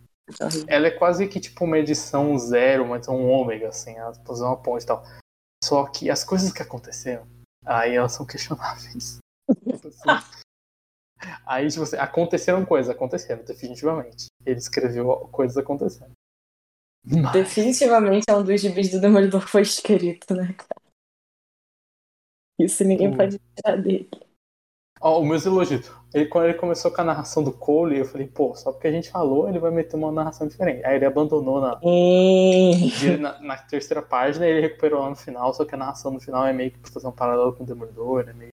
Ela 0.67 0.89
é 0.89 0.91
quase 0.91 1.29
que 1.29 1.41
tipo 1.41 1.65
uma 1.65 1.79
edição 1.79 2.37
zero, 2.39 2.85
uma 2.85 2.97
edição 2.97 3.25
ômega, 3.29 3.69
assim, 3.69 3.97
ela 3.97 4.15
fazer 4.15 4.45
uma 4.45 4.61
ponte 4.61 4.83
e 4.83 4.87
tal. 4.87 5.05
Só 5.65 5.87
que 5.87 6.11
as 6.11 6.25
coisas 6.25 6.53
que 6.53 6.63
aconteceram, 6.63 7.27
aí 7.65 7.95
elas 7.95 8.13
são 8.13 8.27
questionáveis. 8.27 9.19
aí, 11.47 11.69
tipo 11.69 11.83
assim, 11.83 11.97
aconteceram 11.97 12.65
coisas, 12.65 12.95
aconteceram, 12.95 13.45
definitivamente. 13.45 14.27
Ele 14.45 14.59
escreveu 14.59 15.29
coisas 15.29 15.57
acontecendo. 15.57 16.13
Mas... 17.05 17.33
Definitivamente 17.33 18.25
é 18.29 18.35
um 18.35 18.45
dos 18.45 18.61
gibis 18.61 18.91
do 18.91 19.01
Demolidor 19.01 19.45
que 19.45 19.51
foi 19.51 19.63
escrito, 19.63 20.35
né, 20.35 20.53
cara? 20.53 20.83
Isso 22.61 22.85
ninguém 22.85 23.17
pode 23.17 23.39
tirar 23.57 23.77
dele. 23.77 24.09
Oh, 25.05 25.19
o 25.19 25.25
meus 25.27 25.45
elogios. 25.45 25.91
Ele, 26.15 26.27
quando 26.27 26.45
ele 26.45 26.55
começou 26.55 26.89
com 26.93 27.01
a 27.01 27.05
narração 27.05 27.43
do 27.43 27.53
Cole, 27.53 27.99
eu 27.99 28.05
falei, 28.05 28.29
pô, 28.29 28.55
só 28.55 28.71
porque 28.71 28.87
a 28.87 28.93
gente 28.93 29.11
falou, 29.11 29.49
ele 29.49 29.59
vai 29.59 29.73
meter 29.73 29.97
uma 29.97 30.13
narração 30.13 30.47
diferente. 30.47 30.85
Aí 30.85 30.95
ele 30.95 31.05
abandonou 31.05 31.61
na, 31.61 31.81
na, 33.19 33.41
na, 33.41 33.57
terceira 33.57 34.01
página 34.01 34.47
e 34.47 34.51
ele 34.51 34.61
recuperou 34.61 35.01
lá 35.01 35.11
no 35.11 35.17
final, 35.17 35.53
só 35.53 35.65
que 35.65 35.75
a 35.75 35.79
narração 35.79 36.13
no 36.13 36.21
final 36.21 36.47
é 36.47 36.53
meio 36.53 36.71
que 36.71 36.89
fazer 36.89 37.09
um 37.09 37.13
paralelo 37.13 37.53
com 37.53 37.65
o 37.65 37.67
Demolidor, 37.67 38.29
é 38.29 38.33
meio. 38.33 38.51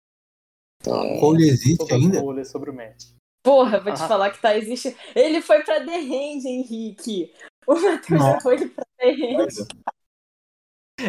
Então, 0.80 1.18
Cole 1.18 1.48
existe 1.48 1.92
ainda? 1.92 2.20
Cole 2.20 2.44
sobre 2.44 2.70
o 2.70 2.74
Matt. 2.74 3.06
Porra, 3.42 3.80
vou 3.80 3.92
te 3.92 4.02
ah. 4.02 4.08
falar 4.08 4.30
que 4.30 4.40
tá 4.40 4.56
existindo. 4.56 4.96
Ele 5.16 5.42
foi 5.42 5.64
pra 5.64 5.84
The 5.84 5.98
Hand, 5.98 6.44
Henrique. 6.44 7.32
O 7.66 7.74
Matheus 7.74 8.42
foi 8.42 8.68
pra 8.68 8.84
The 8.98 9.10
Hand. 9.10 11.08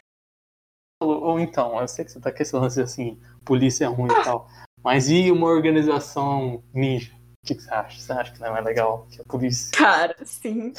Ou 1.00 1.40
então, 1.40 1.80
eu 1.80 1.88
sei 1.88 2.06
que 2.06 2.12
você 2.12 2.20
tá 2.20 2.32
questionando 2.32 2.80
assim, 2.82 3.22
polícia 3.46 3.86
é 3.86 3.88
ruim 3.88 4.12
e 4.12 4.24
tal. 4.24 4.48
Mas 4.88 5.10
e 5.10 5.30
uma 5.30 5.48
organização 5.48 6.64
ninja? 6.74 7.14
O 7.44 7.46
que, 7.46 7.56
você 7.56 7.70
acha? 7.70 8.00
Você 8.00 8.14
acha 8.14 8.32
que 8.32 8.40
não 8.40 8.48
é 8.48 8.52
mais 8.52 8.64
legal 8.64 9.06
que 9.12 9.20
a 9.20 9.24
polícia? 9.26 9.78
Cara, 9.78 10.16
sim. 10.24 10.72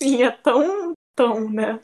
Sim, 0.00 0.22
é 0.22 0.30
tão, 0.30 0.92
tão, 1.16 1.50
né? 1.50 1.80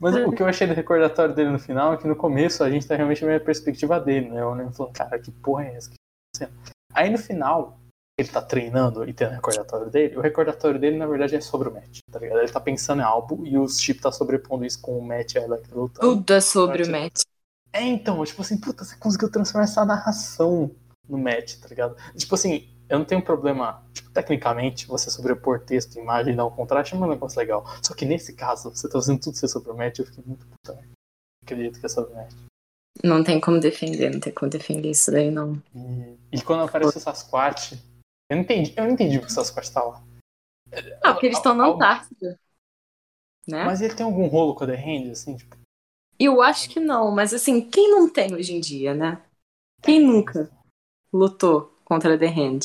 Mas 0.00 0.16
o 0.16 0.32
que 0.32 0.42
eu 0.42 0.46
achei 0.46 0.66
do 0.66 0.72
recordatório 0.72 1.34
dele 1.34 1.50
no 1.50 1.58
final 1.58 1.92
é 1.92 1.98
que 1.98 2.08
no 2.08 2.16
começo 2.16 2.64
a 2.64 2.70
gente 2.70 2.88
tá 2.88 2.96
realmente 2.96 3.22
vendo 3.22 3.36
a 3.36 3.44
perspectiva 3.44 4.00
dele, 4.00 4.30
né? 4.30 4.40
Eu 4.40 4.54
lembro 4.54 4.72
falando, 4.72 4.94
cara, 4.94 5.18
que 5.18 5.30
porra 5.30 5.64
é 5.64 5.76
essa? 5.76 5.90
Tá 6.38 6.48
Aí 6.94 7.10
no 7.10 7.18
final, 7.18 7.78
ele 8.18 8.28
tá 8.28 8.40
treinando 8.40 9.06
e 9.06 9.12
tendo 9.12 9.32
o 9.32 9.34
recordatório 9.34 9.90
dele, 9.90 10.16
o 10.16 10.22
recordatório 10.22 10.80
dele, 10.80 10.96
na 10.96 11.06
verdade, 11.06 11.36
é 11.36 11.40
sobre 11.42 11.68
o 11.68 11.74
Matt, 11.74 11.98
tá 12.10 12.18
ligado? 12.18 12.38
Ele 12.38 12.50
tá 12.50 12.60
pensando 12.60 13.02
em 13.02 13.04
algo 13.04 13.46
e 13.46 13.58
o 13.58 13.68
Chip 13.68 14.00
tá 14.00 14.10
sobrepondo 14.10 14.64
isso 14.64 14.80
com 14.80 14.98
o 14.98 15.06
Matt 15.06 15.34
e 15.34 15.38
a 15.38 15.42
Electra 15.42 15.76
lutando. 15.76 16.16
Tudo 16.16 16.32
é 16.32 16.40
sobre 16.40 16.82
o 16.82 16.90
Matt. 16.90 17.24
É, 17.72 17.82
então, 17.82 18.22
tipo 18.24 18.42
assim, 18.42 18.58
puta, 18.58 18.84
você 18.84 18.96
conseguiu 18.96 19.30
transformar 19.30 19.64
essa 19.64 19.84
narração 19.84 20.74
no 21.08 21.18
match, 21.18 21.56
tá 21.56 21.68
ligado? 21.68 21.96
Tipo 22.14 22.34
assim, 22.34 22.68
eu 22.88 22.98
não 22.98 23.06
tenho 23.06 23.22
problema, 23.22 23.82
tipo, 23.94 24.10
tecnicamente, 24.10 24.86
você 24.86 25.10
sobrepor 25.10 25.60
texto, 25.60 25.98
imagem, 25.98 26.36
dar 26.36 26.44
um 26.44 26.50
contraste, 26.50 26.94
é 26.94 26.98
um 26.98 27.08
negócio 27.08 27.38
legal. 27.38 27.64
Só 27.82 27.94
que 27.94 28.04
nesse 28.04 28.34
caso, 28.34 28.70
você 28.70 28.86
tá 28.86 28.94
fazendo 28.94 29.20
tudo 29.20 29.36
ser 29.36 29.48
sobre 29.48 29.70
o 29.70 29.76
match, 29.76 29.98
eu 29.98 30.06
fiquei 30.06 30.22
muito 30.26 30.46
puta, 30.46 30.74
né? 30.74 30.88
Acredito 31.42 31.80
que 31.80 31.86
é 31.86 31.88
sobre 31.88 32.12
o 32.12 32.16
match. 32.16 32.34
Não 33.02 33.24
tem 33.24 33.40
como 33.40 33.58
defender, 33.58 34.10
não 34.10 34.20
tem 34.20 34.32
como 34.32 34.50
defender 34.50 34.90
isso 34.90 35.10
daí, 35.10 35.30
não. 35.30 35.54
E, 35.74 36.36
e 36.38 36.42
quando 36.42 36.64
aparece 36.64 36.98
o 36.98 37.00
Sasquatch, 37.00 37.72
eu 38.30 38.36
não 38.36 38.42
entendi, 38.42 38.74
eu 38.76 38.84
não 38.84 38.90
entendi 38.90 39.18
porque 39.18 39.32
o 39.32 39.34
Sasquatch 39.34 39.72
tá 39.72 39.82
lá. 39.82 40.04
Ah, 41.02 41.12
porque 41.12 41.26
eles 41.26 41.38
estão 41.38 41.54
na 41.54 41.68
Antártida. 41.68 42.38
Né? 43.48 43.64
Mas 43.64 43.80
ele 43.80 43.94
tem 43.94 44.04
algum 44.04 44.26
rolo 44.26 44.54
com 44.54 44.64
a 44.64 44.66
The 44.66 44.76
Hand, 44.76 45.10
assim, 45.10 45.36
tipo, 45.36 45.56
eu 46.24 46.42
acho 46.42 46.68
que 46.68 46.80
não, 46.80 47.10
mas 47.10 47.32
assim, 47.32 47.60
quem 47.60 47.90
não 47.90 48.08
tem 48.08 48.34
hoje 48.34 48.54
em 48.54 48.60
dia, 48.60 48.94
né? 48.94 49.22
Quem 49.82 50.00
nunca 50.00 50.50
lutou 51.12 51.74
contra 51.84 52.18
The 52.18 52.26
Hand? 52.26 52.60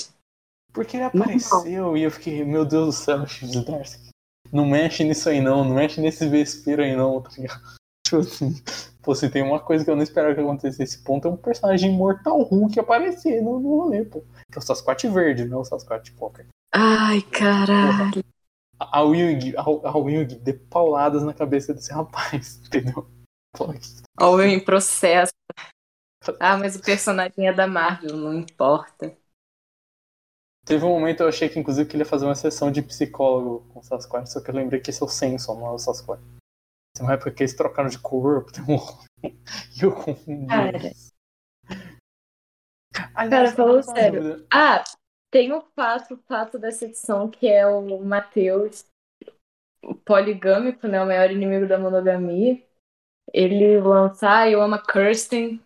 Porque 0.74 0.98
ele 0.98 1.06
apareceu 1.06 1.82
não. 1.82 1.98
e 1.98 2.04
eu 2.04 2.12
fiquei, 2.12 2.44
meu 2.44 2.66
Deus 2.66 2.86
do 2.86 2.92
céu, 2.92 3.26
Chief 3.26 3.50
Darcy. 3.66 4.10
Não 4.52 4.66
mexe 4.66 5.04
nisso 5.04 5.30
aí 5.30 5.42
não, 5.42 5.64
não 5.64 5.76
mexe 5.76 6.00
nesse 6.00 6.28
vespeiro 6.28 6.84
aí 6.84 6.96
não, 6.96 7.22
tá 7.22 7.32
ligado? 7.38 7.62
Tipo 8.06 8.20
assim, 8.20 8.64
pô, 9.02 9.14
se 9.14 9.30
tem 9.30 9.44
uma 9.44 9.60
coisa 9.60 9.84
que 9.84 9.92
eu 9.92 9.96
não 9.96 10.04
esperava 10.04 10.34
que 10.34 10.40
acontecesse 10.40 10.80
nesse 10.80 11.04
ponto, 11.04 11.28
é 11.28 11.32
um 11.32 11.36
personagem 11.36 11.92
mortal 11.92 12.42
Hulk 12.42 12.80
aparecer 12.80 13.42
no, 13.42 13.60
no 13.60 13.82
rolê, 13.82 14.06
pô. 14.06 14.22
Que 14.50 14.58
é 14.58 14.60
o 14.60 14.62
Sasquatch 14.62 15.08
verde, 15.10 15.44
não 15.44 15.60
o 15.60 15.66
Sasquatch 15.66 16.14
Poker. 16.14 16.48
Ai, 16.74 17.22
caralho. 17.24 18.24
A 18.80 19.02
Wing, 19.02 19.56
a, 19.58 19.62
a 19.62 19.98
Wing 19.98 20.26
de 20.26 20.54
pauladas 20.54 21.24
na 21.24 21.34
cabeça 21.34 21.74
desse 21.74 21.92
rapaz, 21.92 22.62
entendeu? 22.68 23.06
Ou 24.20 24.42
em 24.42 24.60
processo. 24.60 25.34
Ah, 26.40 26.58
mas 26.58 26.76
o 26.76 26.82
personagem 26.82 27.48
é 27.48 27.54
da 27.54 27.68
Marvel, 27.68 28.18
não 28.18 28.34
importa. 28.34 29.16
Teve 30.66 30.84
um 30.84 30.90
momento 30.90 31.22
eu 31.22 31.30
achei 31.30 31.48
que 31.48 31.58
inclusive 31.58 31.88
que 31.88 31.96
ele 31.96 32.04
ia 32.04 32.10
fazer 32.10 32.26
uma 32.26 32.36
sessão 32.36 32.70
de 32.70 32.82
psicólogo 32.82 33.66
com 33.70 33.80
o 33.80 33.84
Sasquatch, 33.84 34.28
só 34.28 34.42
que 34.42 34.50
eu 34.50 34.56
lembrei 34.56 34.82
que 34.82 34.90
esse 34.90 35.02
é 35.02 35.06
o 35.06 35.10
Samson, 35.10 35.56
não 35.56 35.68
é 35.68 35.72
o 35.72 35.78
Sasquatch. 35.78 36.22
Tem 36.94 37.06
uma 37.06 37.14
época 37.14 37.32
que 37.32 37.44
eles 37.44 37.56
trocaram 37.56 37.88
de 37.88 38.00
corpo, 38.00 38.52
tem 38.52 38.64
um... 38.64 38.78
e 39.24 39.82
eu 39.82 39.94
confundi. 39.94 40.48
Cara, 40.48 40.78
Aliás, 43.14 43.54
Cara 43.54 43.56
falou 43.56 43.82
sério. 43.84 44.22
Dúvida. 44.22 44.48
Ah, 44.52 44.84
tem 45.32 45.54
o 45.54 45.62
fato, 45.74 46.16
o 46.16 46.18
fato 46.28 46.60
dessa 46.60 46.86
edição 46.86 47.30
que 47.30 47.48
é 47.48 47.66
o 47.66 48.04
Matheus, 48.04 48.86
o 49.82 49.96
poligâmico, 49.96 50.86
né, 50.88 51.02
o 51.02 51.06
maior 51.06 51.32
inimigo 51.32 51.68
da 51.68 51.80
monogamia 51.80 52.62
ele 53.34 53.80
lançar 53.80 54.52
Eu 54.52 54.62
Amo 54.62 54.76
a 54.76 54.82
Kirsten. 54.82 55.62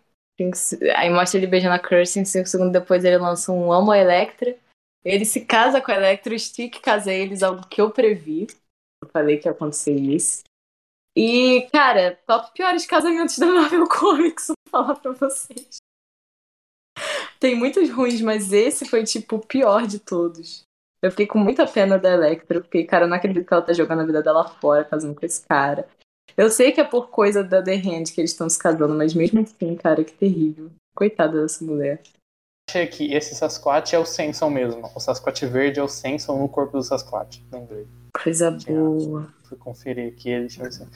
Aí 0.96 1.10
mostra 1.10 1.38
ele 1.38 1.46
beijando 1.46 1.74
a 1.74 1.78
Kirsten, 1.78 2.24
cinco 2.24 2.48
segundos 2.48 2.72
depois 2.72 3.04
ele 3.04 3.18
lança 3.18 3.52
um 3.52 3.72
Amo 3.72 3.92
a 3.92 3.98
Electra. 3.98 4.56
Ele 5.04 5.24
se 5.24 5.44
casa 5.44 5.80
com 5.80 5.90
a 5.90 5.96
Electra, 5.96 6.34
o 6.34 6.38
Stick 6.38 6.80
casa 6.80 7.12
eles, 7.12 7.42
algo 7.42 7.66
que 7.66 7.80
eu 7.80 7.90
previ. 7.90 8.46
Eu 9.02 9.08
falei 9.10 9.38
que 9.38 9.48
ia 9.48 9.52
acontecer 9.52 9.94
isso. 9.94 10.42
E, 11.16 11.68
cara, 11.72 12.18
top 12.26 12.52
piores 12.54 12.86
casamentos 12.86 13.38
da 13.38 13.46
Marvel 13.46 13.86
Comics, 13.88 14.46
vou 14.46 14.70
falar 14.70 14.94
pra 14.94 15.12
vocês. 15.12 15.76
Tem 17.38 17.54
muitos 17.54 17.90
ruins, 17.90 18.20
mas 18.20 18.52
esse 18.52 18.88
foi, 18.88 19.04
tipo, 19.04 19.36
o 19.36 19.46
pior 19.46 19.86
de 19.86 19.98
todos. 19.98 20.64
Eu 21.02 21.10
fiquei 21.10 21.26
com 21.26 21.38
muita 21.38 21.66
pena 21.66 21.98
da 21.98 22.12
Electra, 22.12 22.60
porque, 22.60 22.84
cara, 22.84 23.04
eu 23.04 23.08
não 23.08 23.16
acredito 23.16 23.46
que 23.46 23.52
ela 23.52 23.62
tá 23.62 23.72
jogando 23.72 24.02
a 24.02 24.06
vida 24.06 24.22
dela 24.22 24.48
fora, 24.48 24.84
casando 24.84 25.14
com 25.14 25.26
esse 25.26 25.44
cara. 25.46 25.88
Eu 26.36 26.50
sei 26.50 26.72
que 26.72 26.80
é 26.80 26.84
por 26.84 27.08
coisa 27.08 27.42
da 27.42 27.62
The 27.62 27.74
Hand 27.74 28.04
que 28.14 28.20
eles 28.20 28.30
estão 28.30 28.48
se 28.48 28.58
casando, 28.58 28.94
mas 28.94 29.14
mesmo 29.14 29.40
assim, 29.40 29.74
cara, 29.76 30.02
que 30.04 30.12
terrível. 30.12 30.70
Coitada 30.94 31.40
dessa 31.42 31.64
mulher. 31.64 32.02
Achei 32.68 32.86
que 32.86 33.12
esse 33.12 33.34
Sasquatch 33.34 33.92
é 33.92 33.98
o 33.98 34.06
Samson 34.06 34.48
mesmo. 34.48 34.90
O 34.94 35.00
Sasquatch 35.00 35.42
verde 35.42 35.80
é 35.80 35.82
o 35.82 35.88
Samson 35.88 36.38
no 36.38 36.48
corpo 36.48 36.76
do 36.76 36.82
Sasquatch. 36.82 37.42
Lembrei. 37.52 37.86
Coisa 38.22 38.50
boa. 38.50 39.32
Fui 39.44 39.56
conferir 39.58 40.12
aqui 40.12 40.30
ele 40.30 40.46
assim. 40.46 40.86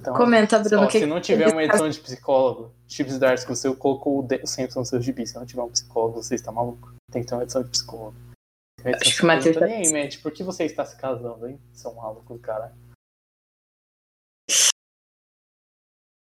Então, 0.00 0.14
Comenta, 0.14 0.58
Bruno. 0.58 0.84
Ó, 0.84 0.86
que 0.86 1.00
se 1.00 1.06
não 1.06 1.20
tiver 1.20 1.48
uma 1.48 1.62
edição 1.62 1.88
de 1.88 1.98
psicólogo, 1.98 2.72
Chips 2.86 3.18
Darts, 3.18 3.44
que 3.44 3.50
você 3.50 3.72
colocou 3.74 4.20
o 4.20 4.46
Samson 4.46 4.80
no 4.80 4.86
seu 4.86 5.00
gibi, 5.00 5.26
se 5.26 5.34
não 5.36 5.46
tiver 5.46 5.62
um 5.62 5.70
psicólogo, 5.70 6.22
você 6.22 6.34
está 6.34 6.52
maluco. 6.52 6.92
Tem 7.10 7.22
que 7.22 7.28
ter 7.28 7.34
uma 7.34 7.42
edição 7.42 7.62
de 7.62 7.70
psicólogo. 7.70 8.14
Acho 8.84 9.16
que 9.16 9.22
o 9.24 9.26
Matheus 9.26 9.56
tá... 9.56 9.66
Nem 9.66 9.86
aí, 9.86 9.92
Matt, 9.92 10.22
por 10.22 10.30
que 10.30 10.44
você 10.44 10.64
está 10.64 10.84
se 10.84 10.96
casando, 10.96 11.48
hein? 11.48 11.58
Seu 11.72 11.92
maluco, 11.94 12.38
cara. 12.38 12.72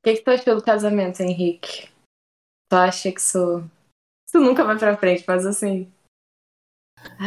Que, 0.05 0.17
que 0.17 0.21
tu 0.21 0.29
achou 0.29 0.55
do 0.55 0.63
casamento, 0.63 1.21
Henrique? 1.21 1.89
Tu 2.69 2.75
acha 2.75 3.11
que 3.11 3.19
isso. 3.19 3.63
Isso 4.27 4.39
nunca 4.39 4.63
vai 4.63 4.77
pra 4.77 4.97
frente, 4.97 5.23
mas 5.27 5.45
assim. 5.45 5.91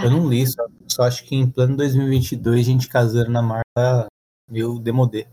Eu 0.02 0.10
não 0.10 0.28
li, 0.28 0.46
só, 0.46 0.66
só 0.88 1.02
acho 1.02 1.24
que 1.24 1.34
em 1.34 1.50
plano 1.50 1.76
2022 1.76 2.60
a 2.60 2.70
gente 2.70 2.88
casando 2.88 3.30
na 3.30 3.42
marca 3.42 4.06
meio 4.48 4.78
demodê. 4.78 5.26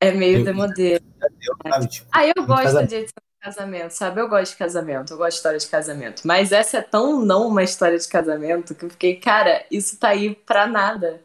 É 0.00 0.12
meio 0.12 0.40
eu, 0.40 0.44
demodê. 0.44 0.96
Eu, 0.96 1.70
sabe, 1.70 1.88
tipo, 1.88 2.08
ah, 2.12 2.26
eu 2.26 2.46
gosto 2.46 2.62
casamento. 2.62 2.88
de 2.88 2.94
edição 2.96 3.22
de 3.22 3.40
casamento, 3.40 3.90
sabe? 3.90 4.20
Eu 4.20 4.28
gosto 4.28 4.52
de 4.52 4.58
casamento, 4.58 5.12
eu 5.12 5.16
gosto 5.16 5.30
de 5.30 5.36
história 5.36 5.58
de 5.58 5.66
casamento. 5.66 6.22
Mas 6.24 6.52
essa 6.52 6.78
é 6.78 6.82
tão 6.82 7.24
não 7.24 7.48
uma 7.48 7.62
história 7.62 7.98
de 7.98 8.08
casamento 8.08 8.74
que 8.74 8.84
eu 8.84 8.90
fiquei, 8.90 9.16
cara, 9.16 9.64
isso 9.70 9.98
tá 9.98 10.10
aí 10.10 10.34
pra 10.34 10.66
nada. 10.66 11.20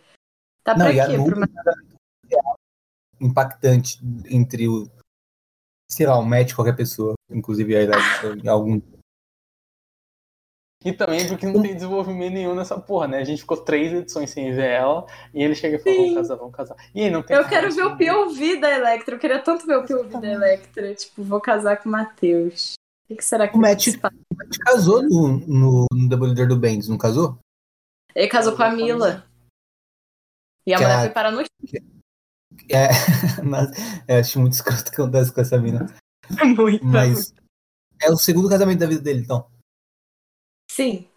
Tá 0.63 0.75
não, 0.75 0.85
pra 0.85 1.07
quê? 1.07 1.15
Pra 1.15 1.35
uma... 1.35 2.57
impactante 3.21 3.99
entre 4.25 4.67
o, 4.67 4.89
sei 5.93 6.05
lá, 6.05 6.17
o 6.17 6.25
match 6.25 6.53
qualquer 6.53 6.75
pessoa, 6.75 7.13
inclusive 7.29 7.75
a 7.75 7.83
idade 7.83 8.03
em 8.43 8.47
algum 8.47 8.81
e 10.85 10.91
também 10.91 11.25
porque 11.27 11.45
não 11.45 11.61
tem 11.61 11.73
desenvolvimento 11.73 12.33
nenhum 12.33 12.53
nessa 12.53 12.77
porra, 12.77 13.07
né? 13.07 13.19
A 13.19 13.23
gente 13.23 13.39
ficou 13.39 13.57
três 13.57 13.93
edições 13.93 14.29
sem 14.29 14.53
ver 14.53 14.71
ela, 14.71 15.05
e 15.33 15.41
ele 15.41 15.55
chega 15.55 15.77
e 15.77 15.79
fala, 15.79 15.95
vamos 15.95 16.15
casar, 16.15 16.35
vamos 16.35 16.55
casar. 16.55 16.75
E 16.93 17.03
aí 17.03 17.09
não 17.09 17.23
tem 17.23 17.37
Eu 17.37 17.47
quero 17.47 17.71
ver 17.71 17.85
o 17.85 17.97
POV 17.97 18.59
da 18.59 18.69
Electra, 18.69 19.15
eu 19.15 19.19
queria 19.19 19.39
tanto 19.39 19.65
ver 19.65 19.77
o 19.77 19.87
POV 19.87 20.19
da 20.19 20.27
Electra. 20.27 20.93
Tipo, 20.93 21.23
vou 21.23 21.39
casar 21.39 21.81
com 21.81 21.87
o 21.87 21.91
Matheus. 21.91 22.73
O 23.09 23.15
que, 23.15 23.23
será 23.23 23.47
que 23.47 23.55
o 23.55 23.61
Matt, 23.61 23.87
o 23.87 24.35
Matt 24.37 24.57
casou 24.59 25.03
no, 25.03 25.37
no, 25.39 25.85
no 25.93 26.09
Demolidor 26.09 26.47
do 26.47 26.57
Bendis, 26.57 26.89
não 26.89 26.97
casou? 26.97 27.37
Ele 28.13 28.27
casou 28.27 28.55
com 28.55 28.63
a 28.63 28.69
Mila. 28.69 29.25
E 30.65 30.73
a 30.73 30.77
que 30.77 30.83
mulher 30.83 30.97
a... 30.97 31.01
foi 31.01 31.09
parar 31.09 31.31
no 31.31 31.43
é, 32.69 32.89
mas 33.43 33.69
eu 34.07 34.19
acho 34.19 34.39
muito 34.39 34.53
escroto 34.53 34.81
o 34.81 34.91
que 34.91 35.01
acontece 35.01 35.33
com 35.33 35.41
essa 35.41 35.57
mina. 35.57 35.85
Muito. 36.55 36.85
Mas 36.85 37.33
é 38.01 38.09
o 38.11 38.17
segundo 38.17 38.49
casamento 38.49 38.79
da 38.79 38.87
vida 38.87 39.01
dele, 39.01 39.21
então. 39.21 39.47
Sim. 40.69 41.07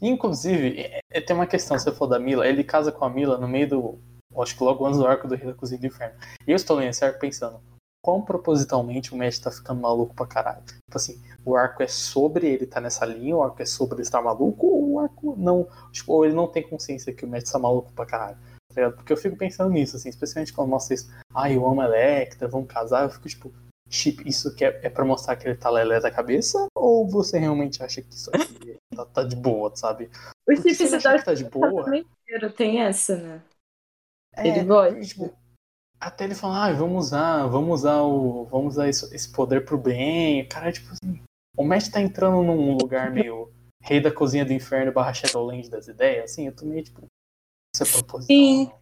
Inclusive, 0.00 0.80
é, 0.80 1.00
é, 1.10 1.20
tem 1.20 1.34
uma 1.34 1.46
questão, 1.46 1.78
se 1.78 1.84
você 1.84 1.92
for 1.92 2.06
da 2.06 2.18
Mila, 2.18 2.46
ele 2.46 2.64
casa 2.64 2.92
com 2.92 3.04
a 3.04 3.10
Mila 3.10 3.38
no 3.38 3.48
meio 3.48 3.68
do. 3.68 3.98
Acho 4.36 4.56
que 4.56 4.64
logo 4.64 4.84
antes 4.84 4.98
do 4.98 5.06
arco 5.06 5.28
do 5.28 5.36
Rei 5.36 5.46
da 5.46 5.54
Cozinha 5.54 5.80
do 5.80 5.86
Inferno. 5.86 6.18
E 6.46 6.50
eu 6.50 6.56
estou 6.56 6.76
lendo 6.76 6.90
esse 6.90 7.04
arco 7.04 7.20
pensando, 7.20 7.60
quão 8.02 8.20
propositalmente 8.20 9.14
o 9.14 9.16
Matt 9.16 9.38
tá 9.38 9.50
ficando 9.50 9.80
maluco 9.80 10.14
pra 10.14 10.26
caralho. 10.26 10.64
Tipo 10.64 10.96
assim, 10.96 11.22
o 11.44 11.56
arco 11.56 11.82
é 11.82 11.86
sobre 11.86 12.48
ele 12.48 12.66
tá 12.66 12.80
nessa 12.80 13.06
linha, 13.06 13.36
o 13.36 13.42
arco 13.42 13.62
é 13.62 13.66
sobre 13.66 13.96
ele 13.96 14.02
estar 14.02 14.20
maluco, 14.20 14.66
ou 14.66 14.92
o 14.92 14.98
arco 14.98 15.36
não. 15.38 15.68
Tipo, 15.92 16.12
ou 16.12 16.24
ele 16.24 16.34
não 16.34 16.48
tem 16.48 16.68
consciência 16.68 17.14
que 17.14 17.24
o 17.24 17.28
Matt 17.28 17.50
tá 17.50 17.58
maluco 17.58 17.92
pra 17.92 18.04
caralho. 18.04 18.36
Tá 18.72 18.90
Porque 18.90 19.12
eu 19.12 19.16
fico 19.16 19.36
pensando 19.36 19.70
nisso, 19.70 19.96
assim, 19.96 20.08
especialmente 20.08 20.52
quando 20.52 20.70
mostra 20.70 20.94
isso, 20.94 21.12
ah, 21.34 21.50
eu 21.50 21.66
amo 21.66 21.80
a 21.80 21.86
Electra, 21.86 22.48
vamos 22.48 22.68
casar, 22.68 23.04
eu 23.04 23.10
fico 23.10 23.28
tipo, 23.28 23.52
chip, 23.88 24.26
isso 24.28 24.54
que 24.54 24.64
é, 24.64 24.80
é 24.82 24.90
pra 24.90 25.04
mostrar 25.04 25.36
que 25.36 25.46
ele 25.46 25.56
tá 25.56 25.70
lelé 25.70 26.00
da 26.00 26.10
cabeça? 26.10 26.66
Ou 26.74 27.08
você 27.08 27.38
realmente 27.38 27.82
acha 27.82 28.02
que 28.02 28.14
isso 28.14 28.30
aqui 28.34 28.76
tá, 28.94 29.06
tá 29.06 29.24
de 29.24 29.36
boa, 29.36 29.74
sabe? 29.74 30.10
O 30.48 30.56
chip 30.56 30.88
que 30.88 31.24
tá 31.24 31.34
de 31.34 31.44
boa. 31.44 31.84
Tem 32.56 32.80
essa, 32.82 33.16
né? 33.16 33.42
É, 34.36 34.48
ele 34.48 34.64
gosta. 34.64 35.00
Tipo, 35.00 35.32
até 36.00 36.24
ele 36.24 36.34
falar, 36.34 36.66
ah, 36.66 36.72
vamos 36.72 37.06
usar, 37.06 37.46
vamos 37.46 37.80
usar 37.80 38.02
o. 38.02 38.44
Vamos 38.46 38.74
usar 38.74 38.88
esse, 38.88 39.14
esse 39.14 39.30
poder 39.30 39.64
pro 39.64 39.78
bem. 39.78 40.46
Cara, 40.48 40.72
tipo 40.72 40.92
assim. 40.92 41.22
O 41.56 41.62
Matt 41.62 41.88
tá 41.88 42.00
entrando 42.00 42.42
num 42.42 42.76
lugar 42.76 43.12
meio 43.12 43.52
rei 43.80 44.00
da 44.00 44.10
cozinha 44.10 44.44
do 44.44 44.52
inferno 44.52 44.90
barra 44.92 45.14
Shadowland 45.14 45.70
das 45.70 45.86
ideias, 45.86 46.32
assim, 46.32 46.46
eu 46.46 46.56
tô 46.56 46.66
meio 46.66 46.82
tipo. 46.82 47.06
Isso 47.74 47.82
é 47.82 47.86
proposital. 47.86 48.36
Sim. 48.36 48.72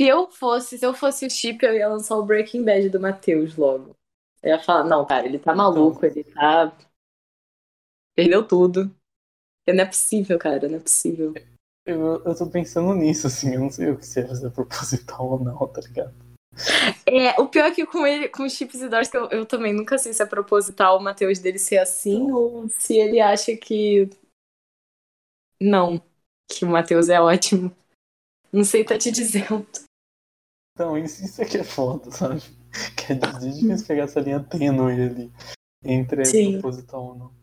Se 0.00 0.08
eu 0.08 0.30
fosse, 0.30 0.78
se 0.78 0.86
eu 0.86 0.94
fosse 0.94 1.26
o 1.26 1.30
chip, 1.30 1.64
eu 1.64 1.74
ia 1.74 1.88
lançar 1.88 2.16
o 2.16 2.24
Breaking 2.24 2.64
Bad 2.64 2.88
do 2.88 2.98
Matheus 2.98 3.56
logo. 3.56 3.94
Eu 4.42 4.50
ia 4.50 4.58
falar, 4.58 4.84
não, 4.84 5.04
cara, 5.04 5.26
ele 5.26 5.38
tá 5.38 5.54
maluco, 5.54 6.04
ele 6.04 6.24
tá. 6.24 6.76
Perdeu 8.16 8.46
tudo. 8.46 8.90
Não 9.68 9.84
é 9.84 9.86
possível, 9.86 10.38
cara, 10.38 10.68
não 10.68 10.78
é 10.78 10.80
possível. 10.80 11.34
Eu, 11.86 12.22
eu 12.24 12.36
tô 12.36 12.48
pensando 12.50 12.94
nisso, 12.94 13.26
assim, 13.26 13.54
eu 13.54 13.60
não 13.60 13.70
sei 13.70 13.90
o 13.90 13.98
que 13.98 14.06
se 14.06 14.20
é 14.20 14.24
proposital 14.50 15.30
ou 15.30 15.38
não, 15.38 15.66
tá 15.68 15.80
ligado? 15.82 16.14
É, 17.06 17.40
o 17.40 17.48
pior 17.48 17.66
é 17.66 17.70
que 17.70 17.86
com 17.86 18.06
ele, 18.06 18.28
com 18.28 18.44
os 18.44 18.52
chips 18.52 18.80
e 18.80 18.88
dores, 18.88 19.12
eu, 19.14 19.28
eu 19.30 19.46
também 19.46 19.72
nunca 19.72 19.96
sei 19.98 20.12
se 20.12 20.22
é 20.22 20.26
proposital 20.26 20.98
o 20.98 21.02
Matheus 21.02 21.38
dele 21.38 21.58
ser 21.58 21.78
assim 21.78 22.30
ou 22.30 22.68
se 22.68 22.96
ele 22.96 23.20
acha 23.20 23.56
que. 23.56 24.08
Não, 25.60 26.02
que 26.50 26.64
o 26.64 26.68
Matheus 26.68 27.08
é 27.08 27.20
ótimo. 27.20 27.74
Não 28.52 28.64
sei 28.64 28.84
tá 28.84 28.98
te 28.98 29.10
dizendo. 29.10 29.66
Então, 30.74 30.96
isso, 30.96 31.24
isso 31.24 31.40
aqui 31.40 31.58
é 31.58 31.64
foda, 31.64 32.10
sabe? 32.10 32.40
que 32.96 33.12
é 33.12 33.16
difícil 33.16 33.86
pegar 33.86 34.04
essa 34.04 34.20
linha 34.20 34.40
tênue 34.40 34.92
ali 34.92 35.32
entre 35.84 36.24
Sim. 36.24 36.52
proposital 36.54 37.04
ou 37.04 37.14
não. 37.14 37.34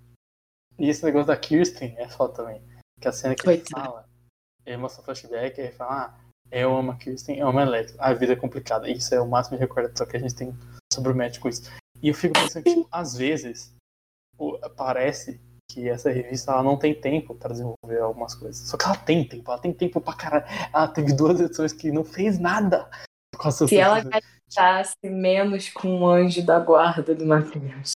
E 0.77 0.89
esse 0.89 1.03
negócio 1.03 1.27
da 1.27 1.37
Kirsten 1.37 1.95
é 1.97 2.07
foda 2.07 2.33
também. 2.33 2.61
Que 2.99 3.07
a 3.07 3.11
cena 3.11 3.35
que 3.35 3.47
ele 3.47 3.63
fala, 3.69 4.07
ele 4.65 4.77
mostra 4.77 5.01
um 5.01 5.05
flashback 5.05 5.59
e 5.59 5.63
ele 5.63 5.73
fala, 5.73 6.05
ah, 6.05 6.19
eu 6.51 6.75
amo 6.75 6.91
a 6.91 6.95
Kirsten, 6.95 7.37
eu 7.37 7.47
amo 7.47 7.59
a 7.59 7.63
Electra. 7.63 7.95
A 7.99 8.13
vida 8.13 8.33
é 8.33 8.35
complicada. 8.35 8.89
Isso 8.89 9.13
é 9.13 9.21
o 9.21 9.27
máximo 9.27 9.57
de 9.57 9.61
recordação 9.61 10.07
que 10.07 10.17
a 10.17 10.19
gente 10.19 10.35
tem 10.35 10.53
sobre 10.91 11.11
o 11.11 11.15
médico 11.15 11.49
isso. 11.49 11.69
E 12.01 12.09
eu 12.09 12.15
fico 12.15 12.33
pensando 12.33 12.63
que, 12.63 12.73
tipo, 12.73 12.87
às 12.91 13.15
vezes, 13.15 13.73
parece 14.75 15.39
que 15.69 15.87
essa 15.87 16.09
revista 16.09 16.51
ela 16.51 16.63
não 16.63 16.75
tem 16.75 16.93
tempo 16.93 17.35
para 17.35 17.51
desenvolver 17.51 17.99
algumas 18.01 18.33
coisas. 18.33 18.67
Só 18.67 18.75
que 18.75 18.85
ela 18.85 18.95
tem 18.95 19.23
tempo, 19.23 19.51
ela 19.51 19.61
tem 19.61 19.71
tempo 19.71 20.01
pra 20.01 20.13
caralho. 20.13 20.45
Ela 20.73 20.87
teve 20.87 21.13
duas 21.13 21.39
edições 21.39 21.71
que 21.71 21.91
não 21.91 22.03
fez 22.03 22.39
nada. 22.39 22.89
Se 23.67 23.77
ela 23.77 24.01
gastasse 24.01 24.97
menos 25.03 25.69
com 25.69 26.01
o 26.01 26.09
anjo 26.09 26.43
da 26.43 26.59
guarda 26.59 27.13
do 27.13 27.25
Matheus. 27.25 27.91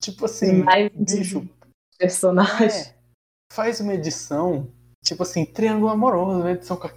Tipo 0.00 0.24
assim, 0.24 0.62
mais 0.62 0.90
bicho. 0.94 1.46
Personagem. 1.98 2.68
É, 2.68 2.94
faz 3.52 3.80
uma 3.80 3.94
edição, 3.94 4.68
tipo 5.04 5.22
assim, 5.22 5.44
triângulo 5.44 5.90
amoroso, 5.90 6.40
uma 6.40 6.52
edição 6.52 6.76
com 6.76 6.88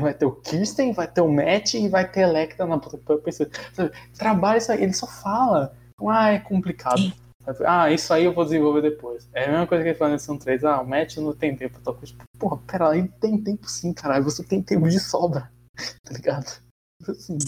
vai 0.00 0.14
ter 0.14 0.24
o 0.24 0.32
Kirsten, 0.32 0.92
vai 0.92 1.06
ter 1.06 1.20
o 1.20 1.30
Matt 1.30 1.74
e 1.74 1.88
vai 1.88 2.10
ter 2.10 2.24
a 2.24 2.28
Electra 2.28 2.66
na 2.66 2.78
puta. 2.78 2.98
Trabalha 4.16 4.58
isso 4.58 4.72
aí, 4.72 4.82
ele 4.82 4.94
só 4.94 5.06
fala. 5.06 5.76
Ah, 6.08 6.30
é 6.30 6.38
complicado. 6.38 7.12
Ah, 7.66 7.90
isso 7.90 8.12
aí 8.12 8.24
eu 8.24 8.32
vou 8.32 8.44
desenvolver 8.44 8.82
depois. 8.82 9.28
É 9.32 9.44
a 9.44 9.48
mesma 9.48 9.66
coisa 9.66 9.82
que 9.82 9.90
ele 9.90 9.98
fala 9.98 10.10
na 10.10 10.14
edição 10.16 10.38
3. 10.38 10.64
Ah, 10.64 10.80
o 10.80 10.86
Matt 10.86 11.16
não 11.16 11.34
tem 11.34 11.56
tempo. 11.56 11.80
Coisa. 11.82 12.06
Tipo, 12.06 12.24
porra, 12.38 12.58
pera, 12.66 12.96
ele 12.96 13.08
tem 13.20 13.42
tempo 13.42 13.68
sim, 13.68 13.92
caralho. 13.92 14.24
Você 14.24 14.44
tem 14.44 14.62
tempo 14.62 14.88
de 14.88 15.00
sobra. 15.00 15.50
Tá 16.04 16.12
ligado? 16.12 16.60
Assim, 17.08 17.38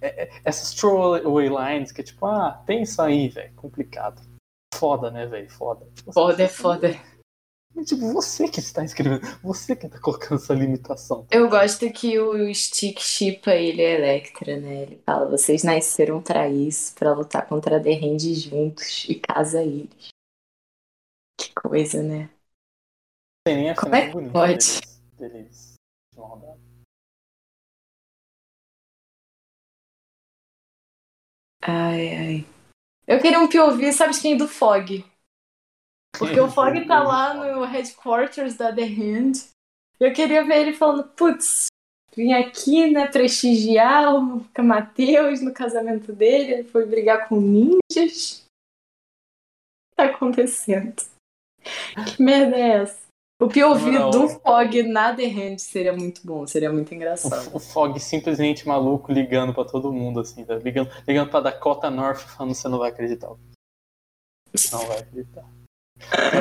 é, 0.00 0.24
é, 0.24 0.30
essas 0.44 0.74
throwaway 0.74 1.48
lines 1.48 1.92
que 1.92 2.00
é 2.00 2.04
tipo, 2.04 2.26
ah, 2.26 2.62
tem 2.66 2.82
isso 2.82 3.00
aí, 3.00 3.28
velho, 3.28 3.52
complicado. 3.54 4.20
Foda, 4.74 5.10
né, 5.10 5.26
velho? 5.26 5.48
Foda. 5.50 5.86
Tipo, 5.94 6.12
foda 6.12 6.42
é 6.42 6.48
foda. 6.48 6.96
Tipo, 7.84 8.12
você 8.12 8.48
que 8.48 8.60
está 8.60 8.84
escrevendo, 8.84 9.20
você 9.42 9.76
que 9.76 9.86
está 9.86 10.00
colocando 10.00 10.40
essa 10.40 10.54
limitação. 10.54 11.26
Eu 11.30 11.48
gosto 11.48 11.90
que 11.92 12.18
o 12.18 12.52
Stick 12.54 13.00
chipa 13.00 13.52
ele 13.52 13.82
é 13.82 13.96
Electra, 13.96 14.58
né? 14.58 14.82
Ele 14.82 15.02
fala, 15.04 15.28
vocês 15.28 15.62
nasceram 15.62 16.22
pra 16.22 16.48
isso, 16.48 16.94
pra 16.94 17.12
lutar 17.12 17.46
contra 17.46 17.76
a 17.76 17.82
The 17.82 17.92
Hand 17.92 18.34
juntos 18.34 19.04
e 19.08 19.16
casa 19.16 19.62
eles. 19.62 20.08
Que 21.38 21.52
coisa, 21.54 22.02
né? 22.02 22.30
Tem 23.44 23.56
nem 23.56 23.70
a 23.70 23.76
Como 23.76 23.94
é 23.94 24.10
que 24.10 24.30
pode? 24.30 24.80
Deles, 25.18 25.76
deles 25.76 25.76
Ai, 31.68 32.14
ai. 32.14 32.46
Eu 33.06 33.20
queria 33.20 33.40
um 33.40 33.48
POV, 33.48 33.92
sabe 33.92 34.20
quem? 34.20 34.36
Do 34.36 34.46
Fog. 34.46 35.04
Porque 36.18 36.40
o 36.40 36.50
Fog 36.50 36.86
tá 36.86 37.02
lá 37.02 37.34
no 37.34 37.64
headquarters 37.64 38.56
da 38.56 38.72
The 38.72 38.84
Hand. 38.84 39.32
Eu 39.98 40.12
queria 40.12 40.44
ver 40.44 40.60
ele 40.60 40.72
falando, 40.72 41.04
putz, 41.04 41.66
vim 42.14 42.32
aqui, 42.32 42.90
né, 42.90 43.06
prestigiar 43.06 44.14
o 44.14 44.44
Matheus 44.58 45.40
no 45.40 45.52
casamento 45.52 46.12
dele. 46.12 46.52
Ele 46.52 46.64
foi 46.64 46.86
brigar 46.86 47.28
com 47.28 47.40
ninjas. 47.40 48.44
tá 49.94 50.04
acontecendo? 50.04 50.94
Que 52.06 52.22
merda 52.22 52.56
é 52.56 52.82
essa? 52.82 53.06
O 53.40 53.48
POV 53.48 53.90
Não, 53.90 54.10
do. 54.10 54.28
Fog 54.28 54.82
na 54.84 55.14
The 55.14 55.26
Hand 55.26 55.58
seria 55.58 55.92
muito 55.92 56.26
bom, 56.26 56.46
seria 56.46 56.72
muito 56.72 56.94
engraçado. 56.94 57.52
O, 57.52 57.56
o 57.56 57.60
Fog 57.60 57.98
simplesmente 58.00 58.66
maluco 58.66 59.12
ligando 59.12 59.52
pra 59.52 59.64
todo 59.64 59.92
mundo, 59.92 60.20
assim, 60.20 60.42
tá? 60.44 60.54
ligando, 60.54 60.90
ligando 61.06 61.30
pra 61.30 61.40
Dakota 61.40 61.90
North 61.90 62.20
falando 62.20 62.54
você 62.54 62.66
não 62.68 62.78
vai 62.78 62.90
acreditar. 62.90 63.28
Não 64.72 64.86
vai 64.86 64.98
acreditar. 65.00 65.44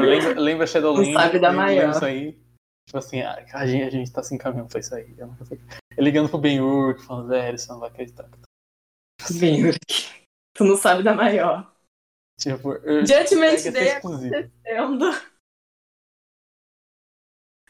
Lembra, 0.02 0.40
lembra 0.40 0.68
Shadowland? 0.68 1.12
Não 1.12 1.20
sabe 1.20 1.40
da 1.40 1.52
maior. 1.52 1.92
Isso 1.92 2.06
aí. 2.06 2.32
Tipo 2.88 2.98
assim, 2.98 3.22
a, 3.22 3.46
a 3.54 3.66
gente, 3.66 3.84
a 3.84 3.90
gente 3.90 4.12
tá 4.12 4.22
se 4.22 4.36
encaminhando 4.36 4.70
pra 4.70 4.80
isso 4.80 4.94
aí. 4.94 5.16
Eu 5.18 5.28
nunca 5.28 5.46
sei. 5.46 5.60
Ele 5.98 6.06
ligando 6.06 6.30
pro 6.30 6.38
Ben 6.38 6.62
Urk, 6.62 7.02
falando, 7.04 7.30
velho, 7.30 7.58
você 7.58 7.72
não 7.72 7.80
vai 7.80 7.90
acreditar. 7.90 8.30
Bem, 9.40 9.64
tu 10.54 10.64
não 10.64 10.76
sabe 10.76 11.02
da 11.02 11.14
maior. 11.14 11.74
Tipo, 12.40 12.74
Judgment 13.06 13.66
é 13.66 13.72
Day 13.72 13.88
é 13.88 13.98
acontecendo. 13.98 14.52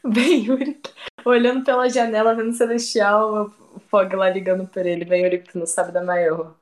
Bem, 0.04 0.44
Yuri, 0.44 0.80
olhando 1.24 1.64
pela 1.64 1.88
janela, 1.88 2.34
vendo 2.34 2.50
o 2.50 2.52
Celestial, 2.54 3.46
o 3.74 3.80
Fog 3.80 4.14
lá 4.14 4.28
ligando 4.28 4.68
por 4.68 4.86
ele. 4.86 5.04
Bem, 5.04 5.24
Yuri, 5.24 5.42
tu 5.42 5.58
não 5.58 5.66
sabe 5.66 5.92
da 5.92 6.02
maior. 6.02 6.56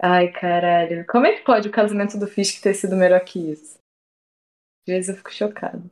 Ai, 0.00 0.30
caralho. 0.32 1.06
Como 1.06 1.26
é 1.26 1.36
que 1.36 1.44
pode 1.44 1.68
o 1.68 1.72
casamento 1.72 2.18
do 2.18 2.26
Fisk 2.26 2.62
ter 2.62 2.74
sido 2.74 2.96
melhor 2.96 3.20
que 3.24 3.38
isso? 3.52 3.78
Às 4.86 4.94
vezes 4.94 5.08
eu 5.08 5.16
fico 5.16 5.32
chocado. 5.32 5.90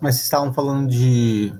Mas 0.00 0.16
vocês 0.16 0.24
estavam 0.24 0.52
falando 0.52 0.90
de. 0.90 1.50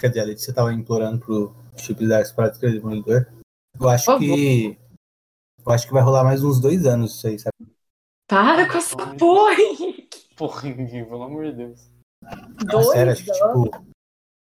Quer 0.00 0.08
dizer, 0.08 0.20
a 0.20 0.24
Letícia 0.24 0.50
estava 0.50 0.72
implorando 0.72 1.20
pro 1.20 1.54
Chip 1.76 2.06
Darks 2.06 2.32
para 2.32 2.50
escrever 2.50 2.80
Demolidor. 2.80 3.26
Eu 3.78 3.88
acho 3.88 4.18
que. 4.18 4.78
Eu 5.64 5.72
acho 5.72 5.86
que 5.86 5.92
vai 5.92 6.02
rolar 6.02 6.24
mais 6.24 6.42
uns 6.42 6.60
dois 6.60 6.86
anos 6.86 7.16
isso 7.16 7.26
aí, 7.28 7.38
sabe? 7.38 7.72
Para 8.28 8.66
com 8.66 8.78
essa 8.78 8.96
porra, 9.16 9.54
Henrique. 9.60 10.34
Porra, 10.34 10.68
Henrique, 10.68 11.04
pelo 11.04 11.22
amor 11.22 11.44
de 11.44 11.52
Deus. 11.52 11.90
Não, 12.22 12.66
Dois 12.66 12.88
sério, 12.88 13.12
acho 13.12 13.24
que 13.24 13.30
anos. 13.30 13.70
tipo. 13.70 13.92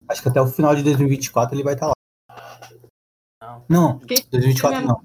Acho 0.08 0.22
que 0.22 0.30
até 0.30 0.42
o 0.42 0.48
final 0.48 0.76
de 0.76 0.84
2024 0.84 1.56
ele 1.56 1.64
vai 1.64 1.74
estar 1.74 1.88
lá. 1.88 1.95
Não. 3.46 3.66
Não, 3.70 4.00
Que- 4.00 4.26
2024 4.32 4.82
não. 4.88 5.02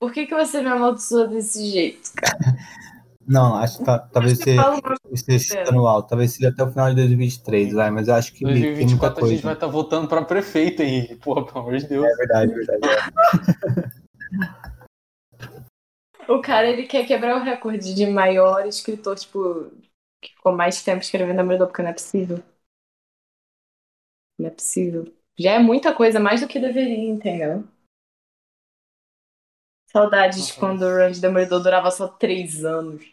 Por 0.00 0.12
que, 0.12 0.26
que 0.26 0.34
você 0.34 0.60
me 0.62 0.68
amaldiçoou 0.68 1.28
desse 1.28 1.70
jeito, 1.70 2.12
cara? 2.14 2.38
Não, 3.26 3.54
acho 3.54 3.78
que 3.78 3.84
tá- 3.86 3.98
talvez 4.00 4.36
Você 4.38 4.54
esteja 5.10 5.38
chutando 5.64 5.86
alto. 5.86 6.10
Talvez 6.10 6.32
seja 6.32 6.50
até 6.50 6.62
o 6.62 6.70
final 6.70 6.90
de 6.90 6.96
2023, 6.96 7.72
vai, 7.72 7.90
mas 7.90 8.06
eu 8.06 8.14
acho 8.16 8.30
que 8.34 8.40
tem 8.40 8.48
muita 8.48 8.60
2024 8.66 9.16
a 9.16 9.20
coisa. 9.20 9.34
gente 9.34 9.44
vai 9.44 9.54
estar 9.54 9.66
votando 9.66 10.06
pra 10.08 10.22
prefeito, 10.22 10.82
Henrique. 10.82 11.14
Porra, 11.24 11.46
pelo 11.46 11.60
amor 11.60 11.78
de 11.78 11.86
Deus. 11.88 12.04
É 12.04 12.16
verdade, 12.16 12.52
é 12.52 12.54
verdade. 12.54 13.12
O 16.28 16.40
cara, 16.40 16.68
ele 16.68 16.86
quer 16.86 17.06
quebrar 17.06 17.36
o 17.36 17.44
recorde 17.44 17.94
de 17.94 18.06
maior 18.06 18.66
escritor, 18.66 19.16
tipo, 19.16 19.70
que 20.22 20.30
ficou 20.34 20.54
mais 20.54 20.82
tempo 20.82 21.02
escrevendo 21.02 21.36
Demolidor, 21.36 21.66
porque 21.66 21.82
não 21.82 21.90
é 21.90 21.92
possível. 21.92 22.42
Não 24.38 24.46
é 24.46 24.50
possível. 24.50 25.04
Já 25.38 25.52
é 25.52 25.58
muita 25.58 25.94
coisa, 25.94 26.20
mais 26.20 26.40
do 26.40 26.48
que 26.48 26.60
deveria, 26.60 27.08
entendeu? 27.08 27.64
Saudades 29.90 30.46
de 30.46 30.52
Uhum. 30.54 30.58
quando 30.60 30.82
o 30.82 30.96
run 30.96 31.10
de 31.12 31.20
Demolidor 31.20 31.62
durava 31.62 31.90
só 31.90 32.08
três 32.08 32.64
anos. 32.64 33.04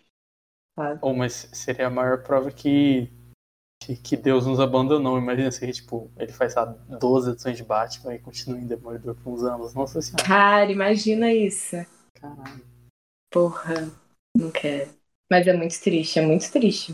Sabe? 0.76 1.00
Oh, 1.04 1.14
mas 1.14 1.50
seria 1.54 1.88
a 1.88 1.90
maior 1.90 2.24
prova 2.24 2.52
que, 2.52 3.10
que, 3.84 3.96
que 3.96 4.18
Deus 4.18 4.46
nos 4.48 4.60
abandonou. 4.60 5.18
Imagina 5.18 5.52
se, 5.52 5.72
tipo, 5.72 6.12
ele 6.18 6.32
faz, 6.32 6.54
sabe, 6.54 6.78
12 7.00 7.32
edições 7.32 7.58
de 7.58 7.64
Batman 7.64 8.16
e 8.16 8.20
continua 8.20 8.58
em 8.60 8.66
Demolidor 8.68 9.16
por 9.16 9.32
uns 9.34 9.44
anos. 9.44 9.74
Nossa 9.74 10.02
senhora, 10.02 10.24
Cara, 10.24 10.72
imagina 10.72 11.32
isso. 11.32 11.76
caralho. 12.20 12.66
Porra, 13.32 13.76
não 14.36 14.52
quero. 14.52 14.92
Mas 15.30 15.48
é 15.48 15.54
muito 15.54 15.80
triste, 15.82 16.20
é 16.20 16.22
muito 16.26 16.52
triste. 16.52 16.94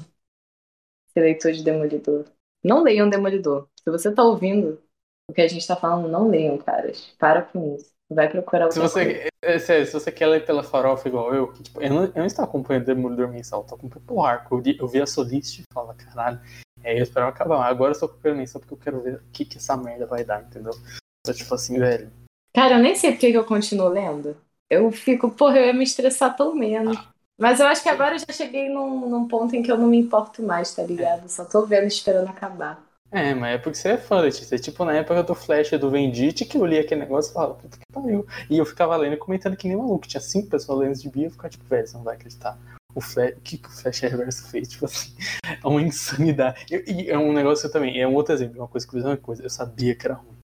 Ser 1.09 1.21
leitor 1.21 1.51
de 1.51 1.63
Demolidor. 1.63 2.25
Não 2.63 2.83
leiam 2.83 3.09
Demolidor. 3.09 3.67
Se 3.83 3.89
você 3.89 4.13
tá 4.13 4.23
ouvindo 4.23 4.81
o 5.29 5.33
que 5.33 5.41
a 5.41 5.47
gente 5.47 5.67
tá 5.67 5.75
falando, 5.75 6.07
não 6.07 6.29
leiam, 6.29 6.57
caras. 6.57 7.13
Para 7.19 7.41
com 7.41 7.75
isso. 7.75 7.91
Vai 8.09 8.29
procurar 8.29 8.71
Se 8.71 8.79
outra 8.79 8.93
coisa. 8.93 9.19
você, 9.19 9.29
é, 9.41 9.59
sério, 9.59 9.85
se 9.85 9.91
você 9.91 10.11
quer 10.11 10.27
ler 10.27 10.45
pela 10.45 10.63
farofa 10.63 11.09
igual 11.09 11.35
eu, 11.35 11.51
que, 11.51 11.63
tipo, 11.63 11.81
eu, 11.81 11.89
não, 11.89 12.03
eu 12.05 12.13
não 12.15 12.25
estou 12.25 12.45
acompanhando 12.45 12.85
Demolidor 12.85 13.27
mensal, 13.27 13.65
tô 13.65 13.75
acompanhando 13.75 14.13
o 14.13 14.23
arco. 14.23 14.55
Eu, 14.55 14.75
eu 14.79 14.87
vi 14.87 15.01
a 15.01 15.05
Solist 15.05 15.59
e 15.59 15.63
falo, 15.73 15.93
caralho, 15.93 16.39
é, 16.81 16.97
eu 16.97 17.03
esperava 17.03 17.31
acabar, 17.31 17.65
agora 17.65 17.93
eu 17.93 17.99
tô 17.99 18.05
acompanhando 18.05 18.37
mensal 18.37 18.61
porque 18.61 18.73
eu 18.73 18.77
quero 18.77 19.01
ver 19.01 19.15
o 19.15 19.23
que, 19.33 19.43
que 19.43 19.57
essa 19.57 19.75
merda 19.75 20.05
vai 20.05 20.23
dar, 20.23 20.41
entendeu? 20.41 20.71
Então, 21.19 21.35
tipo 21.35 21.53
assim, 21.53 21.77
velho. 21.77 22.09
Cara, 22.53 22.75
eu 22.75 22.79
nem 22.79 22.95
sei 22.95 23.11
por 23.11 23.19
que 23.19 23.27
eu 23.27 23.43
continuo 23.43 23.89
lendo. 23.89 24.37
Eu 24.69 24.89
fico, 24.91 25.29
porra, 25.29 25.59
eu 25.59 25.65
ia 25.65 25.73
me 25.73 25.83
estressar 25.83 26.35
tão 26.35 26.55
menos. 26.55 26.97
Mas 27.37 27.59
eu 27.59 27.67
acho 27.67 27.83
que 27.83 27.89
agora 27.89 28.15
eu 28.15 28.19
já 28.19 28.33
cheguei 28.33 28.69
num, 28.69 29.09
num 29.09 29.27
ponto 29.27 29.55
em 29.55 29.61
que 29.61 29.71
eu 29.71 29.77
não 29.77 29.87
me 29.87 29.97
importo 29.97 30.41
mais, 30.41 30.73
tá 30.73 30.81
ligado? 30.81 31.29
Só 31.29 31.45
tô 31.45 31.65
vendo 31.65 31.85
esperando 31.85 32.29
acabar. 32.29 32.86
É, 33.09 33.33
mas 33.33 33.55
é 33.55 33.57
porque 33.57 33.77
você 33.77 33.89
é 33.91 33.97
fã, 33.97 34.19
Letícia. 34.19 34.55
É 34.55 34.59
tipo 34.59 34.83
na 34.83 34.93
época 34.93 35.23
do 35.23 35.33
Flash 35.33 35.71
do 35.71 35.89
Vendite 35.89 36.43
que 36.45 36.57
eu 36.57 36.65
li 36.65 36.77
aquele 36.77 37.01
negócio 37.01 37.31
e 37.31 37.33
falava, 37.33 37.53
puta 37.55 37.77
que 37.77 37.83
pariu. 37.93 38.27
E 38.49 38.57
eu 38.57 38.65
ficava 38.65 38.95
lendo 38.97 39.13
e 39.13 39.17
comentando 39.17 39.55
que 39.55 39.67
nem 39.67 39.77
maluco. 39.77 40.07
Tinha 40.07 40.19
cinco 40.21 40.49
pessoas 40.49 40.79
lendo 40.79 40.99
de 40.99 41.09
Bia 41.09 41.23
e 41.23 41.25
eu 41.27 41.31
ficava 41.31 41.49
tipo, 41.49 41.63
velho, 41.65 41.87
você 41.87 41.95
não 41.95 42.03
vai 42.03 42.15
acreditar. 42.15 42.57
O, 42.93 42.99
Flash, 42.99 43.31
o 43.37 43.41
que, 43.41 43.57
que 43.59 43.67
o 43.67 43.71
Flash 43.71 43.99
Reverso 44.01 44.49
fez? 44.49 44.67
Tipo 44.69 44.85
assim, 44.85 45.15
é 45.45 45.67
uma 45.67 45.81
insanidade. 45.81 46.65
E 46.87 47.09
é 47.09 47.17
um 47.17 47.31
negócio 47.31 47.71
também, 47.71 47.99
é 48.01 48.07
um 48.07 48.15
outro 48.15 48.33
exemplo, 48.33 48.59
uma 48.59 48.67
coisa 48.67 48.85
que 48.87 48.93
eu 48.95 48.99
fiz 48.99 49.05
uma 49.05 49.17
coisa. 49.17 49.43
Eu 49.43 49.49
sabia 49.49 49.95
que 49.95 50.05
era 50.05 50.15
ruim. 50.15 50.37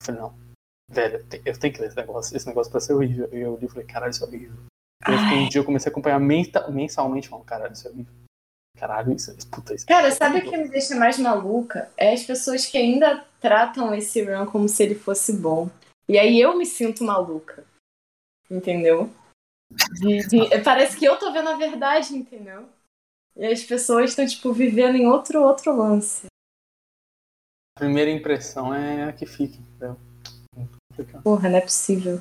Eu 0.00 0.06
falei, 0.06 0.20
não, 0.22 0.34
velho, 0.90 1.16
eu 1.18 1.24
te- 1.28 1.42
eu 1.44 1.58
tenho 1.58 1.74
que 1.74 1.80
ler 1.80 1.88
esse 1.88 1.96
negócio. 1.96 2.36
Esse 2.36 2.46
negócio 2.46 2.70
pra 2.72 2.80
ser 2.80 2.94
horrível. 2.94 3.28
E 3.32 3.38
eu 3.40 3.56
li 3.56 3.66
e 3.66 3.68
falei, 3.68 3.84
caralho, 3.86 4.10
isso 4.10 4.24
é 4.24 4.26
horrível. 4.26 4.56
E 5.06 5.12
eu 5.12 5.18
fiquei 5.18 5.38
um 5.38 5.48
dia 5.48 5.60
eu 5.60 5.64
comecei 5.64 5.90
a 5.90 5.92
acompanhar 5.92 6.18
mensalmente, 6.18 7.28
falando, 7.28 7.44
caralho, 7.44 7.72
isso 7.74 7.86
é 7.86 7.90
horrível. 7.90 8.12
Caralho, 8.76 9.12
isso, 9.12 9.34
puta, 9.48 9.74
isso. 9.74 9.86
Cara, 9.86 10.10
sabe 10.12 10.38
o 10.38 10.42
que 10.50 10.56
me 10.56 10.68
deixa 10.68 10.94
mais 10.94 11.18
maluca? 11.18 11.90
É 11.96 12.12
as 12.12 12.22
pessoas 12.22 12.66
que 12.66 12.78
ainda 12.78 13.24
tratam 13.40 13.94
esse 13.94 14.22
run 14.22 14.46
como 14.46 14.68
se 14.68 14.82
ele 14.82 14.94
fosse 14.94 15.32
bom. 15.32 15.68
E 16.08 16.18
aí 16.18 16.40
eu 16.40 16.56
me 16.56 16.64
sinto 16.64 17.02
maluca. 17.04 17.64
Entendeu? 18.50 19.10
De- 20.00 20.26
de- 20.26 20.62
Parece 20.62 20.96
que 20.96 21.04
eu 21.04 21.18
tô 21.18 21.32
vendo 21.32 21.48
a 21.48 21.56
verdade, 21.56 22.14
entendeu? 22.16 22.68
E 23.36 23.44
as 23.46 23.62
pessoas 23.62 24.10
estão, 24.10 24.26
tipo, 24.26 24.52
vivendo 24.52 24.96
em 24.96 25.06
outro 25.06 25.42
outro 25.42 25.76
lance. 25.76 26.26
A 27.76 27.80
primeira 27.80 28.10
impressão 28.10 28.72
é 28.74 29.04
a 29.04 29.12
que 29.12 29.26
fica, 29.26 29.56
entendeu? 29.58 29.96
Porra, 31.22 31.48
não 31.48 31.58
é 31.58 31.60
possível. 31.60 32.20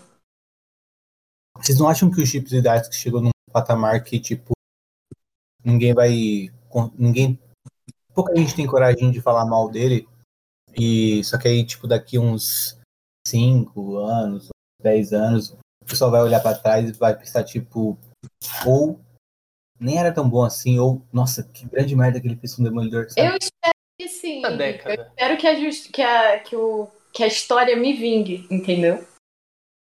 Vocês 1.58 1.80
não 1.80 1.88
acham 1.88 2.12
que 2.12 2.22
o 2.22 2.26
Chips 2.26 2.52
e 2.52 2.62
Darks 2.62 2.96
chegou 2.96 3.22
num 3.22 3.32
patamar 3.52 4.04
que, 4.04 4.20
tipo, 4.20 4.52
ninguém 5.68 5.94
vai. 5.94 6.50
Ninguém. 6.98 7.40
Pouca 8.14 8.36
gente 8.36 8.56
tem 8.56 8.66
coragem 8.66 9.12
de 9.12 9.22
falar 9.22 9.46
mal 9.46 9.70
dele. 9.70 10.08
E 10.76 11.24
só 11.24 11.38
que 11.38 11.48
aí, 11.48 11.66
tipo, 11.66 11.88
daqui 11.88 12.18
uns 12.18 12.80
5 13.28 13.98
anos, 13.98 14.50
10 14.82 15.14
anos, 15.14 15.50
o 15.82 15.86
pessoal 15.86 16.12
vai 16.12 16.22
olhar 16.22 16.40
pra 16.40 16.58
trás 16.58 16.88
e 16.90 16.94
vai 16.94 17.18
pensar, 17.18 17.44
tipo, 17.44 17.98
ou 18.66 19.00
nem 19.80 19.98
era 20.00 20.12
tão 20.14 20.28
bom 20.30 20.44
assim, 20.44 20.80
ou, 20.80 21.02
nossa, 21.12 21.44
que 21.44 21.68
grande 21.68 21.96
merda 21.96 22.20
que 22.20 22.28
ele 22.28 22.36
fez 22.36 22.56
com 22.56 22.62
o 22.62 22.66
Demolidor. 22.66 23.10
sabe? 23.10 23.28
Eu 23.28 23.38
espero 23.38 23.74
que 24.00 24.08
sim. 24.08 24.42
Eu 24.44 25.04
espero 25.04 25.38
que 25.38 25.48
a, 25.48 25.56
just- 25.56 25.92
que 25.92 26.02
a, 26.02 26.40
que 26.40 26.56
o... 26.56 26.88
que 27.14 27.24
a 27.24 27.28
história 27.28 27.76
me 27.76 27.94
vingue, 27.94 28.48
entendeu? 28.50 29.06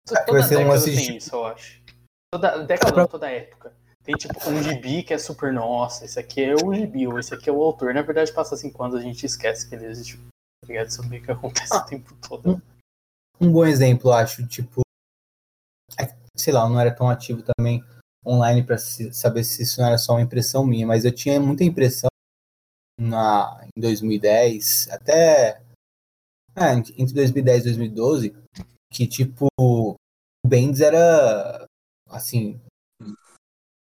Toda 0.07 0.25
vai 0.33 0.43
ser 0.43 0.57
um 0.57 0.59
década 0.59 0.75
lance 0.75 0.95
tem 0.95 1.05
tipo- 1.05 1.17
isso, 1.19 1.35
eu 1.35 1.47
acho. 1.47 1.81
Toda 2.33 2.65
década, 2.65 3.09
toda 3.09 3.31
época. 3.31 3.75
Tem 4.11 4.17
tipo 4.17 4.51
um 4.51 4.61
gibi 4.61 5.05
que 5.05 5.15
é 5.15 5.19
super, 5.19 5.53
nossa, 5.53 6.05
esse 6.05 6.19
aqui 6.19 6.43
é 6.43 6.55
o 6.57 6.75
gibi, 6.75 7.07
ou 7.07 7.17
esse 7.21 7.33
aqui 7.33 7.49
é 7.49 7.53
o 7.53 7.63
autor. 7.63 7.95
Na 7.95 8.03
verdade, 8.03 8.33
passa 8.33 8.57
cinco 8.57 8.83
anos 8.83 8.97
a 8.97 9.01
gente 9.01 9.25
esquece 9.25 9.69
que 9.69 9.75
ele 9.77 9.87
existe. 9.87 10.17
Tá 10.17 10.67
ligado? 10.67 10.89
Isso 10.89 11.09
meio 11.09 11.23
que 11.23 11.31
acontece 11.31 11.77
o 11.77 11.87
tempo 11.87 12.13
todo. 12.17 12.61
Um 13.41 13.53
bom 13.53 13.65
exemplo, 13.65 14.13
acho, 14.13 14.45
tipo, 14.49 14.81
é, 15.97 16.13
sei 16.37 16.53
lá, 16.53 16.65
eu 16.65 16.71
não 16.71 16.81
era 16.81 16.93
tão 16.93 17.09
ativo 17.09 17.45
também 17.57 17.85
online 18.27 18.65
pra 18.65 18.77
se- 18.79 19.13
saber 19.13 19.45
se 19.45 19.63
isso 19.63 19.81
não 19.81 19.87
era 19.87 19.97
só 19.97 20.15
uma 20.15 20.23
impressão 20.23 20.67
minha, 20.67 20.89
mas 20.89 21.05
eu 21.05 21.15
tinha 21.15 21.39
muita 21.39 21.63
impressão 21.63 22.11
na, 22.99 23.65
em 23.65 23.81
2010, 23.81 24.89
até 24.91 25.63
é, 26.57 26.73
entre 26.75 27.15
2010 27.15 27.61
e 27.61 27.65
2012, 27.67 28.35
que 28.93 29.07
tipo, 29.07 29.47
o 29.57 29.95
Bendis 30.45 30.81
era 30.81 31.65
assim, 32.09 32.61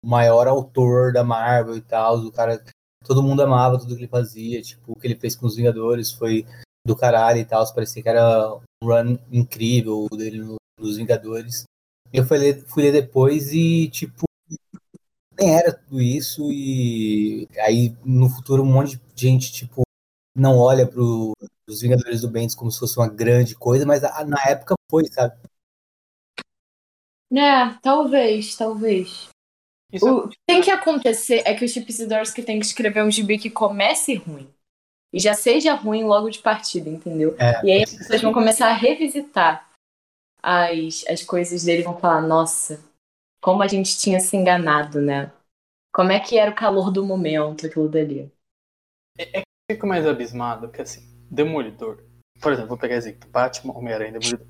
maior 0.03 0.47
autor 0.47 1.13
da 1.13 1.23
Marvel 1.23 1.75
e 1.77 1.81
tal, 1.81 2.17
o 2.19 2.31
cara, 2.31 2.63
todo 3.05 3.23
mundo 3.23 3.41
amava 3.41 3.77
tudo 3.79 3.95
que 3.95 4.01
ele 4.01 4.07
fazia, 4.07 4.61
tipo, 4.61 4.91
o 4.93 4.99
que 4.99 5.07
ele 5.07 5.15
fez 5.15 5.35
com 5.35 5.45
os 5.45 5.55
Vingadores 5.55 6.11
foi 6.11 6.45
do 6.85 6.95
caralho 6.95 7.39
e 7.39 7.45
tal, 7.45 7.63
parecia 7.73 8.01
que 8.01 8.09
era 8.09 8.55
um 8.83 8.87
run 8.87 9.17
incrível 9.31 10.07
dele 10.11 10.39
no- 10.39 10.55
nos 10.79 10.97
Vingadores. 10.97 11.63
Eu 12.11 12.25
fui 12.25 12.37
ler, 12.37 12.65
fui 12.67 12.83
ler 12.83 12.91
depois 12.91 13.53
e, 13.53 13.87
tipo, 13.89 14.23
nem 15.37 15.55
era 15.55 15.73
tudo 15.73 16.01
isso 16.01 16.51
e 16.51 17.47
aí 17.59 17.95
no 18.03 18.29
futuro 18.29 18.63
um 18.63 18.65
monte 18.65 18.97
de 19.15 19.21
gente, 19.27 19.51
tipo, 19.51 19.81
não 20.35 20.57
olha 20.57 20.87
pro 20.87 21.33
os 21.67 21.81
Vingadores 21.81 22.21
do 22.21 22.29
Bendis 22.29 22.55
como 22.55 22.69
se 22.71 22.79
fosse 22.79 22.97
uma 22.97 23.07
grande 23.07 23.55
coisa, 23.55 23.85
mas 23.85 24.03
a- 24.03 24.25
na 24.25 24.41
época 24.45 24.75
foi, 24.89 25.05
sabe? 25.07 25.35
É, 27.33 27.73
talvez, 27.81 28.55
talvez. 28.57 29.29
Isso 29.91 30.07
O 30.07 30.29
que 30.29 30.37
tem 30.47 30.61
que 30.61 30.71
acontecer 30.71 31.43
é 31.45 31.53
que 31.53 31.65
o 31.65 31.67
Chip 31.67 31.91
Zdarsky 31.91 32.43
tem 32.43 32.59
que 32.59 32.65
escrever 32.65 33.03
um 33.03 33.11
gibi 33.11 33.37
que 33.37 33.49
comece 33.49 34.15
ruim. 34.15 34.49
E 35.13 35.19
já 35.19 35.33
seja 35.33 35.73
ruim 35.73 36.03
logo 36.03 36.29
de 36.29 36.39
partida, 36.39 36.89
entendeu? 36.89 37.35
É. 37.37 37.65
E 37.65 37.71
aí 37.71 37.83
as 37.83 37.93
pessoas 37.93 38.21
vão 38.21 38.33
começar 38.33 38.67
a 38.67 38.73
revisitar 38.73 39.69
as, 40.41 41.05
as 41.07 41.23
coisas 41.23 41.63
dele 41.63 41.83
vão 41.83 41.97
falar, 41.97 42.21
nossa, 42.21 42.83
como 43.41 43.61
a 43.61 43.67
gente 43.67 43.97
tinha 43.97 44.19
se 44.19 44.35
enganado, 44.35 44.99
né? 44.99 45.31
Como 45.93 46.11
é 46.11 46.19
que 46.19 46.37
era 46.37 46.51
o 46.51 46.55
calor 46.55 46.91
do 46.91 47.05
momento, 47.05 47.65
aquilo 47.65 47.89
dali. 47.89 48.31
eu 49.17 49.41
fico 49.69 49.85
mais 49.85 50.07
abismado 50.07 50.69
que 50.69 50.81
assim, 50.81 51.05
Demolidor. 51.29 52.03
Por 52.41 52.51
exemplo, 52.51 52.69
vou 52.69 52.77
pegar 52.77 52.95
exemplo, 52.95 53.29
Batman, 53.29 53.77
Homem-Aranha 53.77 54.09
e 54.09 54.19
Demolidor. 54.19 54.47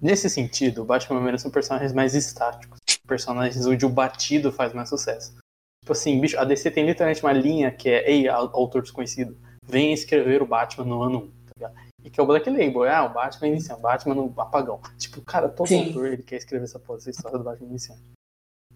Nesse 0.00 0.28
sentido, 0.28 0.84
Batman 0.84 1.14
e 1.14 1.18
Homem-Aranha 1.18 1.38
são 1.38 1.50
personagens 1.50 1.92
mais 1.92 2.14
estáticos. 2.14 2.78
Personagens 3.12 3.66
onde 3.66 3.84
o 3.84 3.90
batido 3.90 4.50
faz 4.50 4.72
mais 4.72 4.88
sucesso. 4.88 5.36
Tipo 5.82 5.92
assim, 5.92 6.18
bicho, 6.18 6.38
a 6.38 6.44
DC 6.44 6.70
tem 6.70 6.86
literalmente 6.86 7.22
uma 7.22 7.32
linha 7.32 7.70
que 7.70 7.90
é, 7.90 8.10
ei, 8.10 8.26
autor 8.26 8.80
desconhecido, 8.80 9.36
vem 9.66 9.92
escrever 9.92 10.40
o 10.40 10.46
Batman 10.46 10.86
no 10.86 11.02
ano 11.02 11.18
1, 11.18 11.28
tá 11.28 11.52
ligado? 11.56 11.74
E 12.02 12.08
que 12.08 12.18
é 12.18 12.22
o 12.22 12.26
Black 12.26 12.48
Label, 12.48 12.84
ah, 12.84 13.04
o 13.04 13.12
Batman 13.12 13.48
iniciante, 13.48 13.80
o 13.80 13.82
Batman 13.82 14.14
no 14.14 14.32
apagão. 14.40 14.80
Tipo, 14.96 15.20
cara, 15.20 15.50
todo 15.50 15.68
Sim. 15.68 15.88
autor 15.88 16.06
ele 16.06 16.22
quer 16.22 16.36
escrever 16.36 16.64
essa, 16.64 16.78
porra, 16.78 16.98
essa 17.00 17.10
história 17.10 17.36
do 17.36 17.44
Batman 17.44 17.68
iniciante. 17.68 18.00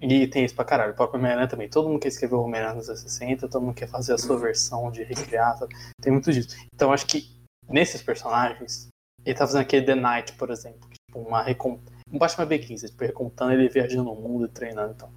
E 0.03 0.27
tem 0.27 0.45
isso 0.45 0.55
pra 0.55 0.67
caralho, 0.67 0.93
o 0.93 0.97
próprio 0.97 1.19
Homem-Aranha 1.19 1.49
também. 1.49 1.71
Todo 1.71 1.89
mundo 1.89 2.01
quer 2.01 2.09
escrever 2.09 2.35
o 2.35 2.43
Homem-Aranha 2.43 2.75
nos 2.75 2.91
anos 2.91 3.01
60, 3.01 3.49
todo 3.49 3.63
mundo 3.63 3.75
quer 3.75 3.89
fazer 3.89 4.13
a 4.13 4.19
sua 4.19 4.39
versão 4.39 4.91
de 4.91 5.03
recriar, 5.03 5.57
sabe? 5.57 5.75
tem 6.03 6.13
muito 6.13 6.31
disso. 6.31 6.55
Então 6.75 6.93
acho 6.93 7.07
que 7.07 7.35
nesses 7.67 8.03
personagens, 8.03 8.89
ele 9.25 9.35
tá 9.35 9.47
fazendo 9.47 9.63
aquele 9.63 9.87
The 9.87 9.95
Knight, 9.95 10.35
por 10.35 10.51
exemplo, 10.51 10.87
que, 10.91 10.97
tipo, 11.09 11.27
uma 11.27 11.43
recon... 11.43 11.81
um 12.13 12.19
Batman 12.19 12.47
B15, 12.47 12.89
tipo, 12.91 13.05
recontando 13.05 13.53
ele 13.53 13.69
viajando 13.69 14.05
no 14.05 14.15
mundo 14.15 14.47
e 14.47 14.49
treinando 14.49 14.93
e 14.93 14.97
tal. 14.97 15.11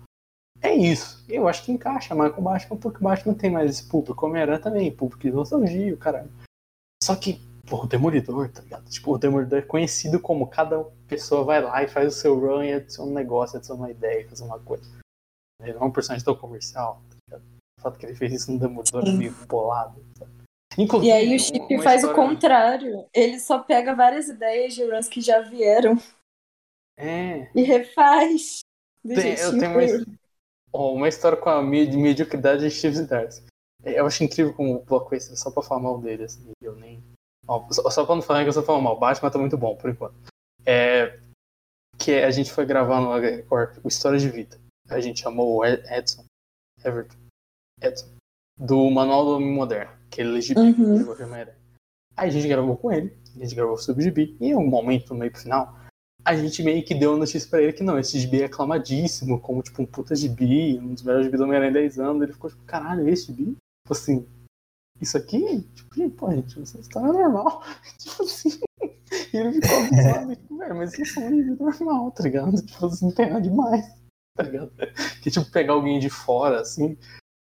É 0.61 0.73
isso. 0.73 1.23
Eu 1.29 1.47
acho 1.47 1.63
que 1.63 1.71
encaixa 1.71 2.13
mais 2.13 2.33
com 2.33 2.41
o 2.41 2.43
Batman, 2.43 2.77
porque 2.77 2.97
o 2.97 3.03
Batman 3.03 3.33
tem 3.33 3.49
mais 3.49 3.69
esse 3.69 3.87
público. 3.87 4.25
O 4.25 4.29
Homem-Aranha 4.29 4.59
também, 4.59 4.91
público 4.91 5.21
de 5.21 5.31
nostalgia, 5.31 5.93
o 5.93 5.97
caralho. 5.97 6.29
Só 7.01 7.15
que, 7.15 7.39
pô, 7.65 7.83
o 7.83 7.87
Demolidor, 7.87 8.49
tá 8.51 8.61
ligado? 8.61 8.89
Tipo, 8.89 9.13
o 9.13 9.17
Demolidor 9.17 9.59
é 9.59 9.61
conhecido 9.61 10.19
como 10.19 10.47
cada 10.47 10.83
pessoa 11.07 11.45
vai 11.45 11.61
lá 11.61 11.81
e 11.81 11.87
faz 11.87 12.13
o 12.13 12.17
seu 12.19 12.37
run 12.37 12.63
e 12.63 12.73
adiciona 12.73 13.09
um 13.09 13.13
negócio, 13.13 13.55
adiciona 13.57 13.81
uma 13.81 13.91
ideia, 13.91 14.27
faz 14.27 14.41
uma 14.41 14.59
coisa. 14.59 14.83
Ele 15.61 15.73
não 15.73 15.83
é 15.83 15.85
um 15.85 15.91
personagem 15.91 16.25
tão 16.25 16.35
comercial, 16.35 17.01
tá 17.09 17.15
ligado? 17.29 17.47
O 17.79 17.81
fato 17.81 17.97
que 17.97 18.05
ele 18.05 18.15
fez 18.15 18.33
isso 18.33 18.51
no 18.51 18.59
Demolidor 18.59 19.07
é 19.07 19.11
meio 19.11 19.33
bolado, 19.47 20.03
sabe? 20.17 20.31
Inclusive, 20.77 21.09
E 21.09 21.11
aí 21.13 21.35
o 21.35 21.39
Chip 21.39 21.81
faz 21.81 22.03
o 22.03 22.07
história- 22.07 22.15
contrário. 22.15 23.05
Ele 23.13 23.39
só 23.39 23.59
pega 23.59 23.95
várias 23.95 24.27
ideias 24.27 24.73
de 24.73 24.83
runs 24.83 25.07
que 25.07 25.21
já 25.21 25.39
vieram 25.41 25.97
É. 26.99 27.49
e 27.55 27.61
refaz. 27.63 28.59
Tem- 29.07 29.35
eu 29.39 29.57
tenho 29.57 29.71
uma, 29.71 30.05
ó, 30.73 30.93
uma 30.93 31.07
história 31.07 31.37
com 31.37 31.49
a 31.49 31.63
medi- 31.63 31.95
mediocridade 31.97 32.61
de 32.61 32.69
Steve 32.71 32.97
Zdarsky. 32.97 33.45
Eu 33.83 34.05
acho 34.05 34.23
incrível 34.23 34.53
como 34.53 34.83
o 34.87 34.99
twist 34.99 35.31
é 35.31 35.35
só 35.37 35.49
pra 35.49 35.63
falar 35.63 35.81
mal 35.81 35.97
dele, 35.99 36.25
assim, 36.25 36.51
eu 36.61 36.75
nem... 36.75 37.01
ó, 37.47 37.65
só, 37.71 37.89
só 37.89 38.05
pra 38.05 38.15
não 38.15 38.21
falar 38.21 38.43
que 38.43 38.49
eu 38.49 38.53
só 38.53 38.61
falo 38.61 38.81
mal, 38.81 38.97
o 38.97 38.99
Batman 38.99 39.31
tá 39.31 39.39
muito 39.39 39.57
bom, 39.57 39.77
por 39.77 39.89
enquanto. 39.89 40.15
É, 40.65 41.17
que 41.97 42.11
a 42.15 42.29
gente 42.29 42.51
foi 42.51 42.65
gravar 42.65 42.99
no 42.99 43.17
Record 43.17 43.77
o 43.83 43.87
História 43.87 44.19
de 44.19 44.29
Vida. 44.29 44.59
A 44.89 44.99
gente 44.99 45.21
chamou 45.21 45.57
o 45.57 45.65
Ed- 45.65 45.83
Edson, 45.89 46.25
Everton, 46.83 47.15
Edson, 47.81 48.09
do 48.57 48.89
Manual 48.91 49.23
do 49.23 49.31
Homem 49.37 49.53
Moderno, 49.53 49.93
que 50.09 50.19
ele 50.19 50.37
é 50.37 50.59
Uhum. 50.59 51.09
Homem-Aranha. 51.11 51.57
Aí 52.17 52.27
a 52.27 52.31
gente 52.31 52.47
gravou 52.49 52.75
com 52.75 52.91
ele, 52.91 53.17
a 53.33 53.39
gente 53.39 53.55
gravou 53.55 53.77
sobre 53.77 54.01
o 54.01 54.03
gibi, 54.03 54.35
e 54.41 54.47
em 54.47 54.55
um 54.55 54.67
momento, 54.67 55.13
no 55.13 55.19
meio 55.21 55.31
pro 55.31 55.39
final, 55.41 55.78
a 56.29 56.35
gente 56.35 56.61
meio 56.61 56.85
que 56.85 56.93
deu 56.93 57.17
notícia 57.17 57.49
pra 57.49 57.59
ele 57.59 57.73
que 57.73 57.81
não, 57.81 57.97
esse 57.97 58.19
gibi 58.19 58.43
é 58.43 58.45
aclamadíssimo, 58.45 59.39
como 59.39 59.63
tipo 59.63 59.81
um 59.81 59.85
puta 59.85 60.15
gibi, 60.15 60.77
um 60.79 60.93
dos 60.93 61.01
melhores 61.01 61.25
gibi 61.25 61.37
do 61.37 61.43
Homem-Aranha 61.43 61.71
em 61.71 61.73
10 61.73 61.99
anos. 61.99 62.21
Ele 62.21 62.33
ficou 62.33 62.51
tipo, 62.51 62.61
caralho, 62.65 63.09
esse 63.09 63.25
gibi? 63.25 63.45
Tipo 63.45 63.93
assim, 63.93 64.27
isso 65.01 65.17
aqui? 65.17 65.61
Tipo, 65.73 66.09
pô, 66.11 66.29
gente, 66.29 66.61
história 66.61 67.07
é 67.07 67.11
normal. 67.13 67.63
tipo 67.97 68.21
assim. 68.21 68.59
E 69.33 69.37
ele 69.37 69.53
ficou 69.53 69.79
abismado, 69.79 70.35
tipo, 70.35 70.57
velho, 70.57 70.75
mas 70.75 70.99
isso 70.99 71.19
é 71.19 71.23
um 71.25 71.35
gibi 71.35 71.59
normal, 71.59 72.11
tá 72.11 72.23
ligado? 72.23 72.51
Tipo, 72.63 72.85
assim, 72.85 73.05
não 73.05 73.11
tem 73.11 73.27
nada 73.27 73.41
demais, 73.41 73.85
tá 74.37 74.43
ligado? 74.43 74.71
Que 75.23 75.31
tipo, 75.31 75.49
pegar 75.49 75.73
alguém 75.73 75.99
de 75.99 76.11
fora, 76.11 76.61
assim, 76.61 76.95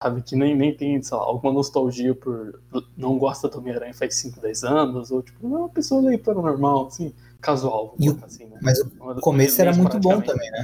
sabe, 0.01 0.23
que 0.23 0.35
nem, 0.35 0.55
nem 0.55 0.75
tem, 0.75 0.99
sei 1.03 1.15
lá, 1.15 1.23
alguma 1.23 1.53
nostalgia 1.53 2.15
por 2.15 2.59
não 2.97 3.19
gosta 3.19 3.47
do 3.47 3.59
Homem-Aranha 3.59 3.93
faz 3.93 4.15
5, 4.15 4.41
10 4.41 4.63
anos, 4.63 5.11
ou 5.11 5.21
tipo, 5.21 5.47
não 5.47 5.57
é 5.57 5.59
uma 5.59 5.69
pessoa 5.69 6.01
leitora 6.01 6.41
normal, 6.41 6.87
assim, 6.87 7.13
casual, 7.41 7.95
E 7.99 8.09
o- 8.09 8.19
assim, 8.23 8.45
né? 8.45 8.59
Mas 8.61 8.79
o 8.79 9.19
começo 9.21 9.59
era 9.61 9.73
muito 9.73 9.99
bom 9.99 10.21
também, 10.21 10.49
né? 10.51 10.63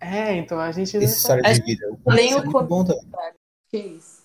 É, 0.00 0.32
então 0.36 0.58
a 0.58 0.70
gente. 0.72 0.96
Essa 0.96 1.04
história 1.16 1.42
de 1.42 1.62
vida. 1.62 1.86
O 2.04 2.12
nem 2.14 2.30
começo 2.32 2.36
o 2.36 2.40
é 2.40 2.44
muito 2.44 2.62
bom 2.68 2.84
também. 2.84 3.04
Que 3.70 3.78
isso? 3.78 4.22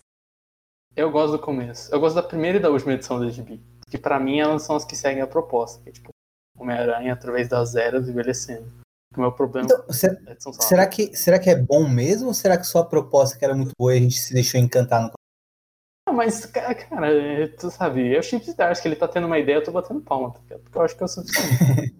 Eu 0.95 1.11
gosto 1.11 1.33
do 1.33 1.39
começo. 1.39 1.93
Eu 1.93 1.99
gosto 1.99 2.15
da 2.15 2.23
primeira 2.23 2.57
e 2.57 2.61
da 2.61 2.69
última 2.69 2.93
edição 2.93 3.19
da 3.19 3.29
GB. 3.29 3.59
Que 3.89 3.97
pra 3.97 4.19
mim 4.19 4.39
elas 4.39 4.63
são 4.63 4.75
as 4.75 4.85
que 4.85 4.95
seguem 4.95 5.21
a 5.21 5.27
proposta. 5.27 5.81
Que 5.83 5.89
é 5.89 5.91
tipo, 5.91 6.09
Homem-Aranha 6.57 7.11
através 7.13 7.49
das 7.49 7.75
eras 7.75 8.07
envelhecendo. 8.07 8.71
O 9.15 9.19
meu 9.19 9.31
problema 9.31 9.67
Então, 9.69 9.93
será, 9.93 10.13
é 10.25 10.29
a 10.29 10.31
edição 10.31 10.53
só- 10.53 10.61
será 10.61 10.87
que, 10.87 11.15
será 11.15 11.39
que 11.39 11.49
é 11.49 11.55
bom 11.55 11.87
mesmo 11.87 12.27
ou 12.27 12.33
será 12.33 12.57
que 12.57 12.65
só 12.65 12.79
a 12.79 12.85
proposta 12.85 13.37
que 13.37 13.43
era 13.45 13.53
muito 13.55 13.71
boa 13.77 13.93
e 13.93 13.97
a 13.97 14.01
gente 14.01 14.17
se 14.19 14.33
deixou 14.33 14.59
encantar 14.59 15.01
no 15.03 15.11
mas, 16.15 16.45
ca- 16.45 16.73
cara, 16.73 17.11
é, 17.11 17.47
tu 17.47 17.69
sabe, 17.69 18.15
é 18.15 18.19
o 18.19 18.23
Chip 18.23 18.47
Stars 18.49 18.79
que 18.79 18.87
ele 18.87 18.95
tá 18.95 19.07
tendo 19.07 19.27
uma 19.27 19.37
ideia, 19.39 19.57
eu 19.57 19.63
tô 19.63 19.71
batendo 19.71 20.01
palma, 20.01 20.31
tá? 20.33 20.57
Porque 20.57 20.77
eu 20.77 20.81
acho 20.81 20.95
que 20.95 21.03
é 21.03 21.05
o 21.05 21.07
suficiente. 21.07 21.95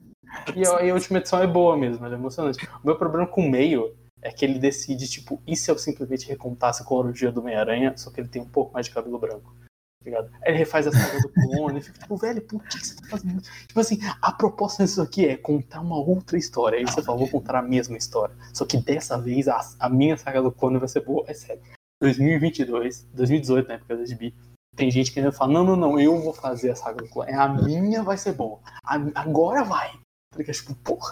e, 0.55 0.67
a, 0.67 0.83
e 0.83 0.89
a 0.89 0.93
última 0.93 1.19
edição 1.19 1.41
é 1.41 1.47
boa 1.47 1.77
mesmo, 1.77 2.05
ela 2.05 2.15
é 2.15 2.17
emocionante. 2.17 2.65
O 2.83 2.85
meu 2.87 2.97
problema 2.97 3.27
com 3.27 3.41
o 3.41 3.49
meio 3.49 3.95
é 4.21 4.31
que 4.31 4.43
ele 4.43 4.57
decide, 4.59 5.07
tipo, 5.07 5.41
e 5.45 5.55
se 5.55 5.69
eu 5.69 5.77
simplesmente 5.77 6.27
recontasse 6.27 6.81
a 6.81 6.85
cronologia 6.85 7.31
do 7.31 7.41
Homem-Aranha, 7.41 7.93
só 7.95 8.09
que 8.09 8.19
ele 8.21 8.27
tem 8.27 8.41
um 8.41 8.49
pouco 8.49 8.73
mais 8.73 8.87
de 8.87 8.91
cabelo 8.91 9.19
branco. 9.19 9.53
tá 9.59 9.65
Ligado? 10.05 10.31
Aí 10.41 10.49
ele 10.51 10.57
refaz 10.57 10.87
a 10.87 10.91
saga 10.91 11.19
do 11.19 11.29
clone 11.29 11.79
e 11.79 11.81
fica 11.81 11.99
tipo, 11.99 12.17
velho, 12.17 12.41
por 12.41 12.63
que 12.63 12.79
você 12.83 12.95
tá 12.95 13.07
fazendo 13.07 13.41
isso? 13.41 13.51
Tipo 13.67 13.79
assim, 13.79 13.99
a 14.21 14.31
proposta 14.31 14.83
disso 14.83 15.01
aqui 15.01 15.27
é 15.27 15.37
contar 15.37 15.81
uma 15.81 15.97
outra 15.97 16.37
história. 16.37 16.79
Aí 16.79 16.85
você 16.85 17.01
fala, 17.03 17.17
vou 17.19 17.29
contar 17.29 17.59
a 17.59 17.61
mesma 17.61 17.97
história. 17.97 18.35
Só 18.53 18.65
que 18.65 18.77
dessa 18.77 19.17
vez 19.19 19.47
a, 19.47 19.59
a 19.79 19.89
minha 19.89 20.17
saga 20.17 20.41
do 20.41 20.51
clone 20.51 20.79
vai 20.79 20.87
ser 20.87 21.01
boa. 21.01 21.23
É 21.27 21.33
sério. 21.33 21.61
2022, 22.01 23.07
2018, 23.13 23.67
na 23.67 23.73
época 23.75 23.97
da 23.97 24.05
GB, 24.05 24.33
tem 24.75 24.91
gente 24.91 25.11
que 25.11 25.19
ainda 25.19 25.31
fala, 25.31 25.53
não, 25.53 25.63
não, 25.63 25.75
não, 25.75 25.99
eu 25.99 26.19
vou 26.21 26.33
fazer 26.33 26.71
a 26.71 26.75
saga 26.75 27.01
do 27.03 27.09
clone. 27.09 27.31
A 27.31 27.47
minha 27.47 28.03
vai 28.03 28.17
ser 28.17 28.33
boa. 28.33 28.59
A- 28.83 29.11
agora 29.15 29.63
vai. 29.63 29.91
Porque, 30.33 30.51
tipo, 30.51 30.75
porra. 30.75 31.11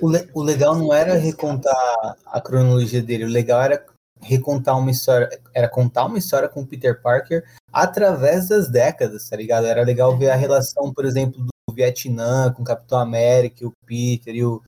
O, 0.00 0.08
le- 0.08 0.28
o 0.34 0.42
legal 0.42 0.74
não 0.76 0.92
era 0.92 1.14
recontar 1.14 2.16
a 2.26 2.40
cronologia 2.40 3.02
dele, 3.02 3.24
o 3.24 3.28
legal 3.28 3.62
era 3.62 3.84
recontar 4.20 4.76
uma 4.78 4.90
história, 4.90 5.28
era 5.54 5.68
contar 5.68 6.04
uma 6.04 6.18
história 6.18 6.48
com 6.48 6.60
o 6.60 6.66
Peter 6.66 7.00
Parker 7.00 7.44
através 7.72 8.48
das 8.48 8.68
décadas, 8.68 9.28
tá 9.28 9.36
ligado? 9.36 9.66
Era 9.66 9.82
legal 9.82 10.16
ver 10.18 10.30
a 10.30 10.36
relação, 10.36 10.92
por 10.92 11.04
exemplo, 11.04 11.42
do 11.42 11.74
Vietnã 11.74 12.52
com 12.52 12.62
o 12.62 12.64
Capitão 12.64 12.98
América, 12.98 13.64
e 13.64 13.66
o 13.66 13.72
Peter 13.86 14.34
e 14.34 14.44
o 14.44 14.60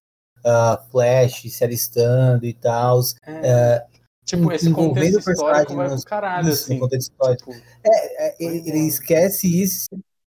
ah, 0.44 0.81
Flash 0.90 1.43
se 1.51 1.62
alistando 1.64 2.47
e 2.47 2.55
tal. 2.55 3.01
É, 3.27 3.85
tipo, 4.24 4.53
esse 4.53 4.69
envolvendo 4.69 4.94
contexto 4.94 5.20
o 5.20 5.24
personagem 5.24 5.32
histórico 5.62 5.74
vai 5.77 5.86
pro 5.86 5.94
nos- 5.94 6.05
caralho, 6.05 6.49
Isso, 6.49 6.65
assim. 6.65 6.78
contexto 6.78 7.11
histórico. 7.11 7.53
Tipo, 7.53 7.65
É, 7.85 8.44
ele, 8.44 8.69
ele 8.69 8.78
esquece 8.86 9.62
isso 9.62 9.86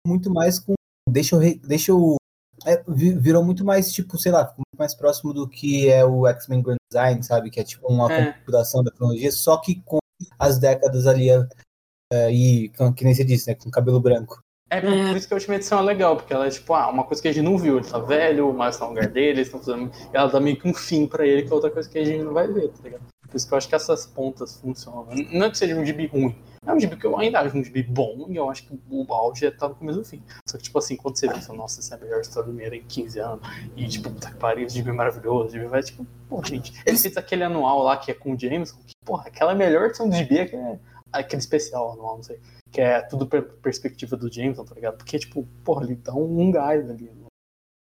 muito 0.05 0.31
mais 0.33 0.59
com. 0.59 0.73
Deixa 1.09 1.35
eu. 1.35 1.39
re- 1.39 1.59
Deixa 1.65 1.91
eu 1.91 2.15
é, 2.65 2.83
vi- 2.87 3.15
virou 3.17 3.43
muito 3.43 3.63
mais, 3.63 3.91
tipo, 3.91 4.17
sei 4.17 4.31
lá, 4.33 4.43
muito 4.57 4.77
mais 4.77 4.93
próximo 4.93 5.33
do 5.33 5.47
que 5.47 5.87
é 5.89 6.03
o 6.05 6.27
X-Men 6.27 6.61
Grand 6.61 6.75
Design, 6.91 7.23
sabe? 7.23 7.49
Que 7.49 7.59
é 7.61 7.63
tipo 7.63 7.87
uma 7.91 8.11
É. 8.11 8.33
compilação 8.33 8.83
da 8.83 8.91
cronologia, 8.91 9.31
só 9.31 9.57
que 9.57 9.81
com 9.85 9.97
as 10.37 10.59
décadas 10.59 11.07
ali 11.07 11.29
é, 12.11 12.31
e, 12.31 12.69
com- 12.69 12.91
que 12.93 13.03
nem 13.05 13.13
você 13.13 13.23
disse, 13.23 13.47
né? 13.49 13.55
Com 13.55 13.69
cabelo 13.71 13.99
branco. 14.01 14.39
É, 14.71 14.81
por 14.81 14.91
É. 14.91 15.13
isso 15.13 15.27
que 15.27 15.33
a 15.33 15.37
última 15.37 15.55
edição 15.55 15.79
é 15.79 15.81
legal, 15.81 16.15
porque 16.17 16.33
ela 16.33 16.45
é 16.47 16.49
tipo, 16.49 16.73
ah, 16.73 16.89
uma 16.89 17.03
coisa 17.03 17.21
que 17.21 17.27
a 17.27 17.31
gente 17.31 17.43
não 17.45 17.57
viu, 17.57 17.77
ele 17.77 17.87
tá 17.87 17.97
velho, 17.97 18.49
o 18.49 18.53
Miles 18.53 18.77
tá 18.77 18.85
no 18.85 18.91
lugar 18.91 19.07
dele, 19.07 19.39
eles 19.39 19.47
estão 19.47 19.59
fazendo. 19.63 19.91
Ela 20.13 20.27
dá 20.29 20.39
meio 20.39 20.59
que 20.59 20.67
um 20.67 20.73
fim 20.73 21.07
pra 21.07 21.25
ele, 21.25 21.43
que 21.43 21.51
é 21.51 21.55
outra 21.55 21.71
coisa 21.71 21.89
que 21.89 21.97
a 21.97 22.03
gente 22.05 22.23
não 22.23 22.33
vai 22.33 22.47
ver, 22.51 22.69
tá 22.69 22.83
ligado? 22.83 23.01
Por 23.29 23.37
isso 23.37 23.47
que 23.47 23.53
eu 23.53 23.57
acho 23.57 23.69
que 23.69 23.75
essas 23.75 24.05
pontas 24.05 24.57
funcionam. 24.57 25.07
Não 25.31 25.45
é 25.45 25.49
que 25.49 25.57
seja 25.57 25.75
um 25.75 25.85
gibi 25.85 26.07
ruim, 26.07 26.35
é 26.65 26.73
um 26.73 26.79
gibi 26.79 26.97
que 26.97 27.05
eu 27.05 27.17
ainda 27.17 27.39
acho 27.39 27.57
um 27.57 27.63
gibi 27.63 27.83
bom, 27.83 28.25
e 28.29 28.35
eu 28.35 28.49
acho 28.49 28.65
que 28.65 28.79
o 28.89 29.13
auge 29.13 29.45
é 29.45 29.51
tá 29.51 29.69
no 29.69 29.75
começo 29.75 29.99
do 29.99 30.05
fim. 30.05 30.21
Só 30.47 30.57
que, 30.57 30.63
tipo 30.63 30.77
assim, 30.77 30.95
quando 30.95 31.17
você 31.17 31.27
pensa, 31.27 31.53
nossa, 31.53 31.79
essa 31.79 31.95
é 31.95 31.97
a 31.97 32.01
melhor 32.01 32.21
história 32.21 32.49
do 32.49 32.55
Meira 32.55 32.75
em 32.75 32.83
15 32.83 33.19
anos, 33.19 33.47
e 33.75 33.87
tipo, 33.87 34.09
puta 34.09 34.31
que 34.31 34.37
pariu, 34.37 34.65
esse 34.65 34.75
gibi 34.75 34.89
é 34.89 34.93
maravilhoso, 34.93 35.51
gibi 35.51 35.65
vai, 35.65 35.81
tipo, 35.81 36.05
pô, 36.27 36.43
gente. 36.43 36.73
Ele 36.85 36.97
fez 36.97 37.15
aquele 37.17 37.43
anual 37.43 37.83
lá 37.83 37.97
que 37.97 38.11
é 38.11 38.13
com 38.13 38.33
o 38.33 38.39
Jameson, 38.39 38.77
que, 38.85 38.93
porra, 39.05 39.27
aquela 39.27 39.55
melhor 39.55 39.85
edição 39.85 40.09
do 40.09 40.15
gibi 40.15 40.39
é 40.39 40.45
que 40.45 40.55
é 40.55 40.79
aquele 41.11 41.41
especial 41.41 41.93
anual, 41.93 42.17
não 42.17 42.23
sei 42.23 42.39
que 42.71 42.81
é 42.81 43.01
tudo 43.01 43.25
per 43.25 43.43
perspectiva 43.63 44.15
do 44.15 44.31
Jameson, 44.31 44.63
tá 44.63 44.75
ligado? 44.75 44.97
Porque, 44.97 45.17
tipo, 45.17 45.43
porra, 45.63 45.83
ele 45.85 45.95
dá 45.95 46.13
um, 46.13 46.39
um 46.39 46.51
gás 46.51 46.89
ali. 46.89 47.11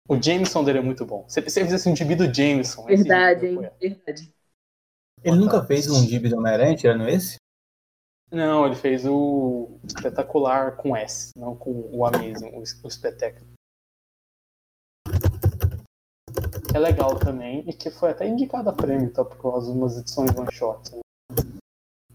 O 0.08 0.22
Jameson 0.22 0.64
dele 0.64 0.80
é 0.80 0.82
muito 0.82 1.06
bom. 1.06 1.26
Você 1.28 1.42
fizesse 1.42 1.88
um 1.88 1.96
gibi 1.96 2.16
do 2.16 2.34
Jameson, 2.34 2.86
Verdade, 2.86 3.46
ia 3.46 3.52
hein? 3.52 3.56
apoiar. 3.58 3.74
Verdade. 3.80 4.34
Ele 5.24 5.36
Boa 5.36 5.46
nunca 5.46 5.58
tarde. 5.58 5.68
fez 5.68 5.88
um 5.90 6.04
gibi 6.08 6.30
do 6.30 6.38
Homem-Aranha, 6.38 6.76
tirando 6.76 7.08
esse? 7.08 7.36
Não, 8.32 8.66
ele 8.66 8.76
fez 8.76 9.06
o 9.06 9.78
espetacular 9.86 10.78
com 10.78 10.96
S, 10.96 11.32
não 11.36 11.56
com 11.56 11.90
o 11.92 12.06
Amazing, 12.06 12.50
o, 12.56 12.60
o 12.60 12.88
espetáculo. 12.88 13.46
É 16.74 16.80
legal 16.80 17.20
também 17.20 17.68
e 17.68 17.74
que 17.74 17.92
foi 17.92 18.12
até 18.12 18.26
indicada 18.26 18.70
a 18.70 18.74
prêmio, 18.74 19.12
tá? 19.12 19.26
Por 19.26 19.38
causa 19.42 19.72
de 19.72 19.78
umas 19.78 19.98
edições 19.98 20.32
one 20.36 20.52
shot. 20.52 20.96
Né? 20.96 21.02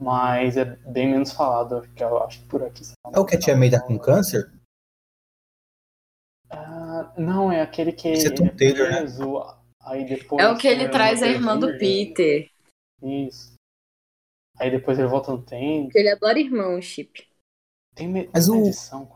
Mas 0.00 0.56
é 0.56 0.64
bem 0.64 1.10
menos 1.10 1.32
falado, 1.32 1.86
que 1.94 2.02
eu 2.02 2.22
acho 2.22 2.40
que 2.40 2.48
por 2.48 2.62
aqui. 2.62 2.82
É 3.12 3.20
o 3.20 3.24
que 3.24 3.36
a 3.36 3.38
Tia 3.38 3.56
May 3.56 3.70
tá 3.70 3.80
com 3.80 3.98
câncer? 3.98 4.50
Uh, 6.50 7.20
não, 7.20 7.52
é 7.52 7.60
aquele 7.60 7.92
que 7.92 8.08
Esse 8.08 8.28
é 8.28 8.30
Tom 8.30 8.44
ele 8.46 8.56
Taylor, 8.56 8.88
né? 8.88 8.98
preso, 8.98 9.44
aí 9.80 10.06
depois. 10.06 10.42
É 10.42 10.48
o 10.48 10.56
que 10.56 10.66
ele 10.66 10.84
é, 10.84 10.88
traz 10.88 11.22
a 11.22 11.28
irmã 11.28 11.58
do. 11.58 11.76
Peter. 11.78 12.48
Isso. 13.02 13.54
Aí 14.58 14.70
depois 14.70 14.98
ele 14.98 15.08
volta 15.08 15.30
no 15.32 15.42
tempo. 15.42 15.90
Ele 15.94 16.08
adora 16.10 16.38
irmão, 16.38 16.80
Chip. 16.80 17.26
Tem, 17.94 18.08
me- 18.08 18.30
Mas 18.32 18.48
o- 18.48 18.56
edição. 18.56 19.08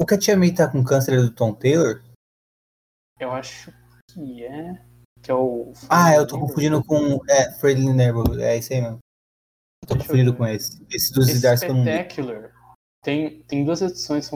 O 0.00 0.06
que 0.06 0.14
a 0.14 0.18
Tia 0.18 0.36
May 0.36 0.54
tá 0.54 0.70
com 0.70 0.84
câncer 0.84 1.14
é 1.14 1.16
do 1.16 1.34
Tom 1.34 1.52
Taylor? 1.54 2.02
Eu 3.18 3.32
acho 3.32 3.72
que 4.12 4.44
é. 4.44 4.74
Que 5.22 5.30
é 5.30 5.34
o. 5.34 5.72
Ah, 5.90 6.14
eu 6.14 6.26
tô 6.26 6.38
confundindo 6.38 6.84
com. 6.84 7.18
É, 7.28 7.52
Freddy 7.58 7.84
Neighborhood. 7.92 8.40
É 8.40 8.56
isso 8.56 8.72
aí 8.72 8.80
mesmo. 8.80 8.98
Tô 9.86 9.94
Deixa 9.94 9.94
eu 9.94 9.98
confundindo 10.06 10.32
ver. 10.32 10.38
com 10.38 10.46
esse. 10.46 10.86
Esse 10.90 11.12
dos 11.12 11.28
Esse 11.28 11.40
que 11.66 11.70
eu 11.70 11.74
não. 11.74 11.82
Spectacular 11.82 12.52
tem, 13.02 13.42
tem 13.44 13.64
duas 13.64 13.80
edições 13.80 14.28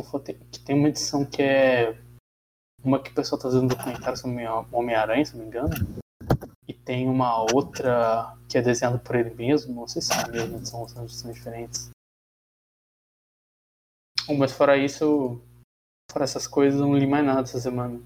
que 0.50 0.60
tem 0.64 0.76
uma 0.78 0.88
edição 0.88 1.24
que 1.26 1.42
é 1.42 2.00
uma 2.82 3.02
que 3.02 3.10
o 3.10 3.14
pessoal 3.14 3.38
tá 3.40 3.48
fazendo 3.48 3.64
um 3.64 3.68
documentário 3.68 4.16
sobre 4.16 4.46
Homem-Aranha, 4.72 5.24
se 5.24 5.34
não 5.36 5.42
me 5.42 5.48
engano. 5.48 5.70
Tem 6.84 7.08
uma 7.08 7.42
outra 7.52 8.36
que 8.48 8.58
é 8.58 8.62
desenhada 8.62 8.98
por 8.98 9.14
ele 9.14 9.34
mesmo, 9.34 9.74
não 9.74 9.86
sei 9.86 10.02
se 10.02 10.12
é 10.12 10.44
edição 10.44 10.80
ou 10.80 10.88
são 10.88 11.04
edições 11.04 11.34
diferentes. 11.34 11.90
Mas 14.36 14.52
fora 14.52 14.76
isso, 14.76 15.40
fora 16.10 16.24
essas 16.24 16.46
coisas, 16.46 16.80
eu 16.80 16.86
não 16.86 16.96
li 16.96 17.06
mais 17.06 17.24
nada 17.24 17.42
essa 17.42 17.60
semana. 17.60 18.00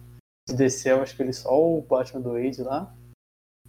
De 0.49 0.55
DC, 0.55 0.93
eu 0.93 1.03
acho 1.03 1.17
que 1.17 1.23
eu 1.23 1.27
li 1.27 1.35
só 1.35 1.51
o 1.51 1.83
Batman 1.83 2.21
do 2.21 2.33
Wade 2.33 2.63
lá. 2.63 2.95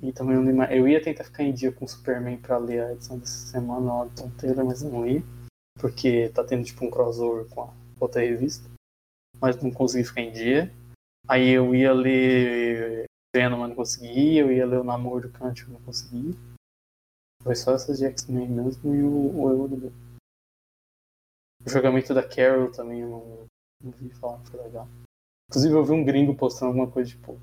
E 0.02 0.14
também 0.14 0.36
não 0.36 0.44
li 0.44 0.54
mais. 0.54 0.72
Eu 0.72 0.88
ia 0.88 1.02
tentar 1.02 1.24
ficar 1.24 1.44
em 1.44 1.54
dia 1.54 1.72
com 1.72 1.86
o 1.86 1.88
Superman 1.88 2.38
pra 2.38 2.58
ler 2.58 2.84
a 2.84 2.94
edição 2.94 3.18
dessa 3.18 3.48
semana 3.48 3.94
lá 3.94 4.06
do 4.06 4.30
Taylor, 4.38 4.66
mas 4.66 4.84
não 4.84 5.08
ia. 5.08 5.24
Porque 5.80 6.30
tá 6.30 6.44
tendo 6.44 6.64
tipo 6.64 6.86
um 6.86 6.92
crossover 6.92 7.46
com 7.50 7.64
a 7.64 7.74
outra 8.00 8.22
revista. 8.22 8.70
Mas 9.42 9.62
não 9.62 9.72
consegui 9.72 10.04
ficar 10.04 10.22
em 10.22 10.32
dia. 10.32 10.72
Aí 11.28 11.50
eu 11.50 11.74
ia 11.76 11.94
ler 11.94 12.67
Venom, 13.38 13.60
mas 13.60 13.70
não 13.70 13.76
consegui. 13.76 14.38
Eu 14.38 14.52
ia 14.52 14.66
ler 14.66 14.80
o 14.80 14.84
Namor 14.84 15.22
do 15.22 15.32
Kant, 15.32 15.64
mas 15.64 15.74
não 15.74 15.82
consegui. 15.82 16.36
Foi 17.44 17.56
só 17.56 17.74
essas 17.74 18.00
de 18.00 18.06
X-Men 18.06 18.50
mesmo 18.50 18.96
e 18.96 19.04
o, 19.04 19.42
o 19.42 19.50
Euro 19.50 19.94
O 21.66 21.70
jogamento 21.70 22.14
da 22.14 22.28
Carol 22.28 22.72
também 22.72 23.02
eu 23.02 23.10
não, 23.10 23.46
não 23.84 23.92
vi 23.92 24.10
falar, 24.10 24.40
foi 24.46 24.62
legal. 24.62 24.88
Inclusive 25.50 25.76
eu 25.76 25.86
vi 25.86 25.92
um 25.92 26.04
gringo 26.04 26.36
postando 26.36 26.72
alguma 26.72 26.92
coisa 26.92 27.12
tipo. 27.12 27.40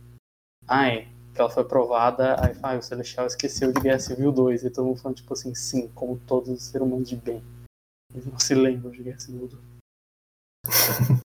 Ai, 0.66 1.08
que 1.32 1.40
ela 1.40 1.50
foi 1.50 1.62
aprovada, 1.62 2.36
aí 2.44 2.54
fala, 2.54 2.74
ah, 2.74 2.78
o 2.78 2.82
Celestial 2.82 3.26
esqueceu 3.26 3.72
de 3.72 3.80
Guerra 3.80 4.00
Civil 4.00 4.32
2. 4.32 4.64
E 4.64 4.70
todo 4.70 4.86
mundo 4.86 5.00
falando 5.00 5.16
tipo 5.16 5.32
assim, 5.32 5.54
sim, 5.54 5.88
como 5.92 6.18
todos 6.26 6.48
os 6.48 6.64
seres 6.64 6.86
humanos 6.86 7.08
de 7.08 7.16
bem. 7.16 7.42
Eles 8.12 8.26
não 8.26 8.38
se 8.38 8.54
lembram 8.54 8.90
de 8.90 9.02
Guerra 9.02 9.20
Civil 9.20 9.48
2. 9.48 9.62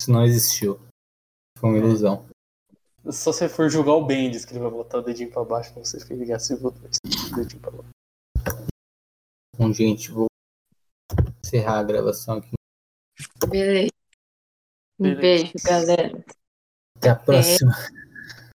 Isso 0.00 0.12
não 0.12 0.24
existiu. 0.24 0.78
Foi 1.58 1.70
uma 1.70 1.78
ilusão. 1.78 2.24
Só 3.10 3.32
se 3.32 3.48
for 3.48 3.70
julgar 3.70 3.92
o 3.92 4.04
Bendis, 4.04 4.44
que 4.44 4.52
ele 4.52 4.60
vai 4.60 4.70
botar 4.70 4.98
o 4.98 5.02
dedinho 5.02 5.30
pra 5.30 5.44
baixo 5.44 5.72
pra 5.72 5.84
você 5.84 5.98
fez 5.98 6.20
Guerra 6.20 6.38
Civil 6.38 6.70
2. 6.70 6.96
Dedinho 7.34 7.60
pra 7.60 7.70
baixo. 7.70 7.88
Bom, 9.56 9.72
gente, 9.72 10.10
vou 10.10 10.26
encerrar 11.42 11.78
a 11.78 11.82
gravação 11.82 12.38
aqui. 12.38 12.52
Beleza. 13.48 13.90
Um 15.00 15.14
beijo, 15.14 15.52
galera. 15.64 16.24
Até 16.96 17.10
a 17.10 17.16
próxima. 17.16 17.72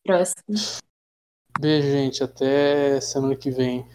Próximo. 0.04 0.42
Beijo, 1.58 1.88
gente. 1.88 2.22
Até 2.22 3.00
semana 3.00 3.36
que 3.36 3.50
vem. 3.50 3.88